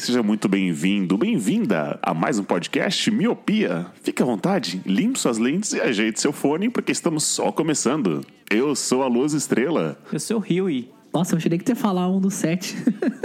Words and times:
Seja 0.00 0.22
muito 0.22 0.48
bem-vindo, 0.48 1.16
bem-vinda 1.16 1.98
a 2.02 2.12
mais 2.12 2.38
um 2.38 2.44
podcast 2.44 3.10
Miopia. 3.10 3.86
Fique 4.02 4.22
à 4.22 4.26
vontade, 4.26 4.82
limpe 4.84 5.18
suas 5.18 5.38
lentes 5.38 5.72
e 5.72 5.80
ajeite 5.80 6.20
seu 6.20 6.32
fone, 6.32 6.68
porque 6.68 6.92
estamos 6.92 7.24
só 7.24 7.52
começando. 7.52 8.24
Eu 8.50 8.74
sou 8.74 9.02
a 9.02 9.06
Luz 9.06 9.32
Estrela. 9.32 9.98
Eu 10.12 10.20
sou 10.20 10.38
o 10.38 10.40
Huey. 10.40 10.93
Nossa, 11.14 11.34
eu 11.34 11.36
achei 11.36 11.56
que 11.56 11.62
ter 11.62 11.76
falar 11.76 12.08
um 12.08 12.20
do 12.20 12.28
sete. 12.28 12.74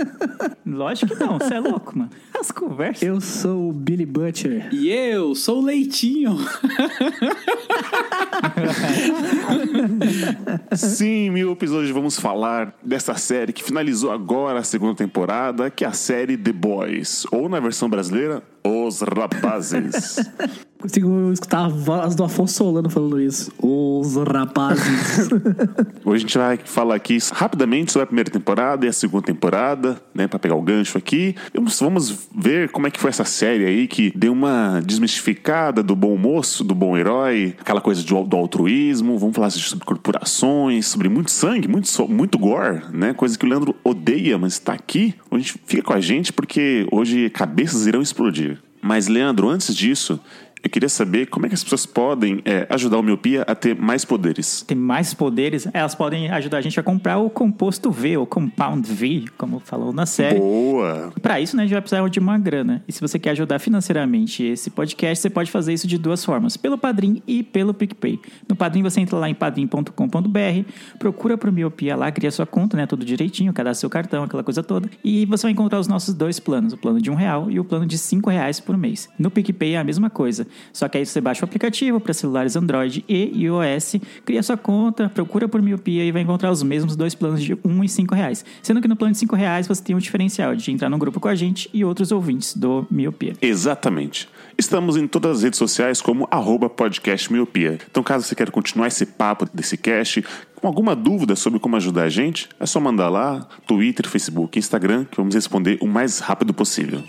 Lógico 0.63 1.15
que 1.15 1.19
não, 1.19 1.39
você 1.39 1.55
é 1.55 1.59
louco, 1.59 1.97
mano. 1.97 2.11
As 2.39 2.51
conversas. 2.51 3.01
Eu 3.01 3.19
sou 3.19 3.69
o 3.69 3.73
Billy 3.73 4.05
Butcher. 4.05 4.69
E 4.71 4.89
eu 4.89 5.33
sou 5.33 5.57
o 5.57 5.65
Leitinho. 5.65 6.37
Sim, 10.77 11.31
Miopes, 11.31 11.71
hoje 11.71 11.91
vamos 11.91 12.19
falar 12.19 12.75
dessa 12.83 13.15
série 13.15 13.51
que 13.51 13.63
finalizou 13.63 14.11
agora 14.11 14.59
a 14.59 14.63
segunda 14.63 14.93
temporada, 14.93 15.71
que 15.71 15.83
é 15.83 15.87
a 15.87 15.91
série 15.91 16.37
The 16.37 16.53
Boys, 16.53 17.25
ou 17.31 17.49
na 17.49 17.59
versão 17.59 17.89
brasileira, 17.89 18.43
Os 18.63 19.01
Rapazes. 19.01 20.17
Consigo 20.81 21.29
escutar 21.33 21.65
a 21.65 21.67
voz 21.67 22.15
do 22.15 22.23
Afonso 22.23 22.53
Solano 22.53 22.89
falando 22.89 23.19
isso. 23.19 23.51
Os 23.61 24.15
rapazes. 24.15 25.27
Hoje 26.05 26.23
a 26.23 26.27
gente 26.27 26.37
vai 26.37 26.57
falar 26.57 26.95
aqui 26.95 27.17
rapidamente 27.33 27.91
sobre 27.91 28.03
a 28.03 28.07
primeira 28.07 28.31
temporada 28.31 28.85
e 28.85 28.89
a 28.89 28.93
segunda 28.93 29.25
temporada, 29.25 30.01
né, 30.15 30.25
para 30.25 30.39
pegar 30.39 30.55
o 30.55 30.61
gancho 30.61 30.97
aqui. 30.97 31.35
Vamos, 31.53 31.77
vamos 31.81 32.29
ver 32.33 32.69
como 32.69 32.87
é 32.87 32.91
que 32.91 32.97
foi 32.97 33.09
essa 33.09 33.25
série 33.25 33.65
aí 33.65 33.87
que 33.89 34.13
deu 34.15 34.31
uma 34.31 34.79
desmistificada 34.79 35.83
do 35.83 35.97
bom 35.97 36.15
moço, 36.15 36.63
do 36.63 36.73
bom 36.73 36.97
herói, 36.97 37.57
aquela 37.59 37.81
coisa 37.81 38.01
de, 38.01 38.13
do 38.13 38.37
altruísmo. 38.37 39.17
Vamos 39.17 39.35
falar 39.35 39.49
sobre 39.49 39.83
corporações, 39.83 40.87
sobre 40.87 41.09
muito 41.09 41.29
sangue, 41.29 41.67
muito, 41.67 41.89
muito 42.07 42.39
gore, 42.39 42.83
né, 42.93 43.13
coisa 43.13 43.37
que 43.37 43.45
o 43.45 43.49
Leandro 43.49 43.75
odeia, 43.83 44.37
mas 44.37 44.53
está 44.53 44.71
aqui. 44.71 45.13
Hoje 45.31 45.55
fica 45.65 45.83
com 45.83 45.93
a 45.93 46.01
gente 46.01 46.33
porque 46.33 46.87
hoje 46.91 47.29
cabeças 47.29 47.85
irão 47.85 48.01
explodir. 48.01 48.57
Mas 48.81 49.07
Leandro, 49.07 49.49
antes 49.49 49.75
disso, 49.75 50.19
eu 50.63 50.69
queria 50.69 50.89
saber 50.89 51.27
como 51.27 51.45
é 51.45 51.49
que 51.49 51.55
as 51.55 51.63
pessoas 51.63 51.85
podem 51.85 52.41
é, 52.43 52.67
ajudar 52.69 52.97
o 52.97 53.03
Miopia 53.03 53.43
a 53.43 53.55
ter 53.55 53.75
mais 53.75 54.03
poderes. 54.03 54.61
Tem 54.67 54.77
mais 54.77 55.13
poderes, 55.13 55.67
elas 55.73 55.95
podem 55.95 56.29
ajudar 56.29 56.57
a 56.57 56.61
gente 56.61 56.79
a 56.79 56.83
comprar 56.83 57.17
o 57.17 57.29
composto 57.29 57.91
V, 57.91 58.17
o 58.17 58.25
Compound 58.25 58.91
V, 58.91 59.25
como 59.37 59.59
falou 59.59 59.93
na 59.93 60.05
série. 60.05 60.39
Boa! 60.39 61.13
Para 61.21 61.39
isso, 61.39 61.55
né, 61.55 61.63
a 61.63 61.65
gente 61.65 61.73
vai 61.73 61.81
precisar 61.81 62.07
de 62.09 62.19
uma 62.19 62.37
grana. 62.37 62.83
E 62.87 62.91
se 62.91 62.99
você 62.99 63.17
quer 63.17 63.31
ajudar 63.31 63.59
financeiramente 63.59 64.43
esse 64.43 64.69
podcast, 64.69 65.21
você 65.21 65.29
pode 65.29 65.49
fazer 65.49 65.73
isso 65.73 65.87
de 65.87 65.97
duas 65.97 66.25
formas: 66.25 66.57
pelo 66.57 66.77
Padrim 66.77 67.21
e 67.25 67.41
pelo 67.41 67.73
PicPay. 67.73 68.19
No 68.47 68.55
Padrim, 68.55 68.83
você 68.83 68.99
entra 68.99 69.17
lá 69.17 69.29
em 69.29 69.35
padrim.com.br, 69.35 70.71
procura 70.97 71.37
pro 71.37 71.51
Miopia 71.51 71.95
lá, 71.95 72.11
cria 72.11 72.31
sua 72.31 72.45
conta, 72.45 72.75
né, 72.75 72.85
tudo 72.85 73.05
direitinho, 73.05 73.53
cadastra 73.53 73.79
seu 73.81 73.89
cartão, 73.89 74.23
aquela 74.23 74.43
coisa 74.43 74.61
toda. 74.61 74.89
E 75.03 75.25
você 75.25 75.43
vai 75.43 75.51
encontrar 75.53 75.79
os 75.79 75.87
nossos 75.87 76.13
dois 76.13 76.39
planos: 76.39 76.73
o 76.73 76.77
plano 76.77 77.01
de 77.01 77.09
um 77.09 77.15
real 77.15 77.49
e 77.49 77.59
o 77.59 77.63
plano 77.63 77.85
de 77.85 77.97
cinco 77.97 78.29
reais 78.29 78.59
por 78.59 78.75
mês. 78.75 79.09
No 79.17 79.31
PicPay 79.31 79.75
é 79.75 79.77
a 79.77 79.83
mesma 79.83 80.09
coisa. 80.09 80.48
Só 80.73 80.87
que 80.87 80.97
aí 80.97 81.05
você 81.05 81.19
baixa 81.21 81.43
o 81.43 81.45
aplicativo 81.45 81.99
para 81.99 82.13
celulares 82.13 82.55
Android 82.55 83.03
e 83.07 83.43
iOS, 83.43 83.95
cria 84.25 84.43
sua 84.43 84.57
conta, 84.57 85.09
procura 85.09 85.47
por 85.47 85.61
Miopia 85.61 86.03
e 86.03 86.11
vai 86.11 86.21
encontrar 86.21 86.51
os 86.51 86.63
mesmos 86.63 86.95
dois 86.95 87.15
planos 87.15 87.41
de 87.41 87.57
um 87.63 87.83
e 87.83 87.89
cinco 87.89 88.15
reais. 88.15 88.43
Sendo 88.61 88.81
que 88.81 88.87
no 88.87 88.95
plano 88.95 89.13
de 89.13 89.19
cinco 89.19 89.35
reais 89.35 89.67
você 89.67 89.83
tem 89.83 89.95
um 89.95 89.99
diferencial 89.99 90.55
de 90.55 90.71
entrar 90.71 90.89
num 90.89 90.99
grupo 90.99 91.19
com 91.19 91.27
a 91.27 91.35
gente 91.35 91.69
e 91.73 91.83
outros 91.83 92.11
ouvintes 92.11 92.55
do 92.55 92.85
Miopia. 92.89 93.33
Exatamente. 93.41 94.27
Estamos 94.57 94.97
em 94.97 95.07
todas 95.07 95.37
as 95.37 95.43
redes 95.43 95.57
sociais 95.57 96.01
como 96.01 96.27
arroba 96.29 96.69
podcast 96.69 97.31
miopia. 97.31 97.79
Então, 97.89 98.03
caso 98.03 98.25
você 98.25 98.35
queira 98.35 98.51
continuar 98.51 98.87
esse 98.87 99.05
papo 99.05 99.47
desse 99.53 99.77
cast, 99.77 100.23
com 100.55 100.67
alguma 100.67 100.95
dúvida 100.95 101.35
sobre 101.35 101.59
como 101.59 101.75
ajudar 101.77 102.03
a 102.03 102.09
gente, 102.09 102.49
é 102.59 102.65
só 102.65 102.79
mandar 102.79 103.09
lá, 103.09 103.47
Twitter, 103.65 104.07
Facebook, 104.07 104.59
Instagram, 104.59 105.05
que 105.05 105.17
vamos 105.17 105.33
responder 105.33 105.77
o 105.81 105.87
mais 105.87 106.19
rápido 106.19 106.53
possível. 106.53 107.01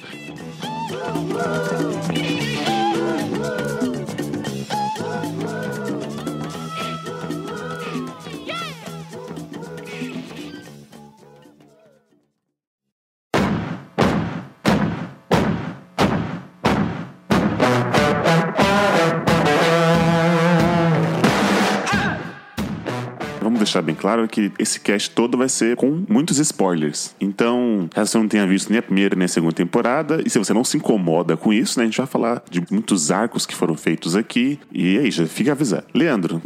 Deixar 23.71 23.83
bem 23.83 23.95
claro 23.95 24.27
que 24.27 24.51
esse 24.59 24.81
cast 24.81 25.11
todo 25.11 25.39
vai 25.39 25.49
ser 25.49 25.77
com 25.77 26.05
muitos 26.09 26.39
spoilers. 26.39 27.15
Então, 27.21 27.89
caso 27.95 28.11
você 28.11 28.19
não 28.19 28.29
tenha 28.29 28.47
visto 28.47 28.71
nem 28.71 28.79
a 28.79 28.83
primeira 28.83 29.15
nem 29.15 29.25
a 29.25 29.29
segunda 29.29 29.53
temporada, 29.53 30.21
e 30.27 30.29
se 30.29 30.39
você 30.39 30.53
não 30.53 30.65
se 30.65 30.77
incomoda 30.77 31.37
com 31.37 31.53
isso, 31.53 31.79
né, 31.79 31.85
a 31.85 31.87
gente 31.87 31.99
vai 31.99 32.07
falar 32.07 32.43
de 32.51 32.63
muitos 32.71 33.11
arcos 33.11 33.47
que 33.47 33.55
foram 33.55 33.77
feitos 33.77 34.17
aqui. 34.17 34.59
E 34.73 34.99
aí, 34.99 35.11
já 35.11 35.27
fica 35.27 35.53
avisado. 35.53 35.85
Leandro, 35.95 36.43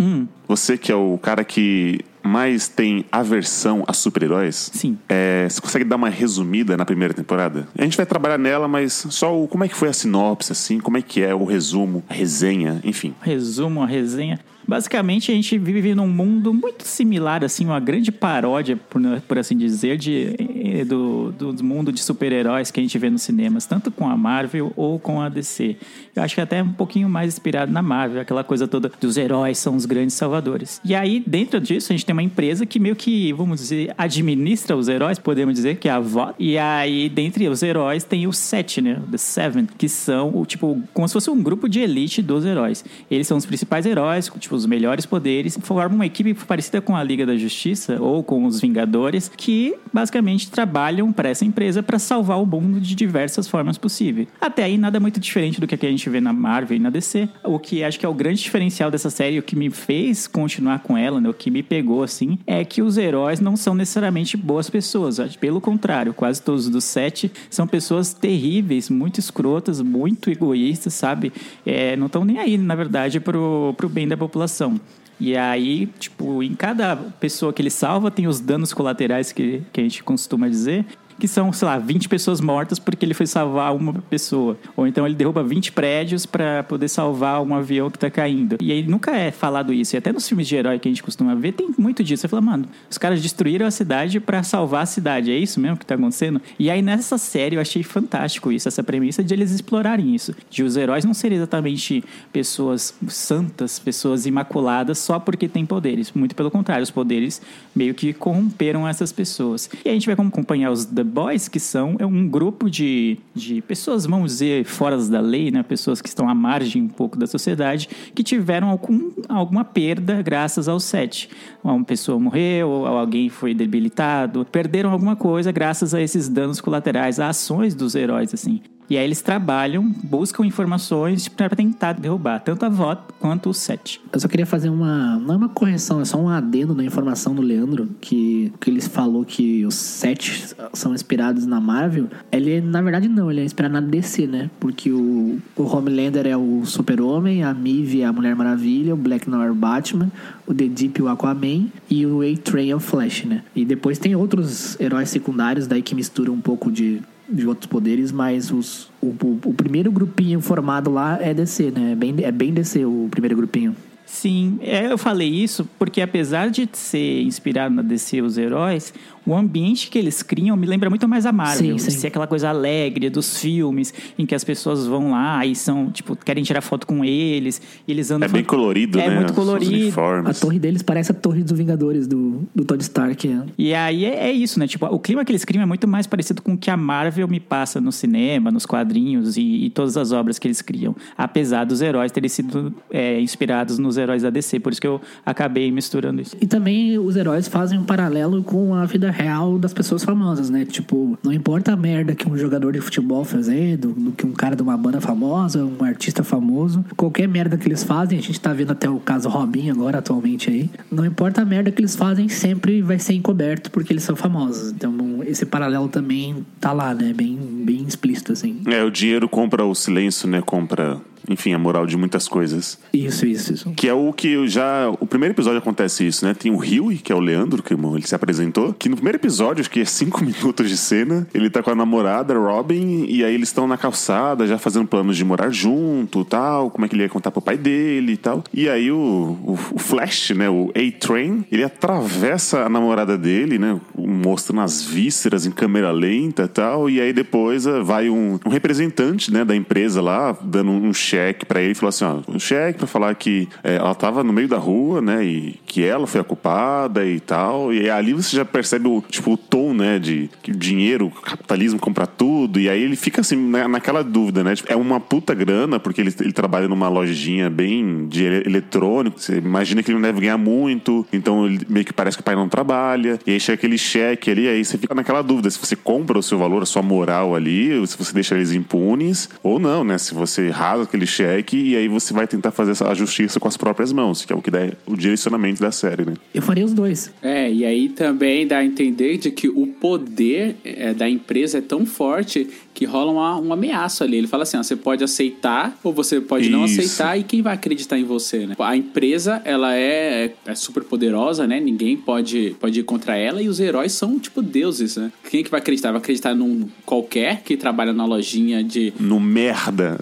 você 0.47 0.77
que 0.77 0.93
é 0.93 0.95
o 0.95 1.19
cara 1.19 1.43
que 1.45 2.01
mais 2.23 2.69
tem 2.69 3.05
aversão 3.13 3.85
a 3.87 3.93
super-heróis, 3.93 4.71
Sim. 4.73 4.99
é, 5.09 5.47
você 5.49 5.61
consegue 5.61 5.85
dar 5.85 5.97
uma 5.97 6.09
resumida 6.09 6.77
na 6.77 6.85
primeira 6.85 7.13
temporada? 7.13 7.69
A 7.77 7.83
gente 7.83 7.97
vai 7.97 8.07
trabalhar 8.07 8.39
nela, 8.39 8.67
mas 8.67 9.07
só 9.11 9.39
o, 9.39 9.47
como 9.47 9.65
é 9.65 9.69
que 9.69 9.77
foi 9.77 9.89
a 9.89 9.93
sinopse, 9.93 10.53
assim, 10.53 10.79
como 10.81 10.97
é 10.97 11.03
que 11.03 11.23
é 11.23 11.35
o 11.35 11.45
resumo, 11.45 12.03
a 12.09 12.15
resenha, 12.15 12.81
enfim. 12.83 13.15
Resumo, 13.21 13.83
a 13.83 13.87
resenha. 13.87 14.41
Basicamente, 14.67 15.31
a 15.31 15.35
gente 15.35 15.59
vive 15.59 15.95
num 15.95 16.09
mundo 16.09 16.53
muito 16.55 16.85
similar, 16.85 17.45
assim, 17.45 17.67
uma 17.67 17.81
grande 17.81 18.11
paródia, 18.11 18.77
por, 18.77 19.01
por 19.29 19.39
assim 19.39 19.57
dizer, 19.57 19.99
de, 19.99 20.35
eh, 20.39 20.85
do, 20.85 21.33
do 21.33 21.65
mundo 21.65 21.93
de 21.93 22.01
super-heróis 22.01 22.71
que 22.71 22.81
a 22.81 22.83
gente 22.83 22.99
vê 22.99 23.11
nos 23.11 23.23
cinemas, 23.23 23.67
tanto 23.67 23.91
com 23.91 24.09
a 24.09 24.17
Marvel 24.17 24.73
ou 24.75 24.99
com 24.99 25.21
a 25.21 25.29
DC. 25.29 25.77
Acho 26.17 26.35
que 26.35 26.41
até 26.41 26.63
um 26.63 26.73
pouquinho 26.73 27.09
mais 27.09 27.35
inspirado 27.35 27.73
na 27.73 27.83
Marvel, 27.83 28.21
aquela 28.21 28.45
coisa 28.45 28.69
toda 28.69 28.91
dos 29.01 29.17
heróis 29.17 29.59
são 29.59 29.77
os 29.77 29.87
grandes 29.87 30.15
salvadores. 30.15 30.81
E 30.85 30.95
aí, 30.95 31.23
dentro 31.27 31.61
disso, 31.61 31.93
a 31.93 31.97
gente 31.97 32.07
tem 32.07 32.13
uma 32.13 32.23
empresa 32.23 32.65
que 32.65 32.79
meio 32.79 32.97
que, 32.97 33.33
vamos 33.33 33.61
dizer, 33.61 33.95
administra 33.97 34.77
os 34.77 34.89
heróis, 34.89 35.19
podemos 35.19 35.55
dizer, 35.55 35.77
que 35.77 35.89
é 35.89 35.93
a 35.93 36.01
VOT. 36.01 36.35
E 36.39 36.59
aí, 36.59 37.09
dentre 37.09 37.49
os 37.49 37.63
heróis, 37.63 38.05
tem 38.05 38.27
os 38.27 38.39
sete, 38.39 38.81
né? 38.81 39.01
The 39.11 39.19
Seven, 39.19 39.69
que 39.77 39.89
são, 39.89 40.37
o 40.37 40.47
tipo, 40.47 40.81
como 40.93 41.07
se 41.09 41.15
fosse 41.15 41.31
um 41.31 41.43
grupo 41.43 41.69
de 41.69 41.81
elite 41.81 42.23
dos 42.23 42.45
heróis. 42.45 42.85
Eles 43.11 43.27
são 43.27 43.37
os 43.37 43.47
principais 43.47 43.87
heróis, 43.87 44.29
com, 44.29 44.39
tipo, 44.39 44.55
os 44.55 44.67
melhores 44.67 45.07
poderes, 45.07 45.59
formam 45.61 45.97
uma 45.97 46.07
equipe 46.07 46.35
parecida 46.35 46.81
com 46.81 46.97
a 46.97 47.03
Liga 47.03 47.27
da 47.27 47.37
Justiça 47.37 48.01
ou 48.01 48.23
com 48.23 48.45
os 48.45 48.61
Vingadores, 48.61 49.31
que 49.37 49.75
basicamente 49.93 50.51
trabalham 50.51 51.13
para 51.13 51.29
essa 51.29 51.45
empresa 51.45 51.83
para 51.83 51.99
salvar 51.99 52.41
o 52.41 52.47
mundo 52.47 52.81
de 52.81 52.95
diversas 52.95 53.49
formas 53.49 53.77
possíveis. 53.79 54.29
Até 54.41 54.65
aí, 54.65 54.79
nada 54.79 55.01
muito 55.01 55.21
diferente 55.21 55.61
do 55.61 55.67
que 55.67 55.75
a 55.75 55.91
gente 55.91 56.04
vê 56.09 56.21
na 56.21 56.33
Marvel 56.33 56.77
e 56.77 56.81
na 56.81 56.91
DC. 56.91 57.29
O 57.43 57.59
que 57.59 57.83
acho 57.83 57.99
que 57.99 58.07
é 58.07 58.09
o 58.09 58.15
grande 58.15 58.43
diferencial 58.43 58.91
dessa 58.91 59.11
série, 59.11 59.39
o 59.39 59.43
que 59.43 59.57
me 59.57 59.71
fez 59.71 60.27
continuar 60.27 60.81
com 60.81 60.97
ela, 60.97 61.21
né, 61.21 61.29
o 61.29 61.35
que 61.35 61.51
me 61.51 61.63
pegou 61.63 62.03
assim, 62.03 62.39
é 62.47 62.65
que 62.65 62.83
os 62.83 62.97
heróis 62.97 63.41
não 63.41 63.57
são 63.57 63.75
necessariamente 63.75 64.37
boas 64.37 64.69
pessoas. 64.71 65.19
Pelo 65.37 65.61
contrário, 65.61 66.15
quase 66.15 66.43
todos 66.43 66.69
dos 66.69 66.85
sete 66.85 67.31
são 67.51 67.67
pessoas 67.67 68.13
terríveis, 68.13 68.91
muito 68.91 69.21
escrotas, 69.21 69.81
muito 69.81 70.31
egoístas, 70.31 70.95
sabe? 70.95 71.33
É, 71.65 71.97
não 71.97 72.07
estão 72.07 72.25
nem 72.25 72.39
aí, 72.39 72.57
na 72.57 72.75
verdade, 72.75 73.21
pro, 73.21 73.75
pro 73.77 73.89
bem 73.89 74.07
da 74.09 74.17
população. 74.17 74.81
E 75.19 75.37
aí, 75.37 75.87
tipo, 75.99 76.43
em 76.43 76.55
cada 76.55 76.97
pessoa 76.97 77.53
que 77.53 77.63
ele 77.63 77.71
salva 77.71 78.11
tem 78.11 78.27
os 78.27 78.41
danos 78.41 78.73
colaterais 78.73 79.33
que, 79.33 79.63
que 79.73 79.81
a 79.81 79.83
gente 79.83 80.03
costuma 80.03 80.49
dizer. 80.49 80.85
Que 81.19 81.29
são, 81.29 81.53
sei 81.53 81.67
lá, 81.67 81.79
20 81.79 82.09
pessoas 82.09 82.41
mortas 82.41 82.79
porque 82.79 83.05
ele 83.05 83.15
foi 83.15 83.27
salvar 83.27 83.75
uma 83.75 83.93
pessoa. 83.95 84.57
Ou 84.77 84.87
então 84.87 85.07
ele 85.07 85.15
derruba 85.15 85.43
20 85.43 85.73
prédios 85.73 86.27
para 86.27 86.63
poder 86.63 86.89
salvar 86.89 87.43
um 87.43 87.55
avião 87.55 87.91
que 87.91 87.99
tá 87.99 88.11
caindo. 88.11 88.57
E 88.61 88.73
aí 88.73 88.83
nunca 88.83 89.13
é 89.17 89.31
falado 89.31 89.73
isso. 89.73 89.95
E 89.95 89.99
até 89.99 90.13
nos 90.13 90.27
filmes 90.29 90.47
de 90.47 90.57
herói 90.57 90.79
que 90.79 90.89
a 90.89 90.91
gente 90.91 91.03
costuma 91.03 91.35
ver, 91.35 91.53
tem 91.53 91.69
muito 91.79 92.03
disso. 92.03 92.23
Você 92.23 92.29
fala, 92.29 92.43
mano, 92.43 92.67
os 92.91 92.99
caras 92.99 93.21
destruíram 93.21 93.67
a 93.67 93.71
cidade 93.71 94.21
para 94.21 94.43
salvar 94.43 94.83
a 94.83 94.87
cidade. 94.87 95.31
É 95.31 95.37
isso 95.37 95.61
mesmo 95.61 95.77
que 95.77 95.87
tá 95.87 95.95
acontecendo? 95.95 96.41
E 96.59 96.71
aí 96.71 96.83
nessa 96.83 97.19
série 97.19 97.57
eu 97.57 97.61
achei 97.61 97.83
fantástico 97.83 98.51
isso, 98.51 98.69
essa 98.69 98.83
premissa 98.83 99.23
de 99.23 99.33
eles 99.35 99.51
explorarem 99.51 100.15
isso. 100.15 100.35
De 100.51 100.63
os 100.63 100.77
heróis 100.77 101.05
não 101.05 101.15
serem 101.15 101.37
exatamente 101.37 102.05
pessoas 102.33 102.95
santas, 103.09 103.79
pessoas 103.79 104.27
imaculadas 104.27 104.99
só 104.99 105.19
porque 105.19 105.49
têm 105.49 105.65
poderes. 105.67 106.13
Muito 106.13 106.35
pelo 106.35 106.51
contrário, 106.51 106.83
os 106.83 106.91
poderes 106.91 107.41
meio 107.75 107.95
que 107.95 108.13
corromperam 108.13 108.87
essas 108.87 109.13
pessoas. 109.13 109.71
E 109.85 109.89
a 109.89 109.93
gente 109.93 110.07
vai 110.07 110.15
acompanhar 110.15 110.71
os 110.71 110.85
The 111.05 111.11
Boys, 111.11 111.49
que 111.49 111.61
são 111.61 111.97
é 111.99 112.07
um 112.07 112.27
grupo 112.29 112.71
de, 112.71 113.19
de 113.35 113.61
pessoas, 113.63 114.07
vamos 114.07 114.33
dizer, 114.33 114.65
fora 114.65 114.97
da 114.97 115.21
lei, 115.21 115.51
né? 115.51 115.63
Pessoas 115.63 116.01
que 116.01 116.09
estão 116.09 116.29
à 116.29 116.35
margem 116.35 116.83
um 116.83 116.89
pouco 116.89 117.19
da 117.19 117.27
sociedade, 117.27 117.89
que 118.15 118.23
tiveram 118.23 118.71
algum, 118.71 119.11
alguma 119.29 119.65
perda 119.65 120.23
graças 120.23 120.69
ao 120.69 120.81
set. 120.81 121.29
Uma 121.63 121.85
pessoa 121.85 122.19
morreu, 122.19 122.69
ou 122.69 122.87
alguém 122.87 123.29
foi 123.29 123.55
debilitado, 123.55 124.47
perderam 124.51 124.91
alguma 124.91 125.15
coisa 125.15 125.53
graças 125.53 125.95
a 125.95 126.01
esses 126.01 126.29
danos 126.29 126.61
colaterais, 126.61 127.21
a 127.21 127.29
ações 127.29 127.75
dos 127.75 127.95
heróis, 127.95 128.33
assim. 128.33 128.61
E 128.89 128.99
aí 128.99 129.05
eles 129.05 129.23
trabalham, 129.23 129.91
buscam 130.03 130.45
informações 130.45 131.29
para 131.29 131.49
tentar 131.51 131.95
derrubar 131.95 132.41
tanto 132.41 132.65
a 132.65 132.69
VOT 132.69 133.03
quanto 133.19 133.51
o 133.51 133.55
SET. 133.55 134.01
Eu 134.13 134.21
só 134.21 134.29
queria 134.29 134.47
fazer 134.47 134.69
uma. 134.69 135.19
Não 135.19 135.35
é 135.35 135.37
uma 135.37 135.49
correção, 135.49 136.01
é 136.01 136.05
só 136.05 136.19
um 136.19 136.29
adendo 136.29 136.75
na 136.75 136.85
informação 136.85 137.35
do 137.35 137.41
Leandro, 137.41 137.89
que, 138.01 138.53
que 138.61 138.71
ele 138.71 138.81
falou 138.81 139.25
que 139.25 139.65
os 139.65 139.75
sets 139.75 140.55
são 140.75 140.95
inspirados 140.95 141.47
na 141.47 141.61
Marvel. 141.61 142.09
Ele, 142.31 142.61
na 142.61 142.83
verdade, 142.83 143.09
não, 143.09 143.31
ele 143.31 143.41
é 143.41 143.45
inspirado 143.45 143.75
na 143.75 143.81
DC, 143.81 144.27
né? 144.27 144.51
Porque 144.61 144.91
o, 144.91 145.39
o 145.57 145.63
Homelander 145.63 146.27
é 146.27 146.37
o 146.37 146.65
Super-Homem, 146.65 147.43
a 147.43 147.55
Mive 147.55 148.03
é 148.03 148.05
a 148.05 148.13
Mulher 148.13 148.37
Maravilha, 148.37 148.95
o 148.95 148.97
Black 148.97 149.29
Noir 149.29 149.49
é 149.49 149.51
o 149.51 149.55
Batman, 149.55 150.11
o 150.47 150.53
The 150.53 150.67
Deep 150.69 151.03
o 151.03 151.09
Aquaman 151.09 151.67
e 151.89 152.05
o 152.05 152.21
A-Train 152.21 152.71
é 152.71 152.77
o 152.77 152.81
Flash, 152.81 153.25
né? 153.25 153.43
E 153.57 153.65
depois 153.65 153.99
tem 153.99 154.15
outros 154.15 154.79
heróis 154.79 155.09
secundários 155.09 155.67
daí 155.67 155.83
que 155.83 155.95
misturam 155.95 156.35
um 156.35 156.41
pouco 156.41 156.71
de 156.71 157.01
de 157.29 157.47
outros 157.47 157.67
poderes, 157.67 158.13
mas 158.13 158.51
os, 158.51 158.91
o, 159.01 159.07
o, 159.07 159.41
o 159.47 159.55
primeiro 159.55 159.91
grupinho 159.91 160.41
formado 160.41 160.91
lá 160.91 161.19
é 161.21 161.33
DC, 161.33 161.71
né? 161.71 161.93
É 161.93 161.95
bem, 161.95 162.15
é 162.23 162.33
bem 162.33 162.53
DC 162.53 162.85
o 162.85 163.09
primeiro 163.11 163.37
grupinho. 163.37 163.75
Sim, 164.07 164.59
é, 164.61 164.93
eu 164.93 164.99
falei 164.99 165.29
isso 165.29 165.69
porque 165.79 166.01
apesar 166.01 166.51
de 166.51 166.69
ser 166.73 167.23
inspirado 167.23 167.75
na 167.75 167.83
DC 167.83 168.21
os 168.21 168.37
heróis, 168.37 168.93
o 169.27 169.35
ambiente 169.35 169.89
que 169.91 169.99
eles 169.99 170.23
criam 170.23 170.57
me 170.57 170.67
lembra 170.67 170.89
muito 170.91 171.09
mais 171.09 171.27
a 171.27 171.33
Marvel. 171.33 171.79
Sim, 171.79 171.91
sim. 171.91 171.99
Ser 171.99 172.07
aquela 172.09 172.27
coisa 172.27 172.49
alegre 172.49 173.09
dos 173.11 173.39
filmes, 173.39 173.93
em 174.19 174.27
que 174.27 174.35
as 174.35 174.45
pessoas 174.45 174.87
vão 174.87 175.11
lá 175.13 175.45
e 175.47 175.55
são, 175.55 175.91
tipo, 175.91 176.15
querem 176.17 176.43
tirar 176.45 176.61
foto 176.61 176.87
com 176.87 177.05
eles, 177.05 177.61
e 177.87 177.93
eles 177.93 178.11
andam... 178.11 178.29
É 178.29 178.33
bem 178.33 178.45
colorido, 178.45 178.99
É 178.99 179.09
né? 179.09 179.15
muito 179.17 179.31
Os 179.31 179.37
colorido. 179.37 179.95
A 180.27 180.35
torre 180.35 180.59
deles 180.59 180.83
parece 180.83 181.13
a 181.13 181.15
torre 181.15 181.43
dos 181.43 181.57
Vingadores 181.57 182.07
do, 182.07 182.43
do 182.55 182.65
Tony 182.65 182.83
Stark. 182.83 183.27
né? 183.27 183.47
E 183.57 183.73
aí 183.75 184.05
é, 184.05 184.29
é 184.29 184.33
isso, 184.33 184.59
né? 184.59 184.67
Tipo, 184.67 184.87
o 184.87 184.99
clima 184.99 185.25
que 185.25 185.33
eles 185.33 185.45
criam 185.45 185.63
é 185.63 185.67
muito 185.67 185.87
mais 185.89 186.07
parecido 186.07 186.43
com 186.43 186.55
o 186.55 186.59
que 186.59 186.71
a 186.71 186.77
Marvel 186.77 187.27
me 187.29 187.41
passa 187.41 187.81
no 187.81 187.93
cinema, 187.93 188.51
nos 188.51 188.67
quadrinhos 188.67 189.37
e, 189.37 189.65
e 189.67 189.71
todas 189.71 189.97
as 189.97 190.13
obras 190.13 190.39
que 190.39 190.47
eles 190.47 190.61
criam. 190.61 190.95
Apesar 191.17 191.65
dos 191.65 191.81
heróis 191.81 192.13
terem 192.13 192.29
sido 192.29 192.75
é, 192.91 193.21
inspirados 193.21 193.79
nos 193.79 193.97
heróis 193.97 194.23
da 194.23 194.31
DC. 194.31 194.61
Por 194.61 194.73
isso 194.73 194.81
que 194.81 194.87
eu 194.87 195.01
acabei 195.25 195.71
misturando 195.71 196.21
isso. 196.21 196.37
E 196.41 196.47
também 196.47 196.99
os 196.99 197.17
heróis 197.17 197.49
fazem 197.49 197.79
um 197.79 197.85
paralelo 197.85 198.43
com 198.43 198.75
a 198.75 198.85
vida 198.85 199.11
real 199.15 199.59
das 199.59 199.73
pessoas 199.73 200.05
famosas, 200.05 200.51
né? 200.51 200.65
Tipo, 200.65 201.19
não 201.23 201.33
importa 201.33 201.73
a 201.73 201.77
merda 201.77 202.15
que 202.15 202.29
um 202.29 202.37
jogador 202.37 202.73
de 202.73 202.81
futebol 202.81 203.25
fazendo, 203.25 203.93
do 203.93 204.13
que 204.13 204.27
um 204.27 204.33
cara 204.33 204.57
de 204.57 204.63
uma 204.63 204.77
banda 204.77 205.01
famosa, 205.01 205.65
um 205.65 205.85
artista 205.85 206.23
famoso, 206.23 206.85
qualquer 206.97 207.27
merda 207.27 207.57
que 207.57 207.69
eles 207.69 207.85
fazem, 207.85 208.19
a 208.19 208.23
gente 208.23 208.41
tá 208.41 208.53
vendo 208.53 208.73
até 208.73 208.89
o 208.89 208.99
caso 208.99 209.29
Robin 209.29 209.71
agora 209.71 209.99
atualmente 209.99 210.51
aí. 210.51 210.71
Não 210.91 211.05
importa 211.05 211.43
a 211.43 211.45
merda 211.45 211.71
que 211.71 211.81
eles 211.81 211.97
fazem, 211.97 212.29
sempre 212.29 212.83
vai 212.83 212.99
ser 212.99 213.15
encoberto 213.15 213.71
porque 213.71 213.93
eles 213.93 214.03
são 214.03 214.17
famosos. 214.17 214.73
Então, 214.73 214.93
esse 215.27 215.47
paralelo 215.47 215.89
também 215.89 216.45
tá 216.61 216.73
lá, 216.73 216.95
né? 216.95 217.13
Bem, 217.13 217.37
bem 217.37 217.85
explícito 217.85 218.33
assim. 218.33 218.63
É, 218.67 218.83
o 218.83 218.91
dinheiro 218.91 219.29
compra 219.29 219.65
o 219.65 219.75
silêncio, 219.75 220.29
né? 220.29 220.43
Compra, 220.43 221.01
enfim, 221.29 221.55
a 221.55 221.59
moral 221.59 221.87
de 221.87 221.97
muitas 221.97 222.29
coisas. 222.29 222.79
Isso, 222.93 223.27
isso, 223.27 223.53
isso. 223.53 223.71
Que 223.73 223.89
é 223.89 223.95
o 223.95 224.13
que 224.13 224.47
já. 224.47 224.91
O 225.01 225.07
primeiro 225.07 225.35
episódio 225.35 225.59
acontece 225.59 226.07
isso, 226.07 226.25
né? 226.25 226.35
Tem 226.35 226.53
o 226.53 226.59
Huey, 226.59 226.99
que 226.99 227.13
é 227.13 227.15
o 227.15 227.21
Leandro, 227.21 227.63
que 227.63 227.73
ele 227.73 228.07
se 228.07 228.15
apresentou. 228.15 228.75
Que 228.75 228.89
no 228.89 228.97
primeiro 228.97 229.17
episódio, 229.17 229.61
acho 229.61 229.71
que 229.71 229.81
é 229.81 229.85
cinco 229.85 230.23
minutos 230.25 230.69
de 230.69 230.77
cena, 230.77 231.27
ele 231.33 231.49
tá 231.49 231.63
com 231.63 231.71
a 231.71 231.75
namorada, 231.75 232.35
Robin, 232.35 233.07
e 233.09 233.25
aí 233.25 233.35
eles 233.35 233.49
estão 233.49 233.67
na 233.67 233.77
calçada, 233.77 234.47
já 234.47 234.59
fazendo 234.59 234.87
planos 234.87 235.17
de 235.17 235.25
morar 235.25 235.51
junto 235.51 236.25
tal. 236.25 236.71
Como 236.71 236.85
é 236.85 236.89
que 236.89 236.95
ele 236.95 237.03
ia 237.03 237.09
contar 237.09 237.31
pro 237.31 237.41
pai 237.41 237.57
dele 237.57 238.13
e 238.13 238.17
tal. 238.17 238.45
E 238.53 238.69
aí 238.69 238.91
o, 238.91 238.97
o, 238.97 239.59
o 239.73 239.79
Flash, 239.79 240.31
né? 240.31 240.49
O 240.51 240.71
A-Train, 240.75 241.45
ele 241.51 241.65
atravessa 241.65 242.65
a 242.65 242.69
namorada 242.69 243.17
dele, 243.17 243.59
né? 243.59 243.81
Mostrando 243.97 244.61
as 244.61 244.83
vísceras 245.15 245.47
em 245.47 245.51
câmera 245.51 245.91
lenta 245.93 246.43
e 246.43 246.49
tal. 246.49 246.91
E 246.91 247.01
aí 247.01 247.13
depois 247.13 247.67
eh, 247.67 247.81
vai 247.81 248.11
um, 248.11 248.39
um 248.45 248.49
representante, 248.49 249.33
né? 249.33 249.45
Da 249.45 249.55
empresa 249.55 250.03
lá, 250.03 250.37
dando 250.43 250.71
um 250.71 250.93
cheque 250.93 251.47
pra 251.47 251.61
ele 251.61 251.73
e 251.73 251.75
falou 251.75 251.89
assim: 251.91 252.05
ó, 252.05 252.21
um 252.29 252.39
cheque 252.39 252.79
pra 252.79 252.87
falar 252.87 253.15
que 253.15 253.49
eh, 253.63 253.77
ela 253.77 253.95
tava 253.95 254.25
no 254.25 254.33
meio 254.33 254.49
da 254.49 254.59
rua, 254.59 255.01
né? 255.01 255.25
E 255.25 255.61
que 255.67 255.85
ela 255.85 256.07
foi 256.07 256.21
a 256.21 256.25
culpada 256.25 257.07
e 257.07 257.21
tal. 257.21 257.73
E 257.73 257.89
ali 257.89 258.13
você 258.13 258.37
já 258.37 258.45
percebe 258.45 258.89
o, 258.89 259.03
tipo, 259.09 259.33
o 259.33 259.37
tom, 259.37 259.73
né? 259.73 259.99
De 259.99 260.29
que 260.43 260.51
o 260.51 260.57
dinheiro, 260.57 261.11
capitalismo 261.11 261.79
compra 261.79 262.07
tudo. 262.07 262.59
E 262.59 262.69
aí 262.69 262.83
ele 262.83 262.97
fica 262.97 263.21
assim, 263.21 263.37
na, 263.37 263.69
naquela 263.69 264.03
dúvida, 264.03 264.43
né? 264.43 264.55
Tipo, 264.57 264.73
é 264.73 264.77
uma 264.77 264.99
puta 264.99 265.35
grana, 265.35 265.79
porque 265.79 266.01
ele, 266.01 266.13
ele 266.21 266.33
trabalha 266.33 266.69
numa 266.69 266.89
lojinha 266.89 267.49
bem 267.49 268.07
de 268.09 268.25
ele- 268.25 268.49
eletrônico. 268.49 269.21
Você 269.21 269.39
imagina 269.39 269.83
que 269.83 269.91
ele 269.91 269.99
não 269.99 270.03
deve 270.03 270.21
ganhar 270.21 270.39
muito. 270.39 271.07
Então 271.13 271.47
ele 271.47 271.65
meio 271.69 271.85
que 271.85 271.93
parece 271.93 272.17
que 272.17 272.21
o 272.21 272.25
pai 272.25 272.35
não 272.35 272.49
trabalha. 272.49 273.19
E 273.27 273.33
aí 273.33 273.41
chega 273.41 273.55
aquele 273.55 273.79
cheque 273.79 274.31
ali, 274.31 274.49
aí 274.49 274.65
você 274.65 274.77
fica 274.77 274.95
naquela 275.05 275.23
dúvida 275.23 275.51
se 275.51 275.59
você 275.59 275.77
compra 275.77 276.19
o 276.19 276.23
seu 276.23 276.39
valor, 276.39 276.63
a 276.63 276.67
sua 276.67 276.81
moral 276.83 277.35
ali, 277.35 277.79
ou 277.79 277.87
se 277.87 277.97
você 277.97 278.13
deixa 278.15 278.35
eles 278.35 278.53
impunes, 278.53 279.29
ou 279.43 279.59
não, 279.61 279.85
né? 279.85 279.99
Se 279.99 280.15
você 280.15 280.49
rasga 280.49 280.85
aquele 280.85 281.07
cheque 281.07 281.57
e 281.57 281.77
aí 281.77 281.87
você 281.89 282.15
vai 282.15 282.27
tentar 282.27 282.51
fazer 282.51 282.71
essa- 282.73 282.89
a 282.89 282.95
justiça 282.95 283.39
com 283.39 283.47
as 283.47 283.57
próprias 283.57 283.93
mãos, 283.93 284.25
que 284.25 284.33
é 284.33 284.37
o 284.37 284.41
que 284.41 284.51
dá 284.51 284.71
o 284.87 284.97
direcionamento 284.97 285.61
da 285.61 285.71
série, 285.71 286.05
né? 286.07 286.15
Eu 286.35 286.41
faria 286.41 286.65
os 286.65 286.73
dois. 286.73 287.13
É, 287.23 287.53
e 287.53 287.65
aí 287.67 287.91
também 287.91 288.47
dá 288.47 288.59
a 288.59 288.65
entender 288.65 289.19
de 289.19 289.31
que 289.31 289.49
o 289.49 289.67
poder 289.67 290.57
é, 290.65 290.95
da 290.95 291.09
empresa 291.09 291.59
é 291.59 291.61
tão 291.61 291.85
forte 291.85 292.49
que 292.73 292.85
rola 292.87 293.13
uma, 293.13 293.37
uma 293.37 293.55
ameaça 293.55 294.05
ali. 294.05 294.17
Ele 294.17 294.27
fala 294.27 294.43
assim, 294.43 294.57
ó, 294.57 294.63
você 294.63 294.75
pode 294.75 295.05
aceitar 295.05 295.79
ou 295.85 295.93
você 295.93 296.21
pode 296.21 296.49
não 296.49 296.65
Isso. 296.65 296.81
aceitar 296.81 297.17
e 297.19 297.23
quem 297.23 297.41
vai 297.43 297.55
acreditar 297.55 297.99
em 297.99 298.05
você, 298.05 298.47
né? 298.47 298.57
A 298.59 298.77
empresa, 298.77 299.41
ela 299.45 299.77
é, 299.77 300.33
é 300.47 300.55
super 300.55 300.83
poderosa, 300.83 301.47
né? 301.47 301.61
Ninguém 301.61 301.97
pode, 301.97 302.57
pode 302.59 302.81
ir 302.81 302.83
contra 302.83 303.17
ela 303.17 303.41
e 303.43 303.49
os 303.49 303.61
heróis 303.61 303.93
são, 303.93 304.19
tipo, 304.19 304.43
deuses, 304.43 304.94
né? 305.01 305.13
Quem 305.31 305.43
que 305.43 305.51
vai 305.51 305.61
acreditar? 305.61 305.91
Vai 305.91 306.01
acreditar 306.01 306.35
num 306.35 306.69
qualquer 306.85 307.43
que 307.43 307.57
trabalha 307.57 307.93
na 307.93 308.05
lojinha 308.05 308.63
de... 308.63 308.93
No 308.99 309.21
merda. 309.21 309.99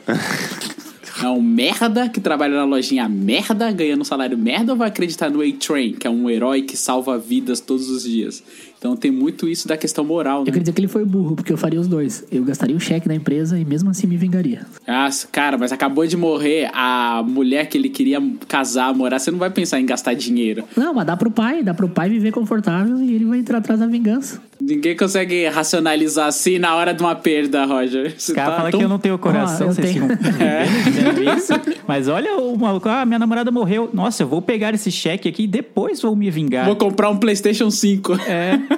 É 1.23 1.29
um 1.29 1.43
merda 1.43 2.09
que 2.09 2.21
trabalha 2.21 2.57
na 2.57 2.65
lojinha 2.65 3.09
merda, 3.09 3.71
ganhando 3.71 4.01
um 4.01 4.05
salário 4.05 4.37
merda, 4.37 4.73
ou 4.73 4.79
vai 4.79 4.89
acreditar 4.89 5.31
no 5.31 5.41
A-Train, 5.41 5.93
que 5.93 6.07
é 6.07 6.11
um 6.11 6.29
herói 6.29 6.63
que 6.63 6.77
salva 6.77 7.17
vidas 7.17 7.61
todos 7.61 7.89
os 7.89 8.03
dias? 8.03 8.43
Então 8.83 8.97
tem 8.97 9.13
muito 9.13 9.49
isso 9.49 9.69
da 9.69 9.77
questão 9.77 10.05
moral, 10.05 10.39
Eu 10.41 10.41
né? 10.41 10.45
queria 10.47 10.61
dizer 10.63 10.73
que 10.73 10.81
ele 10.81 10.89
foi 10.89 11.05
burro, 11.05 11.37
porque 11.37 11.53
eu 11.53 11.57
faria 11.57 11.79
os 11.81 11.87
dois. 11.87 12.25
Eu 12.33 12.43
gastaria 12.43 12.75
o 12.75 12.81
cheque 12.81 13.07
da 13.07 13.15
empresa 13.15 13.57
e 13.57 13.65
mesmo 13.65 13.89
assim 13.91 14.09
me 14.09 14.17
vingaria. 14.17 14.67
Ah, 14.89 15.09
cara, 15.31 15.57
mas 15.57 15.71
acabou 15.71 16.05
de 16.05 16.17
morrer 16.17 16.69
a 16.75 17.23
mulher 17.25 17.67
que 17.69 17.79
ele 17.79 17.89
queria 17.89 18.21
casar, 18.49 18.93
morar. 18.93 19.21
Você 19.21 19.31
não 19.31 19.39
vai 19.39 19.51
pensar 19.51 19.79
em 19.79 19.87
gastar 19.87 20.15
dinheiro. 20.15 20.65
Não, 20.77 20.93
mas 20.93 21.07
dá 21.07 21.17
pro 21.17 21.31
pai, 21.31 21.63
dá 21.63 21.73
pro 21.73 21.89
pai 21.89 22.09
viver 22.11 22.33
confortável 22.33 23.01
e 23.01 23.15
ele 23.15 23.25
vai 23.25 23.39
entrar 23.39 23.59
atrás 23.59 23.79
da 23.79 23.87
vingança. 23.87 24.43
Ninguém 24.61 24.97
consegue 24.97 25.47
racionalizar 25.49 26.27
assim 26.27 26.59
na 26.59 26.75
hora 26.75 26.93
de 26.93 27.03
uma 27.03 27.15
perda, 27.15 27.65
Roger. 27.65 28.15
Você 28.19 28.33
Os 28.33 28.37
caras 28.37 28.51
tá 28.51 28.57
falam 28.57 28.71
tão- 28.73 28.81
que 28.81 28.85
eu 28.85 28.89
não 28.89 28.99
tenho 28.99 29.17
coração, 29.19 29.69
Ah, 29.69 29.71
eu 29.71 29.75
vocês 29.75 29.93
tenho. 29.93 30.09
ficam 30.09 30.19
vendo 31.15 31.37
isso. 31.39 31.53
Mas 31.87 32.09
olha 32.09 32.37
o 32.37 32.57
maluco, 32.59 32.89
ah, 32.89 33.05
minha 33.07 33.19
namorada 33.19 33.51
morreu. 33.53 33.91
Nossa, 33.93 34.25
eu 34.25 34.27
vou 34.29 34.43
pegar 34.43 34.75
esse 34.75 34.91
cheque 34.91 35.29
aqui 35.29 35.45
e 35.45 35.47
depois 35.47 36.01
vou 36.03 36.15
me 36.17 36.31
vingar. 36.33 36.67
Vou 36.67 36.75
comprar 36.77 37.11
um 37.11 37.17
PlayStation 37.17 37.71
5. 37.71 38.15
É. 38.29 38.59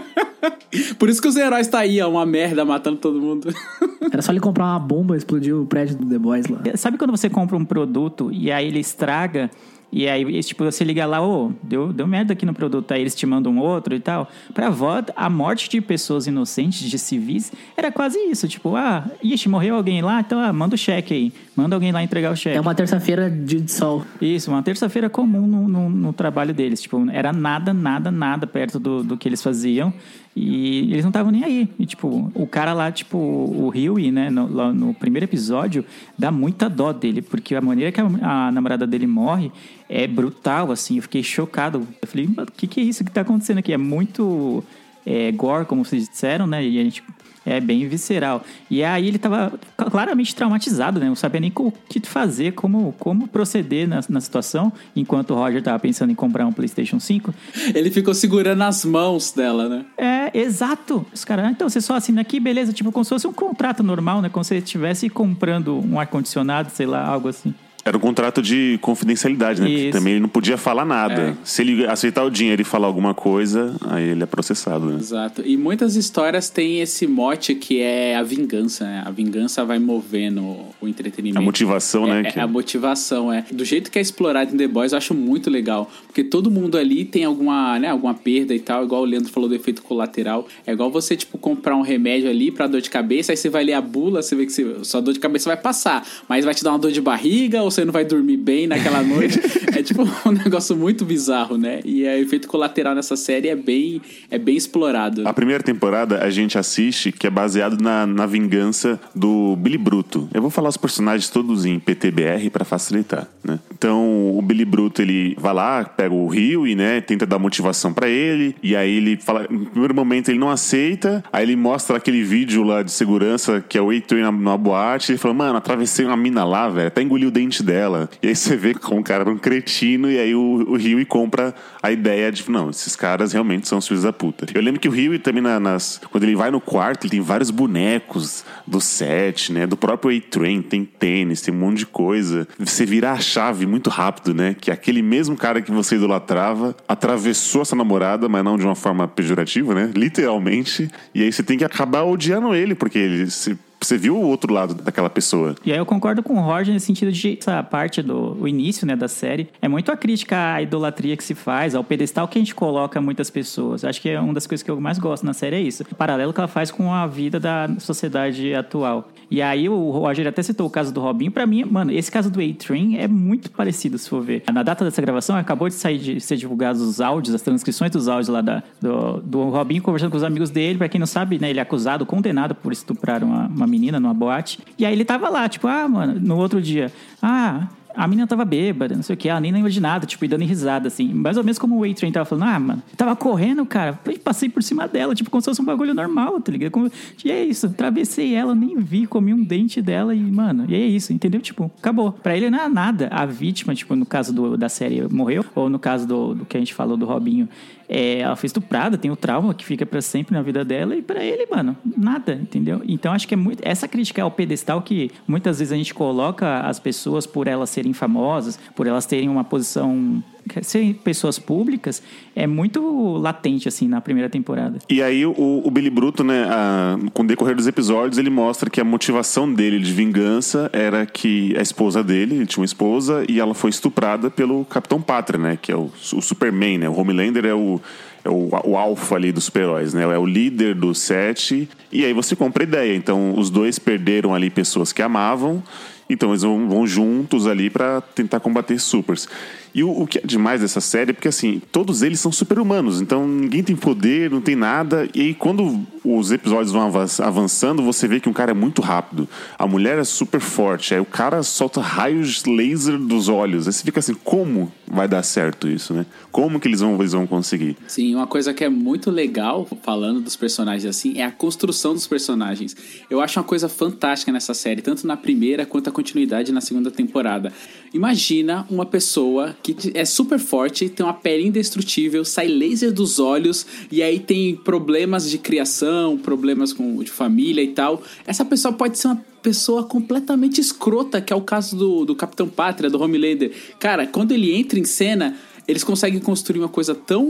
Por 0.98 1.08
isso 1.08 1.20
que 1.22 1.28
os 1.28 1.36
heróis 1.36 1.66
tá 1.68 1.80
aí, 1.80 2.00
ó, 2.00 2.08
uma 2.10 2.26
merda 2.26 2.64
matando 2.64 2.96
todo 2.96 3.20
mundo. 3.20 3.48
Era 4.12 4.22
só 4.22 4.32
ele 4.32 4.40
comprar 4.40 4.64
uma 4.64 4.78
bomba 4.78 5.14
e 5.14 5.18
explodir 5.18 5.56
o 5.56 5.66
prédio 5.66 5.96
do 5.96 6.06
The 6.06 6.18
Boys 6.18 6.46
lá. 6.46 6.60
Sabe 6.76 6.98
quando 6.98 7.10
você 7.10 7.30
compra 7.30 7.56
um 7.56 7.64
produto 7.64 8.30
e 8.32 8.50
aí 8.50 8.68
ele 8.68 8.80
estraga 8.80 9.50
e 9.92 10.08
aí, 10.08 10.42
tipo, 10.42 10.64
você 10.64 10.82
liga 10.82 11.06
lá, 11.06 11.24
ô, 11.24 11.52
deu, 11.62 11.92
deu 11.92 12.06
merda 12.06 12.32
aqui 12.32 12.44
no 12.44 12.52
produto, 12.52 12.90
aí 12.92 13.00
eles 13.00 13.14
te 13.14 13.24
mandam 13.26 13.52
um 13.52 13.58
outro 13.60 13.94
e 13.94 14.00
tal. 14.00 14.28
Pra 14.52 14.66
avó, 14.66 15.02
a 15.14 15.30
morte 15.30 15.68
de 15.68 15.80
pessoas 15.80 16.26
inocentes, 16.26 16.88
de 16.88 16.98
civis, 16.98 17.52
era 17.76 17.92
quase 17.92 18.18
isso. 18.18 18.48
Tipo, 18.48 18.74
ah, 18.74 19.08
ixi, 19.22 19.48
morreu 19.48 19.76
alguém 19.76 20.02
lá, 20.02 20.20
então 20.20 20.40
ah, 20.40 20.52
manda 20.52 20.74
o 20.74 20.78
cheque 20.78 21.14
aí. 21.14 21.32
Manda 21.54 21.76
alguém 21.76 21.92
lá 21.92 22.02
entregar 22.02 22.32
o 22.32 22.36
cheque. 22.36 22.56
É 22.56 22.60
uma 22.60 22.74
terça-feira 22.74 23.30
de 23.30 23.70
sol. 23.70 24.04
Isso, 24.20 24.50
uma 24.50 24.62
terça-feira 24.62 25.08
comum 25.08 25.46
no, 25.46 25.68
no, 25.68 25.88
no 25.88 26.12
trabalho 26.12 26.52
deles. 26.52 26.82
Tipo, 26.82 27.08
era 27.10 27.32
nada, 27.32 27.72
nada, 27.72 28.10
nada 28.10 28.46
perto 28.46 28.80
do, 28.80 29.04
do 29.04 29.16
que 29.16 29.28
eles 29.28 29.42
faziam. 29.42 29.92
E 30.36 30.92
eles 30.92 31.04
não 31.04 31.10
estavam 31.10 31.30
nem 31.30 31.44
aí. 31.44 31.68
E, 31.78 31.86
tipo, 31.86 32.30
o 32.34 32.46
cara 32.46 32.72
lá, 32.72 32.90
tipo, 32.90 33.16
o 33.16 33.68
Huey, 33.68 34.10
né, 34.10 34.30
no, 34.30 34.52
lá 34.52 34.72
no 34.72 34.92
primeiro 34.92 35.24
episódio, 35.24 35.84
dá 36.18 36.32
muita 36.32 36.68
dó 36.68 36.92
dele, 36.92 37.22
porque 37.22 37.54
a 37.54 37.60
maneira 37.60 37.92
que 37.92 38.00
a, 38.00 38.04
a 38.04 38.50
namorada 38.50 38.86
dele 38.86 39.06
morre 39.06 39.52
é 39.88 40.06
brutal, 40.06 40.72
assim. 40.72 40.96
Eu 40.96 41.02
fiquei 41.02 41.22
chocado. 41.22 41.86
Eu 42.02 42.08
falei, 42.08 42.26
o 42.26 42.52
que, 42.52 42.66
que 42.66 42.80
é 42.80 42.82
isso 42.82 43.04
que 43.04 43.12
tá 43.12 43.20
acontecendo 43.20 43.58
aqui? 43.58 43.72
É 43.72 43.78
muito 43.78 44.64
é, 45.06 45.30
gore, 45.30 45.66
como 45.66 45.84
vocês 45.84 46.08
disseram, 46.08 46.46
né? 46.46 46.64
E 46.66 46.80
a 46.80 46.84
gente 46.84 47.02
é 47.44 47.60
bem 47.60 47.86
visceral. 47.88 48.44
E 48.70 48.82
aí 48.82 49.08
ele 49.08 49.18
tava 49.18 49.52
claramente 49.76 50.34
traumatizado, 50.34 50.98
né? 50.98 51.06
Não 51.06 51.14
sabia 51.14 51.40
nem 51.40 51.52
o 51.54 51.72
que 51.88 52.00
fazer, 52.00 52.52
como, 52.52 52.94
como 52.98 53.28
proceder 53.28 53.88
na, 53.88 54.00
na 54.08 54.20
situação, 54.20 54.72
enquanto 54.94 55.30
o 55.30 55.34
Roger 55.34 55.62
tava 55.62 55.78
pensando 55.78 56.10
em 56.10 56.14
comprar 56.14 56.46
um 56.46 56.52
PlayStation 56.52 56.98
5. 56.98 57.34
Ele 57.74 57.90
ficou 57.90 58.14
segurando 58.14 58.62
as 58.62 58.84
mãos 58.84 59.32
dela, 59.32 59.68
né? 59.68 59.84
É, 59.96 60.38
exato. 60.38 61.04
Os 61.12 61.24
caras, 61.24 61.46
ah, 61.46 61.50
então 61.50 61.68
você 61.68 61.80
só 61.80 61.94
assina 61.94 62.20
aqui, 62.20 62.40
beleza, 62.40 62.72
tipo, 62.72 62.90
como 62.92 63.04
se 63.04 63.10
fosse 63.10 63.26
um 63.26 63.32
contrato 63.32 63.82
normal, 63.82 64.22
né? 64.22 64.28
Como 64.28 64.44
se 64.44 64.48
você 64.48 64.58
estivesse 64.58 65.08
comprando 65.08 65.78
um 65.78 65.98
ar-condicionado, 65.98 66.70
sei 66.70 66.86
lá, 66.86 67.06
algo 67.06 67.28
assim. 67.28 67.54
Era 67.84 67.96
um 67.96 68.00
contrato 68.00 68.40
de 68.40 68.78
confidencialidade, 68.80 69.60
né? 69.60 69.66
Porque 69.68 69.82
Isso. 69.82 69.92
também 69.98 70.14
ele 70.14 70.20
não 70.22 70.28
podia 70.28 70.56
falar 70.56 70.86
nada. 70.86 71.20
É. 71.20 71.34
Se 71.44 71.60
ele 71.60 71.84
aceitar 71.86 72.24
o 72.24 72.30
dinheiro 72.30 72.62
e 72.62 72.64
falar 72.64 72.86
alguma 72.86 73.12
coisa, 73.12 73.76
aí 73.82 74.08
ele 74.10 74.22
é 74.22 74.26
processado, 74.26 74.86
né? 74.86 74.96
Exato. 74.98 75.42
E 75.44 75.54
muitas 75.58 75.94
histórias 75.94 76.48
têm 76.48 76.80
esse 76.80 77.06
mote 77.06 77.54
que 77.54 77.80
é 77.82 78.16
a 78.16 78.22
vingança, 78.22 78.84
né? 78.86 79.02
A 79.04 79.10
vingança 79.10 79.64
vai 79.66 79.78
movendo 79.78 80.42
o 80.80 80.88
entretenimento. 80.88 81.38
A 81.38 81.42
motivação, 81.42 82.06
É, 82.06 82.22
né? 82.22 82.28
é, 82.28 82.32
que- 82.32 82.40
a 82.40 82.46
motivação, 82.46 83.30
é. 83.30 83.44
Do 83.52 83.64
jeito 83.66 83.90
que 83.90 83.98
é 83.98 84.02
explorado 84.02 84.54
em 84.54 84.56
The 84.56 84.66
Boys, 84.66 84.92
eu 84.92 84.98
acho 84.98 85.12
muito 85.12 85.50
legal. 85.50 85.90
Porque 86.06 86.24
todo 86.24 86.50
mundo 86.50 86.78
ali 86.78 87.04
tem 87.04 87.24
alguma, 87.24 87.78
né, 87.78 87.88
alguma 87.90 88.14
perda 88.14 88.54
e 88.54 88.60
tal. 88.60 88.84
Igual 88.84 89.02
o 89.02 89.04
Leandro 89.04 89.30
falou 89.30 89.46
do 89.48 89.54
efeito 89.54 89.82
colateral. 89.82 90.48
É 90.66 90.72
igual 90.72 90.90
você, 90.90 91.14
tipo, 91.16 91.36
comprar 91.36 91.76
um 91.76 91.82
remédio 91.82 92.30
ali 92.30 92.50
pra 92.50 92.66
dor 92.66 92.80
de 92.80 92.88
cabeça, 92.88 93.32
aí 93.32 93.36
você 93.36 93.50
vai 93.50 93.62
ler 93.62 93.74
a 93.74 93.80
bula, 93.82 94.22
você 94.22 94.34
vê 94.34 94.46
que 94.46 94.52
você- 94.52 94.84
sua 94.84 95.02
dor 95.02 95.12
de 95.12 95.20
cabeça 95.20 95.50
vai 95.50 95.56
passar. 95.58 96.02
Mas 96.26 96.46
vai 96.46 96.54
te 96.54 96.64
dar 96.64 96.70
uma 96.70 96.78
dor 96.78 96.90
de 96.90 97.00
barriga, 97.02 97.62
ou 97.62 97.70
você 97.74 97.84
não 97.84 97.92
vai 97.92 98.04
dormir 98.04 98.36
bem 98.36 98.66
naquela 98.66 99.02
noite. 99.04 99.40
é 99.76 99.82
tipo 99.82 100.02
um 100.26 100.32
negócio 100.32 100.76
muito 100.76 101.04
bizarro, 101.04 101.56
né? 101.56 101.80
E 101.84 102.04
é, 102.04 102.16
o 102.16 102.22
efeito 102.22 102.48
colateral 102.48 102.94
nessa 102.94 103.16
série 103.16 103.48
é 103.48 103.56
bem, 103.56 104.00
é 104.30 104.38
bem 104.38 104.56
explorado. 104.56 105.26
A 105.26 105.32
primeira 105.32 105.62
temporada 105.62 106.22
a 106.22 106.30
gente 106.30 106.56
assiste 106.56 107.10
que 107.12 107.26
é 107.26 107.30
baseado 107.30 107.80
na, 107.80 108.06
na 108.06 108.26
vingança 108.26 109.00
do 109.14 109.56
Billy 109.56 109.78
Bruto. 109.78 110.28
Eu 110.32 110.40
vou 110.40 110.50
falar 110.50 110.68
os 110.68 110.76
personagens 110.76 111.28
todos 111.28 111.64
em 111.64 111.78
PTBR 111.78 112.50
pra 112.50 112.64
facilitar, 112.64 113.28
né? 113.42 113.58
Então, 113.72 114.36
o 114.36 114.40
Billy 114.40 114.64
Bruto, 114.64 115.02
ele 115.02 115.36
vai 115.38 115.52
lá, 115.52 115.84
pega 115.84 116.14
o 116.14 116.26
Rio 116.28 116.66
e, 116.66 116.74
né, 116.74 117.00
tenta 117.00 117.26
dar 117.26 117.38
motivação 117.38 117.92
pra 117.92 118.08
ele, 118.08 118.54
e 118.62 118.76
aí 118.76 118.96
ele 118.96 119.16
fala, 119.16 119.46
no 119.50 119.66
primeiro 119.66 119.94
momento 119.94 120.28
ele 120.30 120.38
não 120.38 120.50
aceita, 120.50 121.22
aí 121.32 121.44
ele 121.44 121.56
mostra 121.56 121.96
aquele 121.96 122.22
vídeo 122.22 122.62
lá 122.62 122.82
de 122.82 122.92
segurança 122.92 123.62
que 123.68 123.76
é 123.76 123.82
o 123.82 123.92
Heitor 123.92 124.18
na, 124.18 124.30
numa 124.30 124.56
boate, 124.56 125.12
ele 125.12 125.18
fala, 125.18 125.34
mano, 125.34 125.56
atravessei 125.58 126.06
uma 126.06 126.16
mina 126.16 126.44
lá, 126.44 126.68
velho, 126.68 126.88
até 126.88 127.02
engoliu 127.02 127.28
o 127.28 127.32
dente 127.32 127.62
dela. 127.64 128.08
E 128.22 128.28
aí 128.28 128.36
você 128.36 128.56
vê 128.56 128.74
como 128.74 129.00
o 129.00 129.04
cara 129.04 129.22
era 129.22 129.30
um 129.30 129.38
cretino, 129.38 130.10
e 130.10 130.18
aí 130.18 130.34
o, 130.34 130.40
o 130.68 130.76
Rio 130.76 131.04
compra 131.06 131.54
a 131.82 131.90
ideia 131.90 132.30
de, 132.30 132.48
não, 132.50 132.70
esses 132.70 132.94
caras 132.96 133.32
realmente 133.32 133.66
são 133.68 133.78
os 133.78 133.86
filhos 133.88 134.02
da 134.04 134.12
puta. 134.12 134.46
Eu 134.54 134.62
lembro 134.62 134.80
que 134.80 134.88
o 134.88 134.92
Rio 134.92 135.18
também 135.18 135.42
na- 135.42 135.58
nas. 135.60 136.00
Quando 136.10 136.24
ele 136.24 136.34
vai 136.36 136.50
no 136.50 136.60
quarto, 136.60 137.04
ele 137.04 137.10
tem 137.12 137.20
vários 137.20 137.50
bonecos 137.50 138.44
do 138.66 138.80
set, 138.80 139.52
né? 139.52 139.66
Do 139.66 139.76
próprio 139.76 140.16
A-Train, 140.16 140.62
tem 140.62 140.84
tênis, 140.84 141.40
tem 141.40 141.52
um 141.52 141.58
monte 141.58 141.78
de 141.78 141.86
coisa. 141.86 142.46
Você 142.58 142.84
vira 142.86 143.12
a 143.12 143.18
chave 143.18 143.66
muito 143.66 143.90
rápido, 143.90 144.34
né? 144.34 144.54
Que 144.58 144.70
aquele 144.70 145.02
mesmo 145.02 145.36
cara 145.36 145.60
que 145.62 145.70
você 145.70 145.96
idolatrava 145.96 146.76
atravessou 146.88 147.62
essa 147.62 147.76
namorada, 147.76 148.28
mas 148.28 148.44
não 148.44 148.56
de 148.56 148.64
uma 148.64 148.74
forma 148.74 149.06
pejorativa, 149.08 149.74
né? 149.74 149.90
Literalmente. 149.94 150.90
E 151.14 151.22
aí 151.22 151.32
você 151.32 151.42
tem 151.42 151.58
que 151.58 151.64
acabar 151.64 152.02
odiando 152.04 152.54
ele, 152.54 152.74
porque 152.74 152.98
ele. 152.98 153.30
se- 153.30 153.58
você 153.84 153.98
viu 153.98 154.16
o 154.16 154.22
outro 154.22 154.52
lado 154.52 154.74
daquela 154.74 155.10
pessoa. 155.10 155.54
E 155.64 155.72
aí 155.72 155.78
eu 155.78 155.86
concordo 155.86 156.22
com 156.22 156.34
o 156.34 156.40
Roger 156.40 156.72
nesse 156.72 156.86
sentido 156.86 157.12
de 157.12 157.38
essa 157.38 157.62
parte 157.62 158.02
do 158.02 158.36
o 158.40 158.48
início 158.48 158.86
né, 158.86 158.96
da 158.96 159.08
série 159.08 159.48
é 159.60 159.68
muito 159.68 159.92
a 159.92 159.96
crítica 159.96 160.54
à 160.54 160.62
idolatria 160.62 161.16
que 161.16 161.24
se 161.24 161.34
faz, 161.34 161.74
ao 161.74 161.84
pedestal 161.84 162.26
que 162.26 162.38
a 162.38 162.40
gente 162.40 162.54
coloca 162.54 163.00
muitas 163.00 163.30
pessoas. 163.30 163.84
Acho 163.84 164.00
que 164.00 164.08
é 164.08 164.20
uma 164.20 164.34
das 164.34 164.46
coisas 164.46 164.62
que 164.62 164.70
eu 164.70 164.80
mais 164.80 164.98
gosto 164.98 165.24
na 165.24 165.32
série 165.32 165.56
é 165.56 165.60
isso. 165.60 165.84
O 165.90 165.94
paralelo 165.94 166.32
que 166.32 166.40
ela 166.40 166.48
faz 166.48 166.70
com 166.70 166.92
a 166.92 167.06
vida 167.06 167.38
da 167.38 167.68
sociedade 167.78 168.54
atual. 168.54 169.08
E 169.30 169.42
aí 169.42 169.68
o 169.68 169.90
Roger 169.90 170.26
até 170.26 170.42
citou 170.42 170.66
o 170.66 170.70
caso 170.70 170.92
do 170.92 171.00
Robinho. 171.00 171.30
Pra 171.30 171.46
mim, 171.46 171.64
mano, 171.64 171.90
esse 171.90 172.10
caso 172.10 172.30
do 172.30 172.40
A-Train 172.40 172.96
é 172.98 173.08
muito 173.08 173.50
parecido, 173.50 173.98
se 173.98 174.08
for 174.08 174.22
ver. 174.22 174.42
Na 174.52 174.62
data 174.62 174.84
dessa 174.84 175.00
gravação, 175.00 175.36
acabou 175.36 175.68
de 175.68 175.74
sair 175.74 175.98
de 175.98 176.20
ser 176.20 176.36
divulgados 176.36 176.80
os 176.80 177.00
áudios, 177.00 177.34
as 177.34 177.42
transcrições 177.42 177.90
dos 177.90 178.08
áudios 178.08 178.28
lá 178.28 178.40
da, 178.40 178.62
do, 178.80 179.20
do 179.20 179.48
Robinho 179.48 179.82
conversando 179.82 180.10
com 180.10 180.16
os 180.16 180.22
amigos 180.22 180.50
dele. 180.50 180.78
Pra 180.78 180.88
quem 180.88 180.98
não 180.98 181.06
sabe, 181.06 181.38
né, 181.38 181.50
ele 181.50 181.58
é 181.58 181.62
acusado, 181.62 182.06
condenado 182.06 182.54
por 182.54 182.72
estuprar 182.72 183.24
uma, 183.24 183.46
uma 183.46 183.66
menina 183.74 183.98
numa 184.00 184.14
boate. 184.14 184.58
E 184.78 184.84
aí 184.86 184.92
ele 184.92 185.04
tava 185.04 185.28
lá, 185.28 185.48
tipo, 185.48 185.66
ah, 185.66 185.88
mano, 185.88 186.18
no 186.20 186.36
outro 186.36 186.60
dia, 186.62 186.92
ah, 187.20 187.68
a 187.96 188.08
menina 188.08 188.26
tava 188.26 188.44
bêbada, 188.44 188.96
não 188.96 189.04
sei 189.04 189.14
o 189.14 189.16
que, 189.16 189.28
ela 189.28 189.38
nem 189.40 189.52
lembra 189.52 189.70
de 189.70 189.80
nada, 189.80 190.04
tipo, 190.04 190.24
e 190.24 190.28
dando 190.28 190.44
risada, 190.44 190.88
assim. 190.88 191.14
Mais 191.14 191.36
ou 191.36 191.44
menos 191.44 191.60
como 191.60 191.78
o 191.78 191.84
A-Train 191.84 192.10
tava 192.10 192.24
falando, 192.24 192.48
ah, 192.48 192.58
mano, 192.58 192.82
tava 192.96 193.14
correndo, 193.14 193.64
cara, 193.64 193.96
e 194.10 194.18
passei 194.18 194.48
por 194.48 194.64
cima 194.64 194.88
dela, 194.88 195.14
tipo, 195.14 195.30
como 195.30 195.40
se 195.40 195.44
fosse 195.44 195.62
um 195.62 195.64
bagulho 195.64 195.94
normal, 195.94 196.40
tá 196.40 196.50
ligado? 196.50 196.72
Como- 196.72 196.90
E 197.24 197.30
é 197.30 197.44
isso, 197.44 197.66
atravessei 197.66 198.34
ela, 198.34 198.52
nem 198.52 198.76
vi, 198.80 199.06
comi 199.06 199.32
um 199.32 199.44
dente 199.44 199.80
dela 199.80 200.12
e, 200.12 200.18
mano, 200.18 200.64
e 200.68 200.74
é 200.74 200.84
isso, 200.84 201.12
entendeu? 201.12 201.40
Tipo, 201.40 201.70
acabou. 201.78 202.10
Pra 202.10 202.36
ele 202.36 202.50
não 202.50 202.58
é 202.60 202.68
nada. 202.68 203.08
A 203.12 203.24
vítima, 203.26 203.72
tipo, 203.76 203.94
no 203.94 204.04
caso 204.04 204.32
do, 204.32 204.56
da 204.56 204.68
série, 204.68 205.06
morreu, 205.08 205.44
ou 205.54 205.68
no 205.70 205.78
caso 205.78 206.04
do, 206.04 206.34
do 206.34 206.44
que 206.44 206.56
a 206.56 206.60
gente 206.60 206.74
falou 206.74 206.96
do 206.96 207.06
Robinho, 207.06 207.48
é, 207.88 208.20
ela 208.20 208.36
foi 208.36 208.46
estuprada, 208.46 208.96
tem 208.96 209.10
o 209.10 209.16
trauma 209.16 209.54
que 209.54 209.64
fica 209.64 209.84
pra 209.84 210.00
sempre 210.00 210.34
na 210.34 210.42
vida 210.42 210.64
dela, 210.64 210.96
e 210.96 211.02
pra 211.02 211.22
ele, 211.22 211.46
mano, 211.50 211.76
nada, 211.96 212.34
entendeu? 212.34 212.82
Então 212.86 213.12
acho 213.12 213.26
que 213.28 213.34
é 213.34 213.36
muito. 213.36 213.60
Essa 213.62 213.86
crítica 213.86 214.22
ao 214.22 214.30
pedestal 214.30 214.82
que 214.82 215.10
muitas 215.26 215.58
vezes 215.58 215.72
a 215.72 215.76
gente 215.76 215.94
coloca 215.94 216.60
as 216.60 216.78
pessoas 216.78 217.26
por 217.26 217.46
elas 217.46 217.70
serem 217.70 217.92
famosas, 217.92 218.58
por 218.74 218.86
elas 218.86 219.06
terem 219.06 219.28
uma 219.28 219.44
posição. 219.44 220.22
Serem 220.62 220.92
pessoas 220.92 221.38
públicas, 221.38 222.02
é 222.34 222.46
muito 222.46 223.16
latente, 223.18 223.68
assim, 223.68 223.88
na 223.88 224.00
primeira 224.00 224.28
temporada. 224.28 224.78
E 224.88 225.02
aí 225.02 225.24
o, 225.26 225.62
o 225.64 225.70
Billy 225.70 225.90
Bruto, 225.90 226.22
né, 226.24 226.44
a- 226.48 226.98
com 227.12 227.22
o 227.22 227.26
decorrer 227.26 227.56
dos 227.56 227.66
episódios, 227.66 228.18
ele 228.18 228.30
mostra 228.30 228.68
que 228.70 228.80
a 228.80 228.84
motivação 228.84 229.52
dele 229.52 229.78
de 229.78 229.92
vingança 229.92 230.70
era 230.72 231.04
que 231.06 231.56
a 231.56 231.62
esposa 231.62 232.02
dele, 232.02 232.36
ele 232.36 232.46
tinha 232.46 232.60
uma 232.60 232.66
esposa, 232.66 233.24
e 233.28 233.40
ela 233.40 233.54
foi 233.54 233.70
estuprada 233.70 234.30
pelo 234.30 234.64
Capitão 234.64 235.00
Pátria, 235.00 235.38
né, 235.38 235.58
que 235.60 235.72
é 235.72 235.76
o, 235.76 235.90
o 236.14 236.20
Superman, 236.22 236.78
né, 236.78 236.88
o 236.88 236.94
Homelander 236.98 237.44
é 237.44 237.54
o 237.54 237.80
é 238.26 238.30
o, 238.30 238.48
o 238.64 238.76
alfa 238.78 239.16
ali 239.16 239.30
dos 239.30 239.44
super-heróis, 239.44 239.92
né? 239.92 240.02
É 240.02 240.18
o 240.18 240.24
líder 240.24 240.74
do 240.74 240.94
set. 240.94 241.68
E 241.92 242.06
aí 242.06 242.14
você 242.14 242.34
compra 242.34 242.62
ideia. 242.64 242.96
Então, 242.96 243.38
os 243.38 243.50
dois 243.50 243.78
perderam 243.78 244.34
ali 244.34 244.48
pessoas 244.48 244.94
que 244.94 245.02
amavam. 245.02 245.62
Então, 246.08 246.30
eles 246.30 246.40
vão, 246.40 246.66
vão 246.66 246.86
juntos 246.86 247.46
ali 247.46 247.68
pra 247.68 248.00
tentar 248.00 248.40
combater 248.40 248.78
supers. 248.78 249.28
E 249.74 249.82
o, 249.82 249.90
o 249.90 250.06
que 250.06 250.18
é 250.18 250.22
demais 250.24 250.60
dessa 250.60 250.80
série 250.80 251.10
é 251.10 251.12
porque, 251.12 251.28
assim, 251.28 251.60
todos 251.72 252.02
eles 252.02 252.20
são 252.20 252.30
super-humanos. 252.30 253.00
Então, 253.00 253.26
ninguém 253.26 253.62
tem 253.62 253.74
poder, 253.74 254.30
não 254.30 254.40
tem 254.40 254.54
nada. 254.54 255.08
E 255.12 255.20
aí, 255.20 255.34
quando 255.34 255.84
os 256.04 256.30
episódios 256.30 256.70
vão 256.70 256.82
avan- 256.82 257.06
avançando, 257.18 257.82
você 257.82 258.06
vê 258.06 258.20
que 258.20 258.28
um 258.28 258.32
cara 258.32 258.50
é 258.50 258.54
muito 258.54 258.82
rápido. 258.82 259.28
A 259.58 259.66
mulher 259.66 259.98
é 259.98 260.04
super 260.04 260.40
forte. 260.40 260.94
Aí 260.94 261.00
o 261.00 261.04
cara 261.04 261.42
solta 261.42 261.80
raios 261.80 262.44
laser 262.44 262.98
dos 262.98 263.28
olhos. 263.28 263.66
Aí 263.66 263.72
você 263.72 263.82
fica 263.82 264.00
assim, 264.00 264.14
como 264.14 264.70
vai 264.86 265.08
dar 265.08 265.22
certo 265.22 265.66
isso, 265.66 265.94
né? 265.94 266.04
Como 266.30 266.60
que 266.60 266.68
eles 266.68 266.80
vão, 266.80 266.94
eles 266.96 267.12
vão 267.12 267.26
conseguir? 267.26 267.76
Sim, 267.88 268.14
uma 268.14 268.26
coisa 268.26 268.52
que 268.52 268.62
é 268.62 268.68
muito 268.68 269.10
legal, 269.10 269.66
falando 269.82 270.20
dos 270.20 270.36
personagens 270.36 270.84
assim, 270.84 271.18
é 271.18 271.24
a 271.24 271.30
construção 271.30 271.94
dos 271.94 272.06
personagens. 272.06 272.76
Eu 273.08 273.20
acho 273.20 273.38
uma 273.40 273.44
coisa 273.44 273.68
fantástica 273.68 274.30
nessa 274.30 274.52
série, 274.52 274.82
tanto 274.82 275.06
na 275.06 275.16
primeira 275.16 275.64
quanto 275.64 275.88
a 275.88 275.92
continuidade 275.92 276.52
na 276.52 276.60
segunda 276.60 276.90
temporada. 276.90 277.52
Imagina 277.92 278.66
uma 278.68 278.84
pessoa 278.84 279.56
que 279.72 279.92
é 279.94 280.04
super 280.04 280.38
forte, 280.38 280.90
tem 280.90 281.06
uma 281.06 281.14
pele 281.14 281.46
indestrutível, 281.46 282.22
sai 282.22 282.48
laser 282.48 282.92
dos 282.92 283.18
olhos 283.18 283.66
e 283.90 284.02
aí 284.02 284.20
tem 284.20 284.54
problemas 284.54 285.30
de 285.30 285.38
criação, 285.38 286.18
problemas 286.18 286.70
com, 286.74 287.02
de 287.02 287.10
família 287.10 287.62
e 287.62 287.68
tal. 287.68 288.02
Essa 288.26 288.44
pessoa 288.44 288.74
pode 288.74 288.98
ser 288.98 289.06
uma 289.06 289.24
pessoa 289.42 289.82
completamente 289.84 290.60
escrota, 290.60 291.18
que 291.18 291.32
é 291.32 291.36
o 291.36 291.40
caso 291.40 291.76
do, 291.76 292.04
do 292.04 292.14
Capitão 292.14 292.46
Pátria, 292.46 292.90
do 292.90 293.00
Homelander. 293.00 293.52
Cara, 293.78 294.06
quando 294.06 294.32
ele 294.32 294.54
entra 294.54 294.78
em 294.78 294.84
cena, 294.84 295.34
eles 295.66 295.82
conseguem 295.82 296.20
construir 296.20 296.58
uma 296.58 296.68
coisa 296.68 296.94
tão 296.94 297.24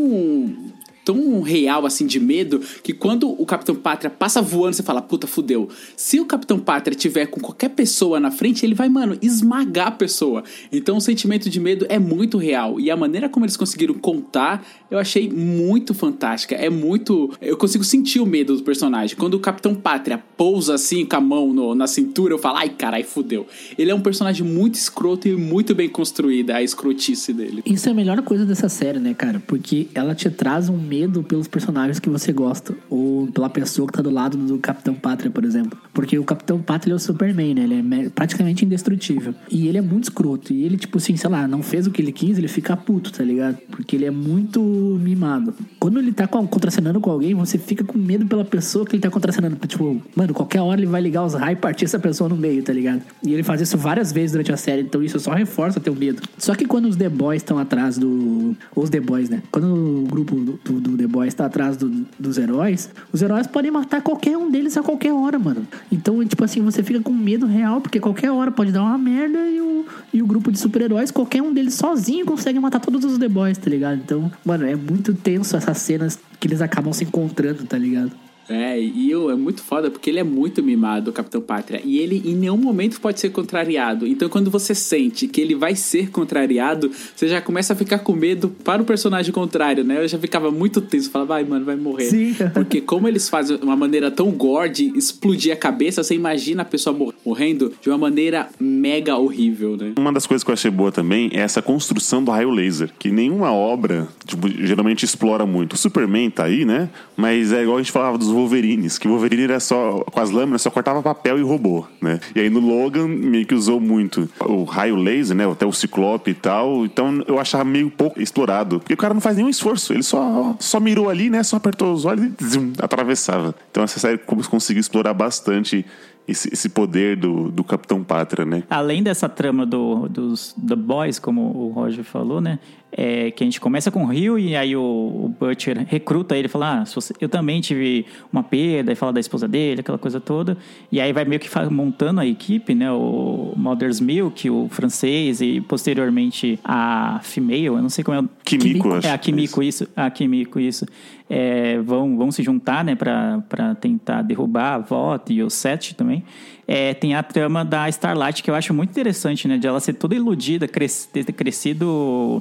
tão 1.04 1.40
real 1.42 1.84
assim 1.86 2.06
de 2.06 2.18
medo 2.18 2.60
que 2.82 2.92
quando 2.92 3.30
o 3.30 3.44
Capitão 3.44 3.74
Pátria 3.74 4.08
passa 4.10 4.40
voando, 4.40 4.74
você 4.76 4.82
fala, 4.82 5.02
puta, 5.02 5.26
fudeu. 5.26 5.68
Se 5.96 6.18
o 6.20 6.24
Capitão 6.26 6.58
Pátria 6.58 6.96
tiver 6.96 7.26
com 7.26 7.40
qualquer 7.40 7.70
pessoa 7.70 8.18
na 8.18 8.30
frente, 8.30 8.64
ele 8.64 8.74
vai, 8.74 8.88
mano, 8.88 9.16
esmagar 9.20 9.88
a 9.88 9.90
pessoa. 9.90 10.42
Então 10.72 10.96
o 10.96 11.00
sentimento 11.00 11.50
de 11.50 11.60
medo 11.60 11.86
é 11.88 11.98
muito 11.98 12.38
real. 12.38 12.80
E 12.80 12.90
a 12.90 12.96
maneira 12.96 13.28
como 13.28 13.44
eles 13.44 13.56
conseguiram 13.56 13.94
contar, 13.94 14.64
eu 14.90 14.98
achei 14.98 15.28
muito 15.28 15.92
fantástica. 15.92 16.54
É 16.54 16.70
muito. 16.70 17.30
Eu 17.40 17.56
consigo 17.56 17.84
sentir 17.84 18.20
o 18.20 18.26
medo 18.26 18.56
do 18.56 18.62
personagem. 18.62 19.16
Quando 19.16 19.34
o 19.34 19.40
Capitão 19.40 19.74
Pátria 19.74 20.22
pousa 20.36 20.74
assim 20.74 21.04
com 21.04 21.16
a 21.16 21.20
mão 21.20 21.52
no- 21.52 21.74
na 21.74 21.86
cintura, 21.86 22.32
eu 22.32 22.38
falo, 22.38 22.58
ai, 22.58 22.70
carai, 22.70 23.02
fudeu. 23.02 23.46
Ele 23.76 23.90
é 23.90 23.94
um 23.94 24.00
personagem 24.00 24.46
muito 24.46 24.76
escroto 24.76 25.28
e 25.28 25.36
muito 25.36 25.74
bem 25.74 25.88
construída, 25.88 26.56
a 26.56 26.62
escrotice 26.62 27.32
dele. 27.32 27.62
Isso 27.66 27.88
é 27.88 27.92
a 27.92 27.94
melhor 27.94 28.20
coisa 28.22 28.46
dessa 28.46 28.68
série, 28.68 28.98
né, 28.98 29.12
cara? 29.14 29.42
Porque 29.46 29.88
ela 29.94 30.14
te 30.14 30.30
traz 30.30 30.68
um 30.68 30.76
medo 30.78 30.93
pelos 31.24 31.48
personagens 31.48 31.98
que 31.98 32.08
você 32.08 32.32
gosta. 32.32 32.74
Ou 32.88 33.26
pela 33.28 33.48
pessoa 33.48 33.86
que 33.86 33.92
tá 33.94 34.02
do 34.02 34.10
lado 34.10 34.36
do 34.36 34.58
Capitão 34.58 34.94
Pátria, 34.94 35.30
por 35.30 35.44
exemplo. 35.44 35.78
Porque 35.92 36.18
o 36.18 36.24
Capitão 36.24 36.60
Pátria 36.60 36.92
é 36.92 36.96
o 36.96 36.98
Superman, 36.98 37.54
né? 37.54 37.62
Ele 37.64 37.74
é 37.74 37.82
me- 37.82 38.10
praticamente 38.10 38.64
indestrutível. 38.64 39.34
E 39.50 39.68
ele 39.68 39.78
é 39.78 39.82
muito 39.82 40.04
escroto. 40.04 40.52
E 40.52 40.64
ele, 40.64 40.76
tipo 40.76 40.98
assim, 40.98 41.16
sei 41.16 41.30
lá, 41.30 41.46
não 41.48 41.62
fez 41.62 41.86
o 41.86 41.90
que 41.90 42.00
ele 42.02 42.12
quis, 42.12 42.38
ele 42.38 42.48
fica 42.48 42.76
puto, 42.76 43.12
tá 43.12 43.22
ligado? 43.24 43.58
Porque 43.70 43.96
ele 43.96 44.04
é 44.04 44.10
muito 44.10 44.60
mimado. 44.60 45.54
Quando 45.78 45.98
ele 45.98 46.12
tá 46.12 46.26
contracenando 46.26 47.00
com 47.00 47.10
alguém, 47.10 47.34
você 47.34 47.58
fica 47.58 47.84
com 47.84 47.98
medo 47.98 48.26
pela 48.26 48.44
pessoa 48.44 48.84
que 48.84 48.96
ele 48.96 49.02
tá 49.02 49.10
contracenando. 49.10 49.56
Tipo, 49.66 50.00
mano, 50.14 50.32
qualquer 50.34 50.60
hora 50.60 50.80
ele 50.80 50.86
vai 50.90 51.00
ligar 51.00 51.24
os 51.24 51.34
raios 51.34 51.58
e 51.58 51.60
partir 51.60 51.84
essa 51.84 51.98
pessoa 51.98 52.28
no 52.28 52.36
meio, 52.36 52.62
tá 52.62 52.72
ligado? 52.72 53.02
E 53.22 53.32
ele 53.32 53.42
faz 53.42 53.60
isso 53.60 53.76
várias 53.78 54.12
vezes 54.12 54.32
durante 54.32 54.52
a 54.52 54.56
série, 54.56 54.82
então 54.82 55.02
isso 55.02 55.18
só 55.20 55.32
reforça 55.32 55.78
teu 55.80 55.94
medo. 55.94 56.22
Só 56.38 56.54
que 56.54 56.64
quando 56.64 56.86
os 56.86 56.96
The 56.96 57.08
Boys 57.08 57.42
estão 57.42 57.58
atrás 57.58 57.96
do. 57.98 58.56
Os 58.74 58.90
The 58.90 59.00
Boys, 59.00 59.28
né? 59.28 59.42
Quando 59.50 59.66
o 59.74 60.06
grupo 60.08 60.34
do, 60.36 60.58
do- 60.64 60.80
do 60.90 60.96
The 60.96 61.06
Boys 61.06 61.34
tá 61.34 61.46
atrás 61.46 61.76
do- 61.76 62.06
dos 62.18 62.38
heróis, 62.38 62.90
os 63.12 63.22
heróis 63.22 63.46
podem 63.46 63.70
matar 63.70 64.02
qualquer 64.02 64.36
um 64.36 64.50
deles 64.50 64.76
a 64.76 64.82
qualquer 64.82 65.12
hora, 65.12 65.38
mano. 65.38 65.66
Então, 65.90 66.24
tipo 66.26 66.44
assim, 66.44 66.60
você 66.62 66.82
fica 66.82 67.00
com 67.00 67.12
medo 67.12 67.46
real, 67.46 67.80
porque 67.80 67.98
qualquer 67.98 68.30
hora 68.30 68.50
pode 68.50 68.70
dar 68.72 68.82
uma 68.82 68.98
merda 68.98 69.38
e 69.48 69.60
o, 69.60 69.86
e 70.12 70.22
o 70.22 70.26
grupo 70.26 70.52
de 70.52 70.58
super-heróis, 70.58 71.10
qualquer 71.10 71.42
um 71.42 71.52
deles 71.52 71.74
sozinho 71.74 72.24
consegue 72.26 72.58
matar 72.60 72.80
todos 72.80 73.04
os 73.04 73.18
The 73.18 73.28
Boys, 73.28 73.58
tá 73.58 73.70
ligado? 73.70 73.96
Então, 74.04 74.30
mano, 74.44 74.66
é 74.66 74.74
muito 74.74 75.14
tenso 75.14 75.56
essas 75.56 75.78
cenas 75.78 76.18
que 76.38 76.46
eles 76.46 76.60
acabam 76.60 76.92
se 76.92 77.04
encontrando, 77.04 77.64
tá 77.64 77.78
ligado? 77.78 78.12
É, 78.48 78.78
e 78.80 79.10
eu, 79.10 79.30
é 79.30 79.34
muito 79.34 79.62
foda 79.62 79.90
porque 79.90 80.10
ele 80.10 80.18
é 80.18 80.24
muito 80.24 80.62
mimado, 80.62 81.10
o 81.10 81.12
Capitão 81.12 81.40
Pátria. 81.40 81.80
E 81.84 81.98
ele 81.98 82.22
em 82.24 82.34
nenhum 82.34 82.56
momento 82.56 83.00
pode 83.00 83.20
ser 83.20 83.30
contrariado. 83.30 84.06
Então 84.06 84.28
quando 84.28 84.50
você 84.50 84.74
sente 84.74 85.26
que 85.26 85.40
ele 85.40 85.54
vai 85.54 85.74
ser 85.74 86.10
contrariado, 86.10 86.90
você 87.14 87.28
já 87.28 87.40
começa 87.40 87.72
a 87.72 87.76
ficar 87.76 87.98
com 88.00 88.12
medo 88.12 88.48
para 88.64 88.82
o 88.82 88.84
personagem 88.84 89.32
contrário, 89.32 89.84
né? 89.84 90.02
Eu 90.02 90.08
já 90.08 90.18
ficava 90.18 90.50
muito 90.50 90.80
tenso, 90.80 91.10
falava, 91.10 91.34
vai, 91.34 91.44
mano, 91.44 91.64
vai 91.64 91.76
morrer. 91.76 92.04
Sim. 92.04 92.34
Porque 92.52 92.80
como 92.80 93.08
eles 93.08 93.28
fazem 93.28 93.58
uma 93.62 93.76
maneira 93.76 94.10
tão 94.10 94.30
gore 94.30 94.70
de 94.70 94.96
explodir 94.96 95.52
a 95.52 95.56
cabeça, 95.56 96.02
você 96.02 96.14
imagina 96.14 96.62
a 96.62 96.64
pessoa 96.64 96.96
mor- 96.96 97.14
morrendo 97.24 97.72
de 97.80 97.88
uma 97.88 97.98
maneira 97.98 98.48
mega 98.60 99.16
horrível, 99.16 99.76
né? 99.76 99.92
Uma 99.98 100.12
das 100.12 100.26
coisas 100.26 100.44
que 100.44 100.50
eu 100.50 100.54
achei 100.54 100.70
boa 100.70 100.92
também 100.92 101.30
é 101.32 101.40
essa 101.40 101.62
construção 101.62 102.22
do 102.22 102.30
raio 102.30 102.50
laser, 102.50 102.90
que 102.98 103.10
nenhuma 103.10 103.52
obra 103.52 104.08
tipo, 104.26 104.48
geralmente 104.48 105.04
explora 105.04 105.46
muito. 105.46 105.74
O 105.74 105.76
Superman 105.76 106.30
tá 106.30 106.44
aí, 106.44 106.64
né? 106.64 106.88
Mas 107.16 107.52
é 107.52 107.62
igual 107.62 107.76
a 107.76 107.80
gente 107.82 107.92
falava 107.92 108.18
dos 108.18 108.28
Wolverines, 108.34 108.98
que 108.98 109.08
o 109.08 109.10
Wolverine 109.10 109.44
era 109.44 109.60
só, 109.60 110.00
com 110.00 110.20
as 110.20 110.30
lâminas, 110.30 110.62
só 110.62 110.70
cortava 110.70 111.02
papel 111.02 111.38
e 111.38 111.42
robô, 111.42 111.86
né? 112.00 112.20
E 112.34 112.40
aí 112.40 112.50
no 112.50 112.60
Logan 112.60 113.08
meio 113.08 113.46
que 113.46 113.54
usou 113.54 113.80
muito 113.80 114.28
o 114.40 114.64
raio 114.64 114.96
laser, 114.96 115.36
né? 115.36 115.50
Até 115.50 115.66
o 115.66 115.72
Ciclope 115.72 116.30
e 116.30 116.34
tal. 116.34 116.84
Então 116.84 117.22
eu 117.26 117.38
achava 117.38 117.64
meio 117.64 117.90
pouco 117.90 118.20
explorado. 118.20 118.78
Porque 118.80 118.94
o 118.94 118.96
cara 118.96 119.14
não 119.14 119.20
faz 119.20 119.36
nenhum 119.36 119.48
esforço, 119.48 119.92
ele 119.92 120.02
só, 120.02 120.56
só 120.58 120.80
mirou 120.80 121.08
ali, 121.08 121.30
né? 121.30 121.42
Só 121.42 121.56
apertou 121.56 121.92
os 121.92 122.04
olhos 122.04 122.26
e 122.26 122.72
atravessava. 122.78 123.54
Então 123.70 123.82
essa 123.82 123.98
série 123.98 124.18
conseguiu 124.18 124.80
explorar 124.80 125.14
bastante 125.14 125.84
esse, 126.26 126.52
esse 126.52 126.68
poder 126.68 127.16
do, 127.16 127.50
do 127.50 127.62
Capitão 127.62 128.02
Pátria, 128.02 128.44
né? 128.44 128.62
Além 128.68 129.02
dessa 129.02 129.28
trama 129.28 129.66
do, 129.66 130.08
dos 130.08 130.54
The 130.54 130.76
Boys, 130.76 131.18
como 131.18 131.42
o 131.42 131.68
Roger 131.68 132.04
falou, 132.04 132.40
né? 132.40 132.58
É, 132.96 133.32
que 133.32 133.42
a 133.42 133.46
gente 133.46 133.60
começa 133.60 133.90
com 133.90 134.04
o 134.04 134.06
Rio 134.06 134.38
e 134.38 134.54
aí 134.54 134.76
o, 134.76 134.80
o 134.80 135.34
Butcher 135.40 135.84
recruta 135.88 136.36
ele, 136.36 136.46
fala: 136.46 136.82
ah, 136.82 136.86
você- 136.86 137.12
eu 137.20 137.28
também 137.28 137.60
tive 137.60 138.06
uma 138.32 138.40
perda, 138.44 138.92
e 138.92 138.94
fala 138.94 139.12
da 139.12 139.18
esposa 139.18 139.48
dele, 139.48 139.80
aquela 139.80 139.98
coisa 139.98 140.20
toda. 140.20 140.56
E 140.92 141.00
aí 141.00 141.12
vai 141.12 141.24
meio 141.24 141.40
que 141.40 141.48
montando 141.70 142.20
a 142.20 142.26
equipe, 142.26 142.72
né? 142.72 142.92
O 142.92 143.52
Mother's 143.56 143.98
Milk, 144.00 144.48
o 144.48 144.68
francês 144.70 145.40
e 145.40 145.60
posteriormente 145.60 146.56
a 146.62 147.18
Female, 147.24 147.64
eu 147.66 147.82
não 147.82 147.88
sei 147.88 148.04
como 148.04 148.16
é 148.16 148.20
o 148.20 148.28
Kimiko, 148.44 148.92
acho. 148.94 149.08
é, 149.08 149.10
a 149.10 149.18
Kimiko, 149.18 149.60
isso. 149.60 149.88
A 149.96 150.08
Kimiko, 150.08 150.60
isso. 150.60 150.86
É, 151.28 151.78
vão, 151.80 152.16
vão 152.16 152.30
se 152.30 152.44
juntar, 152.44 152.84
né, 152.84 152.94
pra 152.94 153.74
tentar 153.80 154.22
derrubar 154.22 154.74
a 154.74 154.78
VOT 154.78 155.32
e 155.32 155.42
o 155.42 155.50
Seth 155.50 155.94
também. 155.96 156.22
É, 156.68 156.94
tem 156.94 157.14
a 157.16 157.24
trama 157.24 157.64
da 157.64 157.88
Starlight, 157.88 158.40
que 158.40 158.48
eu 158.50 158.54
acho 158.54 158.72
muito 158.72 158.90
interessante, 158.90 159.48
né, 159.48 159.58
de 159.58 159.66
ela 159.66 159.80
ser 159.80 159.94
toda 159.94 160.14
iludida, 160.14 160.68
cres, 160.68 161.06
ter 161.12 161.24
crescido 161.32 162.40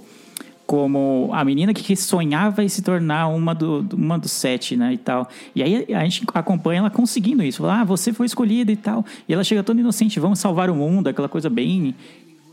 como 0.65 1.29
a 1.33 1.43
menina 1.43 1.73
que 1.73 1.95
sonhava 1.95 2.63
em 2.63 2.69
se 2.69 2.81
tornar 2.81 3.27
uma 3.27 3.53
do, 3.53 3.85
uma 3.93 4.17
dos 4.17 4.31
sete, 4.31 4.75
né, 4.75 4.93
e 4.93 4.97
tal. 4.97 5.27
E 5.53 5.61
aí 5.61 5.85
a 5.93 6.03
gente 6.03 6.23
acompanha 6.33 6.79
ela 6.79 6.89
conseguindo 6.89 7.43
isso. 7.43 7.59
Fala, 7.59 7.81
ah, 7.81 7.83
você 7.83 8.13
foi 8.13 8.25
escolhida 8.25 8.71
e 8.71 8.75
tal. 8.75 9.05
E 9.27 9.33
ela 9.33 9.43
chega 9.43 9.63
toda 9.63 9.79
inocente, 9.79 10.19
vamos 10.19 10.39
salvar 10.39 10.69
o 10.69 10.75
mundo, 10.75 11.07
aquela 11.07 11.29
coisa 11.29 11.49
bem 11.49 11.93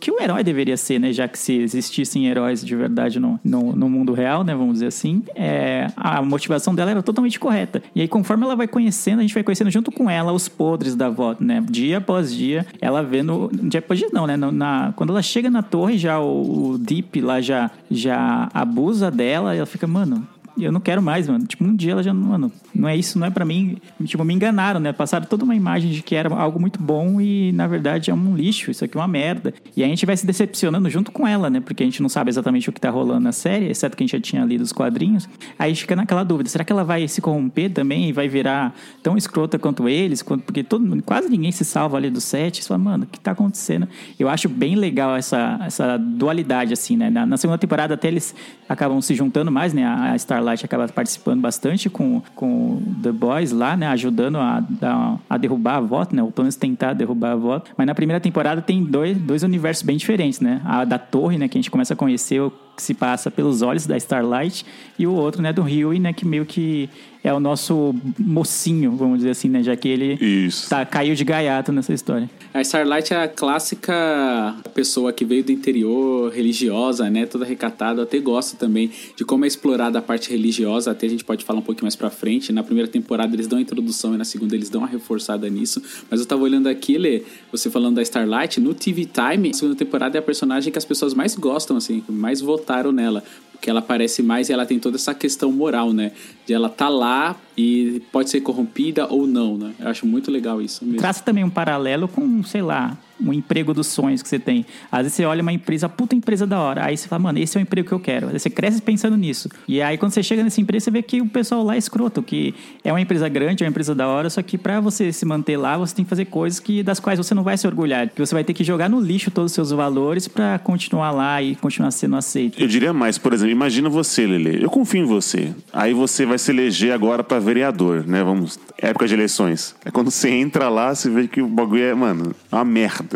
que 0.01 0.11
o 0.11 0.21
herói 0.21 0.43
deveria 0.43 0.77
ser, 0.77 0.99
né? 0.99 1.13
Já 1.13 1.29
que 1.29 1.39
se 1.39 1.53
existissem 1.53 2.27
heróis 2.27 2.65
de 2.65 2.75
verdade 2.75 3.21
no, 3.21 3.39
no, 3.45 3.77
no 3.77 3.89
mundo 3.89 4.13
real, 4.15 4.43
né? 4.43 4.55
Vamos 4.55 4.75
dizer 4.75 4.87
assim, 4.87 5.23
é, 5.35 5.89
a 5.97 6.23
motivação 6.23 6.75
dela 6.75 6.91
era 6.91 7.03
totalmente 7.03 7.39
correta. 7.39 7.83
E 7.95 8.01
aí, 8.01 8.09
conforme 8.09 8.45
ela 8.45 8.57
vai 8.57 8.67
conhecendo, 8.67 9.19
a 9.19 9.23
gente 9.23 9.35
vai 9.35 9.43
conhecendo 9.43 9.71
junto 9.71 9.93
com 9.93 10.09
ela 10.09 10.33
os 10.33 10.49
podres 10.49 10.95
da 10.97 11.07
avó, 11.07 11.37
né? 11.39 11.63
Dia 11.71 11.99
após 11.99 12.35
dia, 12.35 12.67
ela 12.81 13.03
vendo. 13.03 13.51
Dia 13.53 13.81
após 13.81 13.99
dia, 13.99 14.09
não, 14.13 14.27
né? 14.27 14.37
Na, 14.37 14.93
quando 14.97 15.11
ela 15.11 15.23
chega 15.23 15.51
na 15.51 15.63
torre, 15.63 15.99
já 15.99 16.19
o, 16.19 16.71
o 16.71 16.79
Deep 16.79 17.21
lá 17.21 17.41
já, 17.41 17.71
já 17.91 18.49
abusa 18.55 19.11
dela, 19.11 19.55
ela 19.55 19.67
fica, 19.67 19.87
mano. 19.87 20.27
Eu 20.65 20.73
não 20.73 20.81
quero 20.81 21.03
mais, 21.03 21.29
mano. 21.29 21.45
Tipo, 21.47 21.65
um 21.65 21.75
dia 21.75 21.93
ela 21.93 22.03
já, 22.03 22.13
mano, 22.13 22.53
não 22.75 22.89
é 22.89 22.97
isso, 22.97 23.19
não 23.19 23.27
é 23.27 23.31
pra 23.31 23.45
mim. 23.45 23.79
Tipo, 24.05 24.25
me 24.25 24.35
enganaram, 24.35 24.79
né? 24.79 24.93
Passaram 24.93 25.25
toda 25.25 25.45
uma 25.45 25.55
imagem 25.55 25.91
de 25.91 26.03
que 26.03 26.15
era 26.15 26.33
algo 26.35 26.61
muito 26.61 26.81
bom 26.81 27.21
e, 27.21 27.53
na 27.53 27.67
verdade, 27.67 28.11
é 28.11 28.15
um 28.15 28.37
lixo. 28.37 28.71
Isso 28.71 28.85
aqui 28.85 28.97
é 28.97 29.01
uma 29.01 29.09
merda. 29.09 29.55
E 29.77 29.83
a 29.83 29.87
gente 29.87 30.05
vai 30.05 30.17
se 30.17 30.27
decepcionando 30.27 30.91
junto 30.91 31.11
com 31.11 31.27
ela, 31.27 31.49
né? 31.49 31.61
Porque 31.61 31.83
a 31.83 31.87
gente 31.87 32.03
não 32.03 32.09
sabe 32.09 32.29
exatamente 32.29 32.69
o 32.69 32.73
que 32.73 32.81
tá 32.81 32.91
rolando 32.91 33.21
na 33.21 33.33
série, 33.33 33.67
exceto 33.67 33.97
que 33.97 34.03
a 34.03 34.07
gente 34.07 34.13
já 34.13 34.21
tinha 34.21 34.45
lido 34.45 34.63
os 34.63 34.73
quadrinhos. 34.73 35.29
Aí 35.59 35.75
fica 35.75 35.97
naquela 35.97 36.25
dúvida: 36.25 36.49
será 36.49 36.65
que 36.65 36.73
ela 36.73 36.85
vai 36.85 37.07
se 37.09 37.21
corromper 37.21 37.71
também 37.73 38.09
e 38.09 38.13
vai 38.13 38.29
virar 38.29 38.75
tão 39.03 39.17
escrota 39.17 39.59
quanto 39.59 39.89
eles? 39.89 40.23
Porque 40.23 40.63
todo, 40.63 41.03
quase 41.03 41.29
ninguém 41.29 41.53
se 41.53 41.65
salva 41.65 41.97
ali 41.97 42.11
do 42.11 42.21
set. 42.21 42.63
Você 42.63 42.69
fala, 42.69 42.79
mano, 42.79 43.05
o 43.05 43.07
que 43.07 43.19
tá 43.19 43.31
acontecendo? 43.31 43.89
Eu 44.19 44.29
acho 44.29 44.49
bem 44.49 44.75
legal 44.75 45.17
essa, 45.17 45.59
essa 45.65 45.97
dualidade, 45.97 46.73
assim, 46.73 46.97
né? 46.97 47.09
Na, 47.09 47.25
na 47.25 47.37
segunda 47.37 47.59
temporada, 47.59 47.95
até 47.95 48.09
eles 48.09 48.35
acabam 48.69 49.01
se 49.01 49.15
juntando 49.15 49.51
mais, 49.51 49.73
né? 49.73 49.85
A 49.85 50.11
a 50.11 50.17
Starlight 50.17 50.50
acaba 50.65 50.89
participando 50.89 51.41
bastante 51.41 51.89
com, 51.91 52.23
com 52.35 52.81
The 53.03 53.13
Boys 53.13 53.53
lá, 53.53 53.77
né? 53.77 53.87
Ajudando 53.89 54.39
a, 54.39 54.61
dar- 54.61 55.19
a 55.29 55.37
derrubar 55.37 55.77
a 55.77 55.81
voto, 55.81 56.15
né? 56.15 56.23
Ou 56.23 56.31
pelo 56.31 56.45
menos 56.45 56.57
tentar 56.57 56.93
derrubar 56.93 57.33
a 57.33 57.37
voto. 57.37 57.71
Mas 57.77 57.87
na 57.87 57.95
primeira 57.95 58.21
temporada 58.21 58.61
tem 58.63 58.85
dois, 58.85 59.17
dois 59.19 59.43
universos 59.43 59.83
bem 59.83 59.97
diferentes, 59.97 60.41
né? 60.41 60.61
A 60.65 60.85
da 60.85 60.99
torre, 60.99 61.39
né? 61.39 61.49
Que 61.49 61.59
a 61.59 61.61
gente 61.61 61.71
começa 61.71 61.95
a 61.95 61.97
conhecer 61.97 62.41
o 62.41 62.51
que 62.81 62.87
se 62.87 62.95
passa 62.95 63.31
pelos 63.31 63.61
olhos 63.61 63.87
da 63.87 63.97
Starlight 63.99 64.65
e 64.99 65.07
o 65.07 65.13
outro, 65.13 65.43
né? 65.43 65.53
Do 65.53 65.63
Rio, 65.63 65.93
né? 66.01 66.13
Que 66.13 66.27
meio 66.27 66.47
que 66.47 66.89
é 67.23 67.33
o 67.33 67.39
nosso 67.39 67.95
mocinho, 68.19 68.93
vamos 68.93 69.19
dizer 69.19 69.31
assim, 69.31 69.49
né? 69.49 69.63
Já 69.63 69.77
que 69.77 69.89
ele 69.89 70.15
Isso. 70.15 70.71
tá, 70.71 70.85
caiu 70.87 71.15
de 71.15 71.23
gaiato 71.23 71.71
nessa 71.71 71.93
história. 71.93 72.31
A 72.53 72.63
Starlight 72.63 73.13
é 73.13 73.25
a 73.25 73.29
clássica 73.29 74.57
pessoa 74.75 75.13
que 75.13 75.25
veio 75.25 75.45
do 75.45 75.53
interior, 75.53 76.33
religiosa, 76.33 77.09
né? 77.11 77.27
Toda 77.27 77.45
recatada. 77.45 78.01
Eu 78.01 78.05
até 78.05 78.19
gosto 78.19 78.57
também 78.57 78.91
de 79.15 79.25
como 79.25 79.45
é 79.45 79.49
explorada 79.49 79.99
a 79.99 80.03
parte 80.03 80.31
religiosa. 80.31 80.91
Até 80.91 81.07
a 81.07 81.11
gente 81.11 81.23
pode 81.23 81.45
falar 81.45 81.59
um 81.59 81.63
pouquinho 81.63 81.85
mais 81.85 81.95
pra 81.95 82.11
frente. 82.11 82.53
Na 82.53 82.63
primeira 82.63 82.91
temporada 82.91 83.37
eles 83.37 83.47
dão 83.47 83.59
a 83.59 83.63
introdução 83.63 84.15
e 84.15 84.17
na 84.17 84.25
segunda 84.25 84.55
eles 84.55 84.71
dão 84.71 84.81
uma 84.81 84.89
reforçada 84.89 85.49
nisso. 85.49 85.83
Mas 86.11 86.21
eu 86.21 86.27
tava 86.27 86.43
olhando 86.43 86.69
aqui, 86.69 86.97
Lê, 86.97 87.23
você 87.53 87.71
falando 87.71 87.97
da 87.97 88.03
Starlight, 88.03 88.59
no 88.61 88.73
TV 88.73 89.07
Time, 89.07 89.51
a 89.51 89.53
segunda 89.53 89.77
temporada 89.77 90.17
é 90.17 90.21
a 90.21 90.23
personagem 90.23 90.73
que 90.73 90.79
as 90.79 90.85
pessoas 90.85 91.13
mais 91.13 91.35
gostam, 91.37 91.77
assim, 91.77 92.03
mais 92.09 92.41
votaram 92.71 92.93
nela. 92.93 93.23
Porque 93.53 93.69
ela 93.69 93.81
aparece 93.81 94.23
mais 94.23 94.49
e 94.49 94.55
ela 94.55 94.65
tem 94.65 94.79
toda 94.79 94.97
essa 94.97 95.13
questão 95.13 95.53
moral, 95.53 95.93
né? 95.93 96.13
De 96.47 96.55
ela 96.55 96.71
tá 96.71 96.89
lá 96.89 97.37
e 97.55 98.01
pode 98.11 98.31
ser 98.31 98.41
corrompida 98.41 99.07
ou 99.07 99.27
não, 99.27 99.59
né? 99.59 99.75
Eu 99.79 99.89
acho 99.89 100.07
muito 100.07 100.31
legal 100.31 100.63
isso 100.63 100.83
mesmo. 100.83 100.99
Traça 100.99 101.23
também 101.23 101.45
um 101.45 101.51
paralelo 101.51 102.09
com, 102.09 102.43
sei 102.43 102.63
lá, 102.63 102.97
um 103.25 103.33
emprego 103.33 103.73
dos 103.75 103.87
sonhos 103.87 104.23
que 104.23 104.29
você 104.29 104.39
tem. 104.39 104.65
Às 104.91 105.03
vezes 105.03 105.15
você 105.15 105.25
olha 105.25 105.43
uma 105.43 105.53
empresa, 105.53 105.89
puta 105.89 106.15
empresa 106.15 106.47
da 106.47 106.61
hora. 106.61 106.85
Aí 106.85 106.97
você 106.97 107.09
fala, 107.09 107.23
mano, 107.23 107.39
esse 107.39 107.57
é 107.57 107.61
o 107.61 107.63
emprego 107.63 107.89
que 107.89 107.95
eu 107.95 108.01
quero. 108.01 108.29
Aí 108.29 108.39
você 108.39 108.51
cresce 108.51 108.81
pensando 108.81 109.17
nisso. 109.17 109.49
E 109.67 109.81
aí 109.83 109.99
quando 109.99 110.13
você 110.13 110.23
chega 110.23 110.43
nessa 110.43 110.61
empresa, 110.61 110.85
você 110.85 110.91
vê 110.91 111.03
que 111.03 111.21
o 111.21 111.27
pessoal 111.27 111.63
lá 111.63 111.75
é 111.75 111.79
escroto, 111.79 112.23
que 112.23 112.55
é 112.85 112.93
uma 112.93 113.01
empresa 113.01 113.29
grande, 113.29 113.63
é 113.63 113.67
uma 113.67 113.71
empresa 113.71 113.95
da 113.95 114.09
hora, 114.09 114.31
só 114.31 114.43
que 114.43 114.57
pra 114.57 114.81
você 114.81 115.13
se 115.13 115.25
manter 115.25 115.57
lá, 115.57 115.77
você 115.77 115.95
tem 115.95 116.05
que 116.05 116.09
fazer 116.09 116.27
coisas 116.27 116.61
que 116.61 116.83
das 116.83 117.01
quais 117.01 117.19
você 117.19 117.35
não 117.35 117.43
vai 117.43 117.57
se 117.57 117.67
orgulhar. 117.67 118.09
Que 118.09 118.19
você 118.19 118.35
vai 118.35 118.45
ter 118.45 118.55
que 118.55 118.65
jogar 118.65 118.89
no 118.89 119.01
lixo 119.01 119.31
todos 119.31 119.53
os 119.53 119.55
seus 119.55 119.71
valores 119.71 120.29
pra 120.29 120.59
continuar 120.59 121.11
lá 121.11 121.43
e 121.43 121.55
continuar 121.57 121.91
sendo 121.91 122.17
aceito. 122.17 122.61
Eu 122.61 122.69
diria 122.69 122.93
mais, 122.93 123.19
por 123.19 123.33
exemplo, 123.33 123.53
imagina 123.53 123.89
você, 123.89 124.27
Lele. 124.27 124.63
Eu 124.63 124.71
confio 124.71 125.03
em 125.03 125.07
você. 125.07 125.53
Aí 125.73 125.93
você 125.93 126.25
vai 126.27 126.39
se 126.39 126.51
eleger 126.51 126.93
agora 126.93 127.23
pra 127.23 127.39
vereador, 127.39 128.07
né? 128.07 128.23
Vamos. 128.23 128.59
Época 128.79 129.07
de 129.07 129.15
eleições. 129.15 129.75
É 129.85 129.91
quando 129.91 130.11
você 130.11 130.31
entra 130.31 130.69
lá, 130.69 130.95
você 130.95 131.11
vê 131.11 131.29
que 131.29 131.43
o 131.43 131.49
bagulho 131.49 131.83
é, 131.83 131.95
mano, 131.95 132.35
uma 132.51 132.65
merda. 132.65 133.10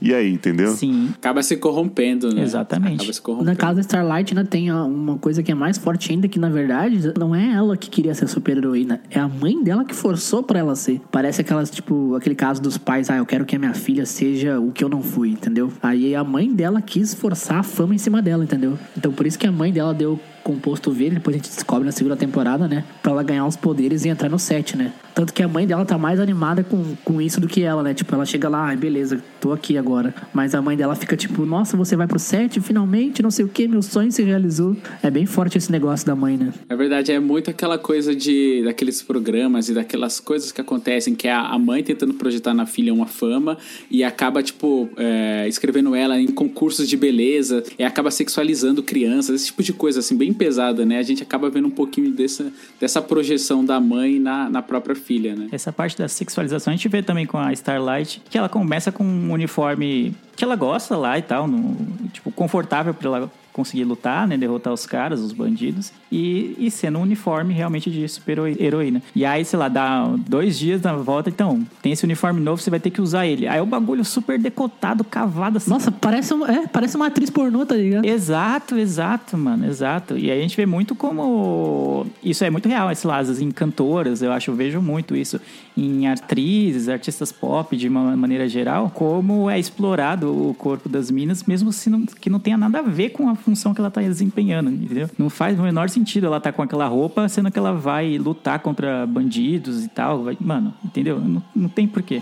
E 0.00 0.12
aí, 0.14 0.32
entendeu? 0.32 0.68
Sim, 0.72 1.10
Acaba 1.16 1.42
se 1.42 1.56
corrompendo, 1.56 2.32
né? 2.34 2.42
Exatamente. 2.42 2.96
Acaba 2.96 3.12
se 3.12 3.18
Na 3.20 3.24
corrompendo. 3.24 3.56
casa 3.56 3.74
da 3.76 3.80
Starlight 3.80 4.36
ainda 4.36 4.48
tem 4.48 4.72
ó, 4.72 4.86
uma 4.86 5.18
coisa 5.18 5.42
que 5.42 5.50
é 5.50 5.54
mais 5.54 5.78
forte 5.78 6.12
ainda, 6.12 6.28
que 6.28 6.38
na 6.38 6.48
verdade 6.48 7.12
não 7.18 7.34
é 7.34 7.52
ela 7.52 7.76
que 7.76 7.88
queria 7.90 8.14
ser 8.14 8.28
super-heroína, 8.28 9.00
é 9.10 9.18
a 9.18 9.28
mãe 9.28 9.62
dela 9.62 9.84
que 9.84 9.94
forçou 9.94 10.42
pra 10.42 10.58
ela 10.58 10.74
ser. 10.74 11.00
Parece 11.10 11.40
aquelas, 11.40 11.70
tipo, 11.70 12.14
aquele 12.14 12.34
caso 12.34 12.60
dos 12.60 12.76
pais, 12.78 13.10
ah, 13.10 13.16
eu 13.16 13.26
quero 13.26 13.44
que 13.44 13.56
a 13.56 13.58
minha 13.58 13.74
filha 13.74 14.04
seja 14.06 14.58
o 14.60 14.70
que 14.72 14.82
eu 14.84 14.88
não 14.88 15.02
fui, 15.02 15.30
entendeu? 15.30 15.72
Aí 15.82 16.14
a 16.14 16.24
mãe 16.24 16.52
dela 16.52 16.80
quis 16.82 17.14
forçar 17.14 17.58
a 17.58 17.62
fama 17.62 17.94
em 17.94 17.98
cima 17.98 18.20
dela, 18.22 18.44
entendeu? 18.44 18.78
Então 18.96 19.12
por 19.12 19.26
isso 19.26 19.38
que 19.38 19.46
a 19.46 19.52
mãe 19.52 19.72
dela 19.72 19.92
deu 19.94 20.18
composto 20.44 20.90
verde, 20.90 21.16
depois 21.16 21.34
a 21.36 21.38
gente 21.38 21.50
descobre 21.50 21.84
na 21.84 21.92
segunda 21.92 22.16
temporada, 22.16 22.66
né? 22.66 22.84
Pra 23.02 23.12
ela 23.12 23.22
ganhar 23.22 23.46
os 23.46 23.56
poderes 23.56 24.04
e 24.04 24.08
entrar 24.08 24.28
no 24.30 24.38
set, 24.38 24.76
né? 24.76 24.92
Tanto 25.18 25.34
que 25.34 25.42
a 25.42 25.48
mãe 25.48 25.66
dela 25.66 25.84
tá 25.84 25.98
mais 25.98 26.20
animada 26.20 26.62
com, 26.62 26.94
com 27.04 27.20
isso 27.20 27.40
do 27.40 27.48
que 27.48 27.64
ela, 27.64 27.82
né? 27.82 27.92
Tipo, 27.92 28.14
ela 28.14 28.24
chega 28.24 28.48
lá, 28.48 28.66
ai, 28.66 28.76
beleza, 28.76 29.20
tô 29.40 29.52
aqui 29.52 29.76
agora. 29.76 30.14
Mas 30.32 30.54
a 30.54 30.62
mãe 30.62 30.76
dela 30.76 30.94
fica 30.94 31.16
tipo, 31.16 31.44
nossa, 31.44 31.76
você 31.76 31.96
vai 31.96 32.06
pro 32.06 32.20
set 32.20 32.60
finalmente, 32.60 33.20
não 33.20 33.30
sei 33.32 33.44
o 33.44 33.48
que, 33.48 33.66
meu 33.66 33.82
sonho 33.82 34.12
se 34.12 34.22
realizou. 34.22 34.76
É 35.02 35.10
bem 35.10 35.26
forte 35.26 35.58
esse 35.58 35.72
negócio 35.72 36.06
da 36.06 36.14
mãe, 36.14 36.36
né? 36.36 36.52
É 36.68 36.76
verdade, 36.76 37.10
é 37.10 37.18
muito 37.18 37.50
aquela 37.50 37.76
coisa 37.76 38.14
de 38.14 38.62
daqueles 38.62 39.02
programas 39.02 39.68
e 39.68 39.74
daquelas 39.74 40.20
coisas 40.20 40.52
que 40.52 40.60
acontecem, 40.60 41.16
que 41.16 41.26
é 41.26 41.32
a 41.32 41.48
a 41.48 41.58
mãe 41.58 41.82
tentando 41.82 42.14
projetar 42.14 42.54
na 42.54 42.64
filha 42.64 42.94
uma 42.94 43.06
fama 43.06 43.58
e 43.90 44.04
acaba, 44.04 44.40
tipo, 44.40 44.88
é, 44.96 45.48
escrevendo 45.48 45.96
ela 45.96 46.20
em 46.20 46.28
concursos 46.28 46.88
de 46.88 46.96
beleza 46.96 47.64
e 47.76 47.82
acaba 47.82 48.12
sexualizando 48.12 48.84
crianças, 48.84 49.34
esse 49.34 49.46
tipo 49.46 49.64
de 49.64 49.72
coisa, 49.72 49.98
assim, 49.98 50.16
bem 50.16 50.32
pesada, 50.32 50.86
né? 50.86 50.98
A 50.98 51.02
gente 51.02 51.24
acaba 51.24 51.50
vendo 51.50 51.66
um 51.66 51.72
pouquinho 51.72 52.12
dessa, 52.12 52.52
dessa 52.78 53.02
projeção 53.02 53.64
da 53.64 53.80
mãe 53.80 54.20
na, 54.20 54.48
na 54.48 54.62
própria 54.62 54.94
filha, 54.94 55.07
né? 55.34 55.48
Essa 55.52 55.72
parte 55.72 55.96
da 55.96 56.08
sexualização 56.08 56.72
a 56.72 56.76
gente 56.76 56.88
vê 56.88 57.02
também 57.02 57.24
com 57.24 57.38
a 57.38 57.52
Starlight, 57.52 58.22
que 58.28 58.36
ela 58.36 58.48
começa 58.48 58.92
com 58.92 59.04
um 59.04 59.32
uniforme 59.32 60.14
que 60.36 60.44
ela 60.44 60.54
gosta 60.54 60.96
lá 60.96 61.18
e 61.18 61.22
tal, 61.22 61.46
no, 61.46 61.76
tipo, 62.08 62.30
confortável 62.30 62.92
pra 62.92 63.08
ela 63.08 63.32
conseguir 63.58 63.84
lutar, 63.84 64.26
né, 64.28 64.36
derrotar 64.36 64.72
os 64.72 64.86
caras, 64.86 65.20
os 65.20 65.32
bandidos, 65.32 65.92
e, 66.12 66.54
e 66.58 66.70
sendo 66.70 66.98
um 66.98 67.02
uniforme 67.02 67.52
realmente 67.52 67.90
de 67.90 68.08
super 68.08 68.38
heroína. 68.60 69.02
E 69.14 69.24
aí, 69.24 69.44
sei 69.44 69.58
lá, 69.58 69.68
dá 69.68 70.06
dois 70.28 70.58
dias 70.58 70.80
na 70.80 70.92
volta, 70.94 71.28
então, 71.28 71.66
tem 71.82 71.92
esse 71.92 72.04
uniforme 72.04 72.40
novo, 72.40 72.62
você 72.62 72.70
vai 72.70 72.78
ter 72.80 72.90
que 72.90 73.00
usar 73.00 73.26
ele. 73.26 73.46
Aí 73.48 73.60
o 73.60 73.66
bagulho 73.66 74.04
super 74.04 74.38
decotado, 74.38 75.02
cavado 75.02 75.56
assim. 75.58 75.68
Nossa, 75.70 75.90
parece, 75.90 76.32
um- 76.32 76.46
é, 76.46 76.66
parece 76.68 76.96
uma 76.96 77.08
atriz 77.08 77.28
pornô, 77.30 77.66
tá 77.66 77.74
ligado? 77.74 78.04
Exato, 78.04 78.78
exato, 78.78 79.36
mano, 79.36 79.66
exato. 79.66 80.16
E 80.16 80.30
aí 80.30 80.38
a 80.38 80.42
gente 80.42 80.56
vê 80.56 80.64
muito 80.64 80.94
como. 80.94 82.06
Isso 82.22 82.44
é 82.44 82.50
muito 82.50 82.68
real, 82.68 82.90
esse 82.90 83.06
Lazas, 83.06 83.40
em 83.40 83.50
cantoras, 83.50 84.22
eu 84.22 84.32
acho, 84.32 84.50
eu 84.50 84.54
vejo 84.54 84.80
muito 84.80 85.16
isso. 85.16 85.40
Em 85.80 86.08
atrizes, 86.08 86.88
artistas 86.88 87.30
pop, 87.30 87.76
de 87.76 87.86
uma 87.86 88.16
maneira 88.16 88.48
geral, 88.48 88.90
como 88.92 89.48
é 89.48 89.60
explorado 89.60 90.48
o 90.50 90.52
corpo 90.54 90.88
das 90.88 91.08
minas, 91.08 91.44
mesmo 91.44 91.72
se 91.72 91.88
não, 91.88 92.04
que 92.04 92.28
não 92.28 92.40
tenha 92.40 92.56
nada 92.56 92.80
a 92.80 92.82
ver 92.82 93.10
com 93.10 93.28
a 93.28 93.36
função 93.36 93.72
que 93.72 93.80
ela 93.80 93.88
tá 93.90 94.00
desempenhando, 94.00 94.70
entendeu? 94.70 95.08
Não 95.16 95.30
faz 95.30 95.56
o 95.56 95.62
menor 95.62 95.88
sentido 95.88 96.26
ela 96.26 96.40
tá 96.40 96.50
com 96.50 96.62
aquela 96.62 96.88
roupa, 96.88 97.28
sendo 97.28 97.48
que 97.48 97.58
ela 97.60 97.72
vai 97.72 98.18
lutar 98.18 98.58
contra 98.58 99.06
bandidos 99.06 99.84
e 99.84 99.88
tal. 99.88 100.24
vai- 100.24 100.36
mano, 100.40 100.74
entendeu? 100.84 101.20
Não, 101.20 101.40
não 101.54 101.68
tem 101.68 101.86
porquê. 101.86 102.20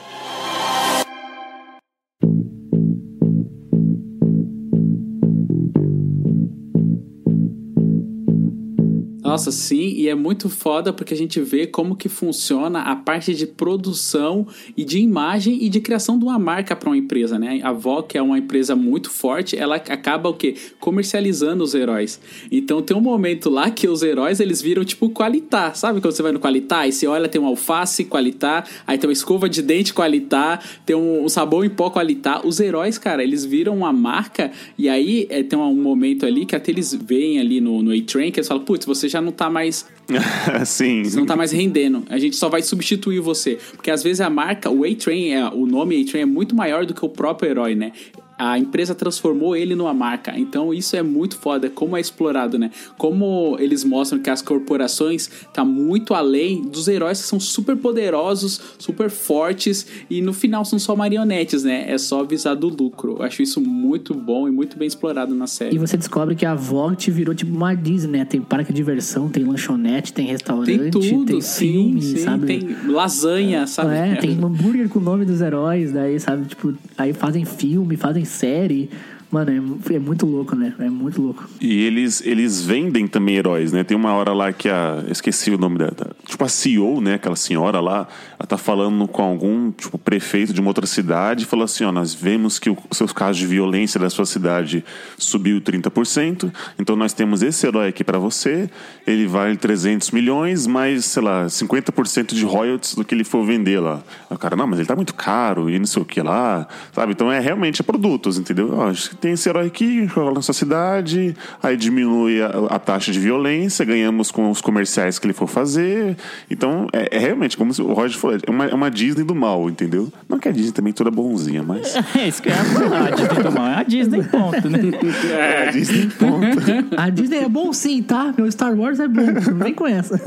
Nossa, 9.27 9.51
sim, 9.51 9.89
e 9.97 10.09
é 10.09 10.15
muito 10.15 10.49
foda 10.49 10.93
porque 10.93 11.13
a 11.13 11.17
gente 11.17 11.41
vê 11.41 11.67
como 11.67 11.97
que 11.97 12.09
funciona 12.09 12.83
a 12.83 12.95
parte 12.95 13.35
de 13.35 13.45
produção 13.45 14.47
e 14.77 14.85
de 14.85 15.01
imagem 15.01 15.65
e 15.65 15.69
de 15.69 15.81
criação 15.81 16.17
de 16.17 16.25
uma 16.25 16.39
marca 16.39 16.77
para 16.77 16.89
uma 16.89 16.97
empresa, 16.97 17.37
né? 17.37 17.61
A 17.65 17.73
VOC 17.73 18.17
é 18.17 18.23
uma 18.23 18.39
empresa 18.39 18.77
muito 18.77 19.11
forte, 19.11 19.57
ela 19.57 19.77
acaba 19.77 20.29
o 20.29 20.35
quê? 20.35 20.55
Comercializando 20.79 21.65
os 21.65 21.75
heróis. 21.75 22.21
Então 22.53 22.81
tem 22.81 22.97
um 22.97 23.01
momento 23.01 23.51
lá 23.51 23.69
que 23.69 23.89
os 23.89 24.03
heróis 24.03 24.39
eles 24.39 24.63
viram 24.63 24.85
tipo 24.85 25.11
qualitá, 25.11 25.75
sabe 25.75 26.01
quando 26.01 26.15
você 26.15 26.23
vai 26.23 26.31
no 26.31 26.39
qualitá 26.39 26.87
e 26.87 26.93
você 26.93 27.09
olha 27.09 27.29
tem 27.29 27.41
um 27.41 27.47
alface 27.47 28.05
qualitá, 28.05 28.63
aí 28.87 28.97
tem 28.97 29.09
uma 29.09 29.13
escova 29.13 29.49
de 29.49 29.61
dente 29.61 29.93
qualitá, 29.93 30.61
tem 30.85 30.95
um, 30.95 31.25
um 31.25 31.29
sabão 31.29 31.65
em 31.65 31.71
pó 31.71 31.91
qualitá. 31.91 32.43
Os 32.45 32.61
heróis, 32.61 32.97
cara, 32.97 33.25
eles 33.25 33.45
viram 33.45 33.77
uma 33.77 33.93
marca 33.93 34.53
e 34.79 34.89
aí 34.89 35.27
é, 35.31 35.43
tem 35.43 35.59
um 35.59 35.75
momento 35.75 36.25
ali 36.25 36.47
que 36.47 36.55
até 36.55 36.71
eles 36.71 36.95
veem 36.95 37.41
ali 37.41 37.61
no, 37.61 37.83
no 37.83 37.93
A-Train 37.93 38.31
que 38.31 38.39
eles 38.39 38.47
falam, 38.47 38.63
putz, 38.63 38.87
você 38.87 39.09
já 39.09 39.16
não 39.21 39.33
tá 39.33 39.51
mais 39.51 39.87
Sim. 40.65 41.05
você 41.05 41.17
não 41.17 41.27
tá 41.27 41.37
mais 41.37 41.53
rendendo. 41.53 42.05
A 42.09 42.19
gente 42.19 42.37
só 42.37 42.49
vai 42.49 42.63
substituir 42.63 43.21
você. 43.21 43.59
Porque 43.73 43.91
às 43.91 44.03
vezes 44.03 44.21
a 44.21 44.31
marca, 44.31 44.71
o 44.71 44.85
A-Train, 44.85 45.33
é, 45.33 45.49
o 45.49 45.67
nome 45.67 46.01
A-Train 46.01 46.23
é 46.23 46.27
muito 46.27 46.55
maior 46.55 46.87
do 46.87 46.95
que 46.95 47.05
o 47.05 47.09
próprio 47.09 47.51
herói, 47.51 47.75
né? 47.75 47.93
A 48.39 48.59
empresa 48.59 48.95
transformou 48.95 49.57
ele 49.57 49.75
numa 49.75 49.95
marca. 49.95 50.33
Então 50.39 50.73
isso 50.75 50.95
é 50.97 51.03
muito 51.03 51.39
foda. 51.39 51.71
Como 51.71 51.97
é 51.97 52.01
explorado, 52.01 52.59
né? 52.59 52.71
Como 52.99 53.57
eles 53.59 53.83
mostram 53.85 54.19
que 54.21 54.29
as 54.31 54.43
corporações 54.43 55.31
tá 55.53 55.65
muito 55.65 56.13
além 56.15 56.63
dos 56.63 56.87
heróis 56.89 57.21
que 57.23 57.27
são 57.29 57.41
super 57.41 57.77
poderosos, 57.77 58.61
super 58.79 59.11
fortes 59.11 59.87
e 60.11 60.21
no 60.21 60.33
final 60.33 60.65
são 60.65 60.79
só 60.79 60.95
marionetes, 60.95 61.63
né? 61.65 61.91
É 61.91 61.97
só 61.99 62.23
visar 62.25 62.55
do 62.55 62.69
lucro. 62.69 63.17
Eu 63.19 63.23
acho 63.23 63.43
isso 63.43 63.61
muito 63.61 64.13
bom 64.15 64.47
e 64.47 64.51
muito 64.51 64.77
bem 64.77 64.87
explorado 64.87 65.35
na 65.35 65.45
E 65.45 65.49
série. 65.49 65.79
você 65.79 65.97
descobre 65.97 66.35
que 66.35 66.45
a 66.45 66.55
Vogt 66.55 67.11
virou 67.11 67.35
tipo 67.35 67.55
uma 67.55 67.75
Disney, 67.75 68.19
né? 68.19 68.25
Tem 68.25 68.41
parque 68.41 68.73
de 68.73 68.77
diversão, 68.77 69.29
tem 69.29 69.45
lanchonete, 69.45 70.13
tem 70.13 70.27
restaurante, 70.27 70.79
Tem 70.79 70.91
tudo, 70.91 71.25
tem 71.27 71.41
sim, 71.41 71.73
filme, 71.73 72.03
sim. 72.03 72.17
sabe? 72.19 72.47
Tem 72.47 72.77
lasanha, 72.87 73.67
sabe? 73.67 73.95
É, 73.95 74.17
tem 74.17 74.33
hambúrguer 74.33 74.89
com 74.89 74.99
o 74.99 75.03
nome 75.03 75.25
dos 75.25 75.41
heróis, 75.41 75.93
daí, 75.93 76.21
sabe, 76.21 76.47
tipo, 76.47 76.75
aí 76.99 77.13
fazem 77.13 77.45
filme, 77.45 77.97
fazem 77.97 78.25
série. 78.27 78.91
Mano, 79.37 79.51
é, 79.91 79.95
é 79.95 79.99
muito 79.99 80.25
louco, 80.25 80.57
né? 80.57 80.75
É 80.79 80.89
muito 80.89 81.21
louco. 81.21 81.47
E 81.61 81.85
eles, 81.85 82.25
eles 82.25 82.63
vendem 82.63 83.07
também 83.07 83.37
heróis, 83.37 83.71
né? 83.71 83.85
Tem 83.85 83.95
uma 83.95 84.15
hora 84.15 84.33
lá 84.33 84.51
que 84.51 84.67
a. 84.67 85.05
Esqueci 85.11 85.51
o 85.51 85.59
nome 85.59 85.77
da. 85.77 85.91
tipo, 86.27 86.43
a 86.43 86.49
CEO, 86.49 87.03
né? 87.03 87.15
Aquela 87.17 87.37
senhora 87.37 87.79
lá, 87.79 88.09
ela 88.39 88.47
tá 88.47 88.57
falando 88.57 89.07
com 89.07 89.23
algum, 89.23 89.71
tipo, 89.73 89.99
prefeito 89.99 90.55
de 90.55 90.61
uma 90.63 90.71
outra 90.71 90.87
cidade 90.87 91.43
e 91.43 91.47
falou 91.47 91.67
assim: 91.67 91.85
ó, 91.85 91.93
nós 91.93 92.15
vemos 92.15 92.59
que 92.59 92.71
os 92.71 92.79
seus 92.97 93.13
casos 93.13 93.37
de 93.37 93.47
violência 93.47 94.01
da 94.01 94.09
sua 94.09 94.25
cidade 94.25 94.83
subiu 95.19 95.61
30%, 95.61 96.51
então 96.79 96.97
nós 96.97 97.13
temos 97.13 97.43
esse 97.43 97.67
herói 97.67 97.89
aqui 97.89 98.03
pra 98.03 98.19
você, 98.19 98.71
ele 99.07 99.27
vale 99.27 99.59
300 99.59 100.13
milhões, 100.13 100.67
mais, 100.67 101.05
sei 101.05 101.23
lá, 101.23 101.45
50% 101.45 102.35
de 102.35 102.45
royalties 102.47 102.95
do 102.95 103.05
que 103.05 103.15
ele 103.15 103.25
for 103.25 103.45
vender 103.45 103.81
lá. 103.81 104.03
O 104.31 104.39
cara, 104.39 104.57
não, 104.57 104.67
mas 104.67 104.79
ele 104.79 104.89
tá 104.89 104.97
muito 104.97 105.15
caro 105.15 105.69
e 105.69 105.79
não 105.79 105.87
sei 105.87 106.01
o 106.01 106.07
que 106.07 106.23
lá, 106.23 106.67
sabe? 106.95 107.13
Então 107.13 107.31
é 107.31 107.39
realmente 107.39 107.83
é 107.83 107.85
produtos, 107.85 108.39
entendeu? 108.39 108.73
Ó, 108.73 108.89
acho 108.89 109.11
que 109.11 109.26
tem 109.26 109.26
esse 109.33 109.49
herói 109.49 109.67
aqui, 109.67 110.07
joga 110.07 110.33
na 110.35 110.43
sua 110.43 110.55
cidade, 110.55 111.37
aí 111.63 111.77
diminui 111.77 112.43
a, 112.43 112.49
a 112.71 112.79
taxa 112.79 113.13
de 113.13 113.19
violência, 113.19 113.85
ganhamos 113.85 114.31
com 114.31 114.51
os 114.51 114.61
comerciais 114.61 115.19
que 115.19 115.27
ele 115.27 115.35
for 115.35 115.47
fazer. 115.49 116.17
Então 116.51 116.89
é, 116.93 117.17
é 117.17 117.19
realmente, 117.19 117.57
como 117.57 117.73
o 117.81 117.93
Roger 117.93 118.19
falou, 118.19 118.39
é 118.47 118.51
uma, 118.51 118.67
é 118.67 118.75
uma 118.75 118.91
Disney 118.91 119.25
do 119.25 119.35
mal, 119.35 119.69
entendeu? 119.69 120.13
Não 120.29 120.39
que 120.39 120.49
a 120.49 120.53
Disney 120.53 120.73
também 120.73 120.91
é 120.91 120.95
toda 120.95 121.11
bonzinha, 121.11 121.63
mas. 121.63 121.95
É 122.17 122.29
isso 122.29 122.41
que 122.43 122.49
eu 122.49 122.55
ia 122.55 122.65
falar, 122.65 123.09
a 123.09 123.11
Disney 123.11 123.43
do 123.43 123.53
mal. 123.53 123.67
É 123.67 123.75
a 123.75 123.83
Disney, 123.83 124.23
ponto, 124.23 124.71
né? 124.71 124.79
É, 125.37 125.69
a 125.69 125.71
Disney, 125.71 126.09
ponto. 126.19 126.97
A 126.97 127.11
Disney 127.11 127.39
é 127.39 127.49
bom 127.49 127.73
sim, 127.73 128.03
tá? 128.03 128.33
Meu 128.37 128.51
Star 128.51 128.75
Wars 128.75 129.01
é 129.01 129.09
bom, 129.09 129.23
não 129.23 129.59
vem 129.59 129.75
com 129.75 129.87
essa. 129.87 130.21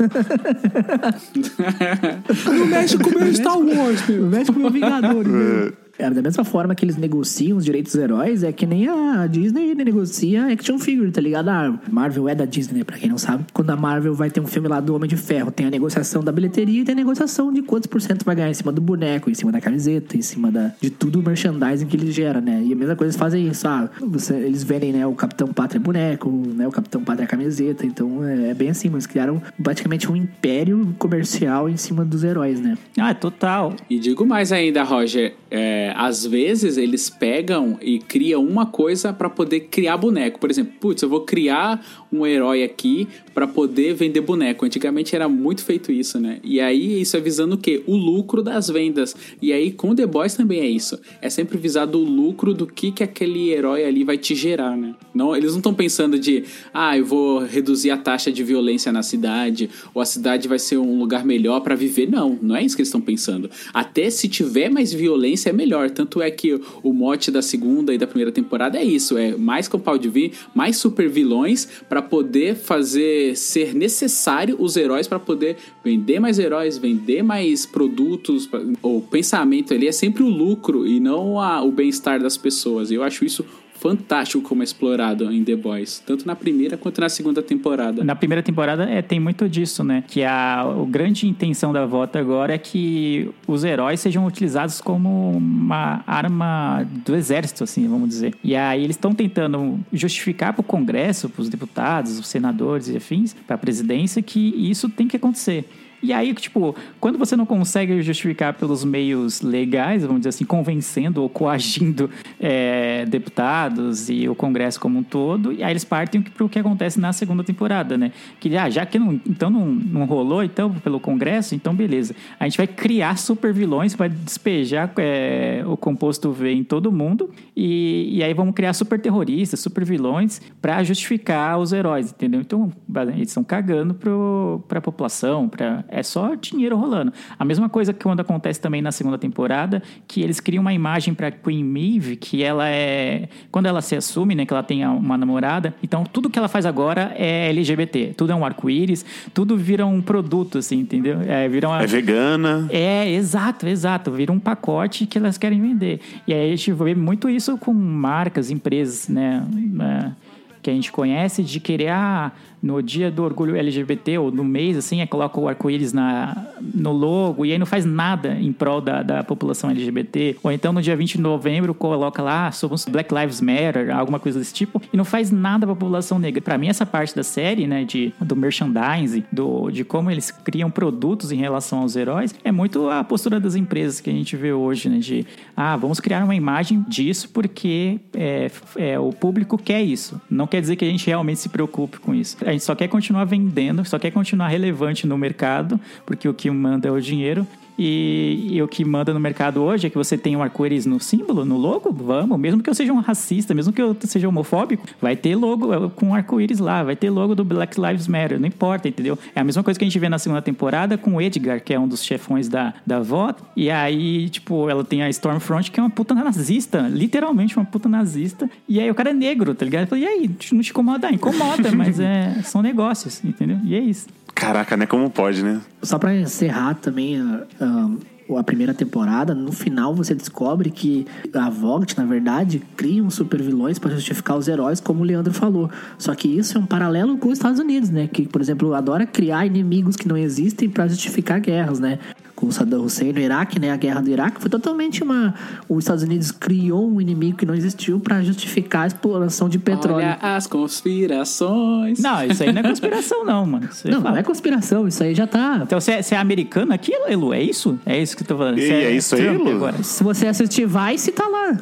Não 2.46 2.66
mexe 2.66 2.96
com 2.98 3.10
o 3.10 3.20
meu 3.20 3.34
Star 3.34 3.58
Wars, 3.58 4.08
meu. 4.08 4.24
O 4.24 4.26
médico 4.26 4.58
meu 4.58 4.70
Vingadores. 4.70 5.32
né? 5.32 5.72
É, 6.00 6.10
da 6.10 6.22
mesma 6.22 6.44
forma 6.44 6.74
que 6.74 6.84
eles 6.84 6.96
negociam 6.96 7.58
os 7.58 7.64
direitos 7.64 7.92
dos 7.92 8.02
heróis, 8.02 8.42
é 8.42 8.52
que 8.52 8.66
nem 8.66 8.88
a 8.88 9.26
Disney 9.26 9.74
negocia 9.74 10.46
action 10.52 10.78
figure, 10.78 11.10
tá 11.10 11.20
ligado? 11.20 11.48
A 11.48 11.78
Marvel 11.90 12.28
é 12.28 12.34
da 12.34 12.44
Disney, 12.44 12.78
né, 12.78 12.84
pra 12.84 12.96
quem 12.96 13.08
não 13.10 13.18
sabe. 13.18 13.44
Quando 13.52 13.70
a 13.70 13.76
Marvel 13.76 14.14
vai 14.14 14.30
ter 14.30 14.40
um 14.40 14.46
filme 14.46 14.68
lá 14.68 14.80
do 14.80 14.94
Homem 14.94 15.08
de 15.08 15.16
Ferro, 15.16 15.50
tem 15.50 15.66
a 15.66 15.70
negociação 15.70 16.22
da 16.22 16.32
bilheteria 16.32 16.80
e 16.80 16.84
tem 16.84 16.92
a 16.92 16.96
negociação 16.96 17.52
de 17.52 17.62
quantos 17.62 17.86
por 17.86 18.00
cento 18.00 18.24
vai 18.24 18.34
ganhar 18.34 18.50
em 18.50 18.54
cima 18.54 18.72
do 18.72 18.80
boneco, 18.80 19.30
em 19.30 19.34
cima 19.34 19.52
da 19.52 19.60
camiseta, 19.60 20.16
em 20.16 20.22
cima 20.22 20.50
da, 20.50 20.72
de 20.80 20.90
tudo 20.90 21.20
o 21.20 21.22
merchandising 21.22 21.86
que 21.86 21.96
ele 21.96 22.10
gera, 22.10 22.40
né? 22.40 22.62
E 22.64 22.72
a 22.72 22.76
mesma 22.76 22.96
coisa 22.96 23.10
eles 23.10 23.16
fazem 23.16 23.46
isso, 23.48 23.66
ah, 23.68 23.90
você- 24.00 24.34
eles 24.34 24.62
vendem, 24.62 24.92
né, 24.92 25.06
o 25.06 25.12
Capitão 25.14 25.48
Pátria 25.48 25.80
boneco, 25.80 26.30
né, 26.30 26.66
o 26.66 26.70
Capitão 26.70 27.02
Pátria 27.02 27.26
camiseta, 27.26 27.84
então 27.84 28.24
é, 28.24 28.50
é 28.50 28.54
bem 28.54 28.70
assim, 28.70 28.88
mas 28.88 29.06
criaram 29.06 29.42
praticamente 29.62 30.10
um 30.10 30.16
império 30.16 30.94
comercial 30.98 31.68
em 31.68 31.76
cima 31.76 32.04
dos 32.04 32.24
heróis, 32.24 32.60
né? 32.60 32.76
Ah, 32.98 33.12
total. 33.14 33.74
E 33.88 33.98
digo 33.98 34.24
mais 34.24 34.52
ainda, 34.52 34.82
Roger, 34.82 35.34
é, 35.50 35.89
às 35.96 36.24
vezes 36.26 36.76
eles 36.76 37.08
pegam 37.10 37.78
e 37.80 37.98
criam 37.98 38.44
uma 38.44 38.66
coisa 38.66 39.12
pra 39.12 39.28
poder 39.28 39.60
criar 39.60 39.96
boneco. 39.96 40.38
Por 40.38 40.50
exemplo, 40.50 40.72
putz, 40.80 41.02
eu 41.02 41.08
vou 41.08 41.22
criar 41.22 41.84
um 42.12 42.26
herói 42.26 42.62
aqui 42.62 43.08
pra 43.32 43.46
poder 43.46 43.94
vender 43.94 44.20
boneco. 44.20 44.64
Antigamente 44.64 45.14
era 45.14 45.28
muito 45.28 45.64
feito 45.64 45.92
isso, 45.92 46.18
né? 46.18 46.38
E 46.42 46.60
aí 46.60 47.00
isso 47.00 47.16
é 47.16 47.20
visando 47.20 47.54
o 47.54 47.58
quê? 47.58 47.82
O 47.86 47.96
lucro 47.96 48.42
das 48.42 48.68
vendas. 48.68 49.14
E 49.40 49.52
aí 49.52 49.70
com 49.70 49.94
The 49.94 50.06
Boys 50.06 50.34
também 50.34 50.60
é 50.60 50.66
isso. 50.66 50.98
É 51.22 51.30
sempre 51.30 51.56
visado 51.56 51.98
o 51.98 52.04
lucro 52.04 52.52
do 52.52 52.66
que 52.66 52.90
que 52.90 53.02
aquele 53.02 53.50
herói 53.50 53.84
ali 53.84 54.04
vai 54.04 54.18
te 54.18 54.34
gerar, 54.34 54.76
né? 54.76 54.94
Não, 55.14 55.34
eles 55.36 55.52
não 55.52 55.58
estão 55.58 55.74
pensando 55.74 56.18
de, 56.18 56.44
ah, 56.72 56.96
eu 56.96 57.04
vou 57.04 57.38
reduzir 57.40 57.90
a 57.90 57.96
taxa 57.96 58.30
de 58.32 58.42
violência 58.42 58.92
na 58.92 59.02
cidade, 59.02 59.70
ou 59.94 60.00
a 60.00 60.04
cidade 60.04 60.48
vai 60.48 60.58
ser 60.58 60.78
um 60.78 60.98
lugar 60.98 61.24
melhor 61.24 61.60
pra 61.60 61.74
viver. 61.74 62.08
Não, 62.08 62.38
não 62.40 62.56
é 62.56 62.62
isso 62.62 62.76
que 62.76 62.82
eles 62.82 62.88
estão 62.88 63.00
pensando. 63.00 63.50
Até 63.72 64.10
se 64.10 64.28
tiver 64.28 64.70
mais 64.70 64.92
violência 64.92 65.50
é 65.50 65.52
melhor. 65.52 65.69
Tanto 65.90 66.20
é 66.22 66.30
que 66.30 66.60
o 66.82 66.92
mote 66.92 67.30
da 67.30 67.42
segunda 67.42 67.92
e 67.94 67.98
da 67.98 68.06
primeira 68.06 68.32
temporada 68.32 68.78
é 68.78 68.84
isso: 68.84 69.16
é 69.16 69.36
mais 69.36 69.68
de 69.98 70.08
vir, 70.08 70.32
mais 70.54 70.76
super 70.76 71.08
vilões 71.08 71.66
pra 71.88 72.00
poder 72.02 72.54
fazer 72.56 73.36
ser 73.36 73.74
necessário 73.74 74.56
os 74.58 74.76
heróis 74.76 75.06
pra 75.06 75.18
poder 75.18 75.56
vender 75.84 76.20
mais 76.20 76.38
heróis, 76.38 76.76
vender 76.78 77.22
mais 77.22 77.64
produtos. 77.66 78.48
O 78.82 79.00
pensamento 79.00 79.72
ali 79.74 79.86
é 79.88 79.92
sempre 79.92 80.22
o 80.22 80.28
lucro 80.28 80.86
e 80.86 81.00
não 81.00 81.40
a- 81.40 81.62
o 81.62 81.70
bem-estar 81.70 82.20
das 82.22 82.36
pessoas. 82.36 82.90
Eu 82.90 83.02
acho 83.02 83.24
isso 83.24 83.44
fantástico 83.80 84.46
como 84.46 84.62
é 84.62 84.64
explorado 84.64 85.32
em 85.32 85.42
The 85.42 85.56
Boys, 85.56 86.02
tanto 86.06 86.26
na 86.26 86.36
primeira 86.36 86.76
quanto 86.76 87.00
na 87.00 87.08
segunda 87.08 87.42
temporada. 87.42 88.04
Na 88.04 88.14
primeira 88.14 88.42
temporada 88.42 88.84
é, 88.84 89.00
tem 89.00 89.18
muito 89.18 89.48
disso, 89.48 89.82
né? 89.82 90.04
Que 90.06 90.22
a, 90.22 90.60
a 90.60 90.84
grande 90.86 91.26
intenção 91.26 91.72
da 91.72 91.86
volta 91.86 92.18
agora 92.18 92.54
é 92.54 92.58
que 92.58 93.30
os 93.46 93.64
heróis 93.64 93.98
sejam 94.00 94.26
utilizados 94.26 94.82
como 94.82 95.30
uma 95.30 96.04
arma 96.06 96.86
do 97.06 97.16
exército, 97.16 97.64
assim, 97.64 97.88
vamos 97.88 98.10
dizer. 98.10 98.34
E 98.44 98.54
aí 98.54 98.84
eles 98.84 98.96
estão 98.96 99.14
tentando 99.14 99.80
justificar 99.90 100.52
para 100.52 100.60
o 100.60 100.64
Congresso, 100.64 101.30
para 101.30 101.40
os 101.40 101.48
deputados, 101.48 102.18
os 102.18 102.28
senadores 102.28 102.88
e 102.88 102.96
afins, 102.98 103.34
para 103.46 103.54
a 103.54 103.58
presidência, 103.58 104.20
que 104.20 104.40
isso 104.70 104.90
tem 104.90 105.08
que 105.08 105.16
acontecer. 105.16 105.64
E 106.02 106.12
aí, 106.12 106.32
tipo, 106.34 106.74
quando 106.98 107.18
você 107.18 107.36
não 107.36 107.44
consegue 107.44 108.00
justificar 108.02 108.54
pelos 108.54 108.84
meios 108.84 109.42
legais, 109.42 110.02
vamos 110.02 110.20
dizer 110.20 110.30
assim, 110.30 110.44
convencendo 110.44 111.22
ou 111.22 111.28
coagindo 111.28 112.10
é, 112.38 113.04
deputados 113.06 114.08
e 114.08 114.28
o 114.28 114.34
Congresso 114.34 114.80
como 114.80 114.98
um 114.98 115.02
todo, 115.02 115.52
e 115.52 115.62
aí 115.62 115.72
eles 115.72 115.84
partem 115.84 116.22
para 116.22 116.44
o 116.44 116.48
que 116.48 116.58
acontece 116.58 116.98
na 116.98 117.12
segunda 117.12 117.44
temporada, 117.44 117.98
né? 117.98 118.12
Que, 118.38 118.56
ah, 118.56 118.70
já 118.70 118.86
que 118.86 118.98
não, 118.98 119.20
então 119.26 119.50
não, 119.50 119.66
não 119.66 120.04
rolou, 120.04 120.42
então, 120.42 120.72
pelo 120.72 120.98
Congresso, 120.98 121.54
então 121.54 121.74
beleza. 121.74 122.14
A 122.38 122.44
gente 122.44 122.56
vai 122.56 122.66
criar 122.66 123.18
super 123.18 123.52
vilões, 123.52 123.94
vai 123.94 124.08
despejar 124.08 124.90
é, 124.96 125.62
o 125.66 125.76
composto 125.76 126.32
V 126.32 126.50
em 126.50 126.64
todo 126.64 126.90
mundo, 126.90 127.30
e, 127.54 128.16
e 128.16 128.22
aí 128.22 128.32
vamos 128.32 128.54
criar 128.54 128.72
super 128.72 128.98
terroristas, 128.98 129.60
super 129.60 129.84
vilões, 129.84 130.40
para 130.62 130.82
justificar 130.82 131.58
os 131.58 131.72
heróis, 131.72 132.10
entendeu? 132.10 132.40
Então, 132.40 132.72
eles 133.14 133.28
estão 133.28 133.44
cagando 133.44 133.94
para 133.94 134.78
a 134.78 134.82
população, 134.82 135.48
para 135.48 135.84
é 135.90 136.02
só 136.02 136.34
dinheiro 136.34 136.76
rolando. 136.76 137.12
A 137.38 137.44
mesma 137.44 137.68
coisa 137.68 137.92
que 137.92 138.02
quando 138.02 138.20
acontece 138.20 138.60
também 138.60 138.80
na 138.80 138.92
segunda 138.92 139.18
temporada, 139.18 139.82
que 140.06 140.22
eles 140.22 140.40
criam 140.40 140.60
uma 140.60 140.72
imagem 140.72 141.12
para 141.12 141.30
Queen 141.30 141.64
Maeve, 141.64 142.16
que 142.16 142.42
ela 142.42 142.68
é. 142.68 143.28
Quando 143.50 143.66
ela 143.66 143.82
se 143.82 143.96
assume, 143.96 144.34
né, 144.34 144.46
que 144.46 144.52
ela 144.52 144.62
tem 144.62 144.86
uma 144.86 145.18
namorada, 145.18 145.74
então 145.82 146.04
tudo 146.04 146.30
que 146.30 146.38
ela 146.38 146.48
faz 146.48 146.64
agora 146.64 147.12
é 147.16 147.48
LGBT. 147.50 148.14
Tudo 148.16 148.32
é 148.32 148.34
um 148.34 148.44
arco-íris, 148.44 149.04
tudo 149.34 149.56
vira 149.56 149.84
um 149.84 150.00
produto, 150.00 150.58
assim, 150.58 150.78
entendeu? 150.78 151.20
É, 151.22 151.48
vira 151.48 151.68
uma... 151.68 151.82
É 151.82 151.86
vegana. 151.86 152.66
É, 152.70 153.10
exato, 153.10 153.66
exato. 153.66 154.10
Vira 154.12 154.32
um 154.32 154.38
pacote 154.38 155.06
que 155.06 155.18
elas 155.18 155.36
querem 155.36 155.60
vender. 155.60 156.00
E 156.26 156.32
aí 156.32 156.52
a 156.52 156.56
gente 156.56 156.72
vê 156.72 156.94
muito 156.94 157.28
isso 157.28 157.58
com 157.58 157.72
marcas, 157.74 158.50
empresas, 158.50 159.08
né? 159.08 159.44
É, 159.80 160.29
que 160.62 160.70
a 160.70 160.72
gente 160.72 160.92
conhece 160.92 161.42
de 161.42 161.60
querer, 161.60 161.88
ah, 161.88 162.32
no 162.62 162.82
dia 162.82 163.10
do 163.10 163.22
orgulho 163.22 163.56
LGBT 163.56 164.18
ou 164.18 164.30
no 164.30 164.44
mês, 164.44 164.76
assim, 164.76 165.00
é, 165.00 165.06
coloca 165.06 165.40
o 165.40 165.48
arco-íris 165.48 165.92
no 165.92 166.92
logo 166.92 167.46
e 167.46 167.52
aí 167.52 167.58
não 167.58 167.66
faz 167.66 167.84
nada 167.84 168.34
em 168.34 168.52
prol 168.52 168.80
da, 168.80 169.02
da 169.02 169.24
população 169.24 169.70
LGBT. 169.70 170.36
Ou 170.42 170.52
então 170.52 170.72
no 170.72 170.82
dia 170.82 170.94
20 170.96 171.16
de 171.16 171.20
novembro 171.20 171.72
coloca 171.72 172.22
lá, 172.22 172.48
ah, 172.48 172.52
somos 172.52 172.84
Black 172.84 173.12
Lives 173.14 173.40
Matter, 173.40 173.96
alguma 173.96 174.18
coisa 174.18 174.38
desse 174.38 174.52
tipo, 174.52 174.80
e 174.92 174.96
não 174.96 175.04
faz 175.04 175.30
nada 175.30 175.66
pra 175.66 175.74
população 175.74 176.18
negra. 176.18 176.40
Para 176.40 176.58
mim, 176.58 176.68
essa 176.68 176.84
parte 176.84 177.14
da 177.16 177.22
série, 177.22 177.66
né, 177.66 177.84
de, 177.84 178.12
do 178.20 178.36
merchandising, 178.36 179.24
do, 179.32 179.70
de 179.70 179.84
como 179.84 180.10
eles 180.10 180.30
criam 180.30 180.70
produtos 180.70 181.32
em 181.32 181.36
relação 181.36 181.80
aos 181.80 181.96
heróis, 181.96 182.34
é 182.44 182.52
muito 182.52 182.88
a 182.90 183.02
postura 183.02 183.40
das 183.40 183.54
empresas 183.54 184.00
que 184.00 184.10
a 184.10 184.12
gente 184.12 184.36
vê 184.36 184.52
hoje, 184.52 184.88
né, 184.88 184.98
de, 184.98 185.26
ah, 185.56 185.76
vamos 185.76 185.98
criar 186.00 186.24
uma 186.24 186.34
imagem 186.34 186.84
disso 186.88 187.30
porque 187.30 187.98
é, 188.14 188.50
é, 188.76 188.98
o 188.98 189.12
público 189.12 189.56
quer 189.56 189.82
isso. 189.82 190.20
Não 190.30 190.46
quer 190.50 190.60
dizer 190.60 190.76
que 190.76 190.84
a 190.84 190.88
gente 190.88 191.06
realmente 191.06 191.40
se 191.40 191.48
preocupe 191.48 191.98
com 191.98 192.14
isso. 192.14 192.36
A 192.44 192.52
gente 192.52 192.64
só 192.64 192.74
quer 192.74 192.88
continuar 192.88 193.24
vendendo, 193.24 193.84
só 193.84 193.98
quer 193.98 194.10
continuar 194.10 194.48
relevante 194.48 195.06
no 195.06 195.16
mercado, 195.16 195.80
porque 196.04 196.28
o 196.28 196.34
que 196.34 196.50
manda 196.50 196.88
é 196.88 196.90
o 196.90 197.00
dinheiro. 197.00 197.46
E, 197.82 198.48
e, 198.50 198.62
o 198.62 198.68
que 198.68 198.84
manda 198.84 199.14
no 199.14 199.18
mercado 199.18 199.62
hoje 199.62 199.86
é 199.86 199.90
que 199.90 199.96
você 199.96 200.18
tem 200.18 200.36
um 200.36 200.42
arco-íris 200.42 200.84
no 200.84 201.00
símbolo, 201.00 201.46
no 201.46 201.56
logo, 201.56 201.90
vamos. 201.90 202.38
Mesmo 202.38 202.62
que 202.62 202.68
eu 202.68 202.74
seja 202.74 202.92
um 202.92 203.00
racista, 203.00 203.54
mesmo 203.54 203.72
que 203.72 203.80
eu 203.80 203.96
seja 204.00 204.28
homofóbico, 204.28 204.86
vai 205.00 205.16
ter 205.16 205.34
logo 205.34 205.72
é, 205.72 205.88
com 205.88 206.14
arco-íris 206.14 206.58
lá, 206.58 206.82
vai 206.82 206.94
ter 206.94 207.08
logo 207.08 207.34
do 207.34 207.42
Black 207.42 207.80
Lives 207.80 208.06
Matter, 208.06 208.38
não 208.38 208.46
importa, 208.46 208.86
entendeu? 208.86 209.18
É 209.34 209.40
a 209.40 209.44
mesma 209.44 209.62
coisa 209.62 209.78
que 209.78 209.84
a 209.84 209.88
gente 209.88 209.98
vê 209.98 210.10
na 210.10 210.18
segunda 210.18 210.42
temporada 210.42 210.98
com 210.98 211.14
o 211.14 211.22
Edgar, 211.22 211.62
que 211.62 211.72
é 211.72 211.80
um 211.80 211.88
dos 211.88 212.04
chefões 212.04 212.48
da, 212.48 212.74
da 212.86 213.00
VOT. 213.00 213.40
E 213.56 213.70
aí, 213.70 214.28
tipo, 214.28 214.68
ela 214.68 214.84
tem 214.84 215.02
a 215.02 215.08
Stormfront, 215.08 215.70
que 215.70 215.80
é 215.80 215.82
uma 215.82 215.88
puta 215.88 216.14
nazista, 216.14 216.86
literalmente 216.86 217.56
uma 217.56 217.64
puta 217.64 217.88
nazista. 217.88 218.50
E 218.68 218.78
aí 218.78 218.90
o 218.90 218.94
cara 218.94 219.08
é 219.08 219.14
negro, 219.14 219.54
tá 219.54 219.64
ligado? 219.64 219.84
Eu 219.84 219.88
falei, 219.88 220.04
e 220.04 220.06
aí, 220.06 220.30
não 220.52 220.60
te 220.60 220.70
incomoda? 220.70 221.10
Incomoda, 221.10 221.72
mas 221.72 221.98
é, 221.98 222.42
são 222.44 222.60
negócios, 222.60 223.24
entendeu? 223.24 223.58
E 223.64 223.74
é 223.74 223.80
isso. 223.80 224.06
Caraca, 224.34 224.76
né? 224.76 224.86
Como 224.86 225.10
pode, 225.10 225.42
né? 225.42 225.60
Só 225.82 225.98
pra 225.98 226.14
encerrar 226.14 226.74
também 226.74 227.20
a, 227.20 228.38
a, 228.38 228.42
primeira 228.44 228.72
temporada, 228.72 229.34
no 229.34 229.52
final 229.52 229.94
você 229.94 230.14
descobre 230.14 230.70
que 230.70 231.06
a 231.34 231.50
Vogt, 231.50 231.96
na 231.98 232.04
verdade, 232.04 232.62
cria 232.76 233.02
uns 233.02 233.14
super 233.14 233.42
vilões 233.42 233.78
para 233.78 233.90
justificar 233.90 234.36
os 234.36 234.48
heróis, 234.48 234.80
como 234.80 235.02
o 235.02 235.04
Leandro 235.04 235.32
falou. 235.32 235.70
Só 235.98 236.14
que 236.14 236.28
isso 236.28 236.56
é 236.56 236.60
um 236.60 236.66
paralelo 236.66 237.18
com 237.18 237.28
os 237.28 237.38
Estados 237.38 237.58
Unidos, 237.58 237.90
né? 237.90 238.06
Que, 238.06 238.26
por 238.26 238.40
exemplo, 238.40 238.72
adora 238.74 239.06
criar 239.06 239.46
inimigos 239.46 239.96
que 239.96 240.08
não 240.08 240.16
existem 240.16 240.68
para 240.68 240.88
justificar 240.88 241.40
guerras, 241.40 241.80
né? 241.80 241.98
Com 242.40 242.46
o 242.46 242.52
Saddam 242.52 242.82
Hussein 242.82 243.12
no 243.12 243.20
Iraque, 243.20 243.60
né? 243.60 243.70
A 243.70 243.76
guerra 243.76 244.00
do 244.00 244.08
Iraque 244.10 244.40
foi 244.40 244.48
totalmente 244.48 245.02
uma. 245.02 245.34
Os 245.68 245.84
Estados 245.84 246.02
Unidos 246.02 246.30
criou 246.32 246.90
um 246.90 247.00
inimigo 247.00 247.36
que 247.36 247.44
não 247.44 247.54
existiu 247.54 248.00
para 248.00 248.22
justificar 248.22 248.84
a 248.84 248.86
exploração 248.86 249.48
de 249.48 249.58
petróleo. 249.58 249.96
Olha 250.06 250.18
as 250.22 250.46
conspirações. 250.46 251.98
Não, 252.00 252.24
isso 252.24 252.42
aí 252.42 252.52
não 252.52 252.60
é 252.60 252.62
conspiração, 252.64 253.24
não, 253.24 253.44
mano. 253.46 253.68
Não, 253.84 254.00
fala. 254.00 254.10
não 254.12 254.16
é 254.18 254.22
conspiração, 254.22 254.88
isso 254.88 255.02
aí 255.02 255.14
já 255.14 255.26
tá. 255.26 255.60
Então 255.62 255.78
você 255.80 255.92
é, 255.92 256.02
você 256.02 256.14
é 256.14 256.18
americano 256.18 256.72
aqui, 256.72 256.92
Elu? 257.08 257.32
É 257.34 257.42
isso? 257.42 257.78
É 257.84 258.00
isso 258.00 258.16
que 258.16 258.22
eu 258.22 258.26
tô 258.28 258.36
falando. 258.38 258.58
E 258.58 258.66
Você 258.66 258.72
é 258.72 258.90
isso 258.92 259.14
aí, 259.14 259.36
Lu? 259.36 259.48
agora. 259.50 259.82
Se 259.82 260.02
você 260.02 260.26
assistir 260.26 260.66
Vice, 260.66 261.12
tá 261.12 261.26
lá. 261.28 261.52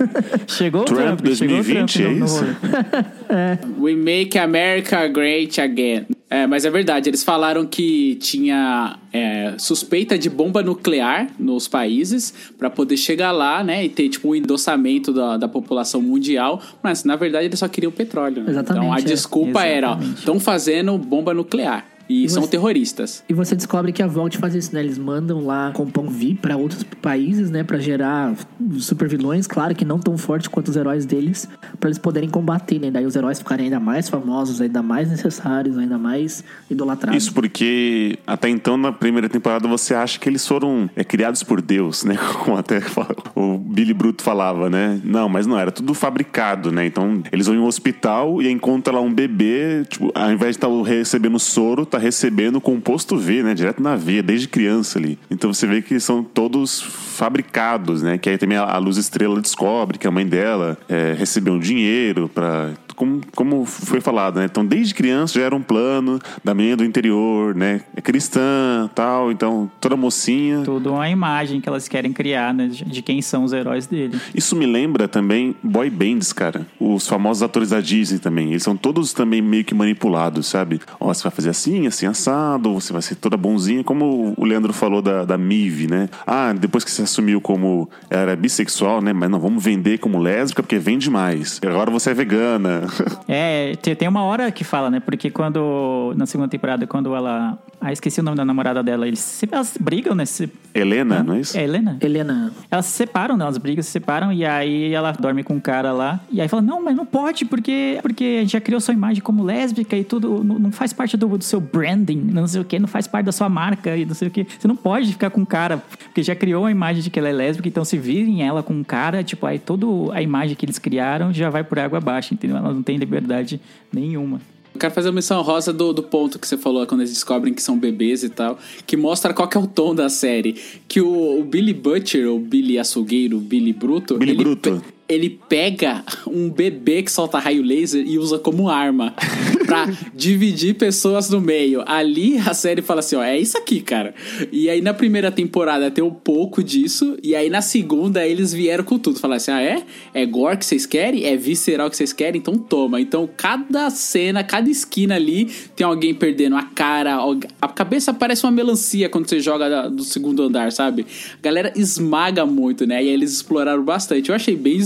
Chegou 0.47 0.85
Trump 0.85 1.01
o 1.21 1.23
Trump, 1.23 1.35
chegou 1.35 1.59
o 1.59 1.63
2020, 1.63 1.93
Trump 1.93 2.07
é 2.07 2.13
no- 2.13 2.19
no 2.21 2.25
isso? 2.27 2.45
rolê. 2.45 3.59
We 3.79 3.95
make 3.97 4.39
America 4.39 5.09
great 5.09 5.61
again. 5.61 6.07
É, 6.31 6.47
mas 6.47 6.65
é 6.67 6.71
verdade, 6.71 7.09
eles 7.09 7.25
falaram 7.25 7.65
que 7.65 8.17
tinha 8.17 8.99
é, 9.13 9.55
suspeita 9.59 10.19
de 10.19 10.29
bomba 10.29 10.63
nuclear 10.63 11.29
nos 11.39 11.67
países 11.67 12.35
para 12.59 12.69
poder 12.69 12.99
chegar 12.99 13.33
lá, 13.33 13.65
né, 13.65 13.85
e 13.85 13.89
ter 13.89 14.11
tipo 14.11 14.29
um 14.29 14.35
endossamento 14.35 15.11
da, 15.13 15.39
da 15.39 15.49
população 15.49 16.03
mundial, 16.03 16.61
mas 16.83 17.03
na 17.03 17.17
verdade 17.17 17.47
eles 17.47 17.59
só 17.59 17.67
queriam 17.67 17.91
petróleo. 17.91 18.43
Né? 18.43 18.51
Exatamente, 18.51 18.85
Então 18.85 18.93
a 18.93 18.99
é. 18.99 19.03
desculpa 19.03 19.65
era, 19.65 19.99
estão 20.17 20.39
fazendo 20.39 20.99
bomba 20.99 21.33
nuclear 21.33 21.87
e, 22.09 22.25
E 22.25 22.29
são 22.29 22.43
você- 22.43 22.51
terroristas. 22.51 23.23
E 23.29 23.35
você 23.35 23.55
descobre 23.55 23.93
que 23.93 24.03
a 24.03 24.07
Volt 24.07 24.37
faz 24.37 24.55
isso, 24.55 24.75
né? 24.75 24.81
Eles 24.81 24.97
mandam 24.99 25.45
lá 25.45 25.73
compão 25.73 26.09
VIP 26.09 26.41
para 26.41 26.57
outros 26.57 26.83
países, 26.83 27.51
né? 27.51 27.63
Pra 27.63 27.79
gerar 27.79 28.35
super 28.79 29.09
vilões, 29.09 29.47
claro 29.47 29.75
que 29.75 29.85
não 29.85 29.99
tão 29.99 30.17
fortes 30.17 30.49
quanto 30.49 30.69
os 30.69 30.77
heróis 30.77 31.05
deles, 31.05 31.49
para 31.79 31.89
eles 31.89 31.99
poderem 31.99 32.29
combater, 32.29 32.79
né? 32.79 32.91
Daí 32.91 33.05
os 33.07 33.15
heróis 33.17 33.39
ficarem 33.39 33.67
ainda 33.67 33.81
mais 33.81 34.09
famosos, 34.09 34.61
ainda 34.61 34.83
mais 34.83 35.11
necessários, 35.11 35.77
ainda 35.79 35.99
mais 35.99 36.43
idolatrados. 36.71 37.23
Isso 37.23 37.33
porque 37.35 38.19
até 38.27 38.49
então 38.49 38.77
na 38.77 38.93
primeira 38.93 39.29
temporada 39.29 39.67
você 39.69 39.95
acha 39.95 40.19
que 40.19 40.29
eles 40.29 40.47
foram 40.47 40.89
é, 40.97 41.05
criados 41.05 41.43
por 41.43 41.61
Deus, 41.61 42.05
né? 42.05 42.17
Como 42.45 42.57
até 42.57 42.81
fala- 42.81 43.15
o 43.37 43.59
Billy 43.79 43.95
Bruto 43.95 44.25
falava, 44.25 44.69
né? 44.69 45.01
Não, 45.05 45.29
mas 45.29 45.47
não, 45.47 45.57
era 45.57 45.71
tudo 45.71 45.95
fabricado, 45.95 46.73
né? 46.73 46.85
Então 46.85 47.23
eles 47.31 47.47
vão 47.47 47.55
em 47.55 47.61
um 47.61 47.65
hospital 47.65 48.43
e 48.43 48.51
encontram 48.51 48.97
lá 48.97 49.01
um 49.01 49.15
bebê, 49.15 49.85
tipo, 49.89 50.11
ao 50.17 50.33
invés 50.33 50.57
de 50.57 50.65
estar 50.65 50.69
recebendo 50.83 51.39
soro, 51.39 51.87
tá 51.87 51.97
recebendo 51.97 52.61
composto 52.61 53.17
V, 53.17 53.45
né? 53.45 53.55
Direto 53.55 53.81
na 53.81 53.95
veia, 53.95 54.21
desde 54.21 54.49
criança 54.49 54.99
ali. 54.99 55.17
Então 55.31 55.55
você 55.55 55.65
vê 55.65 55.81
que 55.81 56.01
são 56.01 56.25
todos 56.25 56.83
fabricados, 56.83 58.03
né? 58.03 58.19
Que 58.19 58.31
aí 58.31 58.37
também 58.37 58.59
a, 58.59 58.77
Luz 58.79 58.97
Estrela 58.97 59.41
descobre 59.41 59.97
que 59.97 60.09
a 60.09 60.11
mãe 60.11 60.27
dela 60.27 60.77
é, 60.89 61.15
recebeu 61.17 61.55
um 61.55 61.61
dinheiro 61.61 62.29
pra 62.29 62.73
como, 62.99 63.21
como 63.37 63.65
foi 63.65 64.01
falado, 64.01 64.41
né? 64.41 64.47
Então, 64.47 64.67
desde 64.67 64.93
criança 64.93 65.39
já 65.39 65.47
era 65.47 65.55
um 65.55 65.63
plano 65.63 66.19
da 66.43 66.53
menina 66.53 66.79
do 66.79 66.85
interior, 66.85 67.55
né? 67.55 67.83
É 67.95 68.01
cristã, 68.01 68.91
tal. 68.93 69.31
Então, 69.31 69.71
toda 69.81 69.97
mocinha. 69.97 70.63
Tudo 70.65 70.93
uma 70.93 71.09
imagem 71.09 71.61
que 71.61 71.69
elas 71.69 71.87
querem 71.87 72.13
criar, 72.13 72.53
né? 72.53 72.67
De 72.67 73.01
quem 73.01 73.23
são 73.23 73.45
os 73.45 73.53
heróis 73.53 73.87
dele. 73.87 74.21
Isso 74.35 74.57
me 74.57 74.67
lembra 74.67 75.07
também 75.07 75.55
boy 75.63 75.89
bands, 75.89 76.33
cara. 76.33 76.67
Os 76.81 77.07
famosos 77.07 77.41
atores 77.41 77.71
da 77.71 77.81
Disney 77.81 78.19
também. 78.19 78.49
Eles 78.49 78.65
são 78.65 78.77
todos 78.77 79.13
também 79.13 79.41
meio 79.41 79.65
que 79.65 79.75
manipulados, 79.75 80.49
sabe? 80.49 80.81
Ó, 80.99 81.15
você 81.15 81.23
vai 81.23 81.31
fazer 81.31 81.51
assim, 81.51 81.87
assim, 81.87 82.07
assado, 82.07 82.75
você 82.75 82.93
vai 82.93 83.01
ser 83.03 83.15
toda 83.15 83.37
bonzinha, 83.37 83.85
como 83.85 84.35
o 84.37 84.45
Leandro 84.45 84.73
falou 84.73 85.01
da, 85.01 85.25
da 85.25 85.39
Mive, 85.39 85.87
né? 85.87 86.09
Ah, 86.27 86.53
depois 86.53 86.83
que 86.83 86.91
você 86.91 87.03
assumiu 87.03 87.41
como 87.41 87.89
era 88.11 88.35
bissexual, 88.35 89.01
né? 89.01 89.13
Mas 89.13 89.31
não, 89.31 89.39
vamos 89.39 89.63
vender 89.63 89.99
como 89.99 90.19
lésbica 90.19 90.65
porque 90.65 90.79
vende 90.79 91.09
mais. 91.09 91.61
Agora 91.65 91.93
você 91.93 92.11
é 92.11 92.15
vegana. 92.15 92.88
É, 93.31 93.75
te- 93.77 93.95
tem 93.95 94.09
uma 94.09 94.23
hora 94.23 94.51
que 94.51 94.65
fala, 94.65 94.91
né? 94.91 95.01
Porque 95.01 95.31
quando. 95.31 96.15
Na 96.17 96.25
segunda 96.27 96.49
temporada, 96.49 96.87
quando 96.87 97.15
ela. 97.15 97.59
A 97.81 97.89
Ah, 97.89 97.93
esqueci 97.93 98.19
o 98.21 98.23
nome 98.23 98.37
da 98.37 98.45
namorada 98.45 98.83
dela. 98.83 99.07
Eles 99.07 99.21
sempre 99.21 99.55
elas 99.57 99.77
brigam, 99.79 100.15
né? 100.15 100.25
Se- 100.25 100.51
Helena, 100.75 101.23
não 101.23 101.35
é 101.35 101.41
isso? 101.41 101.57
É 101.57 101.63
Helena? 101.65 101.97
Helena, 102.01 102.53
Elas 102.71 102.87
se 102.87 102.93
separam, 102.93 103.37
né? 103.37 103.45
Elas 103.45 103.59
brigam, 103.59 103.83
se 103.83 103.91
separam, 103.91 104.33
e 104.33 104.45
aí 104.45 104.93
ela 104.93 105.13
dorme 105.13 105.43
com 105.43 105.55
um 105.55 105.61
cara 105.61 105.93
lá. 105.93 106.21
E 106.31 106.41
aí 106.41 106.49
fala, 106.49 106.63
não, 106.63 106.83
mas 106.83 106.95
não 106.97 107.05
pode, 107.07 107.45
porque, 107.45 107.99
porque 108.03 108.37
a 108.39 108.41
gente 108.43 108.53
já 108.53 108.61
criou 108.61 108.81
sua 108.81 108.95
imagem 108.95 109.23
como 109.23 109.43
lésbica 109.45 109.97
e 109.97 110.05
tudo, 110.05 110.43
não, 110.45 110.59
não 110.59 110.73
faz 110.73 110.93
parte 110.93 111.17
do, 111.17 111.27
do 111.39 111.43
seu 111.45 111.61
branding, 111.61 112.17
não 112.33 112.47
sei 112.47 112.61
o 112.61 112.65
que, 112.65 112.79
não 112.79 112.87
faz 112.89 113.07
parte 113.07 113.27
da 113.27 113.33
sua 113.33 113.49
marca 113.49 113.97
e 113.97 114.05
não 114.05 114.15
sei 114.15 114.29
o 114.29 114.31
que. 114.31 114.47
Você 114.59 114.67
não 114.69 114.77
pode 114.77 115.13
ficar 115.13 115.31
com 115.31 115.41
um 115.41 115.45
cara, 115.45 115.79
porque 115.79 116.23
já 116.23 116.35
criou 116.35 116.65
a 116.67 116.71
imagem 116.71 117.03
de 117.03 117.11
que 117.11 117.19
ela 117.19 117.29
é 117.29 117.33
lésbica, 117.33 117.69
então 117.69 117.85
se 117.85 117.97
virem 117.99 118.43
ela 118.47 118.63
com 118.63 118.73
um 118.75 118.85
cara, 118.85 119.23
tipo, 119.25 119.45
aí 119.47 119.59
toda 119.59 119.87
a 120.15 120.23
imagem 120.23 120.55
que 120.57 120.65
eles 120.65 120.79
criaram 120.79 121.33
já 121.33 121.51
vai 121.51 121.65
por 121.65 121.79
água 121.79 121.99
abaixo, 121.99 122.35
entendeu? 122.35 122.57
Ela 122.57 122.78
não 122.79 122.83
tem 122.83 122.97
liberdade 122.97 123.61
nenhuma. 123.93 124.41
Eu 124.75 124.81
quero 124.81 124.95
fazer 124.95 125.09
uma 125.09 125.17
menção 125.17 125.43
rosa 125.43 125.73
do, 125.73 125.93
do 125.93 126.03
ponto 126.03 126.39
que 126.39 126.47
você 126.47 126.57
falou 126.57 126.87
quando 126.87 127.01
eles 127.01 127.13
descobrem 127.13 127.53
que 127.53 127.63
são 127.63 127.79
bebês 127.79 128.23
e 128.23 128.29
tal, 128.29 128.59
que 128.87 128.97
mostra 128.97 129.35
qual 129.35 129.49
que 129.49 129.57
é 129.57 129.61
o 129.61 129.67
tom 129.67 129.95
da 129.95 130.09
série. 130.09 130.55
Que 130.87 131.01
o, 131.01 131.41
o 131.41 131.43
Billy 131.43 131.75
Butcher, 131.75 132.31
o 132.31 132.39
Billy 132.39 132.79
Açougueiro, 132.79 133.39
o 133.39 133.41
Billy 133.41 133.73
Bruto. 133.73 134.17
Billy 134.19 134.33
ele 134.33 134.45
Bruto. 134.45 134.83
Ele 135.09 135.41
pega 135.49 136.05
um 136.27 136.51
bebê 136.51 137.03
que 137.03 137.11
solta 137.11 137.39
raio 137.39 137.63
laser 137.63 138.05
e 138.07 138.19
usa 138.19 138.39
como 138.39 138.69
arma 138.69 139.15
pra 139.65 139.87
dividir 140.15 140.75
pessoas 140.75 141.31
no 141.31 141.41
meio. 141.41 141.83
Ali 141.87 142.37
a 142.39 142.53
série 142.53 142.83
fala 142.83 143.01
assim: 143.01 143.17
ó, 143.17 143.23
é 143.23 143.39
isso 143.39 143.57
aqui, 143.57 143.81
cara. 143.81 144.15
E 144.53 144.69
aí 144.69 144.81
na 144.83 144.93
primeira 144.93 145.31
temporada 145.31 145.91
tem 145.91 146.05
um 146.05 146.11
pouco 146.11 146.63
disso, 146.63 147.17
e 147.23 147.35
aí 147.35 147.49
na 147.49 147.63
segunda 147.63 148.27
eles 148.27 148.53
vieram 148.53 148.85
com 148.85 148.99
tudo. 148.99 149.19
Falaram 149.19 149.39
assim: 149.39 149.51
ah, 149.51 149.63
é? 149.63 149.83
É 150.13 150.27
gore 150.27 150.59
que 150.59 150.67
vocês 150.67 150.85
querem? 150.85 151.25
É 151.25 151.37
visceral 151.37 151.89
que 151.89 151.97
vocês 151.97 152.13
querem? 152.13 152.39
Então 152.39 152.59
toma. 152.59 153.01
Então 153.01 153.29
cada 153.37 153.89
cena, 153.91 154.45
cada 154.45 154.69
esquina 154.69 155.15
ali 155.15 155.47
tem 155.75 155.87
alguém 155.87 156.15
perdendo 156.15 156.57
a 156.57 156.63
cara, 156.63 157.19
a 157.61 157.69
cabeça 157.69 158.13
parece 158.13 158.45
uma 158.45 158.53
melancia 158.53 159.09
quando 159.09 159.29
você 159.29 159.41
joga 159.41 159.89
do 159.89 160.05
segundo 160.05 160.43
andar, 160.43 160.71
sabe? 160.71 161.07
A 161.39 161.43
galera 161.43 161.73
esmaga 161.77 162.45
muito, 162.45 162.87
né? 162.87 162.97
E 162.97 163.09
aí 163.09 163.09
eles 163.09 163.33
exploraram 163.33 163.83
bastante. 163.83 164.29
Eu 164.29 164.35
achei 164.35 164.57
bem 164.57 164.77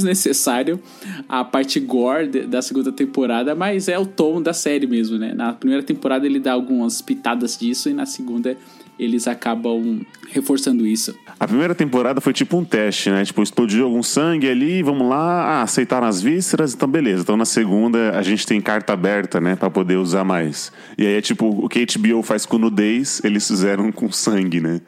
a 1.28 1.44
parte 1.44 1.78
gore 1.80 2.26
de- 2.28 2.42
da 2.42 2.60
segunda 2.62 2.92
temporada, 2.92 3.54
mas 3.54 3.88
é 3.88 3.98
o 3.98 4.06
tom 4.06 4.40
da 4.40 4.52
série 4.52 4.86
mesmo, 4.86 5.18
né? 5.18 5.32
Na 5.34 5.52
primeira 5.52 5.82
temporada 5.82 6.26
ele 6.26 6.38
dá 6.40 6.52
algumas 6.52 7.00
pitadas 7.02 7.56
disso 7.58 7.88
e 7.88 7.94
na 7.94 8.06
segunda 8.06 8.56
eles 8.98 9.26
acabam 9.26 10.00
reforçando 10.30 10.86
isso. 10.86 11.14
A 11.40 11.46
primeira 11.48 11.74
temporada 11.74 12.20
foi 12.20 12.32
tipo 12.32 12.56
um 12.56 12.64
teste, 12.64 13.10
né? 13.10 13.24
Tipo, 13.24 13.42
explodiu 13.42 13.84
algum 13.84 14.02
sangue 14.02 14.48
ali, 14.48 14.82
vamos 14.82 15.08
lá, 15.08 15.44
ah, 15.44 15.62
aceitaram 15.62 16.06
as 16.06 16.20
vísceras, 16.22 16.74
então 16.74 16.88
beleza. 16.88 17.22
Então 17.22 17.36
na 17.36 17.44
segunda 17.46 18.16
a 18.16 18.22
gente 18.22 18.46
tem 18.46 18.60
carta 18.60 18.92
aberta, 18.92 19.40
né, 19.40 19.56
Pra 19.56 19.70
poder 19.70 19.96
usar 19.96 20.24
mais. 20.24 20.70
E 20.96 21.06
aí 21.06 21.14
é 21.14 21.20
tipo, 21.20 21.46
o 21.48 21.68
que 21.68 21.84
HBO 21.98 22.22
faz 22.22 22.46
com 22.46 22.58
nudez, 22.58 23.20
eles 23.24 23.46
fizeram 23.48 23.90
com 23.90 24.10
sangue, 24.12 24.60
né? 24.60 24.80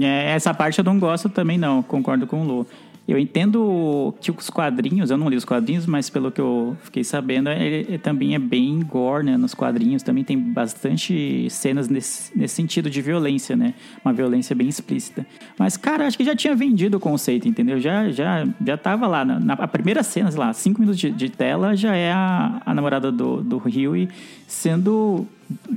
É, 0.00 0.32
essa 0.34 0.52
parte 0.52 0.78
eu 0.80 0.84
não 0.84 0.98
gosto 0.98 1.28
também, 1.28 1.56
não. 1.56 1.80
Concordo 1.82 2.26
com 2.26 2.42
o 2.42 2.44
Lu. 2.44 2.66
Eu 3.08 3.18
entendo 3.18 4.12
que 4.20 4.32
os 4.32 4.50
quadrinhos, 4.50 5.10
eu 5.10 5.16
não 5.16 5.28
li 5.28 5.36
os 5.36 5.44
quadrinhos, 5.44 5.86
mas 5.86 6.10
pelo 6.10 6.32
que 6.32 6.40
eu 6.40 6.76
fiquei 6.82 7.04
sabendo, 7.04 7.48
ele, 7.50 7.86
ele 7.88 7.98
também 7.98 8.34
é 8.34 8.38
bem 8.38 8.80
gore, 8.80 9.24
né? 9.24 9.36
Nos 9.36 9.54
quadrinhos 9.54 10.02
também 10.02 10.24
tem 10.24 10.36
bastante 10.36 11.48
cenas 11.48 11.88
nesse, 11.88 12.36
nesse 12.36 12.56
sentido 12.56 12.90
de 12.90 13.00
violência, 13.00 13.54
né? 13.54 13.74
Uma 14.04 14.12
violência 14.12 14.56
bem 14.56 14.68
explícita. 14.68 15.24
Mas, 15.56 15.76
cara, 15.76 16.04
acho 16.04 16.18
que 16.18 16.24
já 16.24 16.34
tinha 16.34 16.54
vendido 16.56 16.96
o 16.96 17.00
conceito, 17.00 17.46
entendeu? 17.46 17.78
Já, 17.78 18.10
já, 18.10 18.44
já 18.64 18.76
tava 18.76 19.06
lá. 19.06 19.24
Na, 19.24 19.38
na 19.38 19.54
a 19.54 19.68
primeira 19.68 20.02
cena, 20.02 20.28
sei 20.30 20.40
lá, 20.40 20.52
cinco 20.52 20.80
minutos 20.80 21.00
de, 21.00 21.10
de 21.10 21.30
tela, 21.30 21.76
já 21.76 21.94
é 21.94 22.10
a, 22.10 22.60
a 22.66 22.74
namorada 22.74 23.12
do, 23.12 23.40
do 23.40 23.58
Huey 23.58 24.08
sendo 24.48 25.26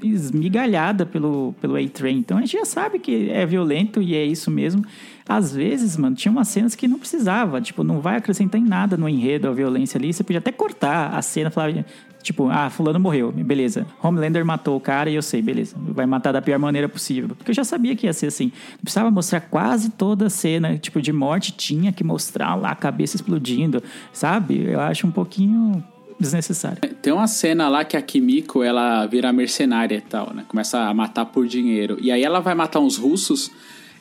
esmigalhada 0.03 1.05
pelo, 1.05 1.53
pelo 1.61 1.75
A-Train. 1.75 2.17
Então 2.17 2.37
a 2.37 2.41
gente 2.41 2.53
já 2.53 2.65
sabe 2.65 2.99
que 2.99 3.29
é 3.29 3.45
violento 3.45 4.01
e 4.01 4.15
é 4.15 4.25
isso 4.25 4.49
mesmo. 4.49 4.83
Às 5.29 5.53
vezes, 5.53 5.95
mano, 5.95 6.15
tinha 6.15 6.31
umas 6.31 6.47
cenas 6.47 6.73
que 6.73 6.87
não 6.87 6.97
precisava. 6.97 7.61
Tipo, 7.61 7.83
não 7.83 8.01
vai 8.01 8.17
acrescentar 8.17 8.59
em 8.59 8.63
nada 8.63 8.97
no 8.97 9.07
enredo 9.07 9.47
a 9.47 9.51
violência 9.51 9.99
ali. 9.99 10.11
Você 10.11 10.23
podia 10.23 10.39
até 10.39 10.51
cortar 10.51 11.13
a 11.13 11.21
cena, 11.21 11.51
falar, 11.51 11.85
tipo, 12.23 12.49
ah, 12.49 12.67
fulano 12.71 12.99
morreu, 12.99 13.31
beleza. 13.31 13.85
Homelander 14.01 14.43
matou 14.43 14.75
o 14.75 14.79
cara 14.79 15.07
e 15.07 15.13
eu 15.13 15.21
sei, 15.21 15.39
beleza. 15.39 15.75
Vai 15.77 16.07
matar 16.07 16.31
da 16.31 16.41
pior 16.41 16.57
maneira 16.57 16.89
possível. 16.89 17.35
Porque 17.35 17.51
eu 17.51 17.55
já 17.55 17.63
sabia 17.63 17.95
que 17.95 18.07
ia 18.07 18.13
ser 18.13 18.25
assim. 18.25 18.51
Não 18.71 18.79
precisava 18.81 19.11
mostrar 19.11 19.41
quase 19.41 19.91
toda 19.91 20.25
a 20.25 20.29
cena, 20.31 20.79
tipo, 20.79 20.99
de 20.99 21.13
morte. 21.13 21.51
Tinha 21.51 21.91
que 21.91 22.03
mostrar 22.03 22.55
lá 22.55 22.71
a 22.71 22.75
cabeça 22.75 23.15
explodindo, 23.15 23.83
sabe? 24.11 24.65
Eu 24.65 24.79
acho 24.79 25.05
um 25.05 25.11
pouquinho 25.11 25.83
desnecessário. 26.19 26.79
Tem 27.01 27.13
uma 27.13 27.27
cena 27.27 27.69
lá 27.69 27.85
que 27.85 27.95
a 27.95 28.01
Kimiko, 28.01 28.63
ela 28.63 29.05
vira 29.05 29.31
mercenária 29.31 29.95
e 29.95 30.01
tal, 30.01 30.33
né? 30.33 30.43
Começa 30.47 30.79
a 30.79 30.93
matar 30.93 31.25
por 31.25 31.47
dinheiro. 31.47 31.99
E 32.01 32.11
aí 32.11 32.23
ela 32.23 32.39
vai 32.39 32.55
matar 32.55 32.79
uns 32.79 32.97
russos, 32.97 33.51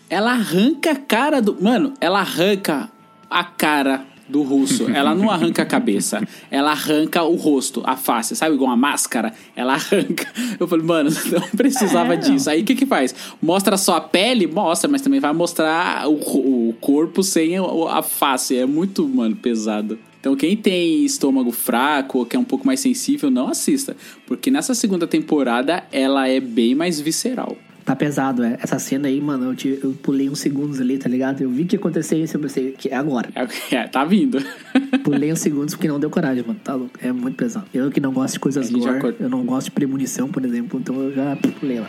ela 0.08 0.32
arranca 0.32 0.92
a 0.92 0.96
cara 0.96 1.40
do... 1.40 1.56
Mano, 1.60 1.92
ela 2.00 2.20
arranca 2.20 2.90
a 3.30 3.44
cara 3.44 4.04
do 4.28 4.42
russo. 4.42 4.88
Ela 4.90 5.14
não 5.14 5.30
arranca 5.30 5.62
a 5.62 5.66
cabeça. 5.66 6.22
Ela 6.50 6.72
arranca 6.72 7.22
o 7.22 7.34
rosto, 7.34 7.82
a 7.86 7.96
face. 7.96 8.36
Sabe 8.36 8.54
igual 8.54 8.70
uma 8.70 8.76
máscara? 8.76 9.32
Ela 9.56 9.74
arranca. 9.74 10.26
Eu 10.60 10.68
falei, 10.68 10.84
mano, 10.84 11.10
não 11.32 11.48
precisava 11.56 12.14
É, 12.14 12.16
não. 12.16 12.22
disso. 12.22 12.50
Aí 12.50 12.62
o 12.62 12.64
que 12.64 12.74
que 12.74 12.86
faz? 12.86 13.14
Mostra 13.40 13.76
só 13.76 13.96
a 13.96 14.00
pele? 14.00 14.46
Mostra, 14.46 14.88
mas 14.90 15.00
também 15.00 15.18
vai 15.20 15.32
mostrar 15.32 16.06
o, 16.08 16.68
o 16.68 16.74
corpo 16.80 17.22
sem 17.22 17.54
a 17.56 18.02
face. 18.02 18.56
É 18.56 18.66
muito, 18.66 19.08
mano, 19.08 19.34
pesado. 19.34 19.98
Então, 20.20 20.34
quem 20.36 20.56
tem 20.56 21.04
estômago 21.04 21.52
fraco 21.52 22.18
ou 22.18 22.26
que 22.26 22.36
é 22.36 22.38
um 22.38 22.44
pouco 22.44 22.66
mais 22.66 22.80
sensível, 22.80 23.30
não 23.30 23.48
assista. 23.48 23.96
Porque 24.26 24.50
nessa 24.50 24.74
segunda 24.74 25.06
temporada, 25.06 25.84
ela 25.92 26.28
é 26.28 26.40
bem 26.40 26.74
mais 26.74 27.00
visceral. 27.00 27.56
Tá 27.88 27.96
pesado, 27.96 28.44
é. 28.44 28.58
Essa 28.62 28.78
cena 28.78 29.08
aí, 29.08 29.18
mano, 29.20 29.46
eu, 29.46 29.54
te- 29.54 29.80
eu 29.82 29.92
pulei 30.02 30.28
uns 30.28 30.40
segundos 30.40 30.78
ali, 30.80 30.98
tá 30.98 31.08
ligado? 31.08 31.40
Eu 31.40 31.48
vi 31.50 31.64
que 31.64 31.74
ia 31.74 31.78
acontecer 31.80 32.16
isso, 32.22 32.36
eu 32.36 32.40
pensei 32.40 32.72
que 32.72 32.88
é 32.90 32.94
agora. 32.94 33.30
É, 33.34 33.74
é, 33.76 33.88
tá 33.88 34.04
vindo. 34.04 34.38
Pulei 35.02 35.32
uns 35.32 35.38
segundos 35.40 35.74
porque 35.74 35.88
não 35.88 35.98
deu 35.98 36.10
coragem, 36.10 36.44
mano. 36.46 36.60
Tá 36.62 36.74
louco. 36.74 36.92
É 37.00 37.10
muito 37.12 37.36
pesado. 37.36 37.66
Eu 37.72 37.90
que 37.90 37.98
não 38.00 38.12
gosto 38.12 38.34
de 38.34 38.40
coisas 38.40 38.68
já 38.68 38.98
gore, 38.98 39.16
eu 39.18 39.28
não 39.30 39.42
gosto 39.44 39.66
de 39.66 39.70
premonição, 39.70 40.28
por 40.28 40.44
exemplo, 40.44 40.78
então 40.78 40.94
eu 41.02 41.14
já 41.14 41.34
pulei 41.58 41.80
lá. 41.80 41.88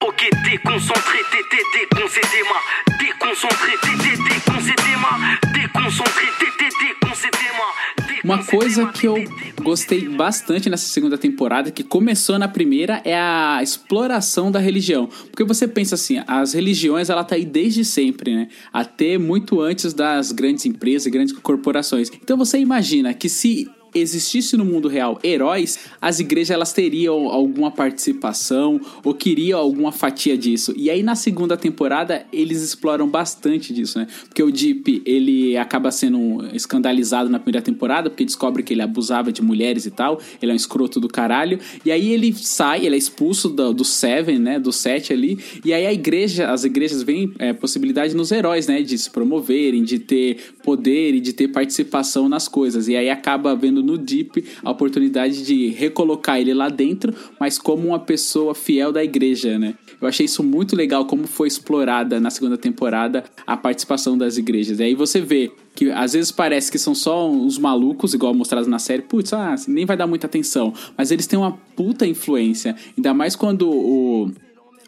Ok, 0.00 0.20
déconcentré, 0.44 1.18
t'étais 1.32 1.64
déconcédément. 1.74 2.62
Déconcentré, 3.00 3.72
t'étais 3.82 3.87
déconcédément. 3.87 3.87
Uma 8.28 8.44
coisa 8.44 8.86
que 8.88 9.06
eu 9.06 9.14
gostei 9.62 10.06
bastante 10.06 10.68
nessa 10.68 10.86
segunda 10.86 11.16
temporada, 11.16 11.70
que 11.70 11.82
começou 11.82 12.38
na 12.38 12.46
primeira, 12.46 13.00
é 13.02 13.18
a 13.18 13.60
exploração 13.62 14.52
da 14.52 14.58
religião. 14.58 15.08
Porque 15.30 15.42
você 15.44 15.66
pensa 15.66 15.94
assim, 15.94 16.22
as 16.26 16.52
religiões, 16.52 17.08
ela 17.08 17.24
tá 17.24 17.36
aí 17.36 17.46
desde 17.46 17.86
sempre, 17.86 18.36
né? 18.36 18.48
Até 18.70 19.16
muito 19.16 19.62
antes 19.62 19.94
das 19.94 20.30
grandes 20.30 20.66
empresas 20.66 21.06
e 21.06 21.10
grandes 21.10 21.32
corporações. 21.38 22.10
Então 22.22 22.36
você 22.36 22.58
imagina 22.58 23.14
que 23.14 23.30
se 23.30 23.66
existisse 24.00 24.56
no 24.56 24.64
mundo 24.64 24.88
real 24.88 25.18
heróis, 25.22 25.78
as 26.00 26.20
igrejas 26.20 26.50
elas 26.50 26.72
teriam 26.72 27.28
alguma 27.28 27.70
participação 27.70 28.80
ou 29.04 29.14
queriam 29.14 29.58
alguma 29.58 29.92
fatia 29.92 30.36
disso. 30.36 30.72
E 30.76 30.90
aí 30.90 31.02
na 31.02 31.14
segunda 31.14 31.56
temporada 31.56 32.26
eles 32.32 32.62
exploram 32.62 33.08
bastante 33.08 33.72
disso, 33.72 33.98
né? 33.98 34.06
Porque 34.28 34.42
o 34.42 34.50
Deep, 34.50 35.02
ele 35.04 35.56
acaba 35.56 35.90
sendo 35.90 36.44
escandalizado 36.52 37.28
na 37.28 37.38
primeira 37.38 37.62
temporada 37.62 38.10
porque 38.10 38.24
descobre 38.24 38.62
que 38.62 38.72
ele 38.72 38.82
abusava 38.82 39.32
de 39.32 39.42
mulheres 39.42 39.86
e 39.86 39.90
tal, 39.90 40.20
ele 40.40 40.52
é 40.52 40.54
um 40.54 40.56
escroto 40.56 41.00
do 41.00 41.08
caralho. 41.08 41.58
E 41.84 41.90
aí 41.90 42.12
ele 42.12 42.32
sai, 42.32 42.86
ele 42.86 42.94
é 42.94 42.98
expulso 42.98 43.48
do, 43.48 43.72
do 43.72 43.84
Seven, 43.84 44.38
né, 44.38 44.58
do 44.58 44.72
Sete 44.72 45.12
ali, 45.12 45.38
e 45.64 45.72
aí 45.72 45.86
a 45.86 45.92
igreja, 45.92 46.50
as 46.50 46.64
igrejas 46.64 47.02
veem 47.02 47.32
é, 47.38 47.52
possibilidade 47.52 48.14
nos 48.14 48.30
heróis, 48.30 48.66
né, 48.66 48.82
de 48.82 48.96
se 48.96 49.10
promoverem, 49.10 49.82
de 49.82 49.98
ter 49.98 50.38
poder 50.62 51.14
e 51.14 51.20
de 51.20 51.32
ter 51.32 51.48
participação 51.48 52.28
nas 52.28 52.48
coisas. 52.48 52.88
E 52.88 52.96
aí 52.96 53.10
acaba 53.10 53.54
vendo 53.54 53.82
no 53.88 53.98
Deep 53.98 54.44
a 54.62 54.70
oportunidade 54.70 55.44
de 55.44 55.68
recolocar 55.68 56.38
ele 56.38 56.52
lá 56.52 56.68
dentro, 56.68 57.14
mas 57.40 57.58
como 57.58 57.88
uma 57.88 57.98
pessoa 57.98 58.54
fiel 58.54 58.92
da 58.92 59.02
igreja, 59.02 59.58
né? 59.58 59.74
Eu 60.00 60.06
achei 60.06 60.26
isso 60.26 60.44
muito 60.44 60.76
legal 60.76 61.06
como 61.06 61.26
foi 61.26 61.48
explorada 61.48 62.20
na 62.20 62.30
segunda 62.30 62.56
temporada 62.56 63.24
a 63.46 63.56
participação 63.56 64.16
das 64.16 64.36
igrejas. 64.36 64.78
E 64.78 64.84
aí 64.84 64.94
você 64.94 65.20
vê 65.20 65.50
que 65.74 65.90
às 65.90 66.12
vezes 66.12 66.30
parece 66.30 66.70
que 66.70 66.78
são 66.78 66.94
só 66.94 67.28
uns 67.28 67.58
malucos, 67.58 68.14
igual 68.14 68.34
mostrados 68.34 68.68
na 68.68 68.78
série, 68.78 69.02
putz, 69.02 69.32
ah, 69.32 69.54
nem 69.66 69.86
vai 69.86 69.96
dar 69.96 70.06
muita 70.06 70.26
atenção, 70.26 70.72
mas 70.96 71.10
eles 71.10 71.26
têm 71.26 71.38
uma 71.38 71.52
puta 71.74 72.06
influência, 72.06 72.76
ainda 72.96 73.14
mais 73.14 73.34
quando 73.34 73.68
o 73.68 74.30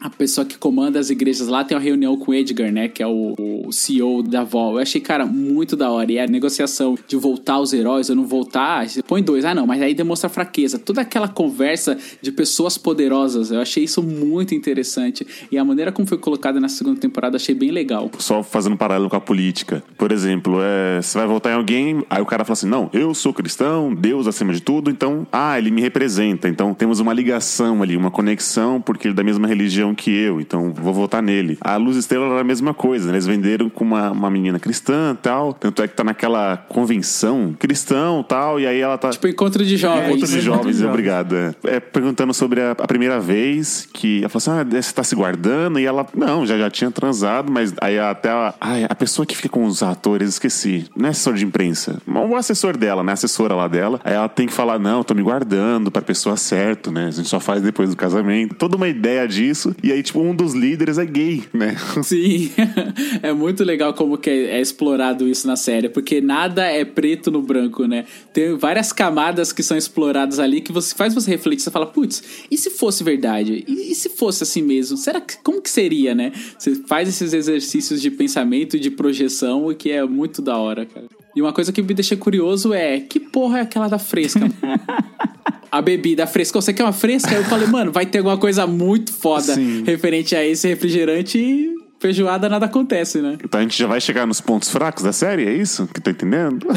a 0.01 0.09
pessoa 0.09 0.43
que 0.43 0.57
comanda 0.57 0.99
as 0.99 1.11
igrejas 1.11 1.47
lá 1.47 1.63
tem 1.63 1.77
uma 1.77 1.83
reunião 1.83 2.17
com 2.17 2.31
o 2.31 2.33
Edgar, 2.33 2.71
né? 2.71 2.87
Que 2.87 3.03
é 3.03 3.07
o, 3.07 3.35
o 3.37 3.71
CEO 3.71 4.23
da 4.23 4.43
Vol. 4.43 4.73
Eu 4.73 4.79
achei, 4.79 4.99
cara, 4.99 5.27
muito 5.27 5.75
da 5.75 5.91
hora. 5.91 6.11
E 6.11 6.17
a 6.17 6.25
negociação 6.25 6.97
de 7.07 7.15
voltar 7.15 7.59
os 7.59 7.71
heróis 7.71 8.09
ou 8.09 8.15
não 8.15 8.25
voltar, 8.25 8.87
põe 9.07 9.21
dois. 9.21 9.45
Ah, 9.45 9.53
não, 9.53 9.67
mas 9.67 9.79
aí 9.79 9.93
demonstra 9.93 10.27
fraqueza. 10.27 10.79
Toda 10.79 11.01
aquela 11.01 11.27
conversa 11.27 11.95
de 12.19 12.31
pessoas 12.31 12.79
poderosas, 12.79 13.51
eu 13.51 13.61
achei 13.61 13.83
isso 13.83 14.01
muito 14.01 14.55
interessante. 14.55 15.25
E 15.51 15.57
a 15.57 15.63
maneira 15.63 15.91
como 15.91 16.07
foi 16.07 16.17
colocada 16.17 16.59
na 16.59 16.67
segunda 16.67 16.99
temporada, 16.99 17.35
achei 17.35 17.53
bem 17.53 17.69
legal. 17.69 18.09
Só 18.17 18.41
fazendo 18.41 18.73
um 18.73 18.77
paralelo 18.77 19.07
com 19.07 19.15
a 19.15 19.21
política. 19.21 19.83
Por 19.99 20.11
exemplo, 20.11 20.57
é, 20.63 20.99
você 20.99 21.15
vai 21.15 21.27
votar 21.27 21.53
em 21.53 21.55
alguém, 21.55 22.03
aí 22.09 22.21
o 22.21 22.25
cara 22.25 22.43
fala 22.43 22.53
assim: 22.53 22.67
não, 22.67 22.89
eu 22.91 23.13
sou 23.13 23.31
cristão, 23.31 23.93
Deus 23.93 24.25
acima 24.25 24.51
de 24.51 24.61
tudo, 24.61 24.89
então, 24.89 25.27
ah, 25.31 25.59
ele 25.59 25.69
me 25.69 25.79
representa. 25.79 26.49
Então 26.49 26.73
temos 26.73 26.99
uma 26.99 27.13
ligação 27.13 27.83
ali, 27.83 27.95
uma 27.95 28.09
conexão, 28.09 28.81
porque 28.81 29.07
ele 29.07 29.13
é 29.13 29.17
da 29.17 29.23
mesma 29.23 29.47
religião 29.47 29.90
que 29.95 30.11
eu, 30.11 30.41
então 30.41 30.73
vou 30.73 30.93
votar 30.93 31.21
nele. 31.21 31.57
A 31.61 31.77
Luz 31.77 31.97
Estrela 31.97 32.25
era 32.25 32.41
a 32.41 32.43
mesma 32.43 32.73
coisa, 32.73 33.07
né? 33.07 33.13
eles 33.13 33.25
venderam 33.25 33.69
com 33.69 33.83
uma, 33.83 34.11
uma 34.11 34.29
menina 34.29 34.59
cristã 34.59 35.15
tal, 35.21 35.53
tanto 35.53 35.81
é 35.81 35.87
que 35.87 35.95
tá 35.95 36.03
naquela 36.03 36.57
convenção 36.57 37.55
cristão 37.57 38.23
tal, 38.23 38.59
e 38.59 38.67
aí 38.67 38.79
ela 38.79 38.97
tá. 38.97 39.09
Tipo, 39.09 39.27
encontro 39.27 39.65
de 39.65 39.77
jovens. 39.77 40.07
Encontro 40.07 40.27
de 40.27 40.41
jovens, 40.41 40.81
obrigado. 40.81 41.35
É, 41.35 41.53
É, 41.63 41.79
perguntando 41.79 42.33
sobre 42.33 42.61
a, 42.61 42.71
a 42.71 42.87
primeira 42.87 43.19
vez 43.19 43.87
que 43.93 44.19
ela 44.19 44.29
falou 44.29 44.59
assim: 44.61 44.75
ah, 44.75 44.81
você 44.81 44.93
tá 44.93 45.03
se 45.03 45.15
guardando? 45.15 45.79
E 45.79 45.85
ela, 45.85 46.05
não, 46.15 46.45
já, 46.45 46.57
já 46.57 46.69
tinha 46.69 46.91
transado, 46.91 47.51
mas 47.51 47.73
aí 47.81 47.99
até 47.99 48.29
a, 48.29 48.53
ai, 48.59 48.85
a 48.87 48.95
pessoa 48.95 49.25
que 49.25 49.35
fica 49.35 49.49
com 49.49 49.65
os 49.65 49.83
atores, 49.83 50.29
esqueci, 50.29 50.85
não 50.95 51.07
é 51.07 51.09
assessor 51.09 51.33
de 51.33 51.45
imprensa, 51.45 52.01
o 52.07 52.35
assessor 52.35 52.77
dela, 52.77 53.03
né? 53.03 53.11
A 53.11 53.13
assessora 53.13 53.53
lá 53.53 53.67
dela, 53.67 53.99
aí 54.03 54.13
ela 54.13 54.29
tem 54.29 54.47
que 54.47 54.53
falar: 54.53 54.79
não, 54.79 55.03
tô 55.03 55.13
me 55.13 55.21
guardando 55.21 55.91
pra 55.91 56.01
pessoa 56.01 56.35
certa, 56.37 56.91
né? 56.91 57.07
A 57.07 57.11
gente 57.11 57.27
só 57.27 57.39
faz 57.39 57.61
depois 57.61 57.89
do 57.89 57.95
casamento. 57.95 58.55
Toda 58.55 58.75
uma 58.75 58.87
ideia 58.87 59.27
disso, 59.27 59.75
e 59.83 59.91
aí, 59.91 60.03
tipo, 60.03 60.19
um 60.19 60.35
dos 60.35 60.53
líderes 60.53 60.97
é 60.97 61.05
gay, 61.05 61.43
né? 61.53 61.75
Sim, 62.03 62.51
é 63.21 63.33
muito 63.33 63.63
legal 63.63 63.93
como 63.93 64.17
que 64.17 64.29
é, 64.29 64.61
explorado 64.61 65.27
isso 65.27 65.47
na 65.47 65.55
série, 65.55 65.89
porque 65.89 66.21
nada 66.21 66.65
é 66.65 66.85
preto 66.85 67.31
no 67.31 67.41
branco, 67.41 67.85
né? 67.85 68.05
Tem 68.33 68.55
várias 68.57 68.93
camadas 68.93 69.51
que 69.51 69.63
são 69.63 69.77
exploradas 69.77 70.39
ali 70.39 70.61
que 70.61 70.71
você 70.71 70.95
faz 70.95 71.13
você 71.13 71.31
refletir, 71.31 71.63
você 71.63 71.71
fala, 71.71 71.85
putz, 71.85 72.23
e 72.49 72.57
se 72.57 72.69
fosse 72.69 73.03
verdade? 73.03 73.63
E, 73.67 73.91
e 73.91 73.95
se 73.95 74.09
fosse 74.09 74.43
assim 74.43 74.61
mesmo? 74.61 74.97
Será 74.97 75.19
que 75.19 75.37
como 75.43 75.61
que 75.61 75.69
seria, 75.69 76.13
né? 76.13 76.31
Você 76.57 76.75
faz 76.87 77.09
esses 77.09 77.33
exercícios 77.33 78.01
de 78.01 78.11
pensamento 78.11 78.77
e 78.77 78.79
de 78.79 78.91
projeção 78.91 79.73
que 79.73 79.91
é 79.91 80.05
muito 80.05 80.41
da 80.41 80.57
hora, 80.57 80.85
cara. 80.85 81.07
E 81.35 81.41
uma 81.41 81.53
coisa 81.53 81.71
que 81.71 81.81
me 81.81 81.93
deixa 81.93 82.15
curioso 82.15 82.73
é, 82.73 82.99
que 82.99 83.19
porra 83.19 83.59
é 83.59 83.61
aquela 83.61 83.87
da 83.87 83.97
fresca? 83.99 84.41
a 85.71 85.81
bebida 85.81 86.27
fresca. 86.27 86.59
Você 86.59 86.73
quer 86.73 86.83
uma 86.83 86.91
fresca? 86.91 87.33
Eu 87.33 87.45
falei, 87.45 87.67
mano, 87.67 87.91
vai 87.91 88.05
ter 88.05 88.17
alguma 88.17 88.37
coisa 88.37 88.67
muito 88.67 89.13
foda 89.13 89.53
Sim. 89.53 89.83
referente 89.85 90.35
a 90.35 90.45
esse 90.45 90.67
refrigerante 90.67 91.37
e 91.37 91.81
feijoada 92.01 92.49
nada 92.49 92.65
acontece, 92.65 93.21
né? 93.21 93.37
Então 93.43 93.59
a 93.59 93.63
gente 93.63 93.77
já 93.77 93.87
vai 93.87 94.01
chegar 94.01 94.25
nos 94.25 94.41
pontos 94.41 94.69
fracos 94.69 95.03
da 95.03 95.13
série, 95.13 95.45
é 95.45 95.53
isso? 95.53 95.87
Que 95.93 96.01
tô 96.01 96.09
entendendo? 96.09 96.67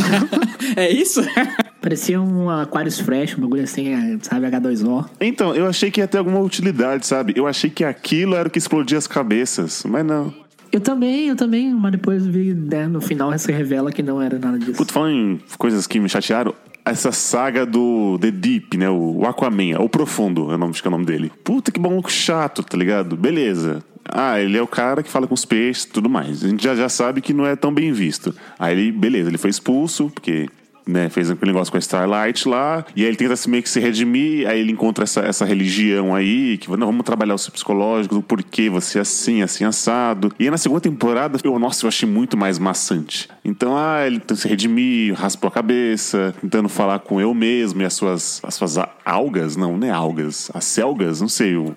É 0.76 0.90
isso? 0.90 1.20
Parecia 1.80 2.20
um 2.20 2.48
Aquarius 2.48 2.98
Fresh, 2.98 3.36
um 3.36 3.42
bagulho 3.42 3.62
assim, 3.62 3.92
é, 3.92 4.18
sabe, 4.22 4.46
H2O. 4.46 5.06
Então, 5.20 5.54
eu 5.54 5.66
achei 5.66 5.90
que 5.90 6.00
ia 6.00 6.08
ter 6.08 6.18
alguma 6.18 6.40
utilidade, 6.40 7.06
sabe? 7.06 7.34
Eu 7.36 7.46
achei 7.46 7.68
que 7.68 7.84
aquilo 7.84 8.34
era 8.34 8.48
o 8.48 8.50
que 8.50 8.58
explodia 8.58 8.96
as 8.96 9.06
cabeças, 9.06 9.84
mas 9.84 10.04
não. 10.04 10.34
Eu 10.74 10.80
também, 10.80 11.28
eu 11.28 11.36
também, 11.36 11.72
mas 11.72 11.92
depois 11.92 12.26
vi, 12.26 12.52
né, 12.52 12.88
no 12.88 13.00
final 13.00 13.38
se 13.38 13.52
revela 13.52 13.92
que 13.92 14.02
não 14.02 14.20
era 14.20 14.40
nada 14.40 14.58
disso. 14.58 14.72
Puta, 14.72 14.92
falando 14.92 15.12
em 15.12 15.40
coisas 15.56 15.86
que 15.86 16.00
me 16.00 16.08
chatearam, 16.08 16.52
essa 16.84 17.12
saga 17.12 17.64
do 17.64 18.18
The 18.20 18.32
Deep, 18.32 18.76
né? 18.76 18.90
O 18.90 19.24
Aquaman, 19.24 19.78
o 19.78 19.88
Profundo, 19.88 20.52
é 20.52 20.56
o 20.56 20.64
acho 20.64 20.82
que 20.82 20.88
é 20.88 20.90
o 20.90 20.90
nome 20.90 21.04
dele. 21.06 21.30
Puta 21.44 21.70
que 21.70 21.78
maluco 21.78 22.10
chato, 22.10 22.64
tá 22.64 22.76
ligado? 22.76 23.16
Beleza. 23.16 23.84
Ah, 24.04 24.40
ele 24.40 24.58
é 24.58 24.62
o 24.62 24.66
cara 24.66 25.00
que 25.04 25.08
fala 25.08 25.28
com 25.28 25.34
os 25.34 25.44
peixes 25.44 25.84
e 25.84 25.90
tudo 25.90 26.10
mais. 26.10 26.42
A 26.42 26.48
gente 26.48 26.64
já, 26.64 26.74
já 26.74 26.88
sabe 26.88 27.20
que 27.20 27.32
não 27.32 27.46
é 27.46 27.54
tão 27.54 27.72
bem 27.72 27.92
visto. 27.92 28.34
Aí 28.58 28.76
ele, 28.76 28.90
beleza, 28.90 29.30
ele 29.30 29.38
foi 29.38 29.50
expulso, 29.50 30.10
porque 30.12 30.48
né, 30.86 31.08
fez 31.08 31.30
aquele 31.30 31.52
negócio 31.52 31.70
com 31.70 31.76
a 31.76 31.80
Starlight 31.80 32.48
lá, 32.48 32.84
e 32.94 33.02
aí 33.02 33.08
ele 33.08 33.16
tenta 33.16 33.36
se 33.36 33.48
meio 33.48 33.62
que 33.62 33.68
se 33.68 33.80
redimir, 33.80 34.48
aí 34.48 34.60
ele 34.60 34.72
encontra 34.72 35.04
essa, 35.04 35.20
essa 35.20 35.44
religião 35.44 36.14
aí, 36.14 36.58
que 36.58 36.68
não, 36.70 36.86
vamos 36.86 37.04
trabalhar 37.04 37.34
o 37.34 37.38
seu 37.38 37.52
psicológico, 37.52 38.14
do 38.16 38.22
porquê 38.22 38.68
você 38.68 38.98
é 38.98 39.02
assim, 39.02 39.42
assim, 39.42 39.64
assado. 39.64 40.32
E 40.38 40.44
aí 40.44 40.50
na 40.50 40.58
segunda 40.58 40.80
temporada, 40.80 41.38
eu, 41.42 41.58
nossa, 41.58 41.84
eu 41.84 41.88
achei 41.88 42.08
muito 42.08 42.36
mais 42.36 42.58
maçante. 42.58 43.28
Então, 43.44 43.76
ah, 43.76 44.06
ele 44.06 44.18
tenta 44.18 44.36
se 44.36 44.48
redimir, 44.48 45.14
raspou 45.14 45.48
a 45.48 45.50
cabeça, 45.50 46.34
tentando 46.40 46.68
falar 46.68 46.98
com 47.00 47.20
eu 47.20 47.32
mesmo 47.34 47.82
e 47.82 47.84
as 47.84 47.94
suas, 47.94 48.40
as 48.44 48.54
suas 48.54 48.76
algas, 49.04 49.56
não, 49.56 49.76
não 49.76 49.86
é 49.86 49.90
algas, 49.90 50.50
as 50.54 50.64
selgas, 50.64 51.20
não 51.20 51.28
sei, 51.28 51.56
o. 51.56 51.74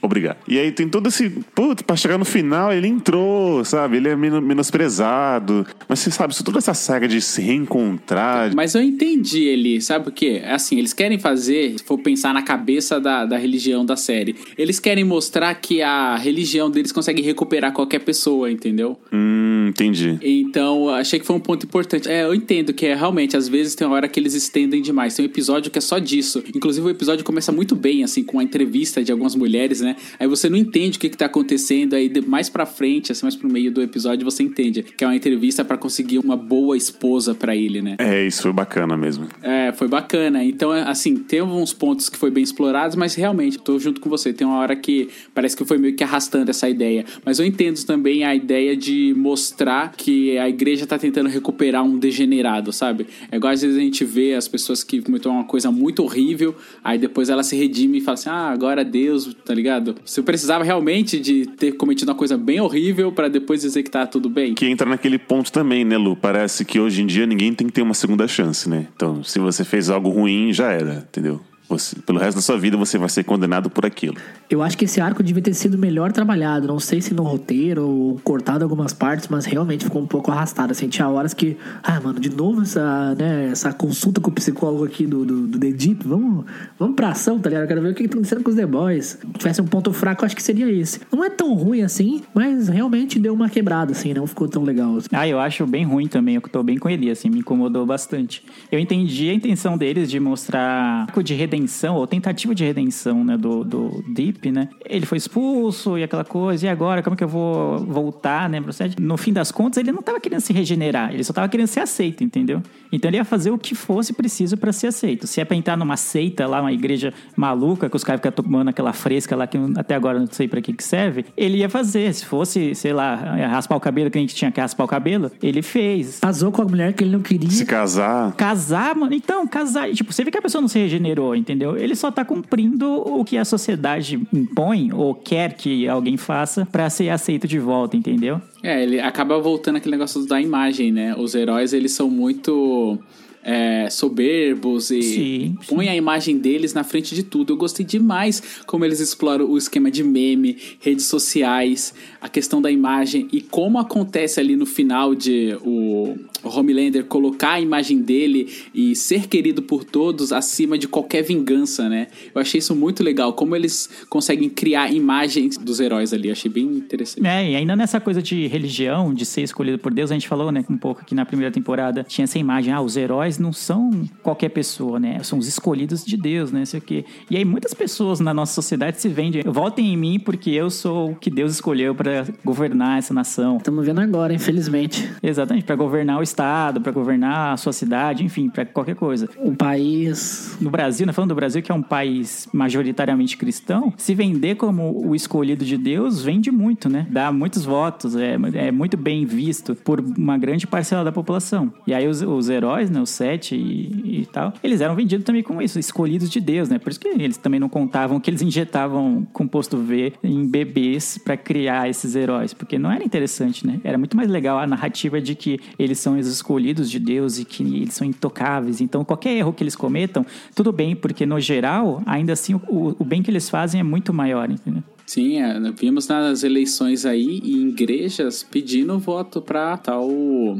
Obrigado. 0.00 0.36
E 0.46 0.58
aí 0.58 0.70
tem 0.72 0.88
todo 0.88 1.08
esse. 1.08 1.28
Putz, 1.54 1.82
pra 1.82 1.96
chegar 1.96 2.18
no 2.18 2.24
final, 2.24 2.72
ele 2.72 2.86
entrou, 2.88 3.64
sabe? 3.64 3.96
Ele 3.96 4.08
é 4.08 4.16
meno- 4.16 4.40
menosprezado. 4.40 5.66
Mas 5.88 6.00
você 6.00 6.10
sabe, 6.10 6.34
toda 6.44 6.58
essa 6.58 6.74
saga 6.74 7.08
de 7.08 7.20
se 7.20 7.40
reencontrar. 7.42 8.15
Mas 8.54 8.74
eu 8.74 8.82
entendi 8.82 9.44
ele, 9.44 9.80
sabe 9.80 10.04
por 10.04 10.12
quê? 10.12 10.40
É 10.42 10.56
Assim, 10.56 10.78
eles 10.78 10.92
querem 10.92 11.18
fazer, 11.18 11.78
se 11.78 11.84
for 11.84 11.98
pensar 11.98 12.32
na 12.32 12.42
cabeça 12.42 13.00
da, 13.00 13.24
da 13.24 13.36
religião 13.36 13.84
da 13.84 13.94
série, 13.94 14.34
eles 14.56 14.80
querem 14.80 15.04
mostrar 15.04 15.54
que 15.54 15.82
a 15.82 16.16
religião 16.16 16.70
deles 16.70 16.92
consegue 16.92 17.22
recuperar 17.22 17.72
qualquer 17.72 18.00
pessoa, 18.00 18.50
entendeu? 18.50 18.98
Hum, 19.12 19.66
entendi. 19.68 20.18
Então, 20.22 20.88
achei 20.88 21.20
que 21.20 21.26
foi 21.26 21.36
um 21.36 21.40
ponto 21.40 21.66
importante. 21.66 22.08
É, 22.08 22.24
eu 22.24 22.34
entendo 22.34 22.72
que 22.72 22.86
é 22.86 22.94
realmente, 22.94 23.36
às 23.36 23.48
vezes 23.48 23.74
tem 23.74 23.86
uma 23.86 23.96
hora 23.96 24.08
que 24.08 24.18
eles 24.18 24.34
estendem 24.34 24.80
demais. 24.80 25.14
Tem 25.14 25.24
um 25.24 25.28
episódio 25.28 25.70
que 25.70 25.78
é 25.78 25.82
só 25.82 25.98
disso. 25.98 26.42
Inclusive, 26.54 26.86
o 26.86 26.90
episódio 26.90 27.24
começa 27.24 27.52
muito 27.52 27.76
bem, 27.76 28.02
assim, 28.02 28.22
com 28.22 28.38
a 28.38 28.42
entrevista 28.42 29.04
de 29.04 29.12
algumas 29.12 29.34
mulheres, 29.34 29.80
né? 29.80 29.96
Aí 30.18 30.26
você 30.26 30.48
não 30.48 30.56
entende 30.56 30.96
o 30.96 31.00
que, 31.00 31.08
que 31.08 31.16
tá 31.16 31.26
acontecendo. 31.26 31.94
Aí 31.94 32.10
mais 32.26 32.48
pra 32.48 32.64
frente, 32.64 33.12
assim, 33.12 33.24
mais 33.24 33.36
pro 33.36 33.50
meio 33.50 33.70
do 33.70 33.82
episódio, 33.82 34.24
você 34.24 34.42
entende 34.42 34.82
que 34.82 35.04
é 35.04 35.06
uma 35.06 35.16
entrevista 35.16 35.64
pra 35.64 35.76
conseguir 35.76 36.18
uma 36.18 36.36
boa 36.36 36.76
esposa 36.76 37.34
pra 37.34 37.54
ele, 37.54 37.82
né? 37.82 37.96
É, 37.98 38.05
isso 38.26 38.42
foi 38.42 38.52
bacana 38.52 38.96
mesmo. 38.96 39.26
É, 39.42 39.72
foi 39.72 39.88
bacana. 39.88 40.44
Então, 40.44 40.72
é, 40.72 40.82
assim, 40.82 41.16
tem 41.16 41.40
alguns 41.40 41.72
pontos 41.72 42.08
que 42.08 42.18
foi 42.18 42.30
bem 42.30 42.44
explorados, 42.44 42.96
mas 42.96 43.14
realmente, 43.14 43.58
tô 43.58 43.78
junto 43.78 44.00
com 44.00 44.10
você. 44.10 44.32
Tem 44.32 44.46
uma 44.46 44.58
hora 44.58 44.76
que 44.76 45.08
parece 45.34 45.56
que 45.56 45.64
foi 45.64 45.78
meio 45.78 45.94
que 45.94 46.04
arrastando 46.04 46.50
essa 46.50 46.68
ideia. 46.68 47.04
Mas 47.24 47.38
eu 47.38 47.46
entendo 47.46 47.82
também 47.84 48.24
a 48.24 48.34
ideia 48.34 48.76
de 48.76 49.14
mostrar 49.16 49.92
que 49.96 50.38
a 50.38 50.48
igreja 50.48 50.86
tá 50.86 50.98
tentando 50.98 51.28
recuperar 51.28 51.82
um 51.82 51.98
degenerado, 51.98 52.72
sabe? 52.72 53.06
É 53.30 53.36
igual 53.36 53.52
às 53.52 53.62
vezes 53.62 53.76
a 53.76 53.80
gente 53.80 54.04
vê 54.04 54.34
as 54.34 54.48
pessoas 54.48 54.84
que 54.84 55.00
cometeram 55.02 55.36
uma 55.36 55.44
coisa 55.44 55.70
muito 55.70 56.02
horrível, 56.02 56.54
aí 56.82 56.98
depois 56.98 57.28
ela 57.28 57.42
se 57.42 57.56
redime 57.56 57.98
e 57.98 58.00
fala 58.00 58.14
assim: 58.14 58.28
ah, 58.28 58.50
agora 58.50 58.84
Deus, 58.84 59.34
tá 59.44 59.54
ligado? 59.54 59.96
Você 60.04 60.22
precisava 60.22 60.64
realmente 60.64 61.18
de 61.18 61.46
ter 61.46 61.72
cometido 61.72 62.10
uma 62.10 62.16
coisa 62.16 62.36
bem 62.36 62.60
horrível 62.60 63.12
pra 63.12 63.28
depois 63.28 63.62
dizer 63.62 63.82
que 63.82 63.90
tá 63.90 64.06
tudo 64.06 64.28
bem. 64.28 64.54
Que 64.54 64.66
entra 64.66 64.88
naquele 64.88 65.18
ponto 65.18 65.50
também, 65.50 65.84
né, 65.84 65.96
Lu? 65.96 66.16
Parece 66.16 66.64
que 66.64 66.78
hoje 66.78 67.02
em 67.02 67.06
dia 67.06 67.26
ninguém 67.26 67.52
tem 67.52 67.66
que 67.66 67.72
ter 67.72 67.82
uma 67.82 67.94
segunda 67.96 68.28
chance, 68.28 68.68
né? 68.68 68.86
Então, 68.94 69.24
se 69.24 69.38
você 69.38 69.64
fez 69.64 69.90
algo 69.90 70.10
ruim, 70.10 70.52
já 70.52 70.70
era, 70.70 71.04
entendeu? 71.08 71.40
Você, 71.68 71.96
pelo 71.96 72.18
resto 72.18 72.36
da 72.36 72.42
sua 72.42 72.58
vida 72.58 72.76
você 72.76 72.96
vai 72.96 73.08
ser 73.08 73.24
condenado 73.24 73.68
por 73.68 73.84
aquilo. 73.84 74.16
Eu 74.48 74.62
acho 74.62 74.78
que 74.78 74.84
esse 74.84 75.00
arco 75.00 75.22
devia 75.22 75.42
ter 75.42 75.54
sido 75.54 75.76
melhor 75.76 76.12
trabalhado. 76.12 76.66
Não 76.66 76.78
sei 76.78 77.00
se 77.00 77.12
no 77.12 77.22
roteiro 77.22 77.86
ou 77.86 78.20
cortado 78.22 78.64
algumas 78.64 78.92
partes, 78.92 79.28
mas 79.28 79.44
realmente 79.44 79.84
ficou 79.84 80.00
um 80.00 80.06
pouco 80.06 80.30
arrastado. 80.30 80.72
Assim, 80.72 80.88
tinha 80.88 81.08
horas 81.08 81.34
que, 81.34 81.56
ah, 81.82 82.00
mano, 82.00 82.20
de 82.20 82.30
novo 82.30 82.62
essa, 82.62 83.14
né, 83.16 83.48
essa 83.50 83.72
consulta 83.72 84.20
com 84.20 84.30
o 84.30 84.32
psicólogo 84.32 84.84
aqui 84.84 85.06
do, 85.06 85.24
do, 85.24 85.46
do 85.46 85.58
The 85.58 85.72
Deep. 85.72 86.06
Vamos, 86.06 86.44
vamos 86.78 86.94
pra 86.94 87.10
ação, 87.10 87.38
tá 87.38 87.48
ligado? 87.48 87.64
Eu 87.64 87.68
quero 87.68 87.82
ver 87.82 87.90
o 87.90 87.94
que 87.94 88.02
que 88.04 88.08
tá 88.08 88.14
acontecendo 88.14 88.42
com 88.42 88.50
os 88.50 88.56
The 88.56 88.66
Boys. 88.66 89.06
Se 89.06 89.38
tivesse 89.38 89.60
um 89.60 89.66
ponto 89.66 89.92
fraco, 89.92 90.22
eu 90.22 90.26
acho 90.26 90.36
que 90.36 90.42
seria 90.42 90.70
esse. 90.70 91.00
Não 91.12 91.24
é 91.24 91.30
tão 91.30 91.52
ruim 91.54 91.82
assim, 91.82 92.22
mas 92.32 92.68
realmente 92.68 93.18
deu 93.18 93.34
uma 93.34 93.48
quebrada, 93.48 93.92
assim, 93.92 94.14
não 94.14 94.26
ficou 94.26 94.48
tão 94.48 94.62
legal. 94.62 94.96
assim. 94.96 95.08
Ah, 95.12 95.26
eu 95.26 95.40
acho 95.40 95.66
bem 95.66 95.84
ruim 95.84 96.06
também. 96.06 96.36
Eu 96.36 96.40
tô 96.42 96.62
bem 96.62 96.78
com 96.78 96.88
ele, 96.88 97.10
assim, 97.10 97.28
me 97.28 97.40
incomodou 97.40 97.84
bastante. 97.84 98.44
Eu 98.70 98.78
entendi 98.78 99.28
a 99.28 99.34
intenção 99.34 99.76
deles 99.76 100.10
de 100.10 100.20
mostrar 100.20 101.06
arco 101.16 101.22
de 101.22 101.34
redenção, 101.34 101.55
ou 101.94 102.06
tentativa 102.06 102.54
de 102.54 102.64
redenção, 102.64 103.24
né, 103.24 103.36
do, 103.36 103.64
do 103.64 104.04
Deep, 104.14 104.50
né? 104.50 104.68
Ele 104.84 105.06
foi 105.06 105.18
expulso 105.18 105.98
e 105.98 106.02
aquela 106.02 106.24
coisa, 106.24 106.66
e 106.66 106.68
agora, 106.68 107.02
como 107.02 107.16
que 107.16 107.24
eu 107.24 107.28
vou 107.28 107.78
voltar, 107.78 108.48
né, 108.48 108.60
pro 108.60 108.72
set? 108.72 109.00
No 109.00 109.16
fim 109.16 109.32
das 109.32 109.50
contas, 109.50 109.78
ele 109.78 109.92
não 109.92 110.02
tava 110.02 110.20
querendo 110.20 110.40
se 110.40 110.52
regenerar, 110.52 111.12
ele 111.12 111.24
só 111.24 111.32
tava 111.32 111.48
querendo 111.48 111.66
ser 111.66 111.80
aceito, 111.80 112.22
entendeu? 112.22 112.62
Então 112.92 113.10
ele 113.10 113.16
ia 113.16 113.24
fazer 113.24 113.50
o 113.50 113.58
que 113.58 113.74
fosse 113.74 114.12
preciso 114.12 114.56
pra 114.56 114.72
ser 114.72 114.88
aceito. 114.88 115.26
Se 115.26 115.40
é 115.40 115.44
pra 115.44 115.56
entrar 115.56 115.76
numa 115.76 115.96
seita 115.96 116.46
lá, 116.46 116.60
uma 116.60 116.72
igreja 116.72 117.12
maluca, 117.36 117.88
que 117.90 117.96
os 117.96 118.04
caras 118.04 118.20
ficam 118.20 118.32
tomando 118.32 118.68
aquela 118.68 118.92
fresca 118.92 119.34
lá, 119.36 119.46
que 119.46 119.58
até 119.76 119.94
agora 119.94 120.18
não 120.18 120.26
sei 120.26 120.48
pra 120.48 120.60
que 120.60 120.72
que 120.72 120.84
serve, 120.84 121.24
ele 121.36 121.58
ia 121.58 121.68
fazer. 121.68 122.12
Se 122.14 122.24
fosse, 122.24 122.74
sei 122.74 122.92
lá, 122.92 123.14
raspar 123.48 123.76
o 123.76 123.80
cabelo 123.80 124.10
que 124.10 124.18
a 124.18 124.20
gente 124.20 124.34
tinha 124.34 124.50
que 124.50 124.60
raspar 124.60 124.84
o 124.84 124.88
cabelo, 124.88 125.30
ele 125.42 125.62
fez. 125.62 126.20
Casou 126.20 126.52
com 126.52 126.62
a 126.62 126.64
mulher 126.64 126.92
que 126.92 127.04
ele 127.04 127.10
não 127.10 127.20
queria. 127.20 127.50
Se 127.50 127.64
casar, 127.64 128.32
Casar, 128.36 128.94
mano, 128.94 129.14
então, 129.14 129.46
casar. 129.46 129.90
Tipo, 129.92 130.12
você 130.12 130.24
vê 130.24 130.30
que 130.30 130.38
a 130.38 130.42
pessoa 130.42 130.60
não 130.60 130.68
se 130.68 130.78
regenerou, 130.78 131.34
entendeu? 131.46 131.76
Ele 131.76 131.94
só 131.94 132.10
tá 132.10 132.24
cumprindo 132.24 132.90
o 132.90 133.24
que 133.24 133.38
a 133.38 133.44
sociedade 133.44 134.20
impõe 134.32 134.92
ou 134.92 135.14
quer 135.14 135.54
que 135.54 135.86
alguém 135.86 136.16
faça 136.16 136.66
pra 136.66 136.90
ser 136.90 137.08
aceito 137.10 137.46
de 137.46 137.58
volta, 137.58 137.96
entendeu? 137.96 138.40
É, 138.62 138.82
ele 138.82 139.00
acaba 139.00 139.38
voltando 139.38 139.76
aquele 139.76 139.92
negócio 139.92 140.26
da 140.26 140.40
imagem, 140.40 140.90
né? 140.90 141.14
Os 141.16 141.34
heróis, 141.34 141.72
eles 141.72 141.92
são 141.92 142.10
muito. 142.10 142.98
É, 143.46 143.88
soberbos 143.88 144.90
e 144.90 145.02
Sim, 145.02 145.58
põe 145.68 145.88
a 145.88 145.94
imagem 145.94 146.36
deles 146.36 146.74
na 146.74 146.82
frente 146.82 147.14
de 147.14 147.22
tudo. 147.22 147.52
Eu 147.52 147.56
gostei 147.56 147.86
demais 147.86 148.42
como 148.66 148.84
eles 148.84 148.98
exploram 148.98 149.48
o 149.48 149.56
esquema 149.56 149.88
de 149.88 150.02
meme, 150.02 150.58
redes 150.80 151.06
sociais, 151.06 151.94
a 152.20 152.28
questão 152.28 152.60
da 152.60 152.72
imagem 152.72 153.28
e 153.32 153.40
como 153.40 153.78
acontece 153.78 154.40
ali 154.40 154.56
no 154.56 154.66
final 154.66 155.14
de 155.14 155.56
o 155.62 156.16
Homelander 156.42 157.04
colocar 157.04 157.52
a 157.52 157.60
imagem 157.60 158.02
dele 158.02 158.52
e 158.74 158.96
ser 158.96 159.28
querido 159.28 159.62
por 159.62 159.84
todos 159.84 160.32
acima 160.32 160.76
de 160.76 160.88
qualquer 160.88 161.22
vingança, 161.22 161.88
né? 161.88 162.08
Eu 162.34 162.40
achei 162.40 162.58
isso 162.58 162.74
muito 162.74 163.04
legal, 163.04 163.32
como 163.32 163.54
eles 163.54 163.88
conseguem 164.08 164.48
criar 164.48 164.92
imagens 164.92 165.56
dos 165.56 165.78
heróis 165.78 166.12
ali. 166.12 166.28
Eu 166.28 166.32
achei 166.32 166.50
bem 166.50 166.64
interessante. 166.64 167.24
É, 167.24 167.52
e 167.52 167.54
ainda 167.54 167.76
nessa 167.76 168.00
coisa 168.00 168.20
de 168.20 168.48
religião, 168.48 169.14
de 169.14 169.24
ser 169.24 169.42
escolhido 169.42 169.78
por 169.78 169.94
Deus, 169.94 170.10
a 170.10 170.14
gente 170.14 170.26
falou, 170.26 170.50
né, 170.50 170.64
um 170.68 170.76
pouco 170.76 171.02
aqui 171.02 171.14
na 171.14 171.24
primeira 171.24 171.52
temporada, 171.52 172.02
tinha 172.02 172.24
essa 172.24 172.38
imagem, 172.38 172.72
ah, 172.72 172.80
os 172.80 172.96
heróis 172.96 173.35
não 173.38 173.52
são 173.52 173.90
qualquer 174.22 174.50
pessoa, 174.50 174.98
né? 174.98 175.22
São 175.22 175.38
os 175.38 175.46
escolhidos 175.46 176.04
de 176.04 176.16
Deus, 176.16 176.52
né? 176.52 176.64
Sei 176.64 176.78
o 176.78 176.82
quê. 176.82 177.04
E 177.30 177.36
aí 177.36 177.44
muitas 177.44 177.74
pessoas 177.74 178.20
na 178.20 178.32
nossa 178.32 178.54
sociedade 178.54 179.00
se 179.00 179.08
vendem, 179.08 179.42
votem 179.42 179.92
em 179.92 179.96
mim 179.96 180.18
porque 180.18 180.50
eu 180.50 180.70
sou 180.70 181.12
o 181.12 181.16
que 181.16 181.30
Deus 181.30 181.52
escolheu 181.52 181.94
para 181.94 182.26
governar 182.44 182.98
essa 182.98 183.12
nação. 183.12 183.56
Estamos 183.56 183.84
vendo 183.84 184.00
agora, 184.00 184.32
infelizmente. 184.32 185.08
Exatamente, 185.22 185.64
para 185.64 185.76
governar 185.76 186.18
o 186.18 186.22
estado, 186.22 186.80
para 186.80 186.92
governar 186.92 187.54
a 187.54 187.56
sua 187.56 187.72
cidade, 187.72 188.24
enfim, 188.24 188.48
para 188.48 188.64
qualquer 188.64 188.94
coisa. 188.94 189.28
O 189.38 189.54
país. 189.54 190.56
No 190.60 190.70
Brasil, 190.70 191.06
né, 191.06 191.12
falando 191.12 191.30
do 191.30 191.34
Brasil, 191.34 191.62
que 191.62 191.70
é 191.70 191.74
um 191.74 191.82
país 191.82 192.48
majoritariamente 192.52 193.36
cristão, 193.36 193.92
se 193.96 194.14
vender 194.14 194.56
como 194.56 195.06
o 195.06 195.14
escolhido 195.14 195.64
de 195.64 195.76
Deus 195.76 196.22
vende 196.22 196.50
muito, 196.50 196.88
né? 196.88 197.06
Dá 197.10 197.30
muitos 197.32 197.64
votos, 197.64 198.16
é, 198.16 198.36
é 198.54 198.70
muito 198.70 198.96
bem 198.96 199.24
visto 199.24 199.74
por 199.74 200.00
uma 200.00 200.38
grande 200.38 200.66
parcela 200.66 201.04
da 201.04 201.12
população. 201.12 201.72
E 201.86 201.94
aí 201.94 202.06
os, 202.06 202.22
os 202.22 202.48
heróis, 202.48 202.90
né, 202.90 203.00
os 203.00 203.10
e, 203.54 204.20
e 204.20 204.28
tal, 204.32 204.52
eles 204.62 204.80
eram 204.80 204.94
vendidos 204.94 205.24
também 205.24 205.42
como 205.42 205.62
isso, 205.62 205.78
escolhidos 205.78 206.30
de 206.30 206.40
Deus, 206.40 206.68
né? 206.68 206.78
Por 206.78 206.90
isso 206.90 207.00
que 207.00 207.08
eles 207.08 207.36
também 207.36 207.60
não 207.60 207.68
contavam 207.68 208.20
que 208.20 208.30
eles 208.30 208.42
injetavam 208.42 209.26
composto 209.32 209.76
V 209.76 210.12
em 210.22 210.46
bebês 210.46 211.18
para 211.18 211.36
criar 211.36 211.88
esses 211.88 212.14
heróis, 212.14 212.52
porque 212.52 212.78
não 212.78 212.90
era 212.90 213.04
interessante, 213.04 213.66
né? 213.66 213.80
Era 213.84 213.98
muito 213.98 214.16
mais 214.16 214.28
legal 214.28 214.58
a 214.58 214.66
narrativa 214.66 215.20
de 215.20 215.34
que 215.34 215.58
eles 215.78 215.98
são 215.98 216.18
os 216.18 216.26
escolhidos 216.26 216.90
de 216.90 216.98
Deus 216.98 217.38
e 217.38 217.44
que 217.44 217.62
eles 217.62 217.94
são 217.94 218.06
intocáveis. 218.06 218.80
Então, 218.80 219.04
qualquer 219.04 219.36
erro 219.36 219.52
que 219.52 219.62
eles 219.62 219.76
cometam, 219.76 220.24
tudo 220.54 220.72
bem, 220.72 220.94
porque 220.94 221.26
no 221.26 221.40
geral, 221.40 222.02
ainda 222.06 222.32
assim, 222.32 222.54
o, 222.54 222.96
o 222.98 223.04
bem 223.04 223.22
que 223.22 223.30
eles 223.30 223.48
fazem 223.48 223.80
é 223.80 223.84
muito 223.84 224.12
maior, 224.12 224.50
entendeu? 224.50 224.82
Sim, 225.06 225.40
é, 225.40 225.58
vimos 225.70 226.08
nas 226.08 226.42
eleições 226.42 227.06
aí 227.06 227.40
em 227.44 227.68
igrejas 227.68 228.42
pedindo 228.42 228.98
voto 228.98 229.40
pra 229.40 229.76
tal 229.76 230.08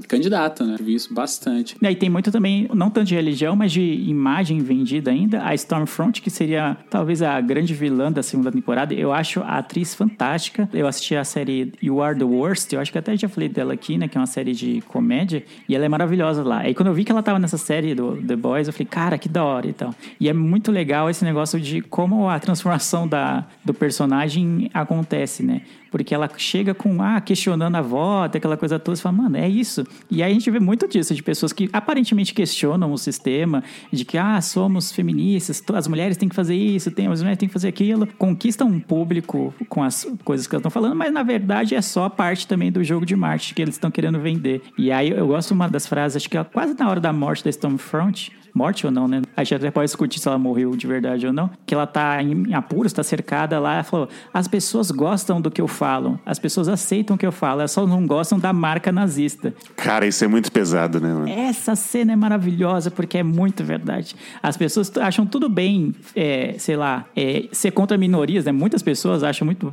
candidato, 0.06 0.64
né? 0.64 0.76
Vi 0.80 0.94
isso 0.94 1.12
bastante. 1.12 1.76
E 1.82 1.86
aí 1.86 1.96
tem 1.96 2.08
muito 2.08 2.30
também, 2.30 2.68
não 2.72 2.88
tanto 2.88 3.08
de 3.08 3.14
religião, 3.16 3.56
mas 3.56 3.72
de 3.72 3.82
imagem 3.82 4.60
vendida 4.60 5.10
ainda. 5.10 5.42
A 5.42 5.52
Stormfront, 5.54 6.22
que 6.22 6.30
seria 6.30 6.76
talvez 6.88 7.22
a 7.22 7.40
grande 7.40 7.74
vilã 7.74 8.10
da 8.10 8.22
segunda 8.22 8.52
temporada. 8.52 8.94
Eu 8.94 9.12
acho 9.12 9.40
a 9.40 9.58
atriz 9.58 9.94
fantástica. 9.94 10.68
Eu 10.72 10.86
assisti 10.86 11.16
a 11.16 11.24
série 11.24 11.72
You 11.82 12.00
Are 12.00 12.16
the 12.16 12.24
Worst. 12.24 12.72
Eu 12.72 12.80
acho 12.80 12.92
que 12.92 12.98
até 12.98 13.16
já 13.16 13.28
falei 13.28 13.48
dela 13.48 13.74
aqui, 13.74 13.98
né? 13.98 14.06
Que 14.06 14.16
é 14.16 14.20
uma 14.20 14.26
série 14.26 14.52
de 14.52 14.80
comédia. 14.82 15.42
E 15.68 15.74
ela 15.74 15.84
é 15.84 15.88
maravilhosa 15.88 16.44
lá. 16.44 16.60
Aí 16.60 16.74
quando 16.74 16.88
eu 16.88 16.94
vi 16.94 17.04
que 17.04 17.10
ela 17.10 17.22
tava 17.22 17.40
nessa 17.40 17.58
série 17.58 17.94
do 17.94 18.16
The 18.16 18.36
Boys, 18.36 18.68
eu 18.68 18.72
falei, 18.72 18.86
cara, 18.86 19.18
que 19.18 19.28
da 19.28 19.44
hora 19.44 19.66
e 19.66 19.72
tal. 19.72 19.92
E 20.20 20.28
é 20.28 20.32
muito 20.32 20.70
legal 20.70 21.10
esse 21.10 21.24
negócio 21.24 21.58
de 21.58 21.80
como 21.80 22.28
a 22.28 22.38
transformação 22.38 23.08
da, 23.08 23.44
do 23.64 23.74
personagem 23.74 24.35
acontece, 24.72 25.42
né? 25.42 25.62
Porque 25.96 26.14
ela 26.14 26.28
chega 26.36 26.74
com, 26.74 27.00
ah, 27.00 27.18
questionando 27.22 27.74
a 27.74 27.80
voto, 27.80 28.36
aquela 28.36 28.54
coisa 28.54 28.78
toda, 28.78 28.96
você 28.96 29.02
fala, 29.02 29.16
mano, 29.16 29.38
é 29.38 29.48
isso. 29.48 29.82
E 30.10 30.22
aí 30.22 30.30
a 30.30 30.34
gente 30.34 30.50
vê 30.50 30.60
muito 30.60 30.86
disso, 30.86 31.14
de 31.14 31.22
pessoas 31.22 31.54
que 31.54 31.70
aparentemente 31.72 32.34
questionam 32.34 32.92
o 32.92 32.98
sistema, 32.98 33.64
de 33.90 34.04
que, 34.04 34.18
ah, 34.18 34.38
somos 34.42 34.92
feministas, 34.92 35.62
as 35.72 35.88
mulheres 35.88 36.18
têm 36.18 36.28
que 36.28 36.34
fazer 36.34 36.54
isso, 36.54 36.90
tem, 36.90 37.06
as 37.06 37.20
mulheres 37.22 37.38
têm 37.38 37.48
que 37.48 37.52
fazer 37.54 37.68
aquilo, 37.68 38.06
conquistam 38.18 38.68
um 38.68 38.78
público 38.78 39.54
com 39.70 39.82
as 39.82 40.06
coisas 40.22 40.46
que 40.46 40.54
elas 40.54 40.60
estão 40.60 40.70
falando, 40.70 40.94
mas 40.94 41.10
na 41.10 41.22
verdade 41.22 41.74
é 41.74 41.80
só 41.80 42.10
parte 42.10 42.46
também 42.46 42.70
do 42.70 42.84
jogo 42.84 43.06
de 43.06 43.16
marketing 43.16 43.54
que 43.54 43.62
eles 43.62 43.76
estão 43.76 43.90
querendo 43.90 44.20
vender. 44.20 44.60
E 44.76 44.92
aí 44.92 45.08
eu 45.08 45.26
gosto 45.26 45.52
uma 45.52 45.66
das 45.66 45.86
frases, 45.86 46.16
acho 46.16 46.28
que 46.28 46.36
é 46.36 46.44
quase 46.44 46.78
na 46.78 46.90
hora 46.90 47.00
da 47.00 47.10
morte 47.10 47.42
da 47.42 47.48
Stormfront, 47.48 48.30
morte 48.56 48.86
ou 48.86 48.92
não, 48.92 49.06
né? 49.06 49.20
A 49.36 49.44
gente 49.44 49.56
até 49.56 49.70
pode 49.70 49.86
discutir 49.86 50.18
se 50.18 50.26
ela 50.26 50.38
morreu 50.38 50.74
de 50.74 50.86
verdade 50.86 51.26
ou 51.26 51.32
não. 51.32 51.50
Que 51.66 51.74
ela 51.74 51.86
tá 51.86 52.22
em 52.22 52.54
apuros, 52.54 52.90
tá 52.90 53.02
cercada 53.02 53.60
lá. 53.60 53.74
Ela 53.74 53.82
falou: 53.84 54.08
as 54.32 54.48
pessoas 54.48 54.90
gostam 54.90 55.40
do 55.40 55.50
que 55.50 55.60
eu 55.60 55.68
falo, 55.86 56.18
as 56.26 56.36
pessoas 56.36 56.68
aceitam 56.68 57.14
o 57.14 57.18
que 57.18 57.24
eu 57.24 57.30
falo, 57.30 57.60
elas 57.60 57.70
só 57.70 57.86
não 57.86 58.04
gostam 58.04 58.40
da 58.40 58.52
marca 58.52 58.90
nazista. 58.90 59.54
Cara, 59.76 60.04
isso 60.04 60.24
é 60.24 60.26
muito 60.26 60.50
pesado, 60.50 61.00
né, 61.00 61.12
mano? 61.12 61.28
Essa 61.28 61.76
cena 61.76 62.12
é 62.12 62.16
maravilhosa 62.16 62.90
porque 62.90 63.18
é 63.18 63.22
muito 63.22 63.62
verdade. 63.62 64.16
As 64.42 64.56
pessoas 64.56 64.90
acham 64.96 65.24
tudo 65.24 65.48
bem, 65.48 65.94
é, 66.16 66.56
sei 66.58 66.76
lá, 66.76 67.04
é, 67.14 67.44
ser 67.52 67.70
contra 67.70 67.96
minorias, 67.96 68.44
né? 68.44 68.50
Muitas 68.50 68.82
pessoas 68.82 69.22
acham 69.22 69.44
muito 69.46 69.72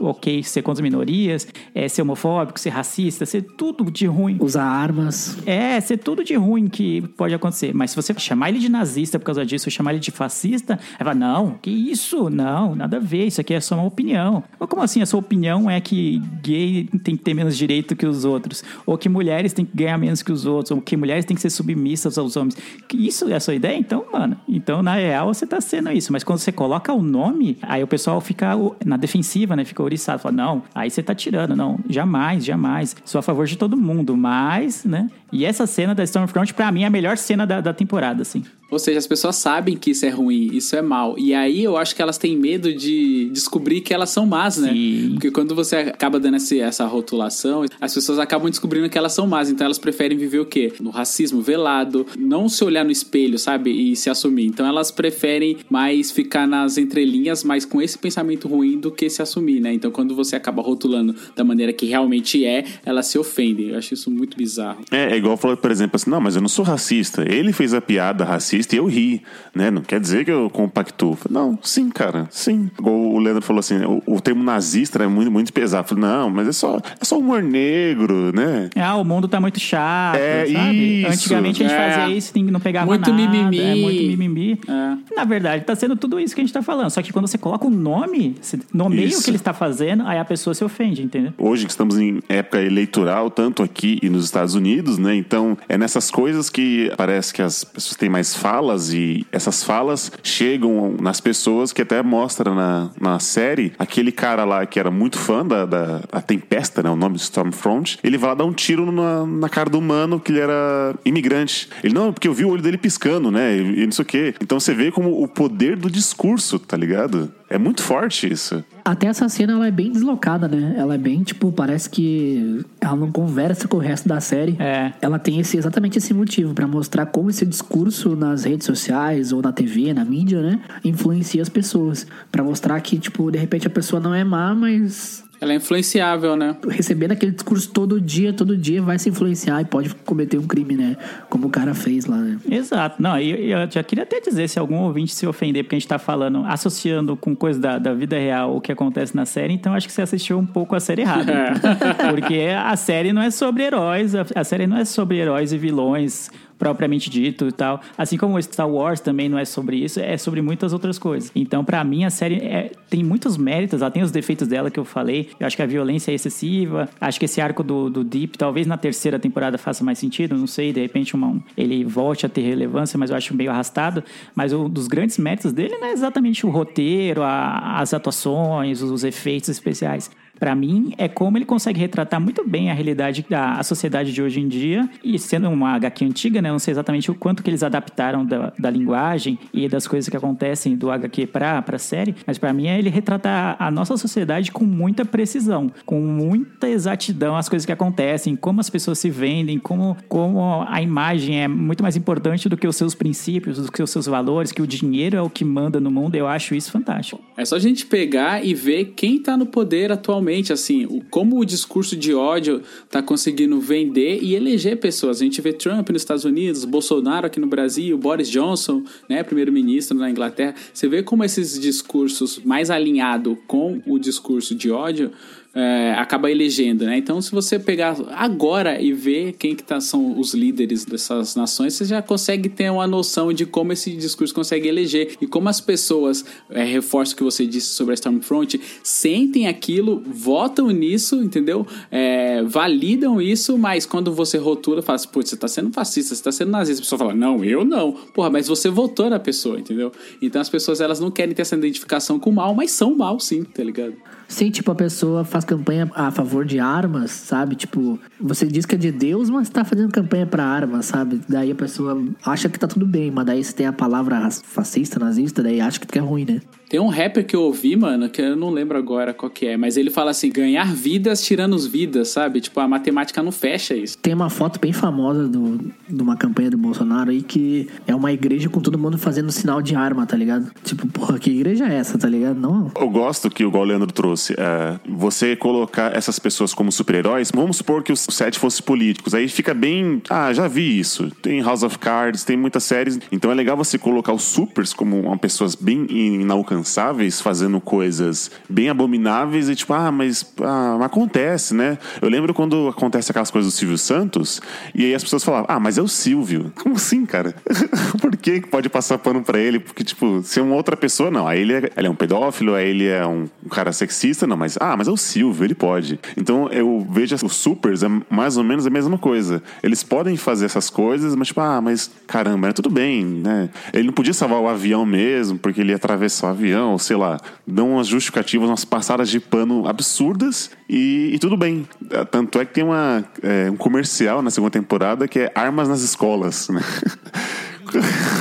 ok 0.00 0.42
ser 0.42 0.62
contra 0.62 0.82
minorias, 0.82 1.46
é, 1.72 1.86
ser 1.86 2.02
homofóbico, 2.02 2.58
ser 2.58 2.70
racista, 2.70 3.24
ser 3.24 3.42
tudo 3.42 3.88
de 3.88 4.06
ruim. 4.06 4.38
Usar 4.40 4.64
armas. 4.64 5.38
É, 5.46 5.80
ser 5.80 5.98
tudo 5.98 6.24
de 6.24 6.34
ruim 6.34 6.66
que 6.66 7.02
pode 7.16 7.34
acontecer. 7.34 7.72
Mas 7.72 7.92
se 7.92 7.96
você 7.96 8.12
chamar 8.18 8.48
ele 8.48 8.58
de 8.58 8.68
nazista 8.68 9.16
por 9.16 9.26
causa 9.26 9.46
disso, 9.46 9.70
chamar 9.70 9.92
ele 9.92 10.00
de 10.00 10.10
fascista, 10.10 10.76
aí 10.98 11.04
vai, 11.04 11.14
não, 11.14 11.52
que 11.62 11.70
isso? 11.70 12.28
Não, 12.28 12.74
nada 12.74 12.96
a 12.96 13.00
ver, 13.00 13.26
isso 13.26 13.40
aqui 13.40 13.54
é 13.54 13.60
só 13.60 13.76
uma 13.76 13.84
opinião. 13.84 14.42
Ou 14.58 14.66
como 14.66 14.82
assim, 14.82 15.00
a 15.00 15.06
sua 15.06 15.20
opinião 15.20 15.41
é 15.70 15.80
que 15.80 16.18
gay 16.42 16.88
tem 17.02 17.16
que 17.16 17.22
ter 17.22 17.34
menos 17.34 17.56
direito 17.56 17.96
que 17.96 18.06
os 18.06 18.24
outros? 18.24 18.62
Ou 18.86 18.96
que 18.96 19.08
mulheres 19.08 19.52
têm 19.52 19.64
que 19.64 19.76
ganhar 19.76 19.98
menos 19.98 20.22
que 20.22 20.32
os 20.32 20.46
outros? 20.46 20.70
Ou 20.70 20.80
que 20.80 20.96
mulheres 20.96 21.24
têm 21.24 21.34
que 21.34 21.40
ser 21.40 21.50
submissas 21.50 22.18
aos 22.18 22.36
homens? 22.36 22.56
Isso 22.92 23.28
é 23.28 23.34
a 23.34 23.40
sua 23.40 23.54
ideia? 23.54 23.76
Então, 23.76 24.04
mano, 24.12 24.36
então 24.48 24.82
na 24.82 24.94
real 24.94 25.32
você 25.32 25.46
tá 25.46 25.60
sendo 25.60 25.90
isso. 25.90 26.12
Mas 26.12 26.24
quando 26.24 26.38
você 26.38 26.52
coloca 26.52 26.92
o 26.92 27.02
nome, 27.02 27.58
aí 27.62 27.82
o 27.82 27.86
pessoal 27.86 28.20
fica 28.20 28.52
na 28.84 28.96
defensiva, 28.96 29.56
né? 29.56 29.64
Fica 29.64 29.82
oriçado. 29.82 30.20
Fala, 30.20 30.34
não, 30.34 30.62
aí 30.74 30.90
você 30.90 31.02
tá 31.02 31.14
tirando. 31.14 31.56
Não, 31.56 31.78
jamais, 31.88 32.44
jamais. 32.44 32.96
Sou 33.04 33.18
a 33.18 33.22
favor 33.22 33.46
de 33.46 33.56
todo 33.56 33.76
mundo, 33.76 34.16
mas, 34.16 34.84
né? 34.84 35.08
E 35.32 35.44
essa 35.44 35.66
cena 35.66 35.94
da 35.94 36.04
Stormfront, 36.04 36.52
pra 36.52 36.70
mim, 36.70 36.82
é 36.82 36.86
a 36.86 36.90
melhor 36.90 37.16
cena 37.16 37.46
da, 37.46 37.60
da 37.60 37.72
temporada, 37.72 38.22
assim. 38.22 38.44
Ou 38.72 38.78
seja, 38.78 38.98
as 38.98 39.06
pessoas 39.06 39.36
sabem 39.36 39.76
que 39.76 39.90
isso 39.90 40.06
é 40.06 40.08
ruim, 40.08 40.48
isso 40.50 40.74
é 40.74 40.80
mal. 40.80 41.14
E 41.18 41.34
aí 41.34 41.62
eu 41.62 41.76
acho 41.76 41.94
que 41.94 42.00
elas 42.00 42.16
têm 42.16 42.34
medo 42.34 42.72
de 42.72 43.28
descobrir 43.30 43.82
que 43.82 43.92
elas 43.92 44.08
são 44.08 44.24
más, 44.24 44.56
né? 44.56 44.72
Sim. 44.72 45.10
Porque 45.12 45.30
quando 45.30 45.54
você 45.54 45.76
acaba 45.76 46.18
dando 46.18 46.38
esse, 46.38 46.58
essa 46.58 46.86
rotulação, 46.86 47.66
as 47.78 47.92
pessoas 47.92 48.18
acabam 48.18 48.48
descobrindo 48.48 48.88
que 48.88 48.96
elas 48.96 49.12
são 49.12 49.26
más. 49.26 49.50
Então 49.50 49.66
elas 49.66 49.78
preferem 49.78 50.16
viver 50.16 50.38
o 50.38 50.46
quê? 50.46 50.72
No 50.80 50.88
racismo 50.88 51.42
velado, 51.42 52.06
não 52.18 52.48
se 52.48 52.64
olhar 52.64 52.82
no 52.82 52.90
espelho, 52.90 53.38
sabe? 53.38 53.70
E 53.70 53.94
se 53.94 54.08
assumir. 54.08 54.46
Então 54.46 54.66
elas 54.66 54.90
preferem 54.90 55.58
mais 55.68 56.10
ficar 56.10 56.46
nas 56.46 56.78
entrelinhas, 56.78 57.44
mas 57.44 57.66
com 57.66 57.82
esse 57.82 57.98
pensamento 57.98 58.48
ruim 58.48 58.80
do 58.80 58.90
que 58.90 59.10
se 59.10 59.20
assumir, 59.20 59.60
né? 59.60 59.74
Então 59.74 59.90
quando 59.90 60.14
você 60.14 60.34
acaba 60.34 60.62
rotulando 60.62 61.14
da 61.36 61.44
maneira 61.44 61.74
que 61.74 61.84
realmente 61.84 62.42
é, 62.46 62.64
elas 62.86 63.06
se 63.06 63.18
ofendem. 63.18 63.68
Eu 63.68 63.76
acho 63.76 63.92
isso 63.92 64.10
muito 64.10 64.34
bizarro. 64.34 64.82
É, 64.90 65.12
é 65.12 65.16
igual 65.18 65.36
falar, 65.36 65.58
por 65.58 65.70
exemplo, 65.70 65.96
assim, 65.96 66.08
não, 66.08 66.22
mas 66.22 66.36
eu 66.36 66.40
não 66.40 66.48
sou 66.48 66.64
racista. 66.64 67.22
Ele 67.30 67.52
fez 67.52 67.74
a 67.74 67.80
piada 67.82 68.24
racista 68.24 68.61
e 68.72 68.76
eu 68.76 68.86
ri, 68.86 69.22
né? 69.54 69.70
Não 69.70 69.82
quer 69.82 69.98
dizer 70.00 70.24
que 70.24 70.30
eu 70.30 70.48
compactuo. 70.50 71.14
Falei, 71.16 71.38
Não, 71.42 71.58
sim, 71.62 71.90
cara, 71.90 72.26
sim. 72.30 72.70
Igual 72.78 72.94
o 72.94 73.18
Leandro 73.18 73.42
falou 73.42 73.60
assim, 73.60 73.76
o, 73.84 74.02
o 74.06 74.20
termo 74.20 74.42
nazista 74.42 75.02
é 75.02 75.06
muito, 75.06 75.30
muito 75.30 75.52
pesado. 75.52 75.82
Eu 75.84 75.88
Falei, 75.88 76.04
não, 76.04 76.30
mas 76.30 76.48
é 76.48 76.52
só, 76.52 76.76
é 77.00 77.04
só 77.04 77.18
humor 77.18 77.42
negro, 77.42 78.32
né? 78.34 78.70
Ah, 78.76 78.96
o 78.96 79.04
mundo 79.04 79.26
tá 79.28 79.40
muito 79.40 79.58
chato, 79.60 80.16
É, 80.16 80.46
sabe? 80.46 81.00
isso. 81.02 81.08
Antigamente 81.12 81.62
a 81.64 81.68
gente 81.68 81.76
É. 81.78 81.90
fazia 81.94 82.16
isso 82.16 82.32
e 82.36 82.42
não 82.42 82.60
pegava 82.60 82.86
Muito 82.86 83.10
nada. 83.10 83.22
mimimi. 83.22 83.60
É 83.60 83.74
muito 83.74 84.02
mimimi. 84.02 84.60
É. 84.68 85.14
Na 85.16 85.24
verdade, 85.24 85.64
tá 85.64 85.74
sendo 85.74 85.96
tudo 85.96 86.18
isso 86.20 86.34
que 86.34 86.40
a 86.40 86.44
gente 86.44 86.52
tá 86.52 86.62
falando. 86.62 86.90
Só 86.90 87.02
que 87.02 87.12
quando 87.12 87.26
você 87.26 87.38
coloca 87.38 87.66
o 87.66 87.70
nome, 87.70 88.36
você 88.40 88.58
nomeia 88.72 89.06
Isso. 89.06 89.20
o 89.20 89.24
que 89.24 89.30
ele 89.30 89.36
está 89.36 89.52
fazendo, 89.52 90.04
aí 90.06 90.18
a 90.18 90.24
pessoa 90.24 90.54
se 90.54 90.64
ofende, 90.64 91.02
entendeu? 91.02 91.32
Hoje 91.38 91.64
que 91.64 91.70
estamos 91.70 91.98
em 91.98 92.20
época 92.28 92.60
eleitoral, 92.60 93.30
tanto 93.30 93.62
aqui 93.62 93.98
e 94.02 94.08
nos 94.08 94.24
Estados 94.24 94.54
Unidos, 94.54 94.98
né? 94.98 95.14
Então, 95.14 95.56
é 95.68 95.76
nessas 95.78 96.10
coisas 96.10 96.48
que 96.50 96.90
parece 96.96 97.32
que 97.32 97.42
as 97.42 97.64
pessoas 97.64 97.96
têm 97.96 98.08
mais 98.08 98.34
falas 98.52 98.92
e 98.92 99.26
essas 99.32 99.64
falas 99.64 100.12
chegam 100.22 100.94
nas 101.00 101.22
pessoas 101.22 101.72
que 101.72 101.80
até 101.80 102.02
mostra 102.02 102.54
na, 102.54 102.90
na 103.00 103.18
série 103.18 103.72
aquele 103.78 104.12
cara 104.12 104.44
lá 104.44 104.66
que 104.66 104.78
era 104.78 104.90
muito 104.90 105.18
fã 105.18 105.46
da, 105.46 105.64
da 105.64 106.02
a 106.12 106.20
Tempesta, 106.20 106.82
né? 106.82 106.90
O 106.90 106.96
nome 106.96 107.14
do 107.14 107.20
Stormfront. 107.20 107.98
Ele 108.04 108.18
vai 108.18 108.30
lá 108.30 108.34
dar 108.34 108.44
um 108.44 108.52
tiro 108.52 108.92
na, 108.92 109.24
na 109.24 109.48
cara 109.48 109.70
do 109.70 109.78
humano 109.78 110.20
que 110.20 110.32
ele 110.32 110.40
era 110.40 110.94
imigrante. 111.02 111.70
Ele, 111.82 111.94
não, 111.94 112.12
porque 112.12 112.28
eu 112.28 112.34
vi 112.34 112.44
o 112.44 112.50
olho 112.50 112.60
dele 112.60 112.76
piscando, 112.76 113.30
né? 113.30 113.56
E, 113.56 113.82
e 113.82 113.86
não 113.86 113.92
sei 113.92 114.02
o 114.02 114.06
quê. 114.06 114.34
Então 114.38 114.60
você 114.60 114.74
vê 114.74 114.90
como 114.90 115.22
o 115.22 115.26
poder 115.26 115.76
do 115.76 115.90
discurso, 115.90 116.58
tá 116.58 116.76
ligado? 116.76 117.32
É 117.52 117.58
muito 117.58 117.82
forte 117.82 118.32
isso. 118.32 118.64
Até 118.82 119.08
essa 119.08 119.28
cena 119.28 119.52
ela 119.52 119.66
é 119.66 119.70
bem 119.70 119.92
deslocada, 119.92 120.48
né? 120.48 120.74
Ela 120.78 120.94
é 120.94 120.98
bem, 120.98 121.22
tipo, 121.22 121.52
parece 121.52 121.90
que 121.90 122.64
ela 122.80 122.96
não 122.96 123.12
conversa 123.12 123.68
com 123.68 123.76
o 123.76 123.80
resto 123.80 124.08
da 124.08 124.20
série. 124.20 124.56
É. 124.58 124.90
Ela 125.02 125.18
tem 125.18 125.38
esse, 125.38 125.58
exatamente 125.58 125.98
esse 125.98 126.14
motivo 126.14 126.54
pra 126.54 126.66
mostrar 126.66 127.04
como 127.04 127.28
esse 127.28 127.44
discurso 127.44 128.16
nas 128.16 128.44
redes 128.44 128.66
sociais 128.66 129.32
ou 129.32 129.42
na 129.42 129.52
TV, 129.52 129.92
na 129.92 130.02
mídia, 130.02 130.40
né, 130.40 130.60
influencia 130.82 131.42
as 131.42 131.50
pessoas. 131.50 132.06
Pra 132.30 132.42
mostrar 132.42 132.80
que, 132.80 132.98
tipo, 132.98 133.30
de 133.30 133.38
repente 133.38 133.66
a 133.66 133.70
pessoa 133.70 134.00
não 134.00 134.14
é 134.14 134.24
má, 134.24 134.54
mas 134.54 135.22
Ela 135.42 135.54
é 135.54 135.56
influenciável, 135.56 136.36
né? 136.36 136.54
Recebendo 136.68 137.10
aquele 137.10 137.32
discurso 137.32 137.68
todo 137.68 138.00
dia, 138.00 138.32
todo 138.32 138.56
dia, 138.56 138.80
vai 138.80 138.96
se 138.96 139.08
influenciar 139.08 139.60
e 139.60 139.64
pode 139.64 139.92
cometer 139.92 140.38
um 140.38 140.46
crime, 140.46 140.76
né? 140.76 140.96
Como 141.28 141.48
o 141.48 141.50
cara 141.50 141.74
fez 141.74 142.06
lá, 142.06 142.16
né? 142.16 142.38
Exato. 142.48 143.02
Não, 143.02 143.18
e 143.18 143.50
eu 143.50 143.68
já 143.68 143.82
queria 143.82 144.04
até 144.04 144.20
dizer, 144.20 144.48
se 144.48 144.60
algum 144.60 144.76
ouvinte 144.76 145.12
se 145.12 145.26
ofender, 145.26 145.64
porque 145.64 145.74
a 145.74 145.78
gente 145.80 145.88
tá 145.88 145.98
falando, 145.98 146.44
associando 146.46 147.16
com 147.16 147.34
coisa 147.34 147.58
da, 147.58 147.76
da 147.76 147.92
vida 147.92 148.16
real 148.16 148.56
o 148.56 148.60
que 148.60 148.70
acontece 148.70 149.16
na 149.16 149.26
série, 149.26 149.52
então 149.52 149.74
acho 149.74 149.88
que 149.88 149.92
você 149.92 150.02
assistiu 150.02 150.38
um 150.38 150.46
pouco 150.46 150.76
a 150.76 150.80
série 150.80 151.02
errada. 151.02 151.32
então. 151.56 151.74
porque 152.14 152.46
a 152.56 152.76
série 152.76 153.12
não 153.12 153.20
é 153.20 153.32
sobre 153.32 153.64
heróis, 153.64 154.14
a, 154.14 154.24
a 154.36 154.44
série 154.44 154.68
não 154.68 154.76
é 154.76 154.84
sobre 154.84 155.16
heróis 155.16 155.52
e 155.52 155.58
vilões 155.58 156.30
propriamente 156.62 157.10
dito 157.10 157.48
e 157.48 157.50
tal. 157.52 157.80
Assim 157.98 158.16
como 158.16 158.40
Star 158.40 158.70
Wars 158.70 159.00
também 159.00 159.28
não 159.28 159.36
é 159.36 159.44
sobre 159.44 159.76
isso, 159.78 159.98
é 159.98 160.16
sobre 160.16 160.40
muitas 160.40 160.72
outras 160.72 160.96
coisas. 160.96 161.32
Então, 161.34 161.64
pra 161.64 161.82
mim, 161.82 162.04
a 162.04 162.10
série 162.10 162.36
é- 162.36 162.70
tem 162.88 163.02
muitos 163.02 163.36
méritos, 163.36 163.82
ela 163.82 163.90
tem 163.90 164.00
os 164.00 164.12
defeitos 164.12 164.46
dela 164.46 164.70
que 164.70 164.78
eu 164.78 164.84
falei. 164.84 165.30
Eu 165.40 165.46
acho 165.48 165.56
que 165.56 165.62
a 165.62 165.66
violência 165.66 166.12
é 166.12 166.14
excessiva, 166.14 166.88
acho 167.00 167.18
que 167.18 167.24
esse 167.24 167.40
arco 167.40 167.64
do, 167.64 167.90
do 167.90 168.04
Deep, 168.04 168.38
talvez 168.38 168.64
na 168.64 168.76
terceira 168.76 169.18
temporada 169.18 169.58
faça 169.58 169.82
mais 169.82 169.98
sentido, 169.98 170.36
não 170.36 170.46
sei, 170.46 170.72
de 170.72 170.80
repente 170.80 171.16
uma, 171.16 171.42
ele 171.56 171.84
volte 171.84 172.24
a 172.26 172.28
ter 172.28 172.42
relevância, 172.42 172.96
mas 172.96 173.10
eu 173.10 173.16
acho 173.16 173.34
meio 173.34 173.50
arrastado. 173.50 174.04
Mas 174.32 174.52
um 174.52 174.68
dos 174.68 174.86
grandes 174.86 175.18
méritos 175.18 175.52
dele 175.52 175.76
não 175.78 175.88
é 175.88 175.92
exatamente 175.92 176.46
o 176.46 176.50
roteiro, 176.50 177.24
a- 177.24 177.80
as 177.80 177.92
atuações, 177.92 178.82
os 178.82 179.02
efeitos 179.02 179.48
especiais. 179.48 180.10
Pra 180.42 180.56
mim, 180.56 180.92
é 180.98 181.06
como 181.06 181.38
ele 181.38 181.44
consegue 181.44 181.78
retratar 181.78 182.20
muito 182.20 182.44
bem 182.44 182.68
a 182.68 182.74
realidade 182.74 183.24
da 183.30 183.52
a 183.52 183.62
sociedade 183.62 184.12
de 184.12 184.20
hoje 184.20 184.40
em 184.40 184.48
dia. 184.48 184.90
E 185.04 185.16
sendo 185.16 185.48
uma 185.48 185.70
HQ 185.74 186.04
antiga, 186.04 186.42
né? 186.42 186.48
eu 186.48 186.54
Não 186.54 186.58
sei 186.58 186.72
exatamente 186.72 187.12
o 187.12 187.14
quanto 187.14 187.44
que 187.44 187.50
eles 187.50 187.62
adaptaram 187.62 188.26
da, 188.26 188.52
da 188.58 188.68
linguagem 188.68 189.38
e 189.54 189.68
das 189.68 189.86
coisas 189.86 190.08
que 190.08 190.16
acontecem 190.16 190.74
do 190.76 190.90
HQ 190.90 191.28
pra, 191.28 191.62
pra 191.62 191.78
série. 191.78 192.16
Mas 192.26 192.38
pra 192.38 192.52
mim, 192.52 192.66
é 192.66 192.76
ele 192.76 192.90
retratar 192.90 193.54
a 193.56 193.70
nossa 193.70 193.96
sociedade 193.96 194.50
com 194.50 194.64
muita 194.64 195.04
precisão, 195.04 195.70
com 195.86 196.00
muita 196.00 196.68
exatidão 196.68 197.36
as 197.36 197.48
coisas 197.48 197.64
que 197.64 197.70
acontecem, 197.70 198.34
como 198.34 198.58
as 198.58 198.68
pessoas 198.68 198.98
se 198.98 199.10
vendem, 199.10 199.60
como, 199.60 199.96
como 200.08 200.66
a 200.66 200.82
imagem 200.82 201.40
é 201.40 201.46
muito 201.46 201.84
mais 201.84 201.94
importante 201.94 202.48
do 202.48 202.56
que 202.56 202.66
os 202.66 202.74
seus 202.74 202.96
princípios, 202.96 203.58
do 203.58 203.70
que 203.70 203.80
os 203.80 203.90
seus 203.90 204.06
valores, 204.06 204.50
que 204.50 204.60
o 204.60 204.66
dinheiro 204.66 205.16
é 205.16 205.22
o 205.22 205.30
que 205.30 205.44
manda 205.44 205.78
no 205.78 205.88
mundo. 205.88 206.16
Eu 206.16 206.26
acho 206.26 206.52
isso 206.52 206.72
fantástico. 206.72 207.22
É 207.36 207.44
só 207.44 207.54
a 207.54 207.60
gente 207.60 207.86
pegar 207.86 208.44
e 208.44 208.52
ver 208.54 208.86
quem 208.96 209.20
tá 209.20 209.36
no 209.36 209.46
poder 209.46 209.92
atualmente, 209.92 210.31
assim, 210.52 210.86
o, 210.86 211.02
como 211.10 211.38
o 211.38 211.44
discurso 211.44 211.96
de 211.96 212.14
ódio 212.14 212.62
tá 212.88 213.02
conseguindo 213.02 213.60
vender 213.60 214.20
e 214.22 214.34
eleger 214.34 214.78
pessoas. 214.78 215.20
A 215.20 215.24
gente 215.24 215.40
vê 215.40 215.52
Trump 215.52 215.90
nos 215.90 216.02
Estados 216.02 216.24
Unidos, 216.24 216.64
Bolsonaro 216.64 217.26
aqui 217.26 217.40
no 217.40 217.46
Brasil, 217.46 217.98
Boris 217.98 218.30
Johnson, 218.30 218.84
né, 219.08 219.22
primeiro-ministro 219.22 219.96
na 219.96 220.10
Inglaterra. 220.10 220.54
Você 220.72 220.88
vê 220.88 221.02
como 221.02 221.24
esses 221.24 221.58
discursos 221.58 222.40
mais 222.44 222.70
alinhado 222.70 223.36
com 223.46 223.82
o 223.86 223.98
discurso 223.98 224.54
de 224.54 224.70
ódio 224.70 225.10
é, 225.54 225.94
acaba 225.98 226.30
elegendo, 226.30 226.84
né? 226.84 226.96
Então, 226.96 227.20
se 227.20 227.30
você 227.30 227.58
pegar 227.58 227.96
agora 228.10 228.80
e 228.80 228.92
ver 228.92 229.34
quem 229.34 229.54
que 229.54 229.62
tá, 229.62 229.80
são 229.80 230.18
os 230.18 230.32
líderes 230.32 230.84
dessas 230.84 231.36
nações, 231.36 231.74
você 231.74 231.84
já 231.84 232.00
consegue 232.00 232.48
ter 232.48 232.70
uma 232.70 232.86
noção 232.86 233.32
de 233.32 233.44
como 233.44 233.72
esse 233.72 233.90
discurso 233.90 234.34
consegue 234.34 234.66
eleger 234.66 235.16
e 235.20 235.26
como 235.26 235.48
as 235.48 235.60
pessoas, 235.60 236.24
é, 236.50 236.64
reforço 236.64 237.12
o 237.12 237.16
que 237.16 237.22
você 237.22 237.46
disse 237.46 237.68
sobre 237.68 237.92
a 237.92 237.94
Stormfront, 237.94 238.58
sentem 238.82 239.46
aquilo, 239.46 240.02
votam 240.06 240.70
nisso, 240.70 241.16
entendeu? 241.16 241.66
É, 241.90 242.42
validam 242.44 243.20
isso, 243.20 243.58
mas 243.58 243.84
quando 243.84 244.12
você 244.12 244.38
rotula, 244.38 244.80
fala 244.80 244.96
assim, 244.96 245.08
putz, 245.08 245.30
você 245.30 245.36
tá 245.36 245.48
sendo 245.48 245.70
fascista, 245.70 246.14
você 246.14 246.22
tá 246.22 246.32
sendo 246.32 246.50
nazista. 246.50 246.80
A 246.80 246.84
pessoa 246.84 246.98
fala, 246.98 247.14
não, 247.14 247.44
eu 247.44 247.64
não. 247.64 247.92
Porra, 247.92 248.30
mas 248.30 248.48
você 248.48 248.70
votou 248.70 249.10
na 249.10 249.20
pessoa, 249.20 249.58
entendeu? 249.58 249.92
Então 250.20 250.40
as 250.40 250.48
pessoas, 250.48 250.80
elas 250.80 250.98
não 250.98 251.10
querem 251.10 251.34
ter 251.34 251.42
essa 251.42 251.56
identificação 251.56 252.18
com 252.18 252.30
o 252.30 252.32
mal, 252.32 252.54
mas 252.54 252.70
são 252.70 252.94
mal 252.96 253.20
sim, 253.20 253.44
tá 253.44 253.62
ligado? 253.62 253.94
Sim, 254.32 254.50
tipo, 254.50 254.70
a 254.70 254.74
pessoa 254.74 255.26
faz 255.26 255.41
campanha 255.44 255.90
a 255.94 256.10
favor 256.10 256.44
de 256.44 256.58
armas, 256.58 257.10
sabe? 257.10 257.54
Tipo, 257.54 257.98
você 258.20 258.46
diz 258.46 258.66
que 258.66 258.74
é 258.74 258.78
de 258.78 258.92
Deus, 258.92 259.30
mas 259.30 259.48
tá 259.48 259.64
fazendo 259.64 259.92
campanha 259.92 260.26
pra 260.26 260.44
armas, 260.44 260.86
sabe? 260.86 261.20
Daí 261.28 261.50
a 261.50 261.54
pessoa 261.54 262.02
acha 262.24 262.48
que 262.48 262.58
tá 262.58 262.66
tudo 262.66 262.86
bem, 262.86 263.10
mas 263.10 263.26
daí 263.26 263.42
você 263.42 263.52
tem 263.52 263.66
a 263.66 263.72
palavra 263.72 264.30
fascista, 264.30 264.98
nazista, 264.98 265.42
daí 265.42 265.60
acha 265.60 265.80
que 265.80 265.98
é 265.98 266.02
ruim, 266.02 266.24
né? 266.24 266.40
Tem 266.72 266.80
um 266.80 266.88
rapper 266.88 267.26
que 267.26 267.36
eu 267.36 267.42
ouvi, 267.42 267.76
mano, 267.76 268.08
que 268.08 268.22
eu 268.22 268.34
não 268.34 268.48
lembro 268.48 268.78
agora 268.78 269.12
qual 269.12 269.28
que 269.28 269.46
é, 269.46 269.58
mas 269.58 269.76
ele 269.76 269.90
fala 269.90 270.10
assim: 270.10 270.30
ganhar 270.30 270.74
vidas 270.74 271.22
tirando 271.22 271.52
os 271.52 271.66
vidas, 271.66 272.08
sabe? 272.08 272.40
Tipo, 272.40 272.60
a 272.60 272.66
matemática 272.66 273.22
não 273.22 273.30
fecha 273.30 273.74
isso. 273.74 273.98
Tem 273.98 274.14
uma 274.14 274.30
foto 274.30 274.58
bem 274.58 274.72
famosa 274.72 275.28
do, 275.28 275.60
de 275.86 276.02
uma 276.02 276.16
campanha 276.16 276.50
do 276.50 276.56
Bolsonaro 276.56 277.10
aí 277.10 277.20
que 277.20 277.68
é 277.86 277.94
uma 277.94 278.10
igreja 278.10 278.48
com 278.48 278.58
todo 278.58 278.78
mundo 278.78 278.96
fazendo 278.96 279.30
sinal 279.30 279.60
de 279.60 279.74
arma, 279.74 280.06
tá 280.06 280.16
ligado? 280.16 280.50
Tipo, 280.64 280.86
porra, 280.86 281.18
que 281.18 281.30
igreja 281.30 281.68
é 281.68 281.74
essa, 281.74 281.98
tá 281.98 282.08
ligado? 282.08 282.40
Não. 282.40 282.70
Eu 282.74 282.88
gosto 282.88 283.28
que 283.28 283.42
igual 283.42 283.64
o 283.64 283.66
Leandro 283.66 283.92
trouxe, 283.92 284.34
é, 284.38 284.80
você 284.88 285.31
colocar 285.36 285.96
essas 285.96 286.18
pessoas 286.18 286.54
como 286.54 286.70
super-heróis, 286.70 287.30
vamos 287.34 287.58
supor 287.58 287.82
que 287.82 287.92
os 287.92 288.06
sete 288.10 288.38
fossem 288.38 288.64
políticos, 288.64 289.14
aí 289.14 289.28
fica 289.28 289.54
bem, 289.54 290.02
ah, 290.08 290.32
já 290.32 290.48
vi 290.48 290.78
isso, 290.78 291.10
tem 291.22 291.42
House 291.42 291.62
of 291.62 291.78
Cards, 291.78 292.24
tem 292.24 292.36
muitas 292.36 292.64
séries, 292.64 292.98
então 293.10 293.30
é 293.30 293.34
legal 293.34 293.56
você 293.56 293.78
colocar 293.78 294.12
os 294.12 294.22
supers 294.22 294.72
como 294.72 295.16
pessoas 295.18 295.54
bem 295.54 295.86
inalcançáveis, 295.90 297.20
fazendo 297.20 297.60
coisas 297.60 298.30
bem 298.48 298.68
abomináveis 298.68 299.48
e 299.48 299.54
tipo, 299.54 299.72
ah, 299.72 299.90
mas 299.92 300.24
ah, 300.40 300.78
acontece, 300.82 301.54
né? 301.54 301.78
Eu 302.00 302.08
lembro 302.08 302.34
quando 302.34 302.68
acontece 302.68 303.10
aquelas 303.10 303.30
coisas 303.30 303.52
do 303.52 303.56
Silvio 303.56 303.78
Santos, 303.78 304.40
e 304.74 304.84
aí 304.84 304.94
as 304.94 305.02
pessoas 305.02 305.24
falavam, 305.24 305.46
ah, 305.48 305.60
mas 305.60 305.78
é 305.78 305.82
o 305.82 305.88
Silvio. 305.88 306.52
Como 306.60 306.76
assim, 306.76 307.06
cara? 307.06 307.34
Por 308.00 308.16
que 308.16 308.40
pode 308.40 308.68
passar 308.68 308.98
pano 308.98 309.22
pra 309.22 309.38
ele? 309.38 309.58
Porque, 309.58 309.84
tipo, 309.84 310.22
se 310.22 310.40
é 310.40 310.42
uma 310.42 310.54
outra 310.54 310.76
pessoa, 310.76 311.10
não. 311.10 311.26
Aí 311.26 311.40
ele 311.40 311.52
é, 311.54 311.70
ele 311.76 311.86
é 311.86 311.90
um 311.90 311.94
pedófilo, 311.94 312.54
aí 312.54 312.70
ele 312.70 312.86
é 312.86 313.06
um 313.06 313.28
cara 313.50 313.72
sexista, 313.72 314.26
não, 314.26 314.36
mas, 314.36 314.56
ah, 314.60 314.76
mas 314.76 314.88
é 314.88 314.90
o 314.90 314.96
Silvio, 314.96 315.21
ele 315.40 315.54
pode. 315.54 315.98
Então 316.16 316.48
eu 316.48 316.86
vejo 316.90 317.14
os 317.24 317.36
supers, 317.36 317.82
é 317.82 317.88
mais 318.08 318.36
ou 318.36 318.44
menos 318.44 318.66
a 318.66 318.70
mesma 318.70 318.98
coisa. 318.98 319.42
Eles 319.62 319.82
podem 319.82 320.16
fazer 320.16 320.46
essas 320.46 320.70
coisas, 320.70 321.14
mas, 321.14 321.28
tipo, 321.28 321.40
ah, 321.40 321.60
mas 321.60 321.90
caramba, 322.06 322.48
é 322.48 322.52
tudo 322.52 322.70
bem, 322.70 323.04
né? 323.04 323.50
Ele 323.72 323.84
não 323.84 323.92
podia 323.92 324.14
salvar 324.14 324.40
o 324.40 324.48
avião 324.48 324.84
mesmo, 324.86 325.38
porque 325.38 325.60
ele 325.60 325.70
ia 325.70 325.76
atravessar 325.76 326.28
o 326.28 326.30
avião, 326.30 326.78
sei 326.78 326.96
lá, 326.96 327.20
dão 327.46 327.72
umas 327.72 327.86
justificativas, 327.86 328.48
umas 328.48 328.64
passadas 328.64 329.08
de 329.08 329.20
pano 329.20 329.66
absurdas 329.66 330.50
e, 330.68 331.10
e 331.14 331.18
tudo 331.18 331.36
bem. 331.36 331.66
Tanto 332.10 332.40
é 332.40 332.44
que 332.44 332.54
tem 332.54 332.64
uma, 332.64 333.04
é, 333.22 333.50
um 333.50 333.56
comercial 333.56 334.22
na 334.22 334.30
segunda 334.30 334.50
temporada 334.50 335.06
que 335.06 335.20
é 335.20 335.32
Armas 335.34 335.68
nas 335.68 335.82
Escolas, 335.82 336.48
né? 336.48 336.62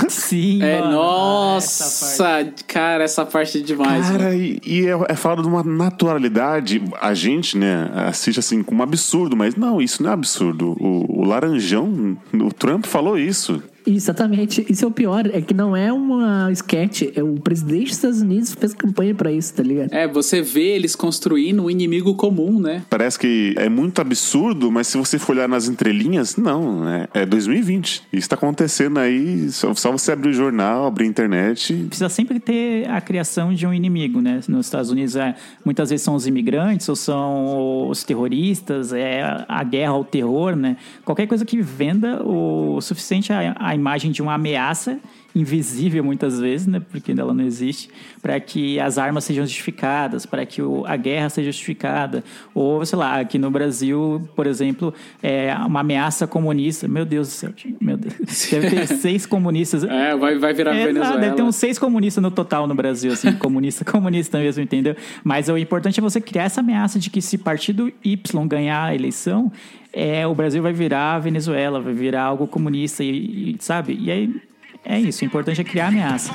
Sim, 0.09 0.61
É, 0.61 0.79
mano. 0.79 0.93
nossa, 0.93 2.51
cara, 2.67 3.03
essa 3.03 3.25
parte 3.25 3.59
é 3.59 3.61
demais. 3.61 4.07
mano. 4.07 4.19
Cara, 4.19 4.35
e, 4.35 4.59
e 4.65 4.85
é, 4.87 4.97
é 5.09 5.15
falado 5.15 5.41
de 5.41 5.47
uma 5.47 5.63
naturalidade. 5.63 6.81
A 7.01 7.13
gente, 7.13 7.57
né, 7.57 7.89
assiste 8.07 8.39
assim 8.39 8.63
como 8.63 8.83
absurdo, 8.83 9.35
mas 9.35 9.55
não, 9.55 9.81
isso 9.81 10.01
não 10.03 10.09
é 10.09 10.13
absurdo. 10.13 10.75
O, 10.79 11.21
o 11.21 11.25
Laranjão, 11.25 12.17
o 12.33 12.51
Trump 12.53 12.85
falou 12.85 13.17
isso. 13.17 13.61
Exatamente. 13.85 14.65
Isso 14.69 14.85
é 14.85 14.87
o 14.87 14.91
pior, 14.91 15.25
é 15.27 15.41
que 15.41 15.53
não 15.53 15.75
é 15.75 15.91
uma 15.91 16.51
sketch, 16.51 17.03
é 17.15 17.23
o 17.23 17.35
presidente 17.35 17.85
dos 17.85 17.95
Estados 17.95 18.21
Unidos 18.21 18.53
fez 18.53 18.73
campanha 18.73 19.13
pra 19.15 19.31
isso, 19.31 19.53
tá 19.53 19.63
ligado? 19.63 19.93
É, 19.93 20.07
você 20.07 20.41
vê 20.41 20.75
eles 20.75 20.95
construindo 20.95 21.63
um 21.63 21.69
inimigo 21.69 22.15
comum, 22.15 22.59
né? 22.59 22.83
Parece 22.89 23.17
que 23.17 23.53
é 23.57 23.69
muito 23.69 23.99
absurdo, 23.99 24.71
mas 24.71 24.87
se 24.87 24.97
você 24.97 25.17
for 25.17 25.35
olhar 25.35 25.47
nas 25.47 25.67
entrelinhas, 25.67 26.35
não, 26.35 26.83
né? 26.83 27.07
É 27.13 27.25
2020. 27.25 28.03
Isso 28.11 28.29
tá 28.29 28.35
acontecendo 28.35 28.99
aí, 28.99 29.49
só, 29.51 29.73
só 29.73 29.91
você 29.91 30.11
abrir 30.11 30.29
o 30.29 30.33
jornal, 30.33 30.85
abrir 30.85 31.05
a 31.05 31.07
internet. 31.07 31.73
Precisa 31.87 32.09
sempre 32.09 32.39
ter 32.39 32.89
a 32.89 33.01
criação 33.01 33.53
de 33.53 33.65
um 33.65 33.73
inimigo, 33.73 34.21
né? 34.21 34.41
Nos 34.47 34.67
Estados 34.67 34.91
Unidos, 34.91 35.15
é, 35.15 35.35
muitas 35.63 35.89
vezes 35.89 36.03
são 36.03 36.15
os 36.15 36.27
imigrantes 36.27 36.87
ou 36.87 36.95
são 36.95 37.89
os 37.89 38.03
terroristas, 38.03 38.93
é 38.93 39.45
a 39.47 39.63
guerra 39.63 39.91
ao 39.91 40.03
terror, 40.03 40.55
né? 40.55 40.77
Qualquer 41.03 41.27
coisa 41.27 41.45
que 41.45 41.61
venda 41.61 42.21
o 42.23 42.79
suficiente 42.81 43.31
a, 43.33 43.55
a 43.57 43.70
imagem 43.75 44.11
de 44.11 44.21
uma 44.21 44.33
ameaça 44.33 44.99
invisível 45.35 46.03
muitas 46.03 46.39
vezes, 46.39 46.67
né? 46.67 46.81
Porque 46.91 47.11
ela 47.11 47.33
não 47.33 47.43
existe, 47.43 47.89
para 48.21 48.39
que 48.39 48.79
as 48.79 48.97
armas 48.97 49.23
sejam 49.23 49.45
justificadas, 49.45 50.25
para 50.25 50.45
que 50.45 50.61
o, 50.61 50.85
a 50.85 50.95
guerra 50.95 51.29
seja 51.29 51.51
justificada, 51.51 52.23
ou 52.53 52.85
sei 52.85 52.97
lá, 52.97 53.19
aqui 53.19 53.37
no 53.37 53.49
Brasil, 53.49 54.27
por 54.35 54.45
exemplo, 54.47 54.93
é 55.21 55.53
uma 55.55 55.79
ameaça 55.79 56.27
comunista. 56.27 56.87
Meu 56.87 57.05
Deus 57.05 57.27
do 57.27 57.31
céu, 57.31 57.53
meu 57.79 57.97
Deus, 57.97 58.15
deve 58.51 58.69
ter 58.69 58.87
seis 58.87 59.25
comunistas. 59.25 59.83
É, 59.83 60.15
vai, 60.15 60.37
vai 60.37 60.53
virar 60.53 60.75
É, 60.75 60.87
Venezuela. 60.87 61.17
Deve 61.17 61.35
ter 61.35 61.43
uns 61.43 61.55
seis 61.55 61.79
comunistas 61.79 62.21
no 62.21 62.31
total 62.31 62.67
no 62.67 62.75
Brasil, 62.75 63.11
assim, 63.11 63.31
comunista, 63.33 63.85
comunista 63.89 64.39
mesmo, 64.39 64.61
entendeu? 64.63 64.95
Mas 65.23 65.49
o 65.49 65.57
importante 65.57 65.99
é 65.99 66.03
você 66.03 66.19
criar 66.19 66.43
essa 66.43 66.61
ameaça 66.61 66.99
de 66.99 67.09
que 67.09 67.21
se 67.21 67.37
partido 67.37 67.91
Y 68.03 68.47
ganhar 68.47 68.85
a 68.85 68.95
eleição, 68.95 69.51
é, 69.93 70.25
o 70.25 70.33
Brasil 70.33 70.61
vai 70.61 70.73
virar 70.73 71.15
a 71.15 71.19
Venezuela, 71.19 71.79
vai 71.79 71.93
virar 71.93 72.23
algo 72.23 72.47
comunista, 72.47 73.03
e, 73.03 73.51
e, 73.51 73.57
sabe? 73.59 73.97
E 73.99 74.09
aí 74.09 74.41
é 74.83 74.99
isso, 74.99 75.23
o 75.23 75.25
importante 75.27 75.61
é 75.61 75.63
criar 75.63 75.87
ameaça. 75.87 76.33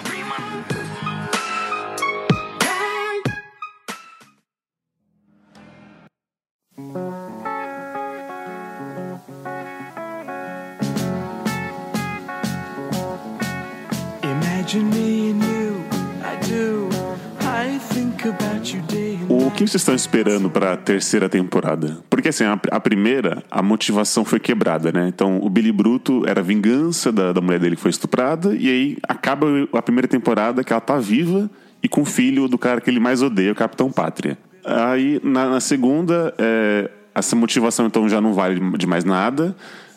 Que 19.65 19.71
vocês 19.71 19.81
estão 19.81 19.95
esperando 19.95 20.51
para 20.51 20.75
a 20.75 20.77
terceira 20.77 21.29
temporada? 21.29 21.99
Porque 22.11 22.29
assim, 22.29 22.45
a, 22.45 22.61
a 22.71 22.81
primeira, 22.81 23.43
a 23.51 23.63
motivação 23.63 24.25
foi 24.25 24.39
quebrada, 24.39 24.93
né? 24.93 25.09
Então, 25.09 25.39
o 25.43 25.49
Billy 25.49 25.73
Bruto 25.73 26.25
era 26.27 26.43
vingança 26.43 27.11
da, 27.11 27.33
da 27.33 27.41
mulher 27.41 27.59
dele 27.59 27.77
que 27.77 27.83
foi 27.83 27.91
estuprada, 27.91 28.55
e 28.55 28.69
aí 28.69 28.99
acaba 29.09 29.47
a 29.73 29.83
primeira 29.83 30.07
temporada 30.07 30.63
que 30.63 30.73
ela 30.73 30.81
tá 30.81 30.99
viva 30.99 31.51
e 31.83 31.89
com 31.89 32.03
o 32.03 32.05
filho 32.05 32.49
do 32.49 32.59
cara 32.59 32.81
que 32.81 32.91
ele 32.91 33.01
mais 33.01 33.23
odeia, 33.23 33.53
o 33.53 33.55
Capitão 33.55 33.91
Pátria. 33.91 34.37
Aí, 34.65 35.21
na, 35.23 35.49
na 35.49 35.61
segunda, 35.61 36.35
é, 36.37 36.91
essa 37.15 37.35
motivação 37.35 37.87
então 37.87 38.09
já 38.09 38.21
não 38.21 38.35
vale 38.35 38.61
de 38.77 38.87
mais 38.87 39.05
nada. 39.05 39.57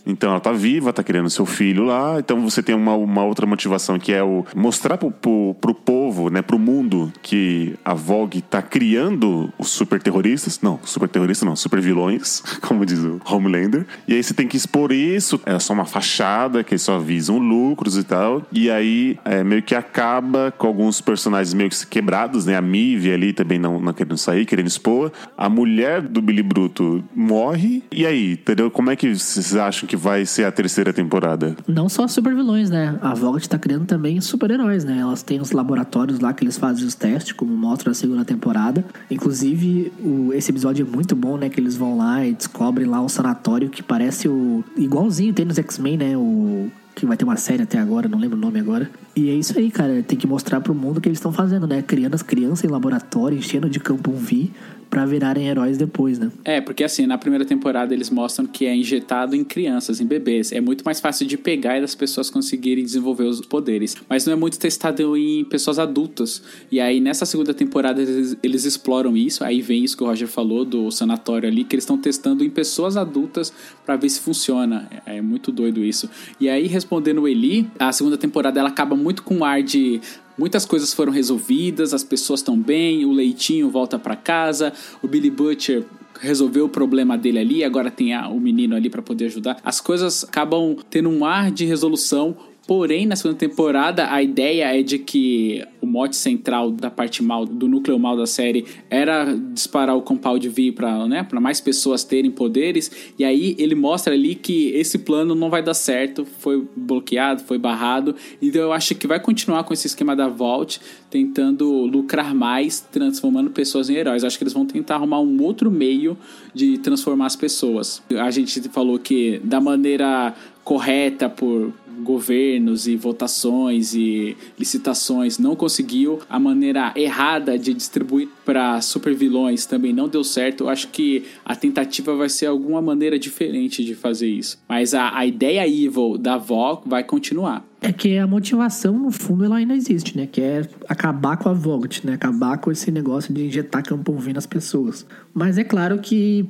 Então 0.10 0.32
ela 0.32 0.40
tá 0.40 0.52
viva, 0.52 0.92
tá 0.92 1.04
criando 1.04 1.30
seu 1.30 1.46
filho 1.46 1.86
lá. 1.86 2.20
Então 2.20 2.42
você 2.42 2.62
tem 2.62 2.76
uma, 2.76 2.96
uma 2.96 3.24
outra 3.24 3.46
motivação 3.46 4.00
que 4.00 4.12
é 4.12 4.24
o 4.24 4.46
mostrar 4.56 4.98
pro, 4.98 5.12
pro, 5.12 5.56
pro 5.60 5.74
povo, 5.74 6.30
né, 6.30 6.42
pro 6.42 6.60
mundo 6.60 7.12
que 7.22 7.76
a 7.84 7.94
Vogue 7.94 8.42
tá 8.42 8.62
criando 8.62 9.52
os 9.58 9.70
super 9.70 10.02
terroristas. 10.02 10.60
Não, 10.62 10.80
super 10.84 11.08
terroristas 11.08 11.48
não, 11.48 11.56
super 11.56 11.80
vilões, 11.80 12.42
como 12.62 12.86
diz 12.86 13.00
o 13.00 13.20
Homelander. 13.26 13.86
E 14.08 14.14
aí 14.14 14.24
você 14.24 14.34
tem 14.34 14.48
que 14.48 14.58
expor 14.58 14.92
isso. 14.92 15.40
É 15.46 15.58
só 15.60 15.74
uma 15.74 15.86
fachada 15.86 16.64
que 16.64 16.78
só 16.78 17.00
visam 17.00 17.38
lucros 17.38 17.98
e 17.98 18.04
tal. 18.04 18.44
E 18.52 18.70
aí 18.70 19.18
é, 19.26 19.44
meio 19.44 19.62
que 19.62 19.76
acaba 19.76 20.54
com 20.58 20.68
alguns 20.68 21.02
personagens 21.02 21.54
meio 21.54 21.70
que 21.70 21.88
quebrados, 21.88 22.46
né? 22.46 22.56
A 22.56 22.62
Mive 22.62 23.12
ali 23.12 23.34
também 23.34 23.60
não, 23.60 23.80
não 23.80 23.94
querendo 23.94 24.18
sair, 24.18 24.46
querendo 24.46 24.68
expor. 24.68 25.12
A 25.38 25.50
mulher 25.50 26.02
do 26.02 26.22
Billy 26.22 26.44
Bruto 26.44 27.04
morre. 27.16 27.84
E 27.92 28.06
aí, 28.06 28.34
entendeu? 28.34 28.72
Como 28.72 28.90
é 28.90 28.96
que 28.96 29.14
vocês 29.14 29.56
acham 29.56 29.88
que 29.88 29.96
vai 30.00 30.26
ser 30.26 30.46
a 30.46 30.52
terceira 30.52 30.94
temporada? 30.94 31.56
Não 31.68 31.90
só 31.90 32.08
super 32.08 32.34
vilões, 32.34 32.70
né? 32.70 32.98
A 33.02 33.14
Vogt 33.14 33.48
tá 33.48 33.60
criando 33.60 33.86
também 33.86 34.20
super-heróis, 34.22 34.84
né? 34.84 35.00
Elas 35.00 35.22
têm 35.22 35.42
os 35.42 35.52
laboratórios 35.52 36.20
lá 36.20 36.34
que 36.34 36.44
eles 36.44 36.58
fazem 36.58 36.86
os 36.86 36.96
testes, 36.96 37.34
como 37.34 37.56
mostra 37.56 37.92
a 37.92 37.94
segunda 37.94 38.24
temporada. 38.24 38.86
Inclusive, 39.12 39.92
o, 40.00 40.34
esse 40.34 40.52
episódio 40.52 40.88
é 40.88 40.90
muito 40.90 41.16
bom, 41.16 41.38
né? 41.38 41.50
Que 41.50 41.60
eles 41.60 41.76
vão 41.76 41.98
lá 41.98 42.26
e 42.26 42.34
descobrem 42.34 42.88
lá 42.88 43.02
um 43.02 43.10
sanatório 43.10 43.70
que 43.70 43.84
parece 43.84 44.28
o. 44.28 44.64
igualzinho 44.78 45.34
tem 45.34 45.46
nos 45.46 45.60
X-Men, 45.60 45.98
né? 45.98 46.18
O 46.18 46.72
que 46.96 47.06
vai 47.06 47.16
ter 47.16 47.24
uma 47.24 47.38
série 47.38 47.64
até 47.64 47.78
agora, 47.78 48.10
não 48.10 48.20
lembro 48.20 48.38
o 48.38 48.42
nome 48.42 48.60
agora. 48.60 48.90
E 49.16 49.30
é 49.30 49.34
isso 49.34 49.58
aí, 49.58 49.72
cara. 49.72 50.04
Tem 50.04 50.18
que 50.18 50.28
mostrar 50.28 50.60
pro 50.62 50.74
mundo 50.74 50.98
o 50.98 51.02
que 51.02 51.08
eles 51.08 51.18
estão 51.18 51.32
fazendo, 51.32 51.68
né? 51.68 51.82
Criando 51.82 52.16
as 52.16 52.22
crianças 52.22 52.64
em 52.64 52.68
laboratório, 52.68 53.38
enchendo 53.38 53.70
de 53.70 53.80
campo 53.80 54.12
V 54.12 54.50
pra 54.90 55.06
virarem 55.06 55.48
heróis 55.48 55.78
depois, 55.78 56.18
né? 56.18 56.32
É, 56.44 56.60
porque 56.60 56.84
assim, 56.84 57.06
na 57.06 57.18
primeira 57.18 57.46
temporada 57.46 57.94
eles 57.94 58.10
mostram 58.10 58.46
que 58.46 58.66
é 58.66 58.76
injetado 58.76 59.36
em 59.36 59.44
crianças, 59.44 60.02
em 60.02 60.06
bebês. 60.06 60.52
É 60.52 60.60
muito 60.60 60.84
mais 60.84 61.00
fácil 61.00 61.28
de 61.28 61.38
pegar 61.38 61.78
e 61.78 61.82
das 61.82 61.94
pessoas 61.94 62.30
conseguirem 62.30 62.84
desenvolver 62.84 63.24
os 63.24 63.42
poderes. 63.42 63.96
Mas 64.10 64.26
não 64.26 64.34
é 64.34 64.36
muito 64.36 64.58
testado 64.58 65.16
em 65.16 65.46
pessoas 65.46 65.78
adultas. 65.78 66.42
E 66.72 66.80
aí 66.80 67.00
nessa 67.00 67.26
segunda 67.26 67.54
temporada 67.54 68.02
eles, 68.02 68.38
eles 68.42 68.66
exploram 68.66 69.16
isso. 69.16 69.44
Aí 69.44 69.62
vem 69.62 69.84
isso 69.84 69.96
que 69.96 70.04
o 70.04 70.08
Roger 70.08 70.28
falou 70.28 70.66
do 70.66 70.90
sanatório 70.92 71.48
ali, 71.48 71.64
que 71.64 71.76
eles 71.76 71.84
estão 71.84 71.98
testando 71.98 72.44
em 72.44 72.50
pessoas 72.50 72.98
adultas 72.98 73.54
para 73.86 73.96
ver 73.96 74.10
se 74.10 74.20
funciona. 74.20 74.88
É, 75.06 75.18
é 75.18 75.22
muito 75.22 75.52
doido 75.52 75.84
isso. 75.84 76.10
E 76.40 76.50
aí, 76.50 76.68
respondendo 76.68 77.22
o 77.22 77.28
Eli, 77.28 77.70
a 77.78 77.92
segunda 77.92 78.18
temporada 78.18 78.60
ela 78.60 78.70
acaba 78.70 78.96
muito 78.96 79.24
com 79.24 79.38
um 79.38 79.44
ar 79.44 79.62
de 79.62 80.02
Muitas 80.40 80.66
coisas 80.66 80.94
foram 80.94 81.12
resolvidas, 81.12 81.94
as 81.94 82.02
pessoas 82.02 82.40
estão 82.40 82.58
bem, 82.58 83.04
o 83.04 83.12
Leitinho 83.12 83.70
volta 83.70 84.00
para 84.00 84.16
casa, 84.16 84.72
o 85.04 85.08
Billy 85.08 85.30
Butcher 85.30 85.84
resolveu 86.18 86.68
o 86.68 86.70
problema 86.70 87.18
dele 87.18 87.40
ali, 87.40 87.62
agora 87.62 87.92
tem 87.92 88.14
a, 88.14 88.30
o 88.30 88.40
menino 88.40 88.74
ali 88.74 88.90
para 88.90 89.02
poder 89.02 89.26
ajudar. 89.26 89.60
As 89.66 89.82
coisas 89.82 90.24
acabam 90.24 90.78
tendo 90.90 91.10
um 91.10 91.26
ar 91.26 91.52
de 91.52 91.66
resolução. 91.66 92.38
Porém, 92.70 93.08
na 93.08 93.16
segunda 93.16 93.36
temporada, 93.36 94.14
a 94.14 94.22
ideia 94.22 94.80
é 94.80 94.84
de 94.84 95.00
que 95.00 95.66
o 95.82 95.88
mote 95.88 96.16
central 96.16 96.70
da 96.70 96.92
parte 96.92 97.24
mal, 97.24 97.44
do 97.44 97.68
núcleo 97.68 97.98
mal 97.98 98.16
da 98.16 98.28
série, 98.28 98.64
era 98.92 99.34
disparar 99.34 99.98
o 99.98 100.04
Compound 100.04 100.48
V 100.48 100.74
para 100.74 101.08
né, 101.08 101.28
mais 101.42 101.60
pessoas 101.60 102.04
terem 102.04 102.30
poderes. 102.30 102.92
E 103.18 103.26
aí 103.26 103.56
ele 103.58 103.74
mostra 103.74 104.14
ali 104.14 104.36
que 104.36 104.68
esse 104.76 105.00
plano 105.00 105.34
não 105.34 105.50
vai 105.50 105.64
dar 105.64 105.74
certo, 105.74 106.26
foi 106.26 106.64
bloqueado, 106.76 107.42
foi 107.42 107.58
barrado. 107.58 108.16
Então 108.40 108.62
eu 108.62 108.72
acho 108.72 108.94
que 108.94 109.08
vai 109.08 109.20
continuar 109.20 109.64
com 109.64 109.74
esse 109.74 109.88
esquema 109.88 110.16
da 110.16 110.28
Vault, 110.28 110.80
tentando 111.10 111.68
lucrar 111.88 112.36
mais, 112.36 112.82
transformando 112.82 113.50
pessoas 113.50 113.90
em 113.90 113.96
heróis. 113.96 114.22
Eu 114.22 114.28
acho 114.28 114.38
que 114.38 114.44
eles 114.44 114.54
vão 114.54 114.68
tentar 114.68 114.94
arrumar 114.94 115.22
um 115.22 115.42
outro 115.42 115.72
meio 115.72 116.16
de 116.54 116.78
transformar 116.78 117.26
as 117.26 117.36
pessoas. 117.36 118.04
A 118.20 118.30
gente 118.30 118.62
falou 118.70 119.00
que 119.00 119.42
da 119.44 119.60
maneira 119.60 120.36
correta 120.64 121.28
por 121.28 121.74
governos 122.10 122.88
e 122.88 122.96
votações 122.96 123.94
e 123.94 124.36
licitações 124.58 125.38
não 125.38 125.56
conseguiu, 125.56 126.18
a 126.28 126.40
maneira 126.40 126.92
errada 126.96 127.56
de 127.56 127.72
distribuir 127.72 128.28
para 128.44 128.82
supervilões 128.82 129.68
também 129.68 129.94
não 129.94 130.10
deu 130.10 130.24
certo. 130.24 130.64
Eu 130.64 130.70
acho 130.70 130.88
que 130.88 131.26
a 131.46 131.56
tentativa 131.56 132.16
vai 132.16 132.28
ser 132.28 132.48
alguma 132.48 132.82
maneira 132.82 133.20
diferente 133.20 133.86
de 133.86 133.94
fazer 133.94 134.28
isso. 134.28 134.58
Mas 134.68 134.96
a, 134.96 135.16
a 135.16 135.24
ideia 135.24 135.68
evil 135.68 136.18
da 136.18 136.36
Vog 136.36 136.82
vai 136.88 137.04
continuar. 137.04 137.64
É 137.80 137.94
que 137.94 138.18
a 138.18 138.26
motivação, 138.26 138.98
no 138.98 139.12
fundo, 139.12 139.46
ela 139.46 139.58
ainda 139.58 139.76
existe, 139.76 140.18
né? 140.18 140.28
Que 140.30 140.42
é 140.42 140.68
acabar 140.88 141.38
com 141.38 141.48
a 141.48 141.54
Vogt, 141.54 142.06
né? 142.06 142.14
Acabar 142.14 142.58
com 142.58 142.72
esse 142.72 142.90
negócio 142.92 143.32
de 143.32 143.46
injetar 143.46 143.84
campo 143.84 144.12
V 144.14 144.34
nas 144.34 144.48
pessoas. 144.48 145.06
Mas 145.34 145.58
é 145.60 145.64
claro 145.64 146.00
que 146.00 146.46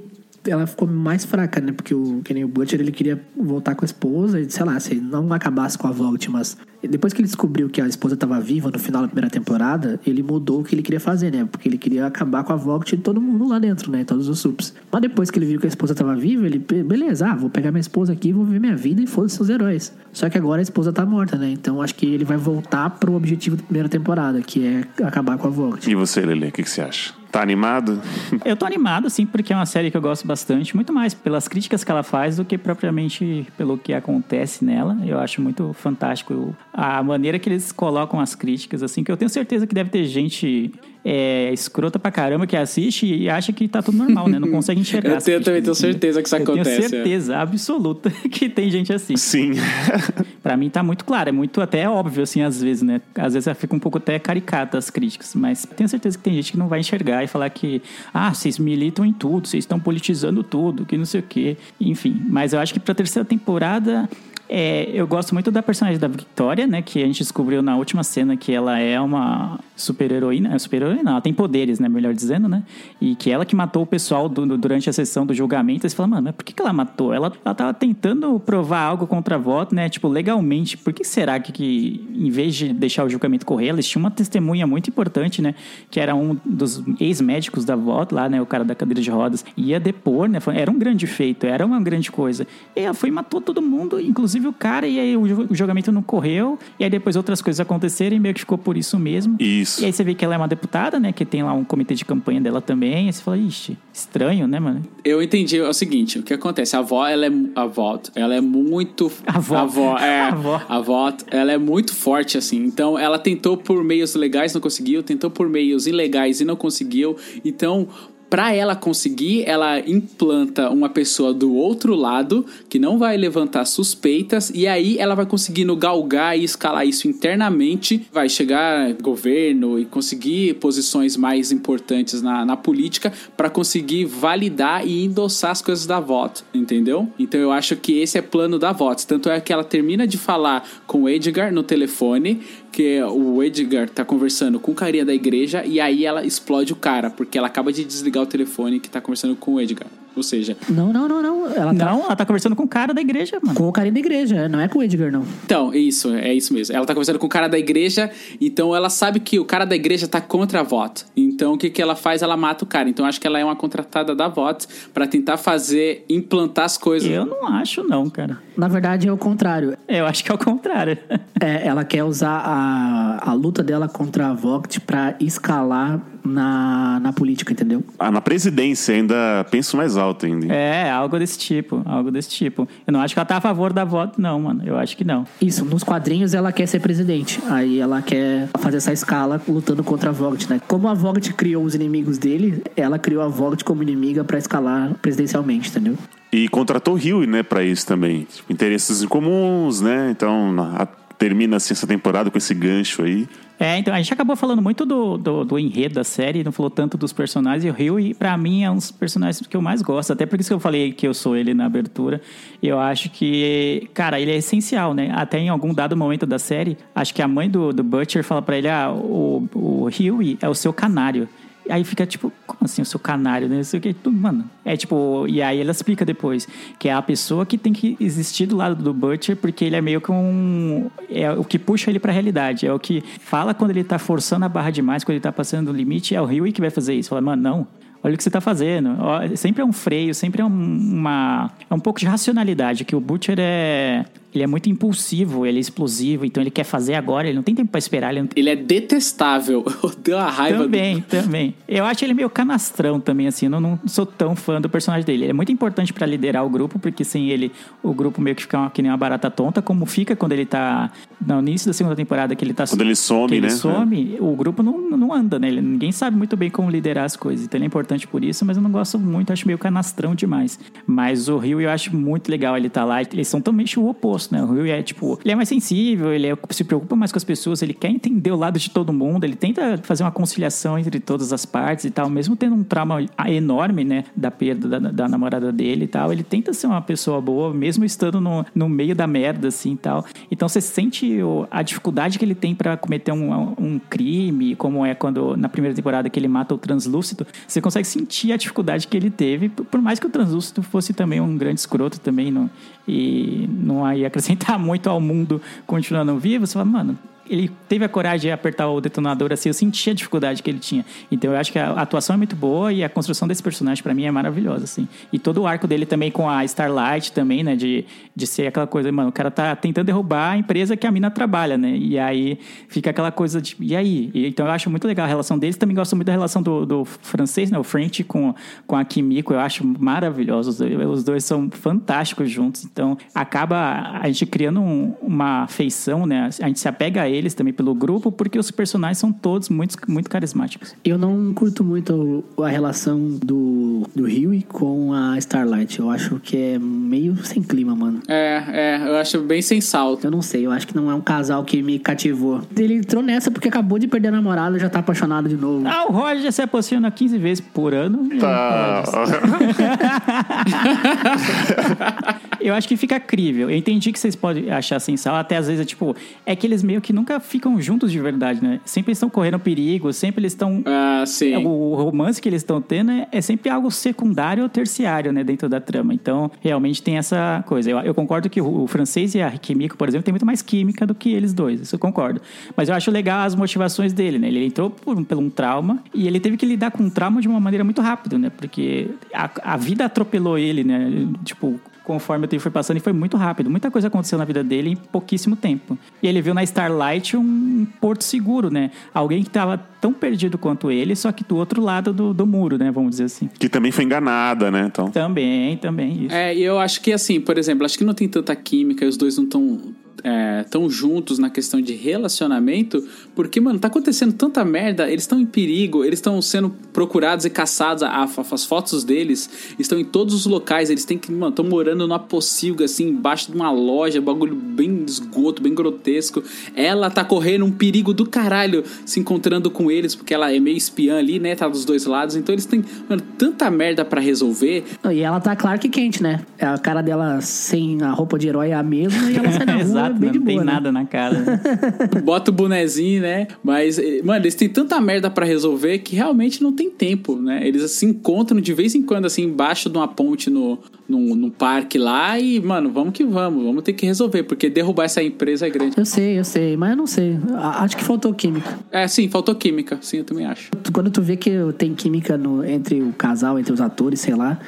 ela 0.46 0.66
ficou 0.66 0.88
mais 0.88 1.26
fraca, 1.26 1.60
né? 1.60 1.72
Porque 1.72 1.94
o, 1.94 2.22
o 2.22 2.48
Butcher, 2.48 2.80
ele 2.80 2.92
queria 2.92 3.22
voltar 3.36 3.76
com 3.76 3.84
a 3.84 3.88
esposa 3.88 4.40
e, 4.40 4.50
sei 4.50 4.66
lá, 4.66 4.80
se 4.80 4.96
não 4.96 5.32
acabasse 5.34 5.78
com 5.78 5.88
a 5.88 5.92
Vault, 5.92 6.30
mas 6.30 6.58
depois 6.88 7.12
que 7.12 7.22
ele 7.22 7.28
descobriu 7.28 7.70
que 7.70 7.82
a 7.82 7.88
esposa 7.88 8.14
estava 8.14 8.40
viva 8.40 8.72
no 8.72 8.80
final 8.80 9.02
da 9.02 9.08
primeira 9.08 9.30
temporada, 9.30 10.00
ele 10.06 10.24
mudou 10.24 10.62
o 10.62 10.64
que 10.64 10.74
ele 10.74 10.82
queria 10.82 11.00
fazer, 11.00 11.32
né? 11.32 11.48
Porque 11.50 11.68
ele 11.68 11.78
queria 11.78 12.06
acabar 12.06 12.44
com 12.44 12.54
a 12.54 12.56
Vault 12.56 12.94
e 12.94 12.98
todo 12.98 13.20
mundo 13.20 13.48
lá 13.48 13.60
dentro, 13.60 13.92
né? 13.92 14.04
Todos 14.06 14.30
os 14.30 14.40
subs. 14.40 14.74
Mas 14.92 15.02
depois 15.02 15.30
que 15.30 15.40
ele 15.40 15.46
viu 15.46 15.60
que 15.60 15.66
a 15.66 15.70
esposa 15.70 15.94
estava 15.94 16.16
viva, 16.16 16.46
ele, 16.46 16.60
beleza, 16.60 17.28
ah, 17.28 17.36
vou 17.36 17.50
pegar 17.50 17.72
minha 17.72 17.82
esposa 17.82 18.14
aqui, 18.14 18.32
vou 18.32 18.46
viver 18.46 18.60
minha 18.60 18.76
vida 18.76 19.02
e 19.02 19.08
foda-se 19.08 19.36
seus 19.36 19.50
heróis. 19.50 19.94
Só 20.14 20.30
que 20.30 20.38
agora 20.38 20.62
a 20.62 20.64
esposa 20.64 20.94
tá 20.94 21.06
morta, 21.06 21.38
né? 21.38 21.52
Então 21.52 21.82
acho 21.82 21.96
que 21.96 22.06
ele 22.06 22.24
vai 22.24 22.38
voltar 22.38 22.90
pro 22.92 23.14
objetivo 23.14 23.58
da 23.58 23.64
primeira 23.64 23.90
temporada, 23.90 24.42
que 24.42 24.66
é 24.66 25.04
acabar 25.04 25.38
com 25.38 25.48
a 25.48 25.52
Vault. 25.52 25.90
E 25.90 25.96
você, 25.96 26.22
Lele, 26.22 26.48
o 26.48 26.52
que, 26.52 26.64
que 26.64 26.70
você 26.70 26.82
acha? 26.82 27.18
Tá 27.32 27.41
animado? 27.41 28.01
Eu 28.43 28.55
tô 28.55 28.65
animado, 28.65 29.09
sim, 29.09 29.25
porque 29.25 29.53
é 29.53 29.55
uma 29.55 29.65
série 29.65 29.91
que 29.91 29.97
eu 29.97 30.01
gosto 30.01 30.25
bastante, 30.25 30.75
muito 30.75 30.91
mais 30.91 31.13
pelas 31.13 31.47
críticas 31.47 31.84
que 31.84 31.91
ela 31.91 32.01
faz 32.01 32.38
do 32.38 32.45
que 32.45 32.57
propriamente 32.57 33.47
pelo 33.55 33.77
que 33.77 33.93
acontece 33.93 34.65
nela. 34.65 34.97
Eu 35.05 35.19
acho 35.19 35.39
muito 35.41 35.71
fantástico 35.73 36.55
a 36.73 37.03
maneira 37.03 37.38
que 37.38 37.47
eles 37.47 37.71
colocam 37.71 38.19
as 38.19 38.34
críticas, 38.34 38.82
assim, 38.82 39.03
que 39.03 39.11
eu 39.11 39.17
tenho 39.17 39.30
certeza 39.30 39.67
que 39.67 39.75
deve 39.75 39.91
ter 39.91 40.05
gente 40.05 40.71
é, 41.12 41.51
escrota 41.51 41.97
pra 41.97 42.12
caramba 42.12 42.45
que 42.45 42.55
assiste 42.55 43.07
e 43.07 43.28
acha 43.28 43.51
que 43.51 43.68
tá 43.68 43.82
tudo 43.82 43.97
normal, 43.97 44.28
né? 44.30 44.38
Não 44.38 44.51
consegue 44.51 44.80
enxergar. 44.80 45.16
eu 45.16 45.22
tenho, 45.22 45.41
também 45.41 45.60
tenho 45.64 45.74
certeza 45.74 46.22
que 46.22 46.28
isso 46.28 46.36
eu 46.36 46.43
acontece. 46.43 46.70
Tenho 46.70 46.89
certeza 46.89 47.34
é. 47.34 47.38
absoluta 47.38 48.12
que 48.30 48.47
tem 48.47 48.70
gente 48.70 48.93
assim. 48.93 49.18
Sim. 49.18 49.53
pra 50.43 50.55
mim 50.55 50.70
tá 50.70 50.84
muito 50.84 51.03
claro, 51.03 51.30
é 51.30 51.32
muito 51.32 51.60
até 51.62 51.89
óbvio, 51.89 52.22
assim, 52.22 52.43
às 52.43 52.62
vezes, 52.62 52.84
né? 52.84 53.01
Às 53.16 53.34
vezes 53.34 53.51
fica 53.57 53.76
um 53.76 53.80
pouco 53.80 53.97
até 53.97 54.20
caricata 54.20 54.78
as 54.78 54.91
críticas, 54.91 55.34
mas 55.34 55.68
tenho 55.76 55.89
certeza 55.89 56.16
que 56.16 56.24
tem 56.24 56.34
gente 56.36 56.51
que 56.51 56.60
não 56.60 56.68
vai 56.68 56.80
enxergar 56.80 57.24
e 57.24 57.28
falar 57.28 57.49
que, 57.49 57.82
ah, 58.14 58.32
vocês 58.32 58.60
militam 58.60 59.03
em 59.03 59.12
tudo, 59.12 59.47
vocês 59.47 59.64
estão 59.64 59.80
politizando 59.80 60.43
tudo, 60.43 60.86
que 60.86 60.95
não 60.95 61.05
sei 61.05 61.22
o 61.22 61.24
quê. 61.24 61.57
Enfim, 61.82 62.22
mas 62.30 62.53
eu 62.53 62.60
acho 62.60 62.72
que 62.72 62.80
pra 62.80 62.93
terceira 62.93 63.26
temporada 63.26 64.07
é, 64.52 64.89
eu 64.91 65.06
gosto 65.06 65.32
muito 65.36 65.52
da 65.52 65.62
personagem 65.62 66.00
da 66.00 66.08
Victoria, 66.08 66.66
né? 66.66 66.82
Que 66.82 67.04
a 67.04 67.06
gente 67.06 67.20
descobriu 67.20 67.62
na 67.62 67.78
última 67.78 68.04
cena 68.04 68.36
que 68.36 68.52
ela 68.52 68.80
é 68.80 69.00
uma 69.00 69.60
super-heroína. 69.76 70.56
É 70.56 70.58
super-heroína, 70.58 71.12
ela 71.12 71.22
tem 71.22 71.32
poderes, 71.32 71.80
né? 71.80 71.88
Melhor 71.88 72.16
dizendo, 72.16 72.50
né? 72.50 72.64
E 73.00 73.16
que 73.16 73.30
ela 73.30 73.45
que 73.45 73.56
matou 73.56 73.84
o 73.84 73.86
pessoal 73.86 74.28
do, 74.28 74.58
durante 74.58 74.89
a 74.89 74.93
sessão 74.93 75.24
do 75.24 75.36
julgamento. 75.36 75.86
Aí 75.86 75.89
você 75.91 75.95
fala, 75.95 76.08
mano, 76.08 76.24
mas 76.24 76.36
por 76.36 76.43
que, 76.43 76.52
que 76.52 76.62
ela 76.62 76.74
matou? 76.74 77.14
Ela, 77.14 77.32
ela 77.45 77.54
tava 77.54 77.74
tentando 77.76 78.39
provar 78.39 78.82
algo 78.82 79.06
contra 79.06 79.36
a 79.36 79.38
voto, 79.38 79.76
né? 79.76 79.88
Tipo, 79.88 80.08
legalmente. 80.08 80.76
Por 80.76 80.93
que 80.93 81.04
será 81.04 81.39
que, 81.39 81.52
que, 81.52 82.10
em 82.16 82.32
vez 82.32 82.56
de 82.56 82.74
deixar 82.74 83.06
o 83.06 83.10
julgamento 83.10 83.45
correr, 83.45 83.68
eles 83.68 83.88
tinham 83.88 84.04
uma 84.04 84.12
testemunha 84.12 84.66
muito 84.66 84.89
importante, 84.89 85.43
né? 85.43 85.54
Que 85.91 86.00
era 86.00 86.16
um 86.16 86.36
dos 86.43 86.84
ex-médicos 87.00 87.66
da 87.66 87.76
voto 87.76 88.16
lá, 88.16 88.28
né? 88.28 88.41
O 88.41 88.47
cara 88.47 88.64
da 88.64 88.74
cadeira 88.74 89.00
de 89.00 89.12
rodas. 89.12 89.45
Ia 89.56 89.80
depor, 89.80 90.28
né? 90.28 90.39
Era 90.56 90.72
um 90.72 90.80
grande 90.80 91.06
feito, 91.06 91.45
era 91.45 91.64
uma 91.64 91.80
grande 91.80 92.12
coisa. 92.12 92.47
E 92.76 92.80
ela 92.80 92.95
foi 92.95 93.10
e 93.10 93.12
matou 93.12 93.39
todo 93.41 93.62
mundo, 93.62 94.00
inclusive 94.00 94.39
inclusive 94.40 94.48
o 94.48 94.54
cara, 94.54 94.88
e 94.88 95.00
aí 95.00 95.18
o, 95.18 95.54
julgamento 95.54 95.92
não 95.92 96.02
correu, 96.02 96.58
e 96.80 96.84
aí 96.84 96.90
depois 96.90 97.16
outras 97.16 97.42
coisas 97.42 97.60
aconteceram 97.60 98.16
e 98.16 98.20
meio 98.20 98.34
que 98.34 98.40
ficou 98.40 98.58
por 98.58 98.78
isso 98.78 98.98
mesmo. 98.98 99.36
Isso. 99.40 99.82
E 99.82 99.86
aí 99.86 99.94
você 99.94 100.04
vê 100.04 100.16
que 100.16 100.24
ela 100.24 100.36
é 100.36 100.38
uma 100.38 100.48
deputada, 100.48 101.00
né? 101.00 101.12
Que 101.12 101.26
tem 101.26 101.44
lá 101.44 101.54
um 101.54 101.64
comitê 101.64 101.94
de 101.94 102.06
campanha 102.06 102.42
dela 102.42 102.62
também. 102.62 103.10
E 103.10 103.14
você 103.14 103.22
fala, 103.22 103.38
ixi, 103.38 103.78
estranho, 103.94 104.48
né, 104.48 104.60
mano? 104.60 104.84
Eu 105.04 105.22
entendi 105.22 105.58
é 105.58 105.68
o 105.68 105.74
seguinte: 105.74 106.20
o 106.20 106.24
que 106.24 106.34
acontece? 106.34 106.76
A 106.76 106.80
avó, 106.80 107.06
ela 107.06 107.26
é. 107.26 107.32
A 107.56 107.64
avó, 107.64 108.00
ela 108.16 108.36
é 108.36 108.42
muito. 108.42 109.12
A 109.28 109.38
avó. 109.38 109.56
A 109.56 109.62
avó, 109.62 109.98
é. 109.98 110.20
A 110.30 110.30
avó. 110.30 110.62
A 110.68 110.76
avó, 110.78 111.14
ela 111.28 111.52
é 111.52 111.58
muito 111.58 111.94
forte, 111.94 112.38
assim. 112.38 112.64
Então, 112.64 112.98
ela 112.98 113.20
tentou 113.20 113.58
por 113.58 113.84
meios 113.84 114.16
legais, 114.16 114.54
não 114.54 114.62
conseguiu. 114.62 115.04
Tentou 115.04 115.30
por 115.30 115.50
meios 115.50 115.88
ilegais 115.88 116.40
e 116.40 116.46
não 116.46 116.56
conseguiu. 116.56 117.18
Então, 117.44 117.88
Pra 118.30 118.53
ela 118.53 118.75
conseguir, 118.75 119.43
ela 119.47 119.80
implanta 119.80 120.69
uma 120.69 120.88
pessoa 120.88 121.34
do 121.34 121.53
outro 121.55 121.95
lado 121.95 122.45
que 122.69 122.77
não 122.77 122.99
vai 122.99 123.17
levantar 123.17 123.65
suspeitas 123.65 124.51
e 124.53 124.67
aí 124.67 124.97
ela 124.99 125.15
vai 125.15 125.25
conseguindo 125.25 125.75
galgar 125.75 126.38
e 126.38 126.43
escalar 126.43 126.86
isso 126.86 127.07
internamente, 127.07 128.07
vai 128.11 128.30
chegar 128.30 128.93
governo 129.01 129.80
e 129.80 129.86
conseguir 129.86 130.55
posições 130.55 131.17
mais 131.17 131.51
importantes 131.51 132.21
na, 132.21 132.45
na 132.45 132.55
política 132.55 133.11
para 133.36 133.49
conseguir 133.49 134.05
validar 134.05 134.88
e 134.88 135.05
endossar 135.05 135.51
as 135.51 135.61
coisas 135.61 135.88
da 135.88 135.99
voto, 135.99 136.45
entendeu? 136.53 137.07
Então 137.17 137.39
eu 137.39 137.51
acho 137.51 137.75
que 137.75 137.99
esse 137.99 138.17
é 138.17 138.21
plano 138.21 138.59
da 138.59 138.71
voto. 138.71 139.07
Tanto 139.07 139.30
é 139.30 139.41
que 139.41 139.51
ela 139.51 139.63
termina 139.63 140.05
de 140.05 140.17
falar 140.17 140.67
com 140.86 141.03
o 141.03 141.09
Edgar 141.09 141.51
no 141.51 141.63
telefone 141.63 142.41
que 142.80 143.03
o 143.03 143.43
Edgar 143.43 143.89
tá 143.89 144.05
conversando 144.05 144.57
com 144.57 144.71
o 144.71 144.73
carinha 144.73 145.03
da 145.03 145.13
igreja 145.13 145.65
e 145.65 145.82
aí 145.82 146.05
ela 146.05 146.25
explode 146.25 146.71
o 146.71 146.77
cara, 146.77 147.09
porque 147.09 147.38
ela 147.38 147.47
acaba 147.47 147.73
de 147.73 147.84
desligar 147.84 148.23
o 148.23 148.25
telefone 148.25 148.80
que 148.80 148.89
tá 148.89 149.01
conversando 149.01 149.36
com 149.36 149.55
o 149.55 149.59
Edgar. 149.59 149.89
Ou 150.16 150.24
seja, 150.24 150.55
Não, 150.70 150.91
não, 150.91 151.07
não, 151.07 151.22
não. 151.22 151.45
Ela 151.47 151.74
tá 151.74 151.86
Não, 151.86 152.03
ela 152.05 152.16
tá 152.16 152.26
conversando 152.26 152.55
com 152.55 152.64
o 152.64 152.68
cara 152.68 152.93
da 152.93 153.01
igreja, 153.01 153.39
mano. 153.41 153.55
com 153.55 153.68
o 153.68 153.72
carinha 153.72 153.93
da 153.93 153.99
igreja, 153.99 154.49
não 154.49 154.60
é 154.60 154.68
com 154.68 154.80
o 154.80 154.84
Edgar, 154.84 155.12
não. 155.12 155.24
então, 155.45 155.72
é 155.74 155.78
isso, 155.78 156.14
é 156.14 156.34
isso 156.34 156.53
mesmo. 156.53 156.76
Ela 156.76 156.86
tá 156.86 156.93
conversando 156.93 157.20
com 157.20 157.26
o 157.26 157.30
cara 157.30 157.47
da 157.47 157.57
igreja, 157.57 158.10
então 158.41 158.76
ela 158.76 158.89
sabe 158.89 159.20
que 159.20 159.39
o 159.39 159.45
cara 159.45 159.66
da 159.66 159.76
igreja 159.76 160.07
tá 160.07 160.20
contra 160.22 160.60
a 160.60 160.64
voto. 160.64 161.05
Então 161.16 161.53
o 161.53 161.57
que 161.57 161.70
que 161.70 161.82
ela 161.82 161.95
faz? 161.95 162.22
Ela 162.22 162.36
mata 162.36 162.64
o 162.64 162.68
cara. 162.68 162.89
Então 162.89 163.05
acho 163.05 163.20
que 163.22 163.28
ela 163.28 163.39
é 163.39 163.43
uma 163.45 163.55
contratada 163.55 164.14
da 164.16 164.28
voto 164.28 164.68
pra 164.93 165.07
tentar 165.07 165.38
fazer 165.38 166.05
implantar 166.10 166.66
as 166.66 166.78
coisas. 166.78 167.10
Eu 167.10 167.26
não 167.26 167.47
acho, 167.47 167.84
não, 167.84 168.10
cara. 168.10 168.39
Na 168.57 168.68
verdade 168.68 169.07
é 169.07 169.12
o 169.12 169.18
contrário. 169.18 169.78
Eu 169.88 170.05
acho 170.05 170.24
que 170.24 170.32
é 170.32 170.36
o 170.36 170.38
contrário. 170.38 170.97
É, 171.41 171.66
ela 171.68 171.84
quer 171.86 172.03
usar 172.03 172.41
a, 172.43 173.30
a 173.30 173.34
luta 173.34 173.64
dela 173.64 173.88
contra 173.88 174.28
a 174.28 174.34
Vogt 174.34 174.82
pra 174.82 175.16
escalar 175.20 176.01
na, 176.30 176.99
na 176.99 177.11
política, 177.13 177.51
entendeu? 177.51 177.84
Ah, 177.97 178.11
na 178.11 178.21
presidência 178.21 178.95
ainda 178.95 179.45
penso 179.51 179.75
mais 179.75 179.97
alto 179.97 180.25
ainda. 180.25 180.45
É, 180.53 180.89
algo 180.91 181.17
desse 181.19 181.38
tipo, 181.38 181.82
algo 181.86 182.11
desse 182.11 182.30
tipo. 182.30 182.67
Eu 182.86 182.93
não 182.93 183.01
acho 183.01 183.13
que 183.13 183.19
ela 183.19 183.25
tá 183.25 183.38
a 183.38 183.41
favor 183.41 183.73
da 183.73 183.84
voto, 183.84 184.21
não, 184.21 184.39
mano. 184.41 184.61
Eu 184.65 184.77
acho 184.77 184.95
que 184.95 185.03
não. 185.03 185.25
Isso, 185.41 185.65
nos 185.65 185.84
quadrinhos 185.84 186.34
ela 186.34 186.51
quer 186.51 186.67
ser 186.67 186.80
presidente. 186.80 187.39
Aí 187.49 187.80
ela 187.80 188.01
quer 188.01 188.47
fazer 188.59 188.77
essa 188.77 188.93
escala 188.93 189.41
lutando 189.47 189.84
contra 189.84 190.09
a 190.09 190.13
Vogt, 190.13 190.49
né? 190.49 190.61
Como 190.67 190.88
a 190.88 190.93
Vogt 190.93 191.34
criou 191.34 191.63
os 191.63 191.75
inimigos 191.75 192.17
dele, 192.17 192.63
ela 192.75 192.99
criou 192.99 193.21
a 193.23 193.27
Vogt 193.27 193.63
como 193.63 193.82
inimiga 193.84 194.23
pra 194.23 194.38
escalar 194.38 194.93
presidencialmente, 195.01 195.69
entendeu? 195.69 195.95
E 196.32 196.47
contratou 196.47 196.93
o 196.93 196.97
Rio, 196.97 197.25
né, 197.25 197.41
pra 197.41 197.63
isso 197.63 197.88
também. 197.88 198.27
Tipo, 198.32 198.53
interesses 198.53 199.03
comuns, 199.05 199.82
né? 199.82 200.09
Então, 200.11 200.55
a- 200.59 200.88
termina 201.20 201.57
assim 201.57 201.74
essa 201.74 201.86
temporada 201.86 202.32
com 202.32 202.38
esse 202.38 202.53
gancho 202.55 203.03
aí. 203.03 203.28
É, 203.59 203.78
então, 203.78 203.93
a 203.93 203.97
gente 203.97 204.13
acabou 204.13 204.38
falando 204.38 204.61
muito 204.61 204.86
do, 204.86 205.17
do, 205.17 205.43
do 205.43 205.59
enredo 205.59 205.95
da 205.95 206.03
série, 206.05 206.45
não 206.45 206.51
falou 206.51 206.70
tanto 206.70 206.97
dos 206.97 207.11
personagens, 207.11 207.65
e 207.65 207.70
o 207.70 207.74
Rio, 207.74 208.15
pra 208.15 208.38
mim, 208.38 208.63
é 208.63 208.72
um 208.72 208.76
dos 208.76 208.89
personagens 208.89 209.45
que 209.45 209.57
eu 209.57 209.61
mais 209.61 209.82
gosto, 209.82 210.13
até 210.13 210.26
por 210.26 210.39
isso 210.39 210.49
que 210.49 210.53
eu 210.53 210.61
falei 210.61 210.93
que 210.93 211.05
eu 211.05 211.13
sou 211.13 211.36
ele 211.36 211.53
na 211.53 211.65
abertura. 211.65 212.22
Eu 212.63 212.80
acho 212.80 213.09
que, 213.09 213.89
cara, 213.93 214.17
ele 214.17 214.32
é 214.32 214.38
essencial, 214.38 214.93
né? 214.93 215.11
Até 215.13 215.39
em 215.39 215.49
algum 215.49 215.74
dado 215.74 215.97
momento 215.97 216.26
da 216.26 216.39
série, 216.39 216.78
acho 216.95 217.13
que 217.13 217.22
a 217.22 217.28
mãe 217.28 217.49
do, 217.49 217.74
do 217.74 217.84
Butcher 217.84 218.24
fala 218.24 218.41
pra 218.41 218.57
ele, 218.57 218.70
ah, 218.70 218.89
o, 218.93 219.45
o 219.53 219.88
Huey 219.88 220.38
é 220.41 220.47
o 220.47 220.55
seu 220.55 220.72
canário. 220.72 221.28
Aí 221.70 221.84
fica 221.84 222.05
tipo, 222.05 222.32
como 222.47 222.59
assim, 222.63 222.82
o 222.82 222.86
seu 222.86 222.99
canário, 222.99 223.47
né? 223.47 223.57
Não 223.57 223.63
sei 223.63 223.80
o 223.80 223.82
que, 223.82 223.95
mano. 224.09 224.43
É 224.65 224.76
tipo, 224.76 225.26
e 225.28 225.41
aí 225.41 225.59
ela 225.61 225.72
explica 225.72 226.03
depois 226.03 226.47
que 226.78 226.89
é 226.89 226.93
a 226.93 227.01
pessoa 227.01 227.45
que 227.45 227.57
tem 227.57 227.72
que 227.72 227.95
existir 227.99 228.45
do 228.47 228.55
lado 228.57 228.76
do 228.84 228.93
Butcher, 228.93 229.36
porque 229.38 229.65
ele 229.65 229.76
é 229.76 229.82
meio 229.82 230.01
que 230.01 230.11
um. 230.11 230.89
É 231.09 231.32
o 231.32 231.43
que 231.43 231.59
puxa 231.59 231.89
ele 231.89 231.99
pra 231.99 232.11
realidade. 232.11 232.65
É 232.65 232.74
o 232.74 232.80
que 232.80 233.03
fala 233.20 233.53
quando 233.53 233.72
ele 233.72 233.84
tá 233.84 233.99
forçando 233.99 234.45
a 234.45 234.49
barra 234.49 234.72
demais, 234.72 235.03
quando 235.03 235.13
ele 235.15 235.22
tá 235.22 235.32
passando 235.32 235.72
do 235.72 235.78
limite, 235.78 236.15
é 236.15 236.22
o 236.22 236.26
Huey 236.26 236.51
que 236.51 236.61
vai 236.61 236.70
fazer 236.70 236.93
isso. 236.95 237.09
Fala, 237.09 237.22
mano, 237.22 237.41
não. 237.41 237.67
Olha 238.01 238.13
o 238.13 238.17
que 238.17 238.24
você 238.24 238.30
tá 238.30 238.39
fazendo. 238.39 238.95
Sempre 239.36 239.61
é 239.61 239.65
um 239.65 239.74
freio, 239.74 240.15
sempre 240.15 240.41
é 240.41 240.45
um- 240.45 240.47
uma. 240.47 241.51
É 241.70 241.74
um 241.74 241.80
pouco 241.82 241.99
de 241.99 242.05
racionalidade, 242.05 242.86
que 242.86 242.95
o 242.95 242.99
Butcher 243.01 243.36
é. 243.38 244.05
Ele 244.34 244.43
é 244.43 244.47
muito 244.47 244.69
impulsivo, 244.69 245.45
ele 245.45 245.57
é 245.57 245.61
explosivo, 245.61 246.23
então 246.25 246.41
ele 246.41 246.51
quer 246.51 246.63
fazer 246.63 246.93
agora, 246.95 247.27
ele 247.27 247.36
não 247.36 247.43
tem 247.43 247.55
tempo 247.55 247.71
pra 247.71 247.80
esperar, 247.80 248.11
ele 248.11 248.21
não 248.21 248.30
Ele 248.36 248.49
é 248.49 248.55
detestável. 248.55 249.63
Deu 250.03 250.17
uma 250.17 250.30
raiva. 250.30 250.63
também, 250.63 251.01
também. 251.01 251.55
Eu 251.67 251.86
acho 251.86 252.03
ele 252.05 252.13
meio 252.13 252.30
canastrão 252.30 252.99
também, 252.99 253.27
assim. 253.27 253.45
Eu 253.45 253.49
não, 253.51 253.61
não 253.61 253.80
sou 253.88 254.05
tão 254.05 254.36
fã 254.36 254.59
do 254.59 254.69
personagem 254.69 255.05
dele. 255.05 255.23
Ele 255.25 255.30
é 255.32 255.34
muito 255.34 255.51
importante 255.51 255.93
pra 255.93 256.05
liderar 256.05 256.45
o 256.45 256.49
grupo, 256.49 256.77
porque 256.80 257.03
sem 257.03 257.30
ele, 257.30 257.51
o 257.82 257.93
grupo 257.93 258.21
meio 258.21 258.36
que 258.36 258.41
fica 258.43 258.57
uma- 258.57 258.69
que 258.69 258.82
nem 258.82 258.91
uma 258.91 258.97
barata 258.97 259.30
tonta, 259.32 259.61
como 259.61 259.86
fica 259.86 260.15
quando 260.15 260.34
ele 260.34 260.45
tá. 260.45 260.91
No 261.25 261.39
início 261.39 261.67
da 261.67 261.73
segunda 261.73 261.95
temporada, 261.95 262.36
que 262.36 262.43
ele 262.43 262.53
tá. 262.53 262.65
Quando 262.67 262.82
ele 262.82 262.95
some, 262.95 263.36
ele 263.36 263.47
né? 263.47 263.49
some, 263.49 264.17
o 264.19 264.36
grupo 264.36 264.61
não, 264.63 264.77
não 264.91 265.13
anda, 265.13 265.39
né? 265.39 265.47
Ele- 265.47 265.61
ninguém 265.61 265.91
sabe 265.91 266.15
muito 266.17 266.36
bem 266.38 266.49
como 266.49 266.69
liderar 266.69 267.05
as 267.05 267.15
coisas. 267.15 267.45
Então 267.45 267.57
ele 267.57 267.65
é 267.65 267.67
importante 267.67 268.07
por 268.07 268.23
isso, 268.23 268.45
mas 268.45 268.57
eu 268.57 268.63
não 268.63 268.71
gosto 268.71 268.97
muito, 268.99 269.32
acho 269.34 269.45
meio 269.47 269.57
canastrão 269.57 270.13
demais. 270.15 270.59
Mas 270.86 271.27
o 271.30 271.38
Rio 271.38 271.59
eu 271.61 271.69
acho 271.69 271.95
muito 271.95 272.30
legal 272.30 272.55
ele 272.57 272.69
tá 272.69 272.84
lá. 272.84 273.01
Eles 273.01 273.27
são 273.27 273.39
também 273.41 273.65
o 273.77 273.88
oposto, 273.88 274.18
né? 274.30 274.43
O 274.43 274.53
Rio 274.53 274.65
é 274.67 274.82
tipo, 274.82 275.20
ele 275.24 275.32
é 275.32 275.36
mais 275.36 275.47
sensível, 275.49 276.11
ele 276.13 276.28
é- 276.28 276.38
se 276.49 276.63
preocupa 276.63 276.95
mais 276.95 277.11
com 277.11 277.17
as 277.17 277.24
pessoas, 277.24 277.61
ele 277.61 277.74
quer 277.74 277.89
entender 277.89 278.32
o 278.32 278.36
lado 278.36 278.57
de 278.59 278.70
todo 278.70 278.91
mundo, 278.91 279.24
ele 279.24 279.36
tenta 279.36 279.80
fazer 279.84 280.03
uma 280.03 280.11
conciliação 280.11 280.78
entre 280.78 280.99
todas 280.99 281.32
as 281.32 281.45
partes 281.45 281.86
e 281.86 281.91
tal, 281.91 282.09
mesmo 282.09 282.36
tendo 282.36 282.55
um 282.55 282.63
trauma 282.63 282.99
enorme, 283.28 283.84
né, 283.84 284.03
da 284.15 284.32
perda 284.32 284.80
da, 284.80 284.91
da 284.91 285.07
namorada 285.07 285.51
dele 285.51 285.86
e 285.86 285.88
tal, 285.88 286.11
ele 286.11 286.24
tenta 286.24 286.53
ser 286.53 286.67
uma 286.67 286.82
pessoa 286.82 287.22
boa, 287.22 287.53
mesmo 287.53 287.86
estando 287.86 288.20
no, 288.20 288.45
no 288.55 288.67
meio 288.67 288.95
da 288.95 289.05
merda, 289.07 289.47
assim 289.47 289.74
e 289.74 289.78
tal. 289.78 290.05
Então 290.32 290.47
você 290.49 290.61
sente 290.61 291.22
o- 291.22 291.47
a 291.51 291.61
dificuldade 291.61 292.17
que 292.17 292.26
ele 292.26 292.36
tem 292.36 292.55
pra 292.55 292.76
cometer 292.78 293.11
um, 293.11 293.53
um 293.59 293.80
crime, 293.89 294.55
como 294.55 294.86
é 294.86 294.93
quando 294.95 295.38
na 295.38 295.47
primeira 295.49 295.76
temporada 295.76 296.09
que 296.09 296.20
ele 296.20 296.28
mata 296.28 296.53
o 296.53 296.57
translúcido, 296.57 297.26
você 297.47 297.61
consegue 297.61 297.88
sentir 297.88 298.32
a 298.32 298.38
dificuldade 298.38 298.88
que 298.88 298.95
ele 298.97 299.09
teve, 299.09 299.49
por 299.49 299.82
mais 299.82 299.99
que 299.99 300.07
o 300.07 300.09
translúcido 300.09 300.61
fosse 300.63 300.93
também 300.93 301.20
um 301.20 301.38
grande 301.38 301.59
escroto 301.59 301.99
também, 301.99 302.32
não, 302.32 302.49
e 302.88 303.47
não 303.51 303.91
ia 303.93 304.09
acrescentar 304.10 304.60
muito 304.60 304.89
ao 304.89 304.99
mundo 304.99 305.41
continuando 305.66 306.18
vivo, 306.18 306.45
você 306.45 306.53
fala, 306.53 306.66
mano, 306.66 306.97
ele 307.30 307.51
teve 307.67 307.86
a 307.86 307.89
coragem 307.89 308.21
de 308.21 308.32
apertar 308.32 308.69
o 308.69 308.82
detonador 308.82 309.32
assim, 309.32 309.49
eu 309.49 309.53
senti 309.53 309.89
a 309.89 309.93
dificuldade 309.93 310.41
que 310.41 310.49
ele 310.49 310.59
tinha. 310.59 310.86
Então 311.11 311.32
eu 311.32 311.38
acho 311.38 311.51
que 311.51 311.59
a 311.59 311.71
atuação 311.73 312.13
é 312.13 312.17
muito 312.17 312.36
boa 312.36 312.71
e 312.73 312.84
a 312.84 312.89
construção 312.89 313.27
desse 313.27 313.43
personagem 313.43 313.84
pra 313.84 313.93
mim 313.93 314.05
é 314.05 314.11
maravilhosa, 314.11 314.63
assim. 314.63 314.88
E 315.13 315.19
todo 315.19 315.41
o 315.41 315.47
arco 315.47 315.67
dele 315.67 315.86
também 315.86 316.11
com 316.11 316.30
a 316.30 316.43
Starlight 316.45 317.11
também, 317.11 317.43
né, 317.43 317.55
de, 317.55 317.86
de 318.15 318.27
ser 318.27 318.47
aquela 318.47 318.67
coisa, 318.67 318.91
mano, 318.91 319.09
o 319.09 319.11
cara 319.11 319.30
tá 319.32 319.55
tentando 319.55 319.86
derrubar 319.86 320.32
a 320.32 320.38
empresa 320.38 320.75
que 320.75 320.86
a 320.88 320.91
mina 320.91 321.09
trabalha, 321.11 321.57
né? 321.57 321.75
E 321.75 321.97
aí 321.99 322.39
fica 322.67 322.89
aquela 322.89 323.11
coisa 323.11 323.41
de, 323.41 323.55
e 323.59 323.75
aí? 323.75 324.11
Então 324.13 324.45
eu 324.45 324.51
acho 324.51 324.69
muito 324.69 324.88
legal 324.88 325.05
a 325.05 325.09
relação 325.09 325.38
deles, 325.38 325.55
também 325.57 325.75
gosto 325.75 325.95
muito 325.95 326.07
da 326.07 326.13
relação 326.13 326.41
do, 326.41 326.65
do 326.65 326.86
francês, 326.86 327.51
né, 327.51 327.57
o 327.59 327.63
French 327.63 328.03
com, 328.03 328.34
com 328.65 328.75
a 328.75 328.84
Kimiko, 328.84 329.34
eu 329.34 329.39
acho 329.39 329.65
maravilhoso, 329.65 330.65
os 330.91 331.03
dois, 331.03 331.23
são 331.23 331.49
fantásticos 331.51 332.30
juntos, 332.32 332.63
então 332.65 332.97
acaba 333.13 333.99
a 334.01 334.07
gente 334.07 334.25
criando 334.25 334.61
um- 334.61 334.95
uma 335.01 335.43
afeição, 335.43 336.05
né? 336.05 336.30
A 336.41 336.47
gente 336.47 336.59
se 336.59 336.67
apega 336.67 337.01
a 337.03 337.09
eles 337.20 337.34
também 337.34 337.53
pelo 337.53 337.74
grupo, 337.76 338.11
porque 338.11 338.39
os 338.39 338.49
personagens 338.51 338.97
são 338.97 339.11
todos 339.11 339.49
muito, 339.49 339.78
muito 339.88 340.09
carismáticos. 340.09 340.76
Eu 340.84 340.97
não 340.97 341.34
curto 341.34 341.63
muito 341.63 342.24
a 342.41 342.47
relação 342.47 343.17
do, 343.24 343.84
do 343.95 344.03
Huey 344.03 344.45
com 344.47 344.93
a 344.93 345.17
Starlight. 345.17 345.80
Eu 345.80 345.89
acho 345.89 346.20
que 346.20 346.38
é 346.38 346.59
meio 346.59 347.17
sem 347.24 347.43
clima, 347.43 347.76
mano. 347.76 348.01
É, 348.07 348.43
é, 348.47 348.89
eu 348.89 348.95
acho 348.95 349.22
bem 349.22 349.41
sem 349.41 349.61
salto. 349.61 350.05
Eu 350.05 350.11
não 350.11 350.22
sei, 350.22 350.45
eu 350.45 350.51
acho 350.51 350.67
que 350.67 350.76
não 350.76 350.89
é 350.89 350.95
um 350.95 351.01
casal 351.01 351.43
que 351.43 351.61
me 351.61 351.78
cativou. 351.78 352.41
Ele 352.57 352.76
entrou 352.76 353.03
nessa 353.03 353.30
porque 353.30 353.47
acabou 353.47 353.78
de 353.78 353.88
perder 353.88 354.09
a 354.09 354.11
namorada 354.11 354.57
e 354.57 354.59
já 354.59 354.70
tá 354.70 354.80
apaixonado 354.80 355.30
de 355.30 355.36
novo. 355.36 355.67
Ah, 355.67 355.86
o 355.88 355.91
Roger 355.91 356.32
se 356.32 356.41
aposenta 356.41 356.89
15 356.89 357.17
vezes 357.17 357.41
por 357.41 357.74
ano. 357.74 358.09
Tá. 358.20 358.84
Eu 362.39 362.53
acho 362.53 362.67
que 362.67 362.78
fica 362.78 362.99
crível. 362.99 363.49
Eu 363.49 363.57
entendi 363.57 363.91
que 363.91 363.99
vocês 363.99 364.15
podem 364.15 364.49
achar 364.49 364.80
sem 364.80 364.95
sal, 364.95 365.15
até 365.15 365.38
às 365.38 365.47
vezes 365.47 365.61
é 365.61 365.65
tipo, 365.65 365.95
é 366.26 366.36
que 366.36 366.47
eles 366.47 366.63
meio 366.63 366.82
que 366.82 366.93
nunca 366.93 367.09
ficam 367.20 367.62
juntos 367.62 367.91
de 367.91 367.99
verdade, 367.99 368.43
né? 368.43 368.60
Sempre 368.66 368.91
estão 368.91 369.10
correndo 369.10 369.39
perigo, 369.39 369.91
sempre 369.93 370.22
eles 370.22 370.34
estão. 370.34 370.62
Ah, 370.66 371.03
sim. 371.07 371.36
O 371.38 371.76
romance 371.76 372.22
que 372.22 372.28
eles 372.28 372.41
estão 372.41 372.62
tendo 372.62 372.91
é, 372.91 373.07
é 373.12 373.22
sempre 373.22 373.49
algo 373.49 373.72
secundário 373.72 374.43
ou 374.43 374.49
terciário, 374.49 375.14
né, 375.14 375.24
dentro 375.24 375.47
da 375.47 375.62
trama. 375.62 375.93
Então, 375.93 376.30
realmente 376.41 376.84
tem 376.84 376.97
essa 376.97 377.43
coisa. 377.47 377.72
Eu, 377.72 377.80
eu 377.80 377.93
concordo 377.93 378.30
que 378.30 378.41
o, 378.41 378.64
o 378.64 378.68
francês 378.68 379.16
e 379.16 379.22
a 379.22 379.32
Kimiko, 379.32 379.78
por 379.78 379.88
exemplo, 379.88 380.03
tem 380.03 380.12
muito 380.12 380.26
mais 380.26 380.41
química 380.41 380.86
do 380.86 380.93
que 380.93 381.14
eles 381.14 381.34
dois. 381.34 381.62
Isso 381.62 381.76
eu 381.76 381.80
concordo. 381.80 382.22
Mas 382.55 382.70
eu 382.70 382.76
acho 382.76 382.91
legal 382.91 383.22
as 383.22 383.36
motivações 383.36 383.93
dele, 383.93 384.20
né? 384.20 384.28
Ele 384.28 384.45
entrou 384.45 384.70
por 384.70 384.97
um, 384.97 385.03
por 385.03 385.18
um 385.18 385.30
trauma 385.30 385.82
e 385.93 386.07
ele 386.07 386.20
teve 386.20 386.36
que 386.36 386.45
lidar 386.45 386.72
com 386.72 386.84
o 386.84 386.91
trauma 386.91 387.22
de 387.22 387.28
uma 387.28 387.39
maneira 387.39 387.64
muito 387.64 387.82
rápida, 387.82 388.18
né? 388.18 388.30
Porque 388.30 388.89
a, 389.14 389.30
a 389.53 389.57
vida 389.57 389.86
atropelou 389.86 390.38
ele, 390.38 390.64
né? 390.64 391.07
Tipo, 391.24 391.60
conforme 391.90 392.26
o 392.26 392.28
tempo 392.28 392.44
foi 392.44 392.52
passando, 392.52 392.78
e 392.78 392.80
foi 392.80 392.94
muito 392.94 393.18
rápido. 393.18 393.50
Muita 393.50 393.72
coisa 393.72 393.88
aconteceu 393.88 394.16
na 394.16 394.24
vida 394.24 394.44
dele 394.44 394.70
em 394.70 394.76
pouquíssimo 394.76 395.36
tempo. 395.36 395.76
E 396.04 396.08
ele 396.08 396.22
viu 396.22 396.36
na 396.36 396.44
Starlight 396.44 397.18
um 397.18 397.66
porto 397.82 398.04
seguro, 398.04 398.52
né? 398.52 398.70
Alguém 398.94 399.24
que 399.24 399.30
estava 399.30 399.58
tão 399.82 399.92
perdido 399.92 400.38
quanto 400.38 400.70
ele, 400.70 400.96
só 400.96 401.12
que 401.12 401.24
do 401.24 401.36
outro 401.36 401.60
lado 401.64 401.92
do, 401.92 402.14
do 402.14 402.28
muro, 402.28 402.60
né? 402.60 402.70
Vamos 402.70 402.92
dizer 402.92 403.06
assim. 403.06 403.28
Que 403.40 403.50
também 403.50 403.72
foi 403.72 403.86
enganada, 403.86 404.52
né? 404.52 404.68
Então. 404.68 404.92
Também, 404.92 405.58
também, 405.58 406.06
isso. 406.06 406.14
É, 406.14 406.36
e 406.36 406.44
eu 406.44 406.60
acho 406.60 406.80
que 406.80 406.94
assim, 406.94 407.20
por 407.20 407.40
exemplo, 407.40 407.66
acho 407.66 407.76
que 407.76 407.84
não 407.84 407.96
tem 407.96 408.08
tanta 408.08 408.36
química 408.36 408.86
e 408.86 408.88
os 408.88 408.96
dois 408.96 409.18
não 409.18 409.24
estão 409.24 409.60
é, 410.04 410.43
tão 410.50 410.70
juntos 410.70 411.20
na 411.20 411.30
questão 411.30 411.62
de 411.62 411.74
relacionamento, 411.74 412.84
porque, 413.16 413.39
mano, 413.39 413.60
tá 413.60 413.68
acontecendo 413.68 414.14
tanta 414.14 414.43
merda, 414.45 414.89
eles 414.89 415.04
estão 415.04 415.20
em 415.20 415.26
perigo, 415.26 415.84
eles 415.84 416.00
estão 416.00 416.22
sendo 416.22 416.50
procurados 416.74 417.26
e 417.26 417.30
caçados, 417.30 417.84
a- 417.84 417.89
a- 417.89 418.10
as 418.32 418.45
fotos 418.45 418.84
deles 418.84 419.30
estão 419.58 419.80
em 419.80 419.86
todos 419.86 420.14
os 420.14 420.26
locais, 420.26 420.70
eles 420.70 420.86
têm 420.86 420.97
que, 420.97 421.12
mano, 421.12 421.30
estão 421.30 421.45
morando 421.45 421.88
numa 421.88 422.00
pocilga, 422.00 422.66
assim, 422.66 422.89
embaixo 422.89 423.32
de 423.32 423.36
uma 423.38 423.52
loja, 423.52 424.00
bagulho 424.02 424.36
bem 424.36 424.84
esgoto, 424.88 425.41
bem 425.41 425.54
grotesco. 425.54 426.24
Ela 426.56 426.89
tá 426.89 427.04
correndo 427.04 427.45
um 427.45 427.52
perigo 427.52 427.93
do 427.93 428.06
caralho 428.08 428.64
se 428.86 429.00
encontrando 429.00 429.50
com 429.52 429.70
eles, 429.72 429.95
porque 429.95 430.14
ela 430.14 430.34
é 430.34 430.39
meio 430.39 430.58
espiã 430.58 430.97
ali, 431.00 431.20
né, 431.20 431.36
tá 431.36 431.47
dos 431.47 431.66
dois 431.66 431.86
lados, 431.86 432.16
então 432.16 432.34
eles 432.34 432.45
têm, 432.45 432.64
mano, 432.88 433.02
tanta 433.18 433.50
merda 433.50 433.84
pra 433.86 434.00
resolver, 434.02 434.64
E 434.91 435.00
ela 435.02 435.20
tá 435.20 435.36
Clark 435.36 435.68
Kent, 435.70 436.02
né? 436.02 436.22
A 436.39 436.58
cara 436.58 436.82
dela 436.82 437.22
sem 437.22 437.82
a 437.82 437.91
roupa 437.91 438.18
de 438.18 438.28
herói 438.28 438.50
é 438.50 438.54
a 438.56 438.64
mesma 438.64 439.10
e 439.12 439.16
ela 439.16 439.32
sai 439.32 439.45
na 439.45 439.58
rua 439.64 439.89
Né? 439.94 440.00
não 440.08 440.14
boa, 440.14 440.26
tem 440.26 440.38
né? 440.38 440.44
nada 440.44 440.72
na 440.72 440.86
cara. 440.86 441.20
né? 441.20 441.42
bota 442.04 442.32
o 442.32 442.34
bonezinho, 442.34 443.02
né? 443.02 443.28
Mas, 443.44 443.78
eh, 443.80 444.02
mano, 444.04 444.22
eles 444.24 444.36
têm 444.36 444.50
tanta 444.50 444.80
merda 444.82 445.10
pra 445.10 445.26
resolver 445.26 445.80
que 445.80 445.96
realmente 445.96 446.42
não 446.44 446.52
tem 446.54 446.70
tempo, 446.70 447.16
né? 447.16 447.48
Eles 447.48 447.70
se 447.72 447.86
encontram 447.86 448.40
de 448.40 448.54
vez 448.54 448.76
em 448.76 448.82
quando, 448.82 449.06
assim, 449.06 449.24
embaixo 449.24 449.70
de 449.70 449.78
uma 449.78 449.88
ponte 449.88 450.30
no, 450.30 450.60
no, 450.88 451.16
no 451.16 451.32
parque 451.32 451.78
lá 451.78 452.20
e, 452.20 452.40
mano, 452.40 452.72
vamos 452.72 452.94
que 452.94 453.04
vamos, 453.04 453.44
vamos 453.44 453.64
ter 453.64 453.74
que 453.74 453.86
resolver, 453.86 454.24
porque 454.24 454.50
derrubar 454.50 454.86
essa 454.86 455.02
empresa 455.04 455.48
é 455.48 455.50
grande. 455.50 455.78
Eu 455.78 455.86
sei, 455.86 456.20
eu 456.20 456.24
sei, 456.24 456.56
mas 456.58 456.72
eu 456.72 456.78
não 456.78 456.88
sei. 456.88 457.18
Acho 457.38 457.78
que 457.78 457.84
faltou 457.84 458.14
química. 458.14 458.58
É, 458.72 458.88
sim, 458.88 459.08
faltou 459.10 459.36
química, 459.36 459.78
sim, 459.82 459.98
eu 459.98 460.04
também 460.04 460.26
acho. 460.26 460.50
Quando 460.74 460.90
tu 460.90 461.02
vê 461.02 461.16
que 461.16 461.32
tem 461.58 461.74
química 461.74 462.18
no- 462.18 462.44
entre 462.44 462.82
o 462.82 462.92
casal, 462.94 463.38
entre 463.40 463.54
os 463.54 463.62
atores, 463.62 464.00
sei 464.00 464.16
lá, 464.16 464.40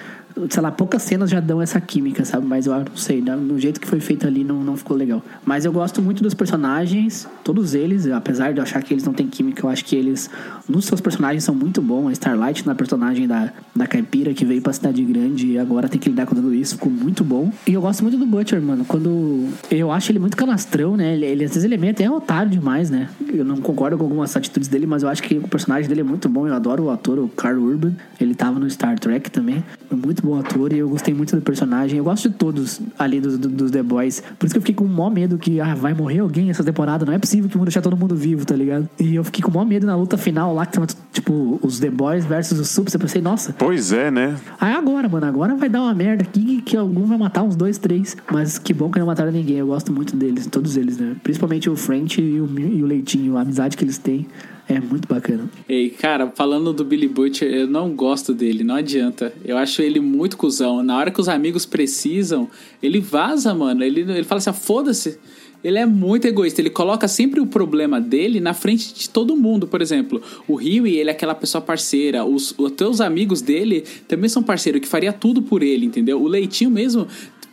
sei 0.49 0.61
lá, 0.61 0.71
poucas 0.71 1.01
cenas 1.03 1.29
já 1.29 1.39
dão 1.39 1.61
essa 1.61 1.79
química, 1.81 2.23
sabe? 2.25 2.45
Mas 2.45 2.65
eu 2.65 2.73
não 2.73 2.95
sei, 2.95 3.21
né? 3.21 3.35
no 3.35 3.59
jeito 3.59 3.79
que 3.79 3.87
foi 3.87 3.99
feito 3.99 4.25
ali 4.27 4.43
não, 4.43 4.63
não 4.63 4.75
ficou 4.77 4.95
legal. 4.95 5.21
Mas 5.45 5.65
eu 5.65 5.71
gosto 5.71 6.01
muito 6.01 6.21
dos 6.23 6.33
personagens, 6.33 7.27
todos 7.43 7.73
eles, 7.73 8.07
apesar 8.07 8.53
de 8.53 8.59
eu 8.59 8.63
achar 8.63 8.81
que 8.83 8.93
eles 8.93 9.03
não 9.03 9.13
têm 9.13 9.27
química, 9.27 9.65
eu 9.65 9.69
acho 9.69 9.83
que 9.85 9.95
eles, 9.95 10.29
nos 10.67 10.85
seus 10.85 11.01
personagens, 11.01 11.43
são 11.43 11.53
muito 11.55 11.81
bons. 11.81 12.07
A 12.09 12.11
Starlight, 12.13 12.65
na 12.65 12.75
personagem 12.75 13.27
da, 13.27 13.51
da 13.75 13.87
caipira, 13.87 14.33
que 14.33 14.45
veio 14.45 14.61
pra 14.61 14.73
cidade 14.73 15.03
grande 15.03 15.47
e 15.47 15.57
agora 15.59 15.87
tem 15.89 15.99
que 15.99 16.09
lidar 16.09 16.25
com 16.25 16.35
tudo 16.35 16.53
isso, 16.53 16.75
ficou 16.75 16.91
muito 16.91 17.23
bom. 17.23 17.51
E 17.67 17.73
eu 17.73 17.81
gosto 17.81 18.01
muito 18.03 18.17
do 18.17 18.25
Butcher, 18.25 18.61
mano. 18.61 18.85
Quando. 18.85 19.47
Eu 19.69 19.91
acho 19.91 20.11
ele 20.11 20.19
muito 20.19 20.37
canastrão, 20.37 20.95
né? 20.97 21.13
Ele, 21.13 21.25
ele- 21.25 21.43
às 21.45 21.51
vezes 21.51 21.63
ele 21.63 21.75
é 21.75 21.77
meio 21.77 21.91
até 21.91 22.09
otário 22.09 22.51
demais, 22.51 22.89
né? 22.89 23.09
Eu 23.33 23.43
não 23.45 23.57
concordo 23.57 23.97
com 23.97 24.03
algumas 24.03 24.35
atitudes 24.35 24.67
dele, 24.69 24.85
mas 24.85 25.03
eu 25.03 25.09
acho 25.09 25.23
que 25.23 25.37
o 25.37 25.47
personagem 25.47 25.87
dele 25.87 26.01
é 26.01 26.03
muito 26.03 26.27
bom. 26.29 26.47
Eu 26.47 26.53
adoro 26.53 26.83
o 26.83 26.89
ator, 26.89 27.19
o 27.19 27.27
Carl 27.29 27.61
Urban. 27.61 27.93
Ele 28.19 28.35
tava 28.35 28.59
no 28.59 28.69
Star 28.69 28.99
Trek 28.99 29.29
também. 29.31 29.63
É 29.91 29.95
muito 30.21 30.25
bom 30.25 30.39
ator 30.39 30.73
e 30.73 30.77
eu 30.77 30.89
gostei 30.89 31.13
muito 31.13 31.35
do 31.35 31.41
personagem. 31.41 31.97
Eu 31.97 32.03
gosto 32.03 32.29
de 32.29 32.35
todos 32.35 32.79
ali 32.97 33.19
dos, 33.19 33.37
do- 33.37 33.49
dos 33.49 33.71
The 33.71 33.81
Boys. 33.83 34.21
Por 34.37 34.45
isso 34.45 34.53
que 34.53 34.57
eu 34.57 34.61
fiquei 34.61 34.75
com 34.75 34.85
o 34.85 34.87
maior 34.89 35.09
medo 35.09 35.37
que 35.37 35.59
ah, 35.59 35.73
vai 35.75 35.93
morrer 35.93 36.19
alguém 36.19 36.49
essa 36.49 36.63
temporada. 36.63 37.05
Não 37.05 37.13
é 37.13 37.19
possível 37.19 37.49
que 37.49 37.55
vão 37.57 37.65
deixar 37.65 37.81
todo 37.81 37.97
mundo 37.97 38.15
vivo, 38.15 38.45
tá 38.45 38.55
ligado? 38.55 38.87
E 38.99 39.15
eu 39.15 39.23
fiquei 39.23 39.41
com 39.41 39.49
o 39.49 39.53
maior 39.53 39.65
medo 39.65 39.85
na 39.85 39.95
luta 39.95 40.17
final 40.17 40.53
lá, 40.53 40.65
que 40.65 40.73
tava 40.73 40.87
tipo 41.11 41.59
os 41.61 41.79
The 41.79 41.89
Boys 41.89 42.25
versus 42.25 42.59
os 42.59 42.69
Subs. 42.69 42.93
Eu 42.93 42.99
pensei, 42.99 43.21
nossa, 43.21 43.53
Pois 43.57 43.91
é, 43.91 44.11
né? 44.11 44.35
Aí 44.59 44.73
agora, 44.73 45.07
mano, 45.09 45.25
agora 45.25 45.55
vai 45.55 45.69
dar 45.69 45.81
uma 45.81 45.93
merda 45.93 46.23
aqui 46.23 46.61
que 46.61 46.77
algum 46.77 47.05
vai 47.05 47.17
matar 47.17 47.43
uns 47.43 47.55
dois, 47.55 47.77
três. 47.77 48.15
Mas 48.31 48.57
que 48.59 48.73
bom 48.73 48.89
que 48.91 48.99
não 48.99 49.05
mataram 49.07 49.31
ninguém. 49.31 49.57
Eu 49.57 49.67
gosto 49.67 49.91
muito 49.91 50.15
deles, 50.15 50.45
todos 50.47 50.77
eles, 50.77 50.97
né? 50.97 51.15
Principalmente 51.23 51.69
o 51.69 51.75
French 51.75 52.21
e 52.21 52.39
o, 52.39 52.47
e 52.59 52.83
o 52.83 52.85
Leitinho, 52.85 53.37
a 53.37 53.41
amizade 53.41 53.75
que 53.77 53.83
eles 53.83 53.97
têm 53.97 54.27
é 54.75 54.79
muito 54.79 55.07
bacana. 55.07 55.49
Ei, 55.67 55.89
cara, 55.89 56.31
falando 56.35 56.71
do 56.71 56.83
Billy 56.83 57.07
Butcher, 57.07 57.51
eu 57.51 57.67
não 57.67 57.93
gosto 57.95 58.33
dele, 58.33 58.63
não 58.63 58.75
adianta. 58.75 59.33
Eu 59.43 59.57
acho 59.57 59.81
ele 59.81 59.99
muito 59.99 60.37
cuzão. 60.37 60.81
Na 60.81 60.97
hora 60.97 61.11
que 61.11 61.19
os 61.19 61.27
amigos 61.27 61.65
precisam, 61.65 62.49
ele 62.81 62.99
vaza, 62.99 63.53
mano. 63.53 63.83
Ele, 63.83 64.01
ele 64.01 64.23
fala 64.23 64.39
assim, 64.39 64.49
ah, 64.49 64.53
foda-se. 64.53 65.19
Ele 65.63 65.77
é 65.77 65.85
muito 65.85 66.25
egoísta, 66.25 66.59
ele 66.59 66.71
coloca 66.71 67.07
sempre 67.07 67.39
o 67.39 67.45
problema 67.45 68.01
dele 68.01 68.39
na 68.39 68.53
frente 68.53 68.93
de 68.93 69.09
todo 69.09 69.35
mundo. 69.35 69.67
Por 69.67 69.81
exemplo, 69.81 70.21
o 70.47 70.55
Huey, 70.55 70.97
ele 70.97 71.09
é 71.09 71.13
aquela 71.13 71.35
pessoa 71.35 71.61
parceira. 71.61 72.25
Os, 72.25 72.55
os 72.57 72.71
teus 72.71 72.99
amigos 72.99 73.41
dele 73.41 73.83
também 74.07 74.27
são 74.27 74.41
parceiros, 74.41 74.81
que 74.81 74.87
faria 74.87 75.13
tudo 75.13 75.41
por 75.41 75.61
ele, 75.61 75.85
entendeu? 75.85 76.19
O 76.19 76.27
Leitinho 76.27 76.71
mesmo 76.71 77.07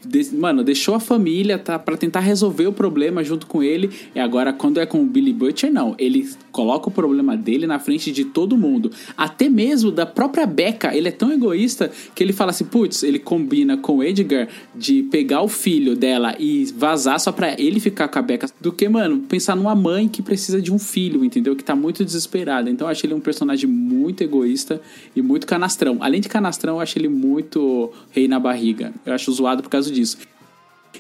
de- 0.05 0.35
mano, 0.35 0.63
deixou 0.63 0.95
a 0.95 1.01
família 1.01 1.59
tá, 1.59 1.79
para 1.79 1.97
tentar 1.97 2.21
resolver 2.21 2.67
o 2.67 2.73
problema 2.73 3.23
junto 3.25 3.47
com 3.47 3.63
ele. 3.63 3.91
E 4.15 4.21
agora, 4.21 4.53
quando 4.53 4.79
é 4.81 4.87
com 4.87 5.03
o 5.03 5.07
Billy 5.07 5.33
Butcher, 5.33 5.73
não. 5.73 5.95
Ele 5.99 6.29
coloca 6.53 6.89
o 6.89 6.93
problema 6.93 7.37
dele 7.37 7.67
na 7.67 7.79
frente 7.79 8.11
de 8.11 8.25
todo 8.25 8.57
mundo. 8.57 8.91
Até 9.17 9.49
mesmo 9.49 9.91
da 9.91 10.07
própria 10.07 10.47
Becca. 10.47 10.95
Ele 10.97 11.09
é 11.09 11.13
tão 11.13 11.33
egoísta 11.33 11.91
que 12.15 12.23
ele 12.23 12.33
fala 12.33 12.51
assim: 12.51 12.65
putz, 12.65 13.03
ele 13.03 13.19
combina 13.19 13.77
com 13.77 13.99
o 13.99 14.03
Edgar 14.05 14.49
de 14.75 15.03
pegar 15.05 15.43
o 15.43 15.49
filho 15.49 15.95
dela 15.97 16.35
e 16.39 16.65
vazar 16.77 17.19
só 17.21 17.33
pra 17.33 17.55
ele 17.61 17.81
ficar 17.81 18.09
com 18.09 18.19
a 18.19 18.23
Becca. 18.23 18.49
Do 18.61 18.73
que, 18.73 18.89
mano, 18.89 19.21
pensar 19.29 19.55
numa 19.57 19.75
mãe 19.75 20.09
que 20.09 20.23
precisa 20.23 20.61
de 20.61 20.73
um 20.73 20.79
filho, 20.79 21.25
entendeu? 21.25 21.55
Que 21.57 21.65
tá 21.65 21.75
muito 21.77 22.05
desesperada. 22.05 22.71
Então, 22.71 22.87
eu 22.87 22.91
acho 22.93 23.05
ele 23.05 23.15
um 23.15 23.21
personagem 23.21 23.69
muito 23.69 24.23
egoísta 24.23 24.81
e 25.15 25.21
muito 25.23 25.47
canastrão. 25.47 25.99
Além 26.01 26.21
de 26.21 26.29
canastrão, 26.29 26.75
eu 26.75 26.81
acho 26.81 26.99
ele 26.99 27.09
muito 27.09 27.91
rei 28.11 28.29
na 28.29 28.39
barriga. 28.41 28.93
Eu 29.05 29.13
acho 29.13 29.31
zoado 29.33 29.63
por 29.63 29.69
causa 29.69 29.91
disso. 29.91 29.98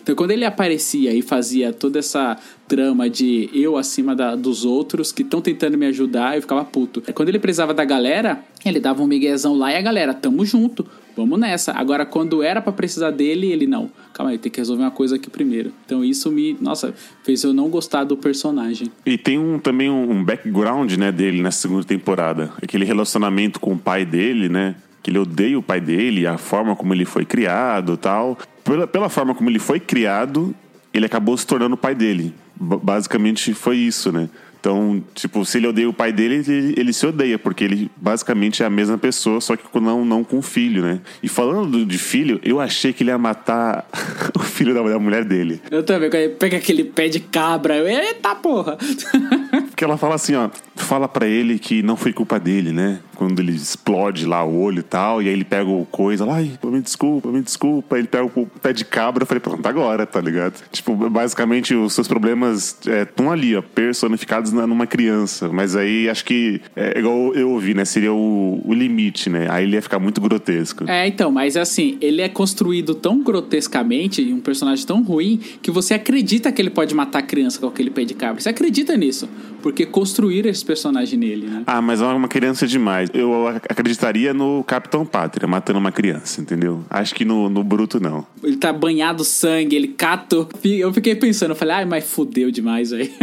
Então, 0.00 0.14
quando 0.14 0.30
ele 0.30 0.44
aparecia 0.44 1.12
e 1.14 1.22
fazia 1.22 1.72
toda 1.72 1.98
essa 1.98 2.36
trama 2.66 3.08
de 3.10 3.48
eu 3.52 3.76
acima 3.76 4.14
da- 4.14 4.36
dos 4.36 4.64
outros 4.64 5.10
que 5.10 5.22
estão 5.22 5.40
tentando 5.40 5.76
me 5.76 5.86
ajudar, 5.86 6.36
eu 6.36 6.42
ficava 6.42 6.64
puto. 6.64 7.02
Quando 7.14 7.28
ele 7.30 7.38
precisava 7.38 7.74
da 7.74 7.84
galera, 7.84 8.40
ele 8.64 8.80
dava 8.80 9.02
um 9.02 9.06
miguezão 9.06 9.56
lá 9.56 9.72
e 9.72 9.76
a 9.76 9.80
galera, 9.82 10.12
tamo 10.14 10.44
junto, 10.44 10.86
vamos 11.16 11.38
nessa. 11.38 11.72
Agora, 11.72 12.04
quando 12.06 12.42
era 12.42 12.60
pra 12.60 12.72
precisar 12.72 13.10
dele, 13.10 13.50
ele 13.50 13.66
não. 13.66 13.90
Calma 14.12 14.30
aí, 14.32 14.38
tem 14.38 14.52
que 14.52 14.60
resolver 14.60 14.82
uma 14.82 14.90
coisa 14.90 15.16
aqui 15.16 15.28
primeiro. 15.30 15.72
Então, 15.84 16.04
isso 16.04 16.30
me, 16.30 16.56
nossa, 16.60 16.94
fez 17.24 17.42
eu 17.42 17.52
não 17.52 17.68
gostar 17.68 18.04
do 18.04 18.16
personagem. 18.16 18.90
E 19.04 19.16
tem 19.18 19.38
um, 19.38 19.58
também 19.58 19.90
um, 19.90 20.22
background 20.22 20.92
né, 20.96 21.10
dele 21.10 21.42
nessa 21.42 21.62
segunda 21.62 21.84
temporada. 21.84 22.50
Aquele 22.62 22.84
relacionamento 22.84 23.58
com 23.58 23.72
o 23.72 23.78
pai 23.78 24.04
dele, 24.04 24.48
né? 24.48 24.76
Que 25.02 25.10
ele 25.10 25.18
odeia 25.18 25.58
o 25.58 25.62
pai 25.62 25.80
dele, 25.80 26.26
a 26.26 26.36
forma 26.36 26.76
como 26.76 26.92
ele 26.92 27.04
foi 27.04 27.24
criado 27.24 27.96
tal. 27.96 28.36
Pela, 28.68 28.86
pela 28.86 29.08
forma 29.08 29.34
como 29.34 29.48
ele 29.48 29.58
foi 29.58 29.80
criado, 29.80 30.54
ele 30.92 31.06
acabou 31.06 31.36
se 31.36 31.46
tornando 31.46 31.74
o 31.74 31.78
pai 31.78 31.94
dele. 31.94 32.34
Basicamente 32.56 33.54
foi 33.54 33.76
isso, 33.76 34.12
né? 34.12 34.28
Então, 34.60 35.02
tipo, 35.14 35.44
se 35.44 35.56
ele 35.58 35.68
odeia 35.68 35.88
o 35.88 35.92
pai 35.92 36.12
dele, 36.12 36.42
ele, 36.46 36.74
ele 36.76 36.92
se 36.92 37.06
odeia, 37.06 37.38
porque 37.38 37.62
ele 37.62 37.88
basicamente 37.96 38.60
é 38.60 38.66
a 38.66 38.70
mesma 38.70 38.98
pessoa, 38.98 39.40
só 39.40 39.54
que 39.56 39.62
não, 39.80 40.04
não 40.04 40.24
com 40.24 40.42
filho, 40.42 40.82
né? 40.82 41.00
E 41.22 41.28
falando 41.28 41.70
do- 41.70 41.86
de 41.86 41.96
filho, 41.96 42.40
eu 42.42 42.60
achei 42.60 42.92
que 42.92 43.04
ele 43.04 43.10
ia 43.10 43.16
matar 43.18 43.86
o 44.34 44.40
filho 44.40 44.74
da, 44.74 44.82
da 44.82 44.98
mulher 44.98 45.24
dele. 45.24 45.62
Eu 45.70 45.84
também, 45.84 46.10
quando 46.10 46.22
ele 46.22 46.34
pega 46.34 46.56
aquele 46.56 46.82
pé 46.82 47.08
de 47.08 47.20
cabra, 47.20 47.76
eu, 47.76 47.86
eita 47.86 48.34
porra! 48.34 48.76
Porque 49.68 49.84
ela 49.84 49.96
fala 49.96 50.14
assim, 50.14 50.34
ó, 50.34 50.48
fala 50.76 51.08
pra 51.08 51.26
ele 51.26 51.58
que 51.58 51.82
não 51.82 51.96
foi 51.96 52.12
culpa 52.12 52.38
dele, 52.38 52.72
né? 52.72 53.00
Quando 53.14 53.40
ele 53.40 53.52
explode 53.52 54.26
lá 54.26 54.44
o 54.44 54.60
olho 54.60 54.78
e 54.78 54.82
tal, 54.82 55.20
e 55.20 55.26
aí 55.26 55.32
ele 55.32 55.44
pega 55.44 55.68
o 55.68 55.84
coisa 55.86 56.24
lá, 56.24 56.36
ai, 56.36 56.52
me 56.64 56.80
desculpa, 56.80 57.28
me 57.30 57.42
desculpa. 57.42 57.98
Ele 57.98 58.06
pega 58.06 58.24
o 58.24 58.46
pé 58.46 58.72
de 58.72 58.84
cabra, 58.84 59.22
eu 59.22 59.26
falei, 59.26 59.40
pronto, 59.40 59.66
agora, 59.66 60.06
tá 60.06 60.20
ligado? 60.20 60.54
Tipo, 60.70 60.94
basicamente 61.10 61.74
os 61.74 61.92
seus 61.94 62.06
problemas 62.06 62.78
estão 62.86 63.30
ali, 63.32 63.56
ó, 63.56 63.62
personificados 63.62 64.52
na- 64.52 64.66
numa 64.66 64.86
criança. 64.86 65.48
Mas 65.48 65.74
aí 65.74 66.08
acho 66.08 66.24
que, 66.24 66.60
é 66.76 66.98
igual 66.98 67.34
eu 67.34 67.50
ouvi, 67.50 67.74
né? 67.74 67.84
Seria 67.84 68.12
o, 68.12 68.60
o 68.64 68.72
limite, 68.72 69.28
né? 69.28 69.48
Aí 69.50 69.64
ele 69.64 69.74
ia 69.74 69.82
ficar 69.82 69.98
muito 69.98 70.20
grotesco. 70.20 70.84
É, 70.88 71.06
então, 71.08 71.30
mas 71.32 71.56
assim, 71.56 71.98
ele 72.00 72.20
é 72.22 72.28
construído 72.28 72.94
tão 72.94 73.20
grotescamente, 73.22 74.22
um 74.32 74.40
personagem 74.40 74.86
tão 74.86 75.02
ruim, 75.02 75.40
que 75.60 75.70
você 75.70 75.94
acredita 75.94 76.52
que 76.52 76.62
ele 76.62 76.70
pode 76.70 76.94
matar 76.94 77.18
a 77.18 77.22
criança 77.22 77.58
com 77.58 77.66
aquele 77.66 77.90
pé 77.90 78.04
de 78.04 78.14
cabra. 78.14 78.40
Você 78.40 78.48
acredita 78.48 78.96
nisso, 78.96 79.28
porque 79.62 79.84
construíram 79.86 80.48
esse 80.50 80.64
personagem 80.64 81.18
nele, 81.18 81.46
né? 81.46 81.62
Ah, 81.66 81.82
mas 81.82 82.00
é 82.00 82.04
uma 82.06 82.28
criança 82.28 82.66
demais. 82.66 83.10
Eu 83.12 83.48
ac- 83.48 83.66
acreditaria 83.68 84.32
no 84.32 84.62
Capitão 84.64 85.04
Pátria 85.04 85.48
matando 85.48 85.78
uma 85.78 85.90
criança, 85.92 86.40
entendeu? 86.40 86.84
Acho 86.88 87.14
que 87.14 87.24
no, 87.24 87.48
no 87.50 87.64
Bruto 87.64 87.98
não. 88.00 88.26
Ele 88.42 88.56
tá 88.56 88.72
banhado 88.72 89.24
sangue, 89.24 89.74
ele 89.76 89.88
cato. 89.88 90.48
Eu 90.64 90.92
fiquei 90.92 91.14
pensando, 91.14 91.50
eu 91.50 91.56
falei, 91.56 91.74
ai, 91.76 91.84
mas 91.84 92.04
fudeu 92.10 92.50
demais 92.50 92.92
aí. 92.92 93.12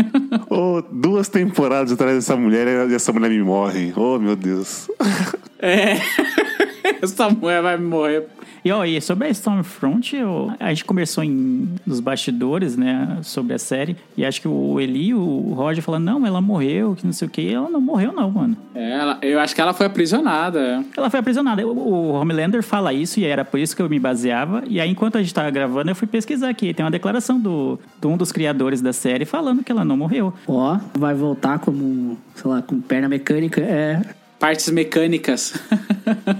Oh, 0.49 0.81
duas 0.91 1.27
temporadas 1.27 1.91
atrás 1.91 2.15
dessa 2.15 2.35
mulher 2.35 2.89
e 2.89 2.93
essa 2.93 3.11
mulher 3.11 3.29
me 3.29 3.41
morre. 3.41 3.91
Oh, 3.95 4.17
meu 4.19 4.35
Deus. 4.35 4.89
é. 5.59 5.97
Essa 7.01 7.29
mulher 7.29 7.61
vai 7.61 7.77
morrer. 7.77 8.27
E, 8.65 8.71
ó, 8.71 8.83
e 8.83 8.99
sobre 8.99 9.27
a 9.27 9.29
Stormfront, 9.29 10.15
eu- 10.15 10.51
a 10.59 10.69
gente 10.69 10.83
conversou 10.85 11.23
em, 11.23 11.69
nos 11.85 11.99
bastidores, 11.99 12.75
né, 12.75 13.19
sobre 13.21 13.53
a 13.53 13.59
série. 13.59 13.95
E 14.17 14.25
acho 14.25 14.41
que 14.41 14.47
o 14.47 14.79
Eli, 14.79 15.13
o 15.13 15.53
Roger, 15.53 15.83
falando, 15.83 16.03
não, 16.05 16.25
ela 16.25 16.41
morreu, 16.41 16.95
que 16.95 17.05
não 17.05 17.13
sei 17.13 17.27
o 17.27 17.31
quê. 17.31 17.51
Ela 17.53 17.69
não 17.69 17.79
morreu, 17.79 18.11
não, 18.11 18.31
mano. 18.31 18.57
É, 18.73 18.91
ela- 18.93 19.19
eu 19.21 19.39
acho 19.39 19.53
que 19.53 19.61
ela 19.61 19.71
foi 19.71 19.85
aprisionada. 19.85 20.83
Ela 20.97 21.11
foi 21.11 21.19
aprisionada. 21.19 21.65
O, 21.65 21.77
o 21.77 22.11
Homelander 22.13 22.63
fala 22.63 22.91
isso 22.91 23.19
e 23.19 23.25
era 23.25 23.45
por 23.45 23.59
isso 23.59 23.75
que 23.75 23.81
eu 23.83 23.87
me 23.89 23.99
baseava. 23.99 24.63
E 24.67 24.81
aí, 24.81 24.89
enquanto 24.89 25.17
a 25.17 25.21
gente 25.21 25.31
tava 25.33 25.51
gravando, 25.51 25.91
eu 25.91 25.95
fui 25.95 26.07
pesquisar 26.07 26.49
aqui. 26.49 26.73
Tem 26.73 26.83
uma 26.83 26.91
declaração 26.91 27.39
do, 27.39 27.79
de 28.01 28.07
um 28.07 28.17
dos 28.17 28.31
criadores 28.31 28.81
da 28.81 28.91
série 28.93 29.25
falando 29.25 29.63
que 29.63 29.71
ela 29.71 29.85
não 29.85 29.95
morreu. 29.95 30.33
Ó, 30.47 30.79
vai 30.97 31.13
voltar 31.13 31.59
como, 31.59 32.17
sei 32.33 32.49
lá, 32.49 32.63
com 32.63 32.81
perna 32.81 33.07
mecânica. 33.07 33.61
É. 33.61 34.01
Partes 34.39 34.69
mecânicas. 34.69 35.53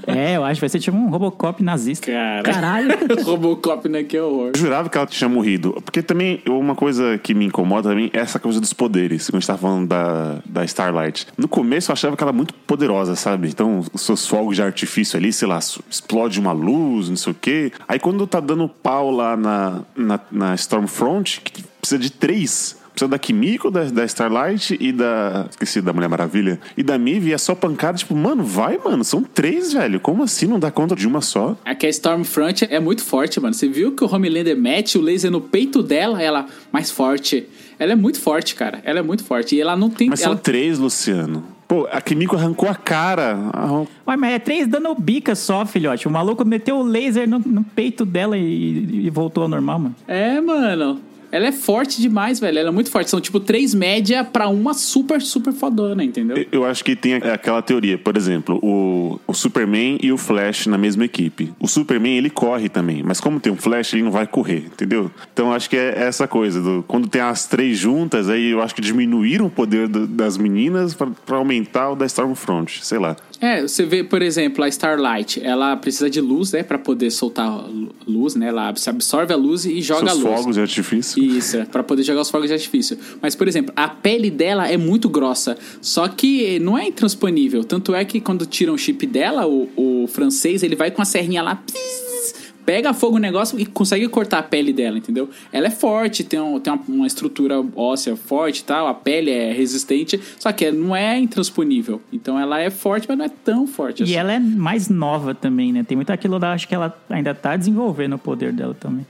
É, 0.05 0.35
eu 0.37 0.43
acho 0.43 0.55
que 0.55 0.61
vai 0.61 0.69
ser 0.69 0.79
tipo 0.79 0.95
um 0.95 1.09
Robocop 1.09 1.63
nazista. 1.63 2.11
Cara. 2.11 2.43
Caralho. 2.43 2.89
Robocop, 3.23 3.89
né? 3.89 4.03
Que 4.03 4.19
horror. 4.19 4.51
Eu 4.53 4.59
jurava 4.59 4.89
que 4.89 4.97
ela 4.97 5.07
tinha 5.07 5.29
morrido. 5.29 5.73
Porque 5.83 6.01
também, 6.01 6.41
uma 6.47 6.75
coisa 6.75 7.17
que 7.17 7.33
me 7.33 7.45
incomoda 7.45 7.89
também 7.89 8.09
é 8.13 8.19
essa 8.19 8.39
coisa 8.39 8.59
dos 8.59 8.73
poderes. 8.73 9.27
Quando 9.29 9.35
a 9.35 9.39
gente 9.39 9.47
tava 9.47 9.59
falando 9.59 9.87
da, 9.87 10.39
da 10.45 10.65
Starlight. 10.65 11.27
No 11.37 11.47
começo 11.47 11.91
eu 11.91 11.93
achava 11.93 12.15
que 12.15 12.23
ela 12.23 12.29
era 12.29 12.35
muito 12.35 12.53
poderosa, 12.53 13.15
sabe? 13.15 13.47
Então, 13.47 13.83
os 13.93 14.01
seus 14.01 14.27
fogos 14.27 14.55
de 14.55 14.61
artifício 14.61 15.17
ali, 15.17 15.31
sei 15.31 15.47
lá, 15.47 15.59
explode 15.89 16.39
uma 16.39 16.51
luz, 16.51 17.09
não 17.09 17.17
sei 17.17 17.31
o 17.31 17.35
quê. 17.35 17.71
Aí 17.87 17.99
quando 17.99 18.27
tá 18.27 18.39
dando 18.39 18.67
pau 18.67 19.11
lá 19.11 19.35
na, 19.35 19.81
na, 19.95 20.19
na 20.31 20.55
Stormfront, 20.55 21.41
que 21.41 21.63
precisa 21.79 21.99
de 21.99 22.11
três. 22.11 22.77
Precisa 22.95 23.09
da 23.09 23.19
Kimiko, 23.19 23.69
da, 23.69 23.83
da 23.83 24.05
Starlight 24.05 24.77
e 24.79 24.91
da. 24.93 25.47
Esqueci 25.49 25.81
da 25.81 25.91
Mulher 25.91 26.07
Maravilha. 26.07 26.59
E 26.77 26.81
da 26.81 26.97
Mive, 26.97 27.29
e 27.29 27.33
é 27.33 27.37
só 27.37 27.53
pancada. 27.53 27.97
Tipo, 27.97 28.15
mano, 28.15 28.41
vai, 28.43 28.79
mano. 28.83 29.03
São 29.03 29.21
três, 29.21 29.73
velho. 29.73 29.99
Como 29.99 30.23
assim 30.23 30.47
não 30.47 30.57
dá 30.57 30.71
conta 30.71 30.95
de 30.95 31.05
uma 31.05 31.19
só? 31.19 31.57
Aqui 31.65 31.85
a 31.85 31.89
Stormfront 31.89 32.65
é 32.69 32.79
muito 32.79 33.03
forte, 33.03 33.39
mano. 33.39 33.53
Você 33.53 33.67
viu 33.67 33.91
que 33.91 34.03
o 34.03 34.11
Homelander 34.13 34.57
mete 34.57 34.97
o 34.97 35.01
laser 35.01 35.29
no 35.29 35.41
peito 35.41 35.83
dela, 35.83 36.21
ela 36.23 36.45
mais 36.71 36.89
forte. 36.89 37.45
Ela 37.77 37.91
é 37.91 37.95
muito 37.95 38.19
forte, 38.21 38.55
cara. 38.55 38.79
Ela 38.85 38.99
é 38.99 39.03
muito 39.03 39.25
forte. 39.25 39.55
E 39.55 39.61
ela 39.61 39.75
não 39.75 39.89
tem. 39.89 40.09
Mas 40.09 40.21
são 40.21 40.31
ela... 40.31 40.39
três, 40.41 40.79
Luciano. 40.79 41.43
Pô, 41.67 41.87
a 41.91 41.99
Kimiko 41.99 42.35
arrancou 42.37 42.69
a 42.69 42.75
cara. 42.75 43.49
Arran- 43.51 43.87
Ué, 44.07 44.15
mas 44.15 44.33
é 44.35 44.39
três 44.39 44.67
dando 44.67 44.93
bica 44.95 45.35
só, 45.35 45.65
filhote. 45.65 46.07
O 46.07 46.11
maluco 46.11 46.45
meteu 46.45 46.77
o 46.77 46.83
laser 46.83 47.27
no, 47.27 47.39
no 47.39 47.63
peito 47.63 48.05
dela 48.05 48.37
e, 48.37 49.05
e 49.05 49.09
voltou 49.09 49.43
ao 49.43 49.49
normal, 49.49 49.79
mano. 49.79 49.95
É, 50.07 50.39
mano. 50.39 51.01
Ela 51.35 51.47
é 51.47 51.51
forte 51.51 52.01
demais, 52.01 52.39
velho. 52.39 52.57
Ela 52.59 52.69
é 52.69 52.71
muito 52.71 52.89
forte. 52.89 53.09
São 53.09 53.19
tipo 53.19 53.39
três 53.41 53.73
média 53.73 54.23
pra 54.23 54.47
uma 54.47 54.73
super, 54.73 55.21
super 55.21 55.51
fodona, 55.51 56.01
entendeu? 56.03 56.45
Eu- 56.51 56.63
acho 56.65 56.83
que 56.83 56.95
tem 56.95 57.15
aquela 57.15 57.61
teoria, 57.61 57.97
por 57.97 58.15
exemplo, 58.15 58.57
o, 58.63 59.19
o 59.27 59.33
Superman 59.33 59.97
e 60.01 60.11
o 60.11 60.17
Flash 60.17 60.65
na 60.67 60.77
mesma 60.77 61.03
equipe. 61.05 61.51
O 61.59 61.67
Superman, 61.67 62.17
ele 62.17 62.29
corre 62.29 62.69
também, 62.69 63.03
mas 63.03 63.19
como 63.19 63.39
tem 63.39 63.51
um 63.51 63.55
Flash, 63.57 63.93
ele 63.93 64.03
não 64.03 64.11
vai 64.11 64.25
correr, 64.25 64.65
entendeu? 64.67 65.11
Então 65.33 65.51
acho 65.51 65.69
que 65.69 65.75
é 65.75 65.93
essa 66.03 66.25
coisa, 66.27 66.61
do- 66.61 66.83
quando 66.87 67.07
tem 67.07 67.21
as 67.21 67.45
três 67.45 67.77
juntas, 67.77 68.29
aí 68.29 68.51
eu 68.51 68.61
acho 68.61 68.73
que 68.73 68.81
diminuíram 68.81 69.45
o 69.47 69.49
poder 69.49 69.87
do- 69.89 70.07
das 70.07 70.37
meninas 70.37 70.93
pra 70.93 71.09
aumentar 71.35 71.91
o 71.91 71.95
da 71.95 72.05
Stormfront, 72.05 72.79
sei 72.85 72.97
lá. 72.97 73.15
É, 73.41 73.61
você 73.61 73.83
vê, 73.85 74.03
por 74.03 74.21
exemplo, 74.21 74.63
a 74.63 74.67
Starlight. 74.67 75.41
Ela 75.43 75.75
precisa 75.75 76.09
de 76.09 76.21
luz, 76.21 76.51
né? 76.51 76.63
Pra 76.63 76.77
poder 76.77 77.11
soltar 77.11 77.65
luz, 78.07 78.35
né? 78.35 78.47
Ela 78.47 78.69
absorve 78.69 79.33
a 79.33 79.35
luz 79.35 79.65
e 79.65 79.81
joga 79.81 80.09
Seus 80.09 80.11
a 80.11 80.29
luz. 80.29 80.39
fogos 80.39 80.55
de 80.55 80.61
artifício. 80.61 81.23
Isso, 81.23 81.65
pra 81.71 81.83
poder 81.83 82.03
jogar 82.03 82.21
os 82.21 82.29
fogos 82.29 82.47
de 82.47 82.53
artifício. 82.53 82.97
Mas, 83.21 83.35
por 83.35 83.47
exemplo, 83.47 83.73
a 83.75 83.87
pele 83.87 84.29
dela 84.29 84.67
é 84.69 84.77
muito 84.77 85.09
grossa. 85.09 85.57
Só 85.81 86.07
que 86.07 86.59
não 86.59 86.77
é 86.77 86.87
intransponível. 86.87 87.63
Tanto 87.63 87.93
é 87.93 88.03
que 88.05 88.19
quando 88.21 88.45
tiram 88.45 88.73
o 88.73 88.77
chip 88.77 89.05
dela, 89.05 89.45
o, 89.47 89.69
o 89.75 90.07
francês, 90.07 90.63
ele 90.63 90.75
vai 90.75 90.91
com 90.91 91.01
a 91.01 91.05
serrinha 91.05 91.41
lá. 91.41 91.55
pss, 91.55 92.44
Pega 92.65 92.93
fogo 92.93 93.13
no 93.17 93.21
negócio 93.21 93.59
e 93.59 93.65
consegue 93.65 94.07
cortar 94.07 94.39
a 94.39 94.43
pele 94.43 94.73
dela, 94.73 94.97
entendeu? 94.97 95.29
Ela 95.53 95.67
é 95.67 95.69
forte, 95.69 96.23
tem, 96.23 96.39
um- 96.39 96.59
tem 96.59 96.73
uma, 96.73 96.81
uma 96.87 97.07
estrutura 97.07 97.63
óssea 97.75 98.15
forte 98.15 98.59
e 98.59 98.63
tal, 98.63 98.87
a 98.87 98.93
pele 98.93 99.29
é 99.29 99.51
resistente, 99.53 100.19
só 100.39 100.51
que 100.51 100.71
não 100.71 100.95
é 100.95 101.19
intransponível. 101.19 102.01
Então 102.11 102.39
ela 102.39 102.59
é 102.59 102.69
forte, 102.69 103.05
mas 103.07 103.17
não 103.17 103.25
é 103.25 103.29
tão 103.29 103.67
forte 103.67 104.03
assim. 104.03 104.13
E 104.13 104.15
ela 104.15 104.33
é 104.33 104.39
mais 104.39 104.89
nova 104.89 105.35
também, 105.35 105.71
né? 105.71 105.83
Tem 105.83 105.95
muito 105.95 106.09
aquilo 106.11 106.39
da. 106.39 106.53
Acho 106.53 106.67
que 106.67 106.73
ela 106.73 106.97
ainda 107.09 107.33
tá 107.35 107.55
desenvolvendo 107.55 108.13
o 108.13 108.19
poder 108.19 108.51
dela 108.51 108.73
também. 108.79 109.05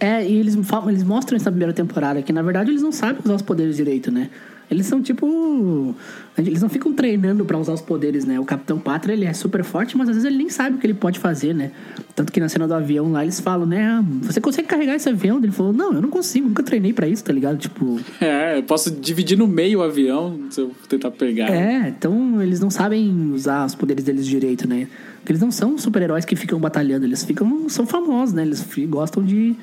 É, 0.00 0.24
e 0.28 0.36
eles, 0.38 0.54
falam- 0.66 0.90
eles 0.90 1.02
mostram 1.02 1.36
nessa 1.36 1.50
primeira 1.50 1.72
temporada 1.72 2.22
que, 2.22 2.32
na 2.32 2.42
verdade, 2.42 2.70
eles 2.70 2.82
não 2.82 2.92
sabem 2.92 3.20
usar 3.24 3.34
os 3.34 3.42
poderes 3.42 3.76
direito, 3.76 4.12
né? 4.12 4.30
Eles 4.70 4.86
são 4.86 5.00
tipo. 5.02 5.94
Eles 6.36 6.62
não 6.62 6.68
ficam 6.68 6.92
treinando 6.92 7.44
pra 7.44 7.58
usar 7.58 7.72
os 7.72 7.80
poderes, 7.80 8.24
né? 8.24 8.38
O 8.38 8.44
Capitão 8.44 8.78
Pátria, 8.78 9.12
ele 9.12 9.24
é 9.24 9.32
super 9.32 9.64
forte, 9.64 9.96
mas 9.96 10.08
às 10.08 10.14
vezes 10.14 10.24
ele 10.28 10.36
nem 10.38 10.48
sabe 10.48 10.76
o 10.76 10.78
que 10.78 10.86
ele 10.86 10.94
pode 10.94 11.18
fazer, 11.18 11.52
né? 11.52 11.72
Tanto 12.14 12.30
que 12.32 12.38
na 12.38 12.48
cena 12.48 12.68
do 12.68 12.74
avião 12.74 13.10
lá 13.10 13.22
eles 13.24 13.40
falam, 13.40 13.66
né? 13.66 13.84
"Ah, 13.84 14.04
Você 14.22 14.40
consegue 14.40 14.68
carregar 14.68 14.94
esse 14.94 15.08
avião? 15.08 15.38
Ele 15.38 15.50
falou, 15.50 15.72
não, 15.72 15.92
eu 15.94 16.00
não 16.02 16.10
consigo, 16.10 16.46
nunca 16.48 16.62
treinei 16.62 16.92
pra 16.92 17.08
isso, 17.08 17.24
tá 17.24 17.32
ligado? 17.32 17.58
Tipo. 17.58 17.98
É, 18.20 18.58
eu 18.58 18.62
posso 18.62 18.90
dividir 18.90 19.36
no 19.36 19.48
meio 19.48 19.80
o 19.80 19.82
avião 19.82 20.38
se 20.50 20.60
eu 20.60 20.70
tentar 20.88 21.10
pegar. 21.10 21.50
É, 21.50 21.88
então 21.88 22.40
eles 22.40 22.60
não 22.60 22.70
sabem 22.70 23.32
usar 23.32 23.66
os 23.66 23.74
poderes 23.74 24.04
deles 24.04 24.24
direito, 24.26 24.68
né? 24.68 24.86
Porque 25.18 25.32
eles 25.32 25.42
não 25.42 25.50
são 25.50 25.76
super-heróis 25.76 26.24
que 26.24 26.36
ficam 26.36 26.60
batalhando, 26.60 27.04
eles 27.04 27.24
ficam. 27.24 27.68
são 27.68 27.84
famosos, 27.84 28.32
né? 28.34 28.42
Eles 28.42 28.64
gostam 28.88 29.24
de. 29.24 29.56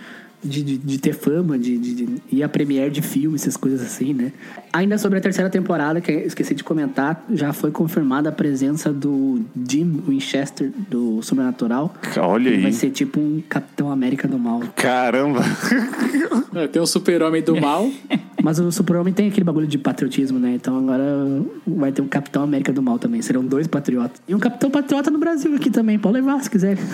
De, 0.45 0.61
de, 0.63 0.77
de 0.77 0.97
ter 0.99 1.13
fama, 1.13 1.57
de, 1.57 1.77
de, 1.77 1.93
de 1.95 2.07
ir 2.31 2.43
a 2.43 2.49
premiere 2.49 2.91
de 2.91 3.01
filme, 3.01 3.35
essas 3.35 3.57
coisas 3.57 3.81
assim, 3.81 4.13
né? 4.13 4.31
Ainda 4.71 4.97
sobre 4.97 5.17
a 5.17 5.21
terceira 5.21 5.49
temporada, 5.49 5.99
que 5.99 6.11
eu 6.11 6.19
esqueci 6.19 6.53
de 6.53 6.63
comentar, 6.63 7.25
já 7.33 7.51
foi 7.51 7.71
confirmada 7.71 8.29
a 8.29 8.31
presença 8.31 8.93
do 8.93 9.41
Jim 9.67 10.03
Winchester, 10.07 10.71
do 10.89 11.21
Sobrenatural. 11.21 11.93
Olha 12.17 12.49
Ele 12.49 12.57
vai 12.57 12.65
aí. 12.67 12.73
ser 12.73 12.91
tipo 12.91 13.19
um 13.19 13.41
Capitão 13.49 13.91
América 13.91 14.27
do 14.27 14.37
Mal. 14.37 14.61
Caramba. 14.75 15.41
É, 16.53 16.67
Tem 16.67 16.81
o 16.81 16.85
super-homem 16.85 17.41
do 17.41 17.59
mal. 17.59 17.89
Mas 18.43 18.59
o 18.59 18.71
Super-Homem 18.71 19.11
tem 19.11 19.27
aquele 19.27 19.43
bagulho 19.43 19.65
de 19.65 19.77
patriotismo, 19.77 20.37
né? 20.37 20.53
Então 20.53 20.77
agora 20.77 21.03
vai 21.65 21.91
ter 21.91 22.03
um 22.03 22.07
Capitão 22.07 22.43
América 22.43 22.71
do 22.71 22.79
Mal 22.79 22.99
também. 22.99 23.19
Serão 23.21 23.43
dois 23.43 23.65
patriotas. 23.65 24.21
E 24.27 24.35
um 24.35 24.39
Capitão 24.39 24.69
Patriota 24.69 25.09
no 25.09 25.17
Brasil 25.17 25.55
aqui 25.55 25.71
também. 25.71 25.97
Pode 25.97 26.13
levar 26.13 26.43
se 26.43 26.49
quiser. 26.49 26.77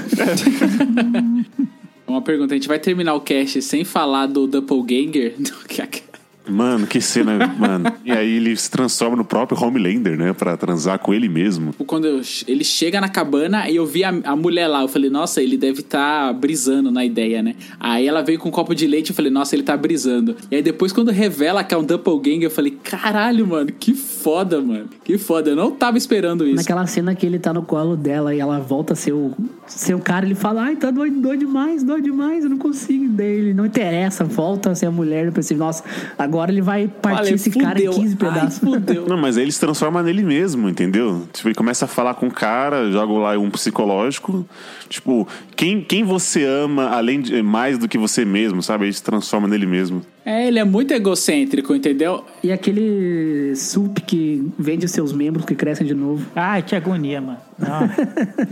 Uma 2.08 2.22
pergunta, 2.22 2.54
a 2.54 2.58
gente 2.58 2.68
vai 2.68 2.80
terminar 2.80 3.14
o 3.14 3.22
cast 3.22 3.62
sem 3.62 3.84
falar 3.84 4.26
do 4.26 4.48
Doppelganger? 4.48 5.36
Mano, 6.50 6.88
que 6.88 7.00
cena, 7.00 7.48
mano. 7.58 7.92
E 8.04 8.12
aí 8.12 8.36
ele 8.38 8.56
se 8.56 8.70
transforma 8.70 9.16
no 9.16 9.24
próprio 9.26 9.58
Homelander, 9.62 10.18
né? 10.18 10.34
Pra 10.34 10.58
transar 10.58 11.00
com 11.00 11.14
ele 11.14 11.30
mesmo. 11.30 11.74
Quando 11.86 12.06
eu- 12.08 12.22
ele 12.48 12.64
chega 12.64 13.00
na 13.00 13.08
cabana 13.10 13.70
e 13.70 13.76
eu 13.76 13.86
vi 13.86 14.04
a, 14.04 14.10
a 14.24 14.36
mulher 14.36 14.68
lá, 14.68 14.82
eu 14.82 14.88
falei, 14.88 15.10
nossa, 15.10 15.42
ele 15.42 15.58
deve 15.58 15.82
estar 15.82 16.34
brisando 16.34 16.92
na 16.92 17.06
ideia, 17.06 17.42
né? 17.44 17.56
Aí 17.80 18.08
ela 18.08 18.22
veio 18.22 18.40
com 18.40 18.50
um 18.50 18.52
copo 18.52 18.74
de 18.74 18.88
leite, 18.88 19.10
eu 19.12 19.16
falei, 19.16 19.32
nossa, 19.32 19.56
ele 19.56 19.64
tá 19.64 19.78
brisando. 19.78 20.36
E 20.50 20.56
aí 20.56 20.62
depois, 20.62 20.92
quando 20.92 21.12
revela 21.12 21.64
que 21.64 21.74
é 21.74 21.78
um 21.78 21.84
Doppelganger, 21.84 22.44
eu 22.44 22.52
falei, 22.52 22.72
caralho, 22.84 23.46
mano, 23.48 23.72
que 23.72 23.94
foda, 23.94 24.60
mano. 24.62 24.88
Que 25.04 25.18
foda, 25.18 25.52
eu 25.52 25.56
não 25.56 25.72
tava 25.72 25.98
esperando 25.98 26.46
isso. 26.46 26.56
Naquela 26.56 26.86
cena 26.88 27.14
que 27.16 27.26
ele 27.26 27.38
tá 27.40 27.54
no 27.54 27.62
colo 27.62 27.96
dela 27.96 28.34
e 28.34 28.40
ela 28.40 28.60
volta 28.60 28.94
a 28.94 28.96
ser 28.96 29.14
o, 29.14 29.32
ser 29.68 29.94
o 29.94 30.00
cara, 30.00 30.26
ele 30.26 30.36
fala, 30.36 30.64
ai, 30.64 30.76
tá 30.76 30.90
doido, 30.92 31.20
doido 31.22 31.40
demais, 31.42 31.84
doido 31.84 32.04
demais, 32.06 32.44
eu 32.44 32.50
não 32.50 32.58
consigo. 32.58 33.08
Daí 33.10 33.28
ele 33.28 33.54
não 33.54 33.66
interessa, 33.66 34.24
volta 34.24 34.72
a 34.72 34.76
ser 34.76 34.88
a 34.88 34.92
mulher. 34.92 35.26
Eu 35.26 35.32
pensei, 35.32 35.56
nossa, 35.56 35.84
agora 36.18 36.31
ele 36.52 36.62
vai 36.62 36.88
partir 36.88 37.18
Falei, 37.18 37.34
esse 37.34 37.52
cara 37.52 37.80
em 37.82 37.86
fudeu. 37.88 38.02
15 38.02 38.18
Ai, 38.20 38.34
pedaços. 38.34 38.60
fudeu. 38.60 39.08
Não, 39.08 39.18
mas 39.18 39.38
aí 39.38 39.44
ele 39.44 39.52
se 39.52 39.60
transforma 39.60 40.02
nele 40.04 40.24
mesmo, 40.24 40.70
entendeu? 40.70 41.28
Tipo, 41.34 41.50
ele 41.50 41.56
começa 41.56 41.86
a 41.86 41.88
falar 41.88 42.14
com 42.14 42.28
o 42.28 42.32
cara, 42.32 42.92
joga 42.92 43.14
lá 43.14 43.38
um 43.38 43.50
psicológico. 43.50 44.46
Tipo, 44.90 45.28
quem, 45.56 45.82
quem 45.82 46.04
você 46.04 46.44
ama 46.46 46.90
além 46.90 47.22
de 47.22 47.42
mais 47.42 47.78
do 47.78 47.88
que 47.88 47.98
você 47.98 48.24
mesmo, 48.26 48.62
sabe? 48.62 48.86
Ele 48.86 48.94
se 48.94 49.04
transforma 49.04 49.48
nele 49.48 49.66
mesmo. 49.66 50.02
É, 50.24 50.48
ele 50.48 50.60
é 50.60 50.64
muito 50.64 50.94
egocêntrico, 50.94 51.74
entendeu? 51.74 52.24
E 52.44 52.52
aquele 52.52 53.56
sup 53.56 54.00
que 54.02 54.48
vende 54.58 54.86
os 54.86 54.92
seus 54.92 55.12
membros 55.12 55.46
que 55.46 55.56
crescem 55.56 55.86
de 55.88 55.96
novo. 55.96 56.26
Ai, 56.36 56.62
que 56.62 56.76
agonia, 56.76 57.20
mano. 57.20 57.40
Não. 57.58 57.90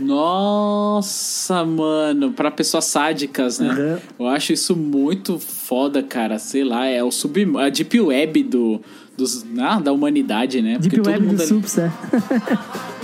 Nossa, 0.04 1.64
mano, 1.64 2.32
pra 2.32 2.50
pessoas 2.50 2.86
sádicas, 2.86 3.58
né? 3.60 3.72
Uhum. 4.18 4.26
Eu 4.26 4.26
acho 4.28 4.52
isso 4.52 4.74
muito 4.74 5.38
foda, 5.38 6.02
cara. 6.02 6.38
Sei 6.38 6.64
lá, 6.64 6.86
é 6.86 7.02
o 7.04 7.10
sub, 7.12 7.56
a 7.58 7.68
deep 7.68 8.00
web 8.00 8.42
do, 8.42 8.80
dos, 9.16 9.46
ah, 9.58 9.78
da 9.78 9.92
humanidade, 9.92 10.60
né? 10.60 10.76
Deep 10.78 11.00
Web 11.08 11.26
do 11.26 11.36
ali- 11.36 11.46
Sups, 11.46 11.78
é. 11.78 11.90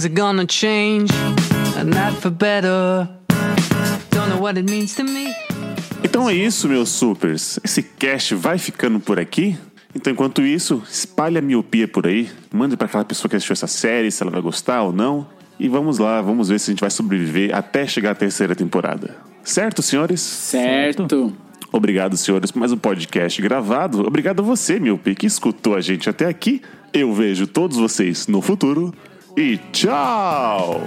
Things 0.00 0.06
are 0.06 0.14
gonna 0.14 0.46
change, 0.48 1.12
and 1.76 1.90
not 1.90 2.16
for 2.22 2.30
better. 2.30 3.06
Don't 4.10 4.30
know 4.30 4.40
what 4.40 4.58
it 4.58 4.70
means 4.70 4.94
to 4.94 5.04
me. 5.04 5.26
Então 6.02 6.26
é 6.26 6.32
isso, 6.32 6.66
meus 6.70 6.88
supers. 6.88 7.60
Esse 7.62 7.82
cast 7.82 8.34
vai 8.34 8.56
ficando 8.56 8.98
por 8.98 9.20
aqui. 9.20 9.58
Então, 9.94 10.10
enquanto 10.10 10.40
isso, 10.40 10.82
espalhe 10.90 11.36
a 11.36 11.42
miopia 11.42 11.86
por 11.86 12.06
aí. 12.06 12.30
Mande 12.50 12.78
pra 12.78 12.86
aquela 12.86 13.04
pessoa 13.04 13.28
que 13.28 13.36
assistiu 13.36 13.52
essa 13.52 13.66
série, 13.66 14.10
se 14.10 14.22
ela 14.22 14.30
vai 14.30 14.40
gostar 14.40 14.82
ou 14.82 14.90
não. 14.90 15.26
E 15.58 15.68
vamos 15.68 15.98
lá, 15.98 16.22
vamos 16.22 16.48
ver 16.48 16.58
se 16.58 16.70
a 16.70 16.72
gente 16.72 16.80
vai 16.80 16.90
sobreviver 16.90 17.54
até 17.54 17.86
chegar 17.86 18.12
à 18.12 18.14
terceira 18.14 18.54
temporada. 18.54 19.18
Certo, 19.44 19.82
senhores? 19.82 20.20
Certo. 20.20 21.36
Obrigado, 21.70 22.16
senhores, 22.16 22.50
por 22.50 22.58
mais 22.58 22.72
um 22.72 22.78
podcast 22.78 23.42
gravado. 23.42 24.06
Obrigado 24.06 24.40
a 24.40 24.42
você, 24.42 24.80
Miopi, 24.80 25.14
que 25.14 25.26
escutou 25.26 25.74
a 25.74 25.80
gente 25.82 26.08
até 26.08 26.24
aqui. 26.24 26.62
Eu 26.90 27.12
vejo 27.12 27.46
todos 27.46 27.76
vocês 27.76 28.26
no 28.28 28.40
futuro. 28.40 28.94
y 29.36 29.60
chao. 29.72 30.80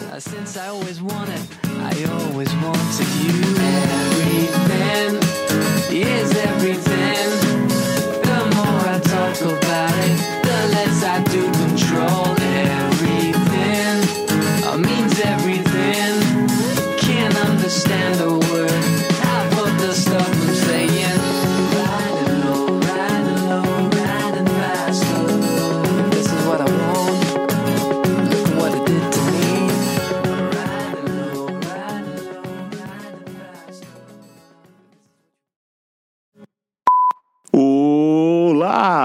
is 5.94 6.36
everything. 6.36 6.93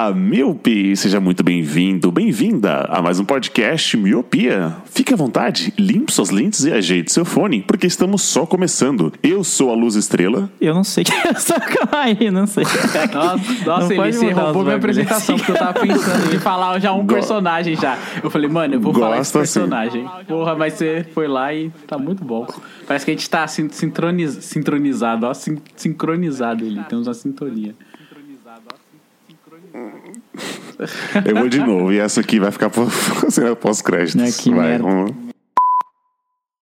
Olá, 0.09 0.17
Miope! 0.17 0.97
Seja 0.97 1.21
muito 1.21 1.45
bem-vindo, 1.45 2.11
bem-vinda 2.11 2.87
a 2.89 3.03
mais 3.03 3.21
um 3.21 3.27
podcast 3.27 3.95
Miopia. 3.95 4.75
Fique 4.87 5.13
à 5.13 5.17
vontade, 5.19 5.71
limpe 5.79 6.11
suas 6.11 6.31
lentes 6.31 6.65
e 6.65 6.73
ajeite 6.73 7.13
seu 7.13 7.27
fone, 7.27 7.61
porque 7.61 7.87
estamos 7.87 8.23
só 8.23 8.47
começando. 8.47 9.13
Eu 9.23 9.45
sou 9.45 9.71
a 9.71 9.75
Luz 9.75 9.97
Estrela. 9.97 10.51
Eu 10.59 10.73
não 10.73 10.83
sei 10.83 11.05
que 11.05 11.13
é 11.13 11.29
essa 11.29 11.61
aí, 11.93 12.31
não 12.31 12.47
sei. 12.47 12.65
Nossa, 13.13 13.65
nossa 13.67 13.95
Não 13.95 14.05
ele 14.07 14.19
mudar 14.31 14.43
roubou 14.45 14.65
minha 14.65 14.77
apresentação, 14.77 15.37
porque 15.37 15.53
eu 15.53 15.57
tava 15.59 15.75
pensando 15.81 16.35
em 16.35 16.39
falar 16.39 16.79
já 16.79 16.91
um 16.95 17.05
Go- 17.07 17.13
personagem 17.13 17.77
já. 17.77 17.99
Eu 18.23 18.31
falei, 18.31 18.49
mano, 18.49 18.77
eu 18.77 18.81
vou 18.81 18.95
falar 18.95 19.19
esse 19.21 19.31
Gosta 19.35 19.39
personagem. 19.41 20.09
Porra, 20.27 20.55
mas 20.55 20.73
você 20.73 21.05
foi 21.13 21.29
lá 21.29 21.53
e 21.53 21.71
tá 21.87 21.99
muito 21.99 22.25
bom. 22.25 22.47
Parece 22.87 23.05
que 23.05 23.11
a 23.11 23.15
gente 23.15 23.29
tá 23.29 23.47
sin- 23.47 23.69
sintroniz- 23.69 24.39
sincronizado, 24.43 25.27
ó, 25.27 25.35
sin- 25.35 25.59
sincronizado 25.77 26.65
ele. 26.65 26.81
Temos 26.89 27.07
uma 27.07 27.13
sintonia. 27.15 27.75
Eu 31.25 31.37
vou 31.37 31.49
de 31.49 31.59
novo, 31.59 31.93
e 31.93 31.99
essa 31.99 32.21
aqui 32.21 32.39
vai 32.39 32.51
ficar 32.51 32.71
pós-créditos. 33.61 34.15
Né, 34.15 34.31
que 34.31 34.51
vai, 34.51 34.69
merda. 34.69 34.85
vamos. 34.85 35.28